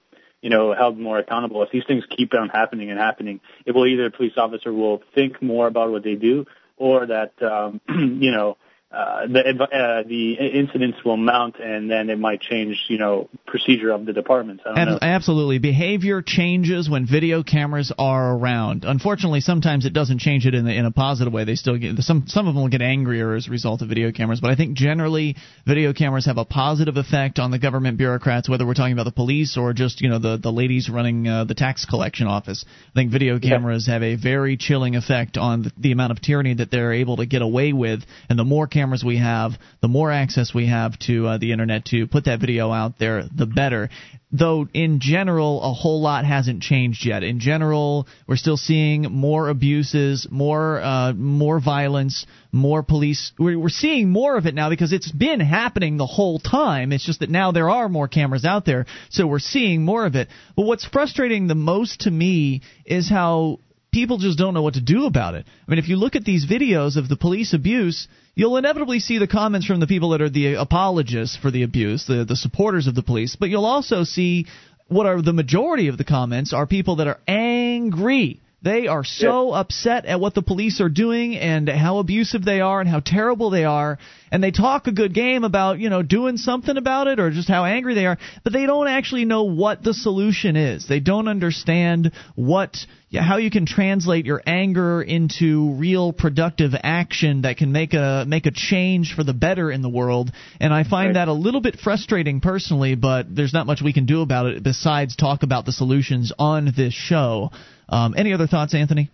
you 0.41 0.49
know 0.49 0.73
held 0.73 0.97
more 0.97 1.19
accountable. 1.19 1.61
If 1.63 1.71
these 1.71 1.83
things 1.85 2.03
keep 2.15 2.33
on 2.33 2.49
happening 2.49 2.89
and 2.89 2.99
happening, 2.99 3.41
it 3.65 3.73
will 3.73 3.87
either 3.87 4.05
a 4.05 4.11
police 4.11 4.33
officer 4.37 4.71
will 4.71 5.01
think 5.13 5.41
more 5.41 5.67
about 5.67 5.91
what 5.91 6.03
they 6.03 6.15
do, 6.15 6.45
or 6.77 7.05
that 7.07 7.33
um, 7.41 7.81
you 7.89 8.31
know. 8.31 8.57
Uh, 8.91 9.25
the 9.25 9.67
uh, 9.71 10.03
the 10.05 10.33
incidents 10.33 10.97
will 11.05 11.15
mount, 11.15 11.55
and 11.59 11.89
then 11.89 12.09
it 12.09 12.19
might 12.19 12.41
change, 12.41 12.87
you 12.89 12.97
know, 12.97 13.29
procedure 13.47 13.91
of 13.91 14.05
the 14.05 14.11
departments. 14.11 14.63
I 14.65 14.83
don't 14.83 14.85
know. 14.85 14.95
Ab- 14.95 15.21
Absolutely. 15.21 15.59
Behavior 15.59 16.21
changes 16.21 16.89
when 16.89 17.07
video 17.07 17.41
cameras 17.41 17.93
are 17.97 18.35
around. 18.35 18.83
Unfortunately, 18.83 19.39
sometimes 19.39 19.85
it 19.85 19.93
doesn't 19.93 20.19
change 20.19 20.45
it 20.45 20.53
in, 20.53 20.65
the, 20.65 20.73
in 20.75 20.85
a 20.85 20.91
positive 20.91 21.31
way. 21.31 21.45
They 21.45 21.55
still 21.55 21.77
get 21.77 21.99
some 21.99 22.25
some 22.27 22.49
of 22.49 22.53
them 22.53 22.63
will 22.63 22.69
get 22.69 22.81
angrier 22.81 23.33
as 23.33 23.47
a 23.47 23.51
result 23.51 23.81
of 23.81 23.87
video 23.87 24.11
cameras, 24.11 24.41
but 24.41 24.51
I 24.51 24.55
think 24.55 24.75
generally 24.75 25.37
video 25.65 25.93
cameras 25.93 26.25
have 26.25 26.37
a 26.37 26.43
positive 26.43 26.97
effect 26.97 27.39
on 27.39 27.51
the 27.51 27.59
government 27.59 27.97
bureaucrats 27.97 28.49
whether 28.49 28.65
we're 28.65 28.73
talking 28.73 28.91
about 28.91 29.05
the 29.05 29.11
police 29.13 29.55
or 29.57 29.71
just, 29.71 30.01
you 30.01 30.09
know, 30.09 30.19
the 30.19 30.35
the 30.35 30.51
ladies 30.51 30.89
running 30.89 31.29
uh, 31.29 31.45
the 31.45 31.55
tax 31.55 31.85
collection 31.85 32.27
office. 32.27 32.65
I 32.67 32.93
think 32.93 33.11
video 33.13 33.39
cameras 33.39 33.87
have 33.87 34.03
a 34.03 34.15
very 34.15 34.57
chilling 34.57 34.97
effect 34.97 35.37
on 35.37 35.63
the, 35.63 35.71
the 35.77 35.91
amount 35.93 36.11
of 36.11 36.21
tyranny 36.21 36.55
that 36.55 36.71
they're 36.71 36.91
able 36.91 37.17
to 37.17 37.25
get 37.25 37.41
away 37.41 37.71
with 37.71 38.01
and 38.27 38.37
the 38.37 38.43
more 38.43 38.67
cameras 38.67 38.80
we 39.03 39.17
have, 39.17 39.51
the 39.81 39.87
more 39.87 40.11
access 40.11 40.53
we 40.53 40.67
have 40.67 40.97
to 40.99 41.27
uh, 41.27 41.37
the 41.37 41.51
internet 41.51 41.85
to 41.85 42.07
put 42.07 42.25
that 42.25 42.39
video 42.39 42.71
out 42.71 42.97
there, 42.99 43.23
the 43.35 43.45
better 43.45 43.89
though 44.31 44.67
in 44.73 44.99
general 44.99 45.61
a 45.61 45.73
whole 45.73 46.01
lot 46.01 46.25
hasn't 46.25 46.61
changed 46.61 47.05
yet. 47.05 47.23
In 47.23 47.39
general, 47.39 48.07
we're 48.27 48.37
still 48.37 48.57
seeing 48.57 49.03
more 49.03 49.49
abuses, 49.49 50.27
more 50.29 50.81
uh, 50.81 51.13
more 51.13 51.59
violence, 51.59 52.25
more 52.51 52.83
police. 52.83 53.33
We're, 53.37 53.59
we're 53.59 53.69
seeing 53.69 54.09
more 54.09 54.37
of 54.37 54.45
it 54.45 54.55
now 54.55 54.69
because 54.69 54.93
it's 54.93 55.11
been 55.11 55.39
happening 55.39 55.97
the 55.97 56.05
whole 56.05 56.39
time. 56.39 56.91
It's 56.91 57.05
just 57.05 57.19
that 57.19 57.29
now 57.29 57.51
there 57.51 57.69
are 57.69 57.89
more 57.89 58.07
cameras 58.07 58.45
out 58.45 58.65
there, 58.65 58.85
so 59.09 59.27
we're 59.27 59.39
seeing 59.39 59.83
more 59.83 60.05
of 60.05 60.15
it. 60.15 60.29
But 60.55 60.65
what's 60.65 60.85
frustrating 60.85 61.47
the 61.47 61.55
most 61.55 62.01
to 62.01 62.11
me 62.11 62.61
is 62.85 63.09
how 63.09 63.59
people 63.91 64.17
just 64.17 64.37
don't 64.37 64.53
know 64.53 64.61
what 64.61 64.75
to 64.75 64.81
do 64.81 65.05
about 65.05 65.35
it. 65.35 65.45
I 65.67 65.71
mean, 65.71 65.79
if 65.79 65.89
you 65.89 65.97
look 65.97 66.15
at 66.15 66.23
these 66.23 66.45
videos 66.45 66.95
of 66.95 67.09
the 67.09 67.17
police 67.17 67.53
abuse, 67.53 68.07
you'll 68.35 68.57
inevitably 68.57 68.99
see 68.99 69.17
the 69.17 69.27
comments 69.27 69.67
from 69.67 69.79
the 69.79 69.87
people 69.87 70.11
that 70.11 70.21
are 70.21 70.29
the 70.29 70.55
apologists 70.55 71.37
for 71.37 71.51
the 71.51 71.63
abuse, 71.63 72.05
the 72.05 72.25
the 72.25 72.35
supporters 72.35 72.87
of 72.87 72.95
the 72.95 73.03
police, 73.03 73.35
but 73.35 73.49
you'll 73.49 73.65
also 73.65 74.03
see 74.03 74.45
what 74.87 75.05
are 75.05 75.21
the 75.21 75.33
majority 75.33 75.87
of 75.87 75.97
the 75.97 76.03
comments 76.03 76.53
are 76.53 76.65
people 76.65 76.97
that 76.97 77.07
are 77.07 77.19
angry. 77.27 78.41
They 78.63 78.85
are 78.85 79.03
so 79.03 79.53
upset 79.53 80.05
at 80.05 80.19
what 80.19 80.35
the 80.35 80.43
police 80.43 80.81
are 80.81 80.89
doing 80.89 81.35
and 81.35 81.67
how 81.67 81.97
abusive 81.97 82.45
they 82.45 82.61
are 82.61 82.79
and 82.79 82.87
how 82.87 82.99
terrible 82.99 83.49
they 83.49 83.65
are, 83.65 83.97
and 84.31 84.43
they 84.43 84.51
talk 84.51 84.85
a 84.85 84.91
good 84.91 85.15
game 85.15 85.43
about, 85.43 85.79
you 85.79 85.89
know, 85.89 86.03
doing 86.03 86.37
something 86.37 86.77
about 86.77 87.07
it 87.07 87.19
or 87.19 87.31
just 87.31 87.47
how 87.47 87.65
angry 87.65 87.95
they 87.95 88.05
are, 88.05 88.19
but 88.43 88.53
they 88.53 88.67
don't 88.67 88.87
actually 88.87 89.25
know 89.25 89.43
what 89.45 89.83
the 89.83 89.95
solution 89.95 90.55
is. 90.55 90.87
They 90.87 90.99
don't 90.99 91.27
understand 91.27 92.11
what 92.35 92.77
how 93.19 93.37
you 93.37 93.51
can 93.51 93.65
translate 93.65 94.25
your 94.25 94.41
anger 94.45 95.01
into 95.01 95.73
real 95.73 96.13
productive 96.13 96.71
action 96.81 97.41
that 97.41 97.57
can 97.57 97.71
make 97.71 97.93
a 97.93 98.25
make 98.27 98.45
a 98.45 98.51
change 98.51 99.13
for 99.15 99.23
the 99.23 99.33
better 99.33 99.71
in 99.71 99.81
the 99.81 99.89
world. 99.89 100.31
And 100.59 100.73
I 100.73 100.83
find 100.83 101.15
that 101.15 101.27
a 101.27 101.33
little 101.33 101.61
bit 101.61 101.79
frustrating 101.79 102.41
personally, 102.41 102.95
but 102.95 103.25
there's 103.35 103.53
not 103.53 103.65
much 103.65 103.81
we 103.81 103.91
can 103.91 104.05
do 104.05 104.21
about 104.21 104.45
it 104.45 104.63
besides 104.63 105.15
talk 105.15 105.43
about 105.43 105.65
the 105.65 105.73
solutions 105.73 106.31
on 106.37 106.71
this 106.77 106.93
show. 106.93 107.49
Um, 107.91 108.15
any 108.17 108.33
other 108.33 108.47
thoughts, 108.47 108.73
Anthony? 108.73 109.11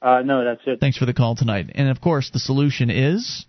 Uh, 0.00 0.22
no, 0.24 0.44
that's 0.44 0.60
it. 0.66 0.80
Thanks 0.80 0.96
for 0.96 1.06
the 1.06 1.14
call 1.14 1.36
tonight. 1.36 1.70
And 1.74 1.88
of 1.88 2.00
course, 2.00 2.30
the 2.30 2.38
solution 2.38 2.90
is 2.90 3.46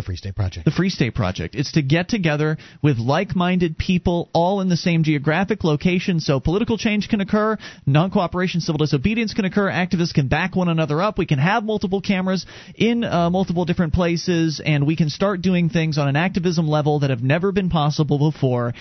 The 0.00 0.06
Free 0.06 0.16
State 0.16 0.34
Project. 0.34 0.64
The 0.64 0.70
Free 0.70 0.88
State 0.88 1.14
Project. 1.14 1.54
It's 1.54 1.72
to 1.72 1.82
get 1.82 2.08
together 2.08 2.56
with 2.82 2.96
like 2.96 3.36
minded 3.36 3.76
people 3.76 4.30
all 4.32 4.62
in 4.62 4.70
the 4.70 4.76
same 4.76 5.04
geographic 5.04 5.62
location 5.62 6.20
so 6.20 6.40
political 6.40 6.78
change 6.78 7.10
can 7.10 7.20
occur, 7.20 7.58
non 7.84 8.10
cooperation, 8.10 8.62
civil 8.62 8.78
disobedience 8.78 9.34
can 9.34 9.44
occur, 9.44 9.70
activists 9.70 10.14
can 10.14 10.28
back 10.28 10.56
one 10.56 10.70
another 10.70 11.02
up, 11.02 11.18
we 11.18 11.26
can 11.26 11.38
have 11.38 11.64
multiple 11.64 12.00
cameras 12.00 12.46
in 12.74 13.04
uh, 13.04 13.28
multiple 13.28 13.66
different 13.66 13.92
places, 13.92 14.62
and 14.64 14.86
we 14.86 14.96
can 14.96 15.10
start 15.10 15.42
doing 15.42 15.68
things 15.68 15.98
on 15.98 16.08
an 16.08 16.16
activism 16.16 16.66
level 16.66 17.00
that 17.00 17.10
have 17.10 17.22
never 17.22 17.52
been 17.52 17.68
possible 17.68 18.30
before. 18.30 18.72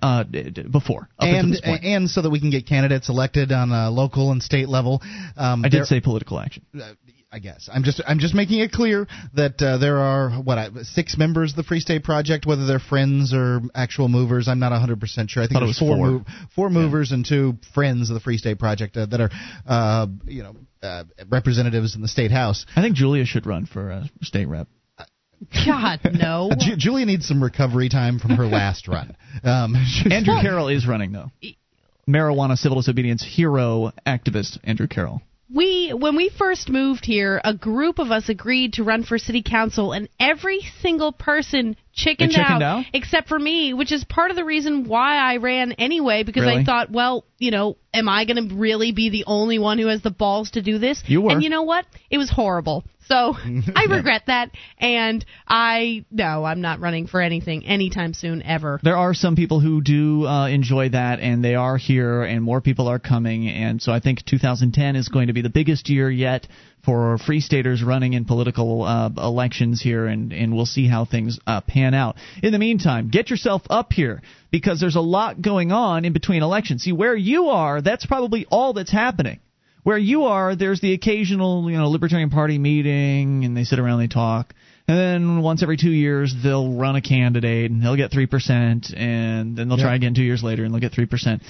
Uh, 0.00 0.22
before. 0.70 1.08
and, 1.18 1.60
and 1.64 2.08
so 2.08 2.22
that 2.22 2.30
we 2.30 2.38
can 2.38 2.50
get 2.50 2.68
candidates 2.68 3.08
elected 3.08 3.50
on 3.50 3.72
a 3.72 3.90
local 3.90 4.30
and 4.30 4.40
state 4.40 4.68
level. 4.68 5.02
Um, 5.36 5.64
I 5.64 5.70
did 5.70 5.86
say 5.86 6.00
political 6.00 6.38
action. 6.38 6.64
Uh, 6.72 6.92
I 7.30 7.40
guess 7.40 7.68
I'm 7.70 7.84
just 7.84 8.00
I'm 8.06 8.20
just 8.20 8.34
making 8.34 8.60
it 8.60 8.72
clear 8.72 9.06
that 9.34 9.60
uh, 9.60 9.76
there 9.76 9.98
are 9.98 10.30
what 10.30 10.72
six 10.84 11.18
members 11.18 11.52
of 11.52 11.56
the 11.56 11.62
Free 11.62 11.80
State 11.80 12.02
Project, 12.02 12.46
whether 12.46 12.64
they're 12.64 12.78
friends 12.78 13.34
or 13.34 13.60
actual 13.74 14.08
movers. 14.08 14.48
I'm 14.48 14.58
not 14.58 14.72
100 14.72 14.98
percent 14.98 15.28
sure. 15.28 15.42
I 15.42 15.46
think 15.46 15.60
there's 15.60 15.78
four 15.78 15.96
four. 15.96 16.06
Move, 16.06 16.22
four 16.54 16.70
movers 16.70 17.10
yeah. 17.10 17.16
and 17.16 17.26
two 17.26 17.58
friends 17.74 18.08
of 18.08 18.14
the 18.14 18.20
Free 18.20 18.38
State 18.38 18.58
Project 18.58 18.96
uh, 18.96 19.04
that 19.06 19.20
are 19.20 19.30
uh, 19.66 20.06
you 20.24 20.42
know 20.42 20.56
uh, 20.82 21.04
representatives 21.28 21.94
in 21.94 22.00
the 22.00 22.08
state 22.08 22.30
house. 22.30 22.64
I 22.74 22.80
think 22.80 22.96
Julia 22.96 23.26
should 23.26 23.46
run 23.46 23.66
for 23.66 23.92
uh, 23.92 24.04
state 24.22 24.46
rep. 24.46 24.68
God 25.66 26.00
no. 26.14 26.50
Julia 26.78 27.04
needs 27.04 27.28
some 27.28 27.42
recovery 27.42 27.90
time 27.90 28.18
from 28.18 28.30
her 28.32 28.46
last 28.46 28.88
run. 28.88 29.14
Um, 29.44 29.76
Andrew 30.10 30.34
Carroll 30.40 30.68
is 30.68 30.86
running 30.86 31.12
though. 31.12 31.30
Marijuana 32.08 32.56
civil 32.56 32.78
disobedience 32.78 33.22
hero 33.22 33.92
activist 34.06 34.58
Andrew 34.64 34.88
Carroll 34.88 35.20
we 35.52 35.92
when 35.94 36.16
we 36.16 36.28
first 36.28 36.68
moved 36.68 37.06
here, 37.06 37.40
a 37.44 37.54
group 37.54 37.98
of 37.98 38.10
us 38.10 38.28
agreed 38.28 38.74
to 38.74 38.84
run 38.84 39.04
for 39.04 39.18
city 39.18 39.42
council, 39.42 39.92
and 39.92 40.08
every 40.20 40.60
single 40.82 41.12
person 41.12 41.76
chickened, 41.98 42.32
chickened 42.32 42.62
out, 42.62 42.78
out, 42.78 42.84
except 42.92 43.28
for 43.28 43.38
me, 43.38 43.74
which 43.74 43.92
is 43.92 44.04
part 44.04 44.30
of 44.30 44.36
the 44.36 44.44
reason 44.44 44.88
why 44.88 45.16
I 45.16 45.36
ran 45.36 45.72
anyway. 45.72 46.22
Because 46.22 46.42
really? 46.42 46.62
I 46.62 46.64
thought, 46.64 46.90
well, 46.90 47.24
you 47.38 47.50
know, 47.50 47.76
am 47.92 48.08
I 48.08 48.24
going 48.24 48.48
to 48.48 48.54
really 48.54 48.92
be 48.92 49.10
the 49.10 49.24
only 49.26 49.58
one 49.58 49.78
who 49.78 49.88
has 49.88 50.02
the 50.02 50.10
balls 50.10 50.52
to 50.52 50.62
do 50.62 50.78
this? 50.78 51.02
You 51.06 51.22
were, 51.22 51.32
and 51.32 51.42
you 51.42 51.50
know 51.50 51.62
what? 51.62 51.84
It 52.10 52.18
was 52.18 52.30
horrible. 52.30 52.84
So 53.06 53.34
I 53.74 53.86
regret 53.88 54.24
that, 54.26 54.50
and 54.78 55.24
I 55.46 56.04
no, 56.10 56.44
I'm 56.44 56.60
not 56.60 56.80
running 56.80 57.06
for 57.06 57.20
anything 57.20 57.66
anytime 57.66 58.14
soon 58.14 58.42
ever. 58.42 58.78
There 58.82 58.96
are 58.96 59.14
some 59.14 59.34
people 59.34 59.60
who 59.60 59.80
do 59.80 60.26
uh, 60.26 60.48
enjoy 60.48 60.90
that, 60.90 61.20
and 61.20 61.42
they 61.42 61.54
are 61.54 61.76
here, 61.76 62.22
and 62.22 62.42
more 62.42 62.60
people 62.60 62.88
are 62.88 62.98
coming, 62.98 63.48
and 63.48 63.82
so 63.82 63.92
I 63.92 64.00
think 64.00 64.24
2010 64.24 64.96
is 64.96 65.08
going 65.08 65.28
to 65.28 65.32
be 65.32 65.42
the 65.42 65.50
biggest 65.50 65.88
year 65.88 66.10
yet 66.10 66.46
for 66.88 67.18
free 67.18 67.40
staters 67.40 67.82
running 67.82 68.14
in 68.14 68.24
political 68.24 68.82
uh, 68.82 69.10
elections 69.18 69.82
here, 69.82 70.06
and, 70.06 70.32
and 70.32 70.56
we'll 70.56 70.64
see 70.64 70.88
how 70.88 71.04
things 71.04 71.38
uh, 71.46 71.60
pan 71.60 71.92
out. 71.92 72.16
In 72.42 72.50
the 72.50 72.58
meantime, 72.58 73.10
get 73.10 73.28
yourself 73.28 73.60
up 73.68 73.92
here 73.92 74.22
because 74.50 74.80
there's 74.80 74.96
a 74.96 75.02
lot 75.02 75.42
going 75.42 75.70
on 75.70 76.06
in 76.06 76.14
between 76.14 76.42
elections. 76.42 76.84
See, 76.84 76.92
where 76.92 77.14
you 77.14 77.48
are, 77.48 77.82
that's 77.82 78.06
probably 78.06 78.46
all 78.50 78.72
that's 78.72 78.90
happening 78.90 79.38
where 79.82 79.98
you 79.98 80.24
are, 80.24 80.56
there's 80.56 80.80
the 80.80 80.92
occasional, 80.92 81.70
you 81.70 81.76
know, 81.76 81.88
Libertarian 81.88 82.30
Party 82.30 82.58
meeting, 82.58 83.44
and 83.44 83.56
they 83.56 83.64
sit 83.64 83.78
around, 83.78 84.00
they 84.00 84.06
talk, 84.06 84.54
and 84.86 84.98
then 84.98 85.42
once 85.42 85.62
every 85.62 85.76
two 85.76 85.90
years 85.90 86.34
they'll 86.42 86.74
run 86.74 86.96
a 86.96 87.02
candidate, 87.02 87.70
and 87.70 87.82
they'll 87.82 87.96
get 87.96 88.10
three 88.10 88.26
percent, 88.26 88.92
and 88.94 89.56
then 89.56 89.68
they'll 89.68 89.78
try 89.78 89.94
again 89.94 90.14
two 90.14 90.22
years 90.22 90.42
later, 90.42 90.64
and 90.64 90.72
they'll 90.72 90.80
get 90.80 90.92
three 90.92 91.06
percent. 91.06 91.42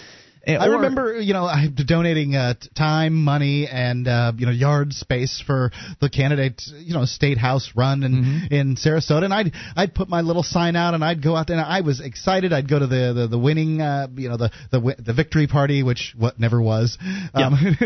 I 0.57 0.67
remember, 0.67 1.21
you 1.21 1.35
know, 1.35 1.51
donating 1.87 2.35
uh, 2.35 2.55
time, 2.77 3.15
money, 3.15 3.69
and 3.71 4.09
uh, 4.09 4.33
you 4.37 4.47
know, 4.47 4.53
yard 4.53 4.93
space 4.93 5.43
for 5.45 5.71
the 6.01 6.09
candidate, 6.09 6.63
you 6.79 6.95
know, 6.95 7.05
state 7.05 7.39
house 7.39 7.73
run 7.75 8.03
in 8.03 8.13
mm-hmm. 8.13 8.55
in 8.55 8.77
Sarasota, 8.77 9.25
and 9.25 9.35
I'd 9.35 9.53
I'd 9.77 9.95
put 9.95 10.09
my 10.09 10.23
little 10.23 10.43
sign 10.43 10.77
out, 10.77 10.95
and 10.95 11.05
I'd 11.05 11.23
go 11.23 11.37
out 11.37 11.49
there, 11.49 11.59
and 11.59 11.67
I 11.67 11.83
was 11.83 12.01
excited. 12.01 12.53
I'd 12.53 12.69
go 12.69 12.79
to 12.79 12.87
the 12.87 13.13
the, 13.15 13.27
the 13.29 13.39
winning, 13.39 13.81
uh, 13.81 14.09
you 14.15 14.29
know, 14.29 14.37
the 14.37 14.51
the 14.71 14.97
the 14.99 15.13
victory 15.13 15.47
party, 15.47 15.83
which 15.83 16.15
what 16.17 16.41
never 16.41 16.61
was, 16.61 16.97
um, 17.35 17.53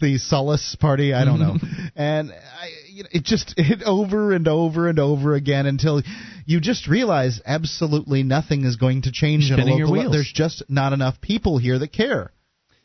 the 0.00 0.18
solace 0.22 0.76
party. 0.78 1.14
I 1.14 1.24
don't 1.24 1.40
know, 1.40 1.56
and 1.96 2.30
I 2.32 2.83
you 2.94 3.02
know, 3.02 3.08
it 3.12 3.24
just 3.24 3.54
it 3.56 3.82
over 3.84 4.32
and 4.32 4.46
over 4.46 4.88
and 4.88 4.98
over 4.98 5.34
again 5.34 5.66
until 5.66 6.02
you 6.46 6.60
just 6.60 6.86
realize 6.86 7.40
absolutely 7.44 8.22
nothing 8.22 8.64
is 8.64 8.76
going 8.76 9.02
to 9.02 9.12
change 9.12 9.46
Spinning 9.46 9.78
in 9.78 9.82
a 9.82 9.86
local. 9.86 10.12
There's 10.12 10.32
just 10.32 10.62
not 10.68 10.92
enough 10.92 11.20
people 11.20 11.58
here 11.58 11.78
that 11.78 11.92
care. 11.92 12.30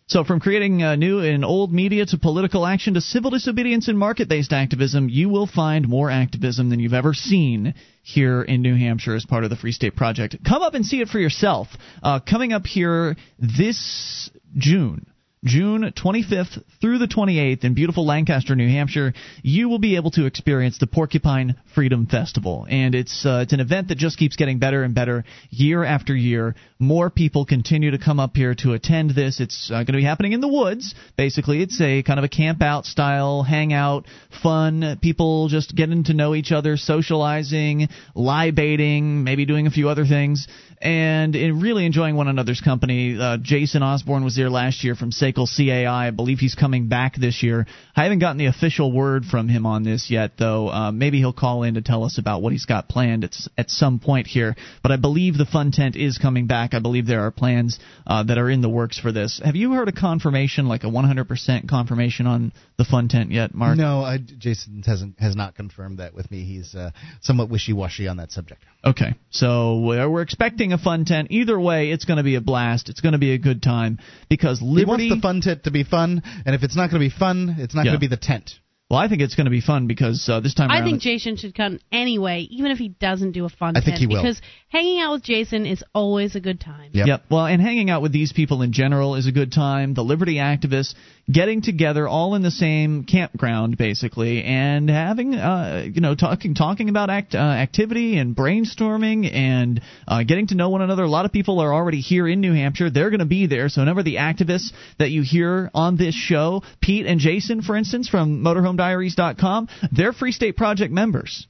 So, 0.08 0.24
from 0.24 0.40
creating 0.40 0.82
uh, 0.82 0.96
new 0.96 1.20
and 1.20 1.46
old 1.46 1.72
media 1.72 2.04
to 2.08 2.18
political 2.18 2.66
action 2.66 2.96
to 2.96 3.02
civil 3.02 3.30
disobedience 3.30 3.88
and 3.88 4.00
market 4.00 4.28
based 4.28 4.52
activism, 4.52 5.08
you 5.08 5.30
will 5.30 5.46
find 5.46 5.88
more 5.88 6.10
activism 6.10 6.72
than 6.72 6.80
you've 6.80 6.96
ever 6.96 7.14
seen 7.14 7.76
here 8.02 8.42
in 8.42 8.64
New 8.64 8.76
Hampshire 8.76 9.14
as 9.14 9.28
part 9.28 9.44
of 9.44 9.52
the 9.52 9.56
Free 9.56 9.72
State 9.72 9.96
Project. 9.96 10.36
Come 10.44 10.64
up 10.64 10.74
and 10.74 10.84
see 10.84 11.02
it 11.02 11.10
for 11.10 11.20
yourself. 11.20 11.68
Uh, 12.02 12.20
coming 12.28 12.54
up 12.54 12.66
here 12.66 13.16
this 13.38 14.32
June. 14.58 15.06
June 15.46 15.94
25th 15.96 16.62
through 16.82 16.98
the 16.98 17.08
28th 17.08 17.64
in 17.64 17.74
beautiful 17.74 18.06
Lancaster, 18.06 18.56
New 18.58 18.68
Hampshire, 18.68 19.14
you 19.42 19.70
will 19.70 19.80
be 19.80 19.96
able 19.96 20.12
to 20.12 20.26
experience 20.26 20.78
the 20.80 20.88
Porcupine 20.88 21.56
Freedom 21.74 22.08
Festival, 22.08 22.68
and 22.70 22.94
it's 22.94 23.26
uh, 23.26 23.40
it's 23.44 23.54
an 23.54 23.62
event 23.62 23.88
that 23.88 23.98
just 23.98 24.18
keeps 24.18 24.36
getting 24.36 24.60
better 24.60 24.84
and 24.84 24.94
better 24.94 25.24
year 25.50 25.86
after 25.86 26.14
year. 26.14 26.56
More 26.78 27.10
people 27.10 27.46
continue 27.46 27.92
to 27.92 27.98
come 27.98 28.20
up 28.20 28.36
here 28.36 28.54
to 28.56 28.74
attend 28.74 29.12
this. 29.12 29.40
It's 29.40 29.72
uh, 29.72 29.76
going 29.76 29.94
to 29.94 29.94
be 29.94 30.04
happening 30.04 30.34
in 30.34 30.42
the 30.42 30.48
woods. 30.50 30.94
Basically, 31.18 31.62
it's 31.62 31.80
a 31.80 32.04
kind 32.04 32.20
of 32.20 32.26
a 32.26 32.30
camp 32.30 32.62
out 32.62 32.86
style, 32.86 33.42
hangout, 33.42 34.08
fun. 34.44 35.00
People 35.02 35.48
just 35.48 35.74
getting 35.74 36.04
to 36.06 36.14
know 36.14 36.36
each 36.36 36.52
other, 36.52 36.76
socializing, 36.76 37.88
lie 38.14 38.52
baiting, 38.52 39.24
maybe 39.24 39.46
doing 39.46 39.68
a 39.68 39.72
few 39.72 39.88
other 39.88 40.06
things 40.06 40.48
and 40.82 41.36
really 41.62 41.86
enjoying 41.86 42.16
one 42.16 42.28
another's 42.28 42.62
company. 42.62 43.18
Uh, 43.20 43.38
Jason 43.42 43.84
Osborne 43.84 44.24
was 44.24 44.36
there 44.36 44.50
last 44.50 44.84
year 44.84 44.96
from 44.96 45.12
SACL 45.12 45.46
CAI. 45.46 46.08
I 46.08 46.12
believe 46.12 46.40
he's 46.40 46.56
coming 46.56 46.88
back 46.88 47.16
this 47.16 47.44
year. 47.44 47.68
I 47.96 48.04
haven't 48.04 48.20
gotten 48.20 48.38
the 48.38 48.46
official 48.46 48.92
word 48.92 49.26
from 49.26 49.50
him 49.50 49.66
on 49.66 49.84
this 49.84 50.10
yet, 50.10 50.32
though. 50.38 50.70
Uh, 50.70 50.92
maybe 50.92 51.18
he'll 51.18 51.34
call 51.34 51.64
in 51.64 51.74
to 51.74 51.82
tell 51.82 52.06
us 52.06 52.18
about 52.18 52.42
what 52.42 52.54
he's 52.54 52.66
got 52.66 52.88
planned 52.88 53.26
at, 53.26 53.36
at 53.58 53.70
some 53.70 54.00
point 54.00 54.28
here. 54.28 54.56
But 54.82 54.94
I 54.94 54.96
believe 54.96 55.38
the 55.38 55.46
fun 55.46 55.72
tent 55.72 55.98
is 55.98 56.18
coming 56.18 56.48
back. 56.48 56.74
I 56.74 56.80
believe 56.80 57.06
there 57.06 57.26
are 57.26 57.32
plans 57.32 57.78
uh, 58.08 58.24
that 58.24 58.38
are 58.38 58.50
in 58.50 58.62
the 58.62 58.70
works 58.70 58.98
for 58.98 59.12
this. 59.12 59.42
Have 59.44 59.58
you 59.58 59.74
heard 59.74 59.90
a 59.90 59.94
confirmation, 59.94 60.68
like 60.68 60.84
a 60.84 60.88
100% 60.88 61.70
confirmation 61.70 62.26
on 62.26 62.54
the 62.78 62.86
fun 62.86 63.10
tent 63.10 63.32
yet, 63.32 63.54
Mark? 63.54 63.78
No, 63.78 64.02
I, 64.02 64.18
Jason 64.18 64.82
hasn't 64.86 65.20
has 65.20 65.36
not 65.36 65.56
confirmed 65.56 65.98
that 65.98 66.14
with 66.14 66.32
me. 66.32 66.46
He's 66.46 66.74
uh, 66.74 66.92
somewhat 67.22 67.50
wishy-washy 67.50 68.08
on 68.08 68.18
that 68.18 68.32
subject. 68.32 68.64
Okay, 68.86 69.16
so 69.30 69.82
we're 69.82 70.22
expecting 70.22 70.69
a 70.74 70.78
fun 70.78 71.06
tent. 71.06 71.28
Either 71.32 71.60
way, 71.60 71.92
it's 71.92 72.06
going 72.06 72.18
to 72.18 72.24
be 72.24 72.36
a 72.36 72.42
blast. 72.42 72.90
It's 72.90 73.02
going 73.02 73.14
to 73.14 73.20
be 73.20 73.34
a 73.34 73.38
good 73.38 73.62
time 73.62 74.00
because 74.30 74.62
Liberty. 74.62 75.06
He 75.06 75.10
wants 75.10 75.16
the 75.16 75.22
fun 75.22 75.42
tent 75.42 75.64
to 75.66 75.72
be 75.72 75.84
fun, 75.84 76.22
and 76.46 76.56
if 76.56 76.64
it's 76.64 76.76
not 76.76 76.90
going 76.90 77.02
to 77.02 77.10
be 77.10 77.16
fun, 77.16 77.56
it's 77.60 77.74
not 77.76 77.86
Yeah. 77.86 77.92
going 77.92 77.98
to 78.02 78.08
be 78.08 78.08
the 78.08 78.18
tent. 78.18 78.52
Well, 78.90 79.00
I 79.00 79.08
think 79.08 79.22
it's 79.22 79.36
going 79.36 79.46
to 79.46 79.52
be 79.52 79.62
fun 79.62 79.86
because 79.86 80.28
uh, 80.28 80.40
this 80.40 80.56
time 80.56 80.72
I 80.72 80.80
around. 80.80 80.86
think 80.86 81.02
Jason 81.02 81.38
should 81.38 81.54
come 81.54 81.80
anyway, 81.92 82.48
even 82.50 82.72
if 82.72 82.80
he 82.80 82.90
doesn't 82.90 83.34
do 83.34 83.46
a 83.46 83.50
fun 83.50 83.78
I 83.78 83.82
think 83.82 83.98
tent, 83.98 84.00
he 84.00 84.08
will. 84.08 84.24
because 84.24 84.42
hanging 84.70 85.00
out 85.00 85.12
with 85.12 85.24
Jason 85.24 85.68
is 85.68 85.84
always 85.94 86.36
a 86.36 86.40
good 86.40 86.60
time. 86.60 86.90
Yep. 86.94 87.26
Well, 87.30 87.46
and 87.46 87.62
hanging 87.62 87.92
out 87.92 88.02
with 88.02 88.12
these 88.12 88.34
people 88.34 88.64
in 88.64 88.74
general 88.74 89.14
is 89.14 89.28
a 89.28 89.32
good 89.32 89.52
time. 89.52 89.94
The 89.94 90.02
liberty 90.04 90.38
activists 90.38 90.96
getting 91.32 91.62
together 91.62 92.08
all 92.08 92.34
in 92.34 92.42
the 92.42 92.50
same 92.50 93.04
campground, 93.04 93.78
basically, 93.78 94.44
and 94.44 94.90
having, 94.90 95.36
uh, 95.36 95.86
you 95.86 96.02
know, 96.02 96.16
talking 96.16 96.56
talking 96.56 96.90
about 96.90 97.12
act, 97.12 97.36
uh, 97.36 97.38
activity 97.38 98.18
and 98.18 98.36
brainstorming 98.36 99.32
and 99.32 99.82
uh, 100.08 100.24
getting 100.24 100.48
to 100.48 100.56
know 100.56 100.70
one 100.70 100.82
another. 100.82 101.04
A 101.04 101.10
lot 101.10 101.26
of 101.26 101.32
people 101.32 101.60
are 101.60 101.72
already 101.72 102.02
here 102.02 102.28
in 102.28 102.42
New 102.42 102.54
Hampshire. 102.54 102.90
They're 102.90 103.12
going 103.12 103.20
to 103.20 103.26
be 103.26 103.46
there. 103.46 103.70
So, 103.70 103.82
whenever 103.82 104.02
the 104.02 104.16
activists 104.16 104.72
that 104.98 105.12
you 105.12 105.22
hear 105.22 105.70
on 105.76 105.96
this 105.98 106.16
show, 106.16 106.64
Pete 106.82 107.06
and 107.06 107.20
Jason, 107.20 107.62
for 107.62 107.76
instance, 107.76 108.10
from 108.10 108.42
MotorHomeDiaries.com, 108.80 109.68
they're 109.92 110.14
Free 110.14 110.32
State 110.32 110.58
Project 110.58 110.92
members. 110.94 111.48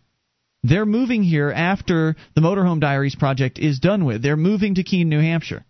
They're 0.64 0.86
moving 0.86 1.24
here 1.24 1.52
after 1.52 2.16
the 2.36 2.42
Motorhome 2.42 2.82
Diaries 2.82 3.16
project 3.16 3.60
is 3.60 3.80
done 3.80 4.04
with. 4.04 4.22
They're 4.22 4.36
moving 4.36 4.76
to 4.76 4.84
Keene, 4.84 5.08
New 5.08 5.22
Hampshire. 5.22 5.66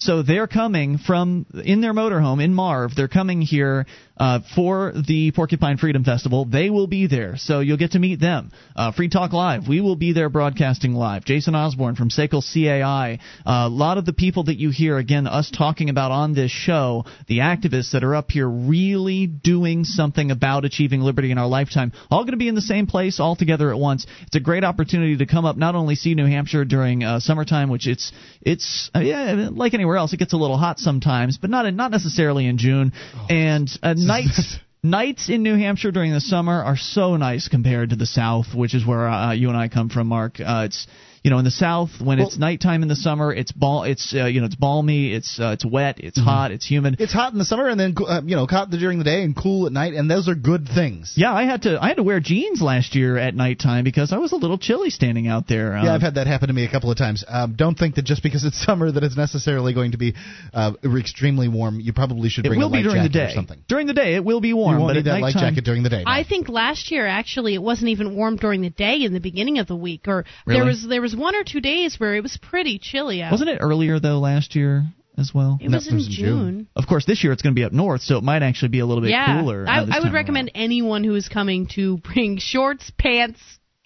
So 0.00 0.22
they're 0.22 0.46
coming 0.46 0.98
from 0.98 1.44
in 1.64 1.80
their 1.80 1.92
motorhome 1.92 2.42
in 2.42 2.54
Marv. 2.54 2.94
They're 2.94 3.08
coming 3.08 3.42
here 3.42 3.84
uh, 4.16 4.40
for 4.54 4.92
the 4.92 5.32
Porcupine 5.32 5.76
Freedom 5.76 6.04
Festival. 6.04 6.44
They 6.44 6.70
will 6.70 6.86
be 6.86 7.08
there, 7.08 7.36
so 7.36 7.58
you'll 7.58 7.78
get 7.78 7.92
to 7.92 7.98
meet 7.98 8.20
them. 8.20 8.52
Uh, 8.76 8.92
Free 8.92 9.08
Talk 9.08 9.32
Live, 9.32 9.66
we 9.66 9.80
will 9.80 9.96
be 9.96 10.12
there 10.12 10.28
broadcasting 10.28 10.94
live. 10.94 11.24
Jason 11.24 11.56
Osborne 11.56 11.96
from 11.96 12.10
SACL 12.10 12.42
CAI. 12.42 13.18
Uh, 13.44 13.66
a 13.66 13.68
lot 13.68 13.98
of 13.98 14.06
the 14.06 14.12
people 14.12 14.44
that 14.44 14.56
you 14.56 14.70
hear, 14.70 14.98
again, 14.98 15.26
us 15.26 15.50
talking 15.50 15.90
about 15.90 16.12
on 16.12 16.32
this 16.32 16.52
show, 16.52 17.04
the 17.26 17.38
activists 17.38 17.90
that 17.90 18.04
are 18.04 18.14
up 18.14 18.30
here 18.30 18.48
really 18.48 19.26
doing 19.26 19.82
something 19.82 20.30
about 20.30 20.64
achieving 20.64 21.00
liberty 21.00 21.32
in 21.32 21.38
our 21.38 21.48
lifetime, 21.48 21.90
all 22.08 22.22
going 22.22 22.32
to 22.32 22.36
be 22.38 22.48
in 22.48 22.54
the 22.54 22.60
same 22.60 22.86
place 22.86 23.18
all 23.18 23.34
together 23.34 23.72
at 23.72 23.78
once. 23.78 24.06
It's 24.28 24.36
a 24.36 24.40
great 24.40 24.62
opportunity 24.62 25.16
to 25.16 25.26
come 25.26 25.44
up, 25.44 25.56
not 25.56 25.74
only 25.74 25.96
see 25.96 26.14
New 26.14 26.26
Hampshire 26.26 26.64
during 26.64 27.02
uh, 27.02 27.18
summertime, 27.18 27.68
which 27.68 27.88
it's 27.88 28.12
it's 28.42 28.90
uh, 28.94 29.00
yeah, 29.00 29.48
like 29.50 29.74
anywhere 29.74 29.87
else, 29.96 30.12
it 30.12 30.18
gets 30.18 30.32
a 30.32 30.36
little 30.36 30.56
hot 30.56 30.78
sometimes, 30.78 31.38
but 31.38 31.50
not 31.50 31.72
not 31.74 31.90
necessarily 31.90 32.46
in 32.46 32.58
June. 32.58 32.92
And 33.28 33.70
uh, 33.82 33.94
nights 33.96 34.58
nights 34.82 35.28
in 35.28 35.42
New 35.42 35.56
Hampshire 35.56 35.90
during 35.90 36.12
the 36.12 36.20
summer 36.20 36.62
are 36.62 36.76
so 36.76 37.16
nice 37.16 37.48
compared 37.48 37.90
to 37.90 37.96
the 37.96 38.06
South, 38.06 38.54
which 38.54 38.74
is 38.74 38.86
where 38.86 39.08
uh, 39.08 39.32
you 39.32 39.48
and 39.48 39.56
I 39.56 39.68
come 39.68 39.88
from, 39.88 40.08
Mark. 40.08 40.40
Uh, 40.40 40.64
it's 40.66 40.86
you 41.28 41.30
know 41.30 41.38
in 41.38 41.44
the 41.44 41.50
South 41.50 41.90
when 42.00 42.16
Well- 42.16 42.28
it's 42.28 42.38
nighttime 42.38 42.80
in 42.80 42.88
the 42.88 42.96
summer, 42.96 43.34
it's 43.34 43.52
ball, 43.52 43.82
it's 43.82 44.14
uh, 44.14 44.24
you 44.24 44.40
know 44.40 44.46
it's 44.46 44.54
balmy, 44.54 45.12
it's 45.12 45.38
uh, 45.38 45.50
it's 45.52 45.62
wet, 45.62 46.00
it's 46.00 46.18
hot, 46.18 46.52
it's 46.52 46.64
humid. 46.64 46.96
It's 46.98 47.12
hot 47.12 47.34
in 47.34 47.38
the 47.38 47.44
summer 47.44 47.68
and 47.68 47.78
then 47.78 47.94
uh, 48.00 48.22
you 48.24 48.34
know 48.34 48.46
hot 48.46 48.70
during 48.70 48.96
the 48.96 49.04
day 49.04 49.22
and 49.24 49.36
cool 49.36 49.66
at 49.66 49.72
night, 49.72 49.92
and 49.92 50.10
those 50.10 50.26
are 50.26 50.34
good 50.34 50.66
things. 50.66 51.12
Yeah, 51.16 51.34
I 51.34 51.44
had 51.44 51.62
to 51.62 51.78
I 51.84 51.88
had 51.88 51.98
to 51.98 52.02
wear 52.02 52.18
jeans 52.18 52.62
last 52.62 52.94
year 52.94 53.18
at 53.18 53.34
nighttime 53.34 53.84
because 53.84 54.10
I 54.10 54.16
was 54.16 54.32
a 54.32 54.36
little 54.36 54.56
chilly 54.56 54.88
standing 54.88 55.28
out 55.28 55.46
there. 55.46 55.76
Yeah, 55.76 55.94
I've 55.94 56.00
had 56.00 56.14
that 56.14 56.26
happen 56.26 56.48
to 56.48 56.54
me 56.54 56.64
a 56.64 56.70
couple 56.70 56.90
of 56.90 56.96
times. 56.96 57.26
Um, 57.28 57.56
don't 57.56 57.78
think 57.78 57.96
that 57.96 58.06
just 58.06 58.22
because 58.22 58.46
it's 58.46 58.64
summer 58.64 58.90
that 58.90 59.04
it's 59.04 59.18
necessarily 59.18 59.74
going 59.74 59.92
to 59.92 59.98
be 59.98 60.14
uh, 60.54 60.72
extremely 60.96 61.48
warm. 61.48 61.78
You 61.78 61.92
probably 61.92 62.30
should 62.30 62.46
it 62.46 62.48
bring 62.48 62.60
will 62.60 62.68
a 62.68 62.70
light 62.70 62.78
be 62.78 62.82
during 62.84 63.02
the 63.02 63.10
jacket 63.10 63.26
day. 63.26 63.32
or 63.32 63.34
something. 63.34 63.64
During 63.68 63.86
the 63.86 63.92
day, 63.92 64.14
it 64.14 64.24
will 64.24 64.40
be 64.40 64.54
warm, 64.54 64.76
you 64.76 64.80
won't 64.80 64.88
but 64.88 64.92
need 64.94 65.06
at 65.06 65.12
that 65.12 65.20
light 65.20 65.34
jacket 65.34 65.64
during 65.64 65.82
the 65.82 65.90
day. 65.90 66.04
I 66.06 66.24
think 66.24 66.48
last 66.48 66.90
year 66.90 67.06
actually 67.06 67.52
it 67.52 67.62
wasn't 67.62 67.90
even 67.90 68.16
warm 68.16 68.36
during 68.36 68.62
the 68.62 68.70
day 68.70 69.02
in 69.02 69.12
the 69.12 69.20
beginning 69.20 69.58
of 69.58 69.66
the 69.66 69.76
week, 69.76 70.08
or 70.08 70.24
there 70.46 70.64
was 70.64 70.86
there 70.88 71.02
was 71.02 71.14
one 71.18 71.34
or 71.36 71.44
two 71.44 71.60
days 71.60 71.98
where 71.98 72.14
it 72.14 72.22
was 72.22 72.36
pretty 72.40 72.78
chilly 72.78 73.22
out. 73.22 73.32
Wasn't 73.32 73.50
it 73.50 73.58
earlier 73.60 73.98
though 74.00 74.18
last 74.18 74.54
year 74.56 74.84
as 75.16 75.32
well? 75.34 75.58
It 75.60 75.70
was 75.70 75.86
in 75.88 76.00
June. 76.08 76.68
Of 76.76 76.86
course, 76.86 77.04
this 77.04 77.22
year 77.24 77.32
it's 77.32 77.42
going 77.42 77.54
to 77.54 77.58
be 77.58 77.64
up 77.64 77.72
north, 77.72 78.02
so 78.02 78.16
it 78.18 78.24
might 78.24 78.42
actually 78.42 78.68
be 78.68 78.78
a 78.80 78.86
little 78.86 79.02
bit 79.02 79.10
yeah, 79.10 79.40
cooler. 79.40 79.66
uh, 79.66 79.70
I, 79.70 79.76
I 79.78 79.98
would 79.98 80.04
time 80.04 80.14
recommend 80.14 80.50
anyone 80.54 81.04
who 81.04 81.14
is 81.14 81.28
coming 81.28 81.66
to 81.74 81.98
bring 81.98 82.38
shorts, 82.40 82.90
pants, 82.96 83.40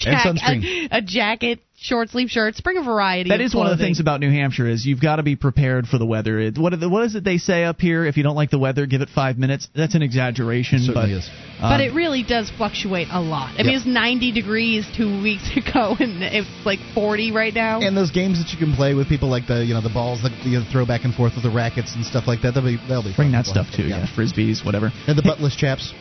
And 0.05 0.17
jack- 0.17 0.27
sunscreen. 0.27 0.89
a, 0.93 0.99
a 0.99 1.01
jacket, 1.03 1.61
short 1.83 2.11
sleeve 2.11 2.29
shirts. 2.31 2.61
Bring 2.61 2.79
a 2.79 2.83
variety. 2.83 3.31
That 3.31 3.41
of 3.41 3.47
is 3.47 3.55
one 3.55 3.67
of 3.71 3.77
the 3.77 3.83
things 3.85 4.01
about 4.01 4.21
New 4.21 4.31
Hampshire 4.31 4.69
is 4.69 4.87
you've 4.87 5.01
got 5.01 5.17
to 5.17 5.23
be 5.23 5.37
prepared 5.37 5.87
for 5.87 5.99
the 5.99 6.07
weather. 6.07 6.39
It, 6.39 6.57
what, 6.59 6.79
the, 6.79 6.89
what 6.89 7.05
is 7.05 7.15
it 7.15 7.25
they 7.25 7.39
say 7.39 7.65
up 7.65 7.81
here? 7.81 8.07
If 8.07 8.17
you 8.17 8.23
don't 8.23 8.37
like 8.37 8.51
the 8.51 8.59
weather, 8.59 8.87
give 8.87 9.01
it 9.01 9.09
five 9.11 9.37
minutes. 9.37 9.69
That's 9.75 9.95
an 9.95 10.03
exaggeration, 10.03 10.89
but 10.95 11.09
is. 11.11 11.29
But 11.61 11.81
it 11.81 11.93
really 11.95 12.23
does 12.23 12.51
fluctuate 12.51 13.09
a 13.11 13.21
lot. 13.21 13.55
I 13.59 13.63
mean, 13.63 13.73
Yeah. 13.73 13.77
it's 13.79 13.87
90 13.87 14.33
degrees 14.33 14.87
two 14.97 15.23
weeks 15.23 15.51
ago, 15.57 15.97
and 15.99 16.23
it's 16.23 16.49
like 16.65 16.79
40 16.95 17.33
right 17.33 17.55
now. 17.55 17.81
And 17.81 17.97
those 17.97 18.11
games 18.11 18.39
that 18.39 18.53
you 18.53 18.59
can 18.65 18.75
play 18.75 18.95
with 18.95 19.09
people 19.09 19.29
like 19.29 19.47
the 19.47 19.65
you 19.65 19.75
know 19.75 19.81
the 19.83 19.93
balls 19.93 20.23
that 20.23 20.33
you 20.47 20.63
throw 20.73 20.87
back 20.87 21.05
and 21.05 21.15
forth 21.15 21.33
with 21.35 21.45
the 21.45 21.51
rackets 21.55 21.95
and 21.95 22.05
stuff 22.05 22.27
like 22.27 22.43
that. 22.43 22.53
They'll 22.55 22.65
be 22.65 22.79
they'll 22.89 23.03
be 23.03 23.13
bring 23.15 23.33
fun. 23.33 23.43
that 23.43 23.47
stuff 23.47 23.67
too. 23.75 23.85
Yeah. 23.85 24.07
frisbees, 24.17 24.65
whatever. 24.65 24.91
And 25.07 25.17
the 25.19 25.23
buttless 25.23 25.57
chaps. 25.57 25.93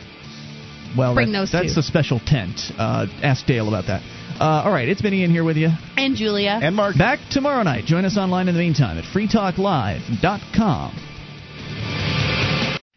Well, 0.96 1.14
Bring 1.14 1.32
that- 1.32 1.38
those 1.38 1.52
that's 1.52 1.68
too. 1.68 1.74
the 1.76 1.82
special 1.82 2.20
tent. 2.20 2.60
Uh, 2.76 3.06
ask 3.22 3.46
Dale 3.46 3.66
about 3.68 3.86
that. 3.86 4.02
Uh, 4.42 4.62
all 4.64 4.72
right, 4.72 4.88
it's 4.88 5.00
Benny 5.00 5.22
in 5.22 5.30
here 5.30 5.44
with 5.44 5.56
you. 5.56 5.68
And 5.96 6.16
Julia. 6.16 6.58
And 6.60 6.74
Mark. 6.74 6.98
Back 6.98 7.20
tomorrow 7.30 7.62
night. 7.62 7.84
Join 7.84 8.04
us 8.04 8.16
online 8.16 8.48
in 8.48 8.56
the 8.56 8.60
meantime 8.60 8.98
at 8.98 9.04
freetalklive.com. 9.04 10.90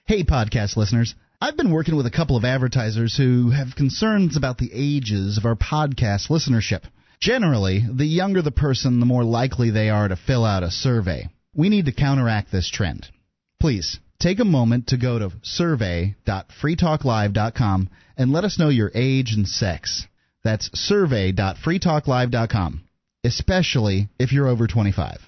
Hey, 0.07 0.23
podcast 0.23 0.75
listeners. 0.75 1.13
I've 1.39 1.55
been 1.55 1.71
working 1.71 1.95
with 1.95 2.07
a 2.07 2.11
couple 2.11 2.35
of 2.35 2.45
advertisers 2.45 3.15
who 3.15 3.51
have 3.51 3.75
concerns 3.75 4.35
about 4.35 4.57
the 4.57 4.71
ages 4.73 5.37
of 5.37 5.45
our 5.45 5.53
podcast 5.53 6.31
listenership. 6.31 6.81
Generally, 7.19 7.83
the 7.93 8.07
younger 8.07 8.41
the 8.41 8.49
person, 8.49 8.99
the 8.99 9.05
more 9.05 9.23
likely 9.23 9.69
they 9.69 9.91
are 9.91 10.07
to 10.07 10.15
fill 10.15 10.45
out 10.45 10.63
a 10.63 10.71
survey. 10.71 11.29
We 11.53 11.69
need 11.69 11.85
to 11.85 11.91
counteract 11.91 12.51
this 12.51 12.71
trend. 12.71 13.07
Please, 13.59 13.99
take 14.17 14.39
a 14.39 14.45
moment 14.45 14.87
to 14.87 14.97
go 14.97 15.19
to 15.19 15.31
survey.freetalklive.com 15.43 17.89
and 18.17 18.31
let 18.31 18.45
us 18.45 18.57
know 18.57 18.69
your 18.69 18.91
age 18.95 19.33
and 19.33 19.47
sex. 19.47 20.07
That's 20.45 20.69
survey.freetalklive.com, 20.79 22.83
especially 23.25 24.07
if 24.19 24.31
you're 24.31 24.47
over 24.47 24.67
25. 24.67 25.27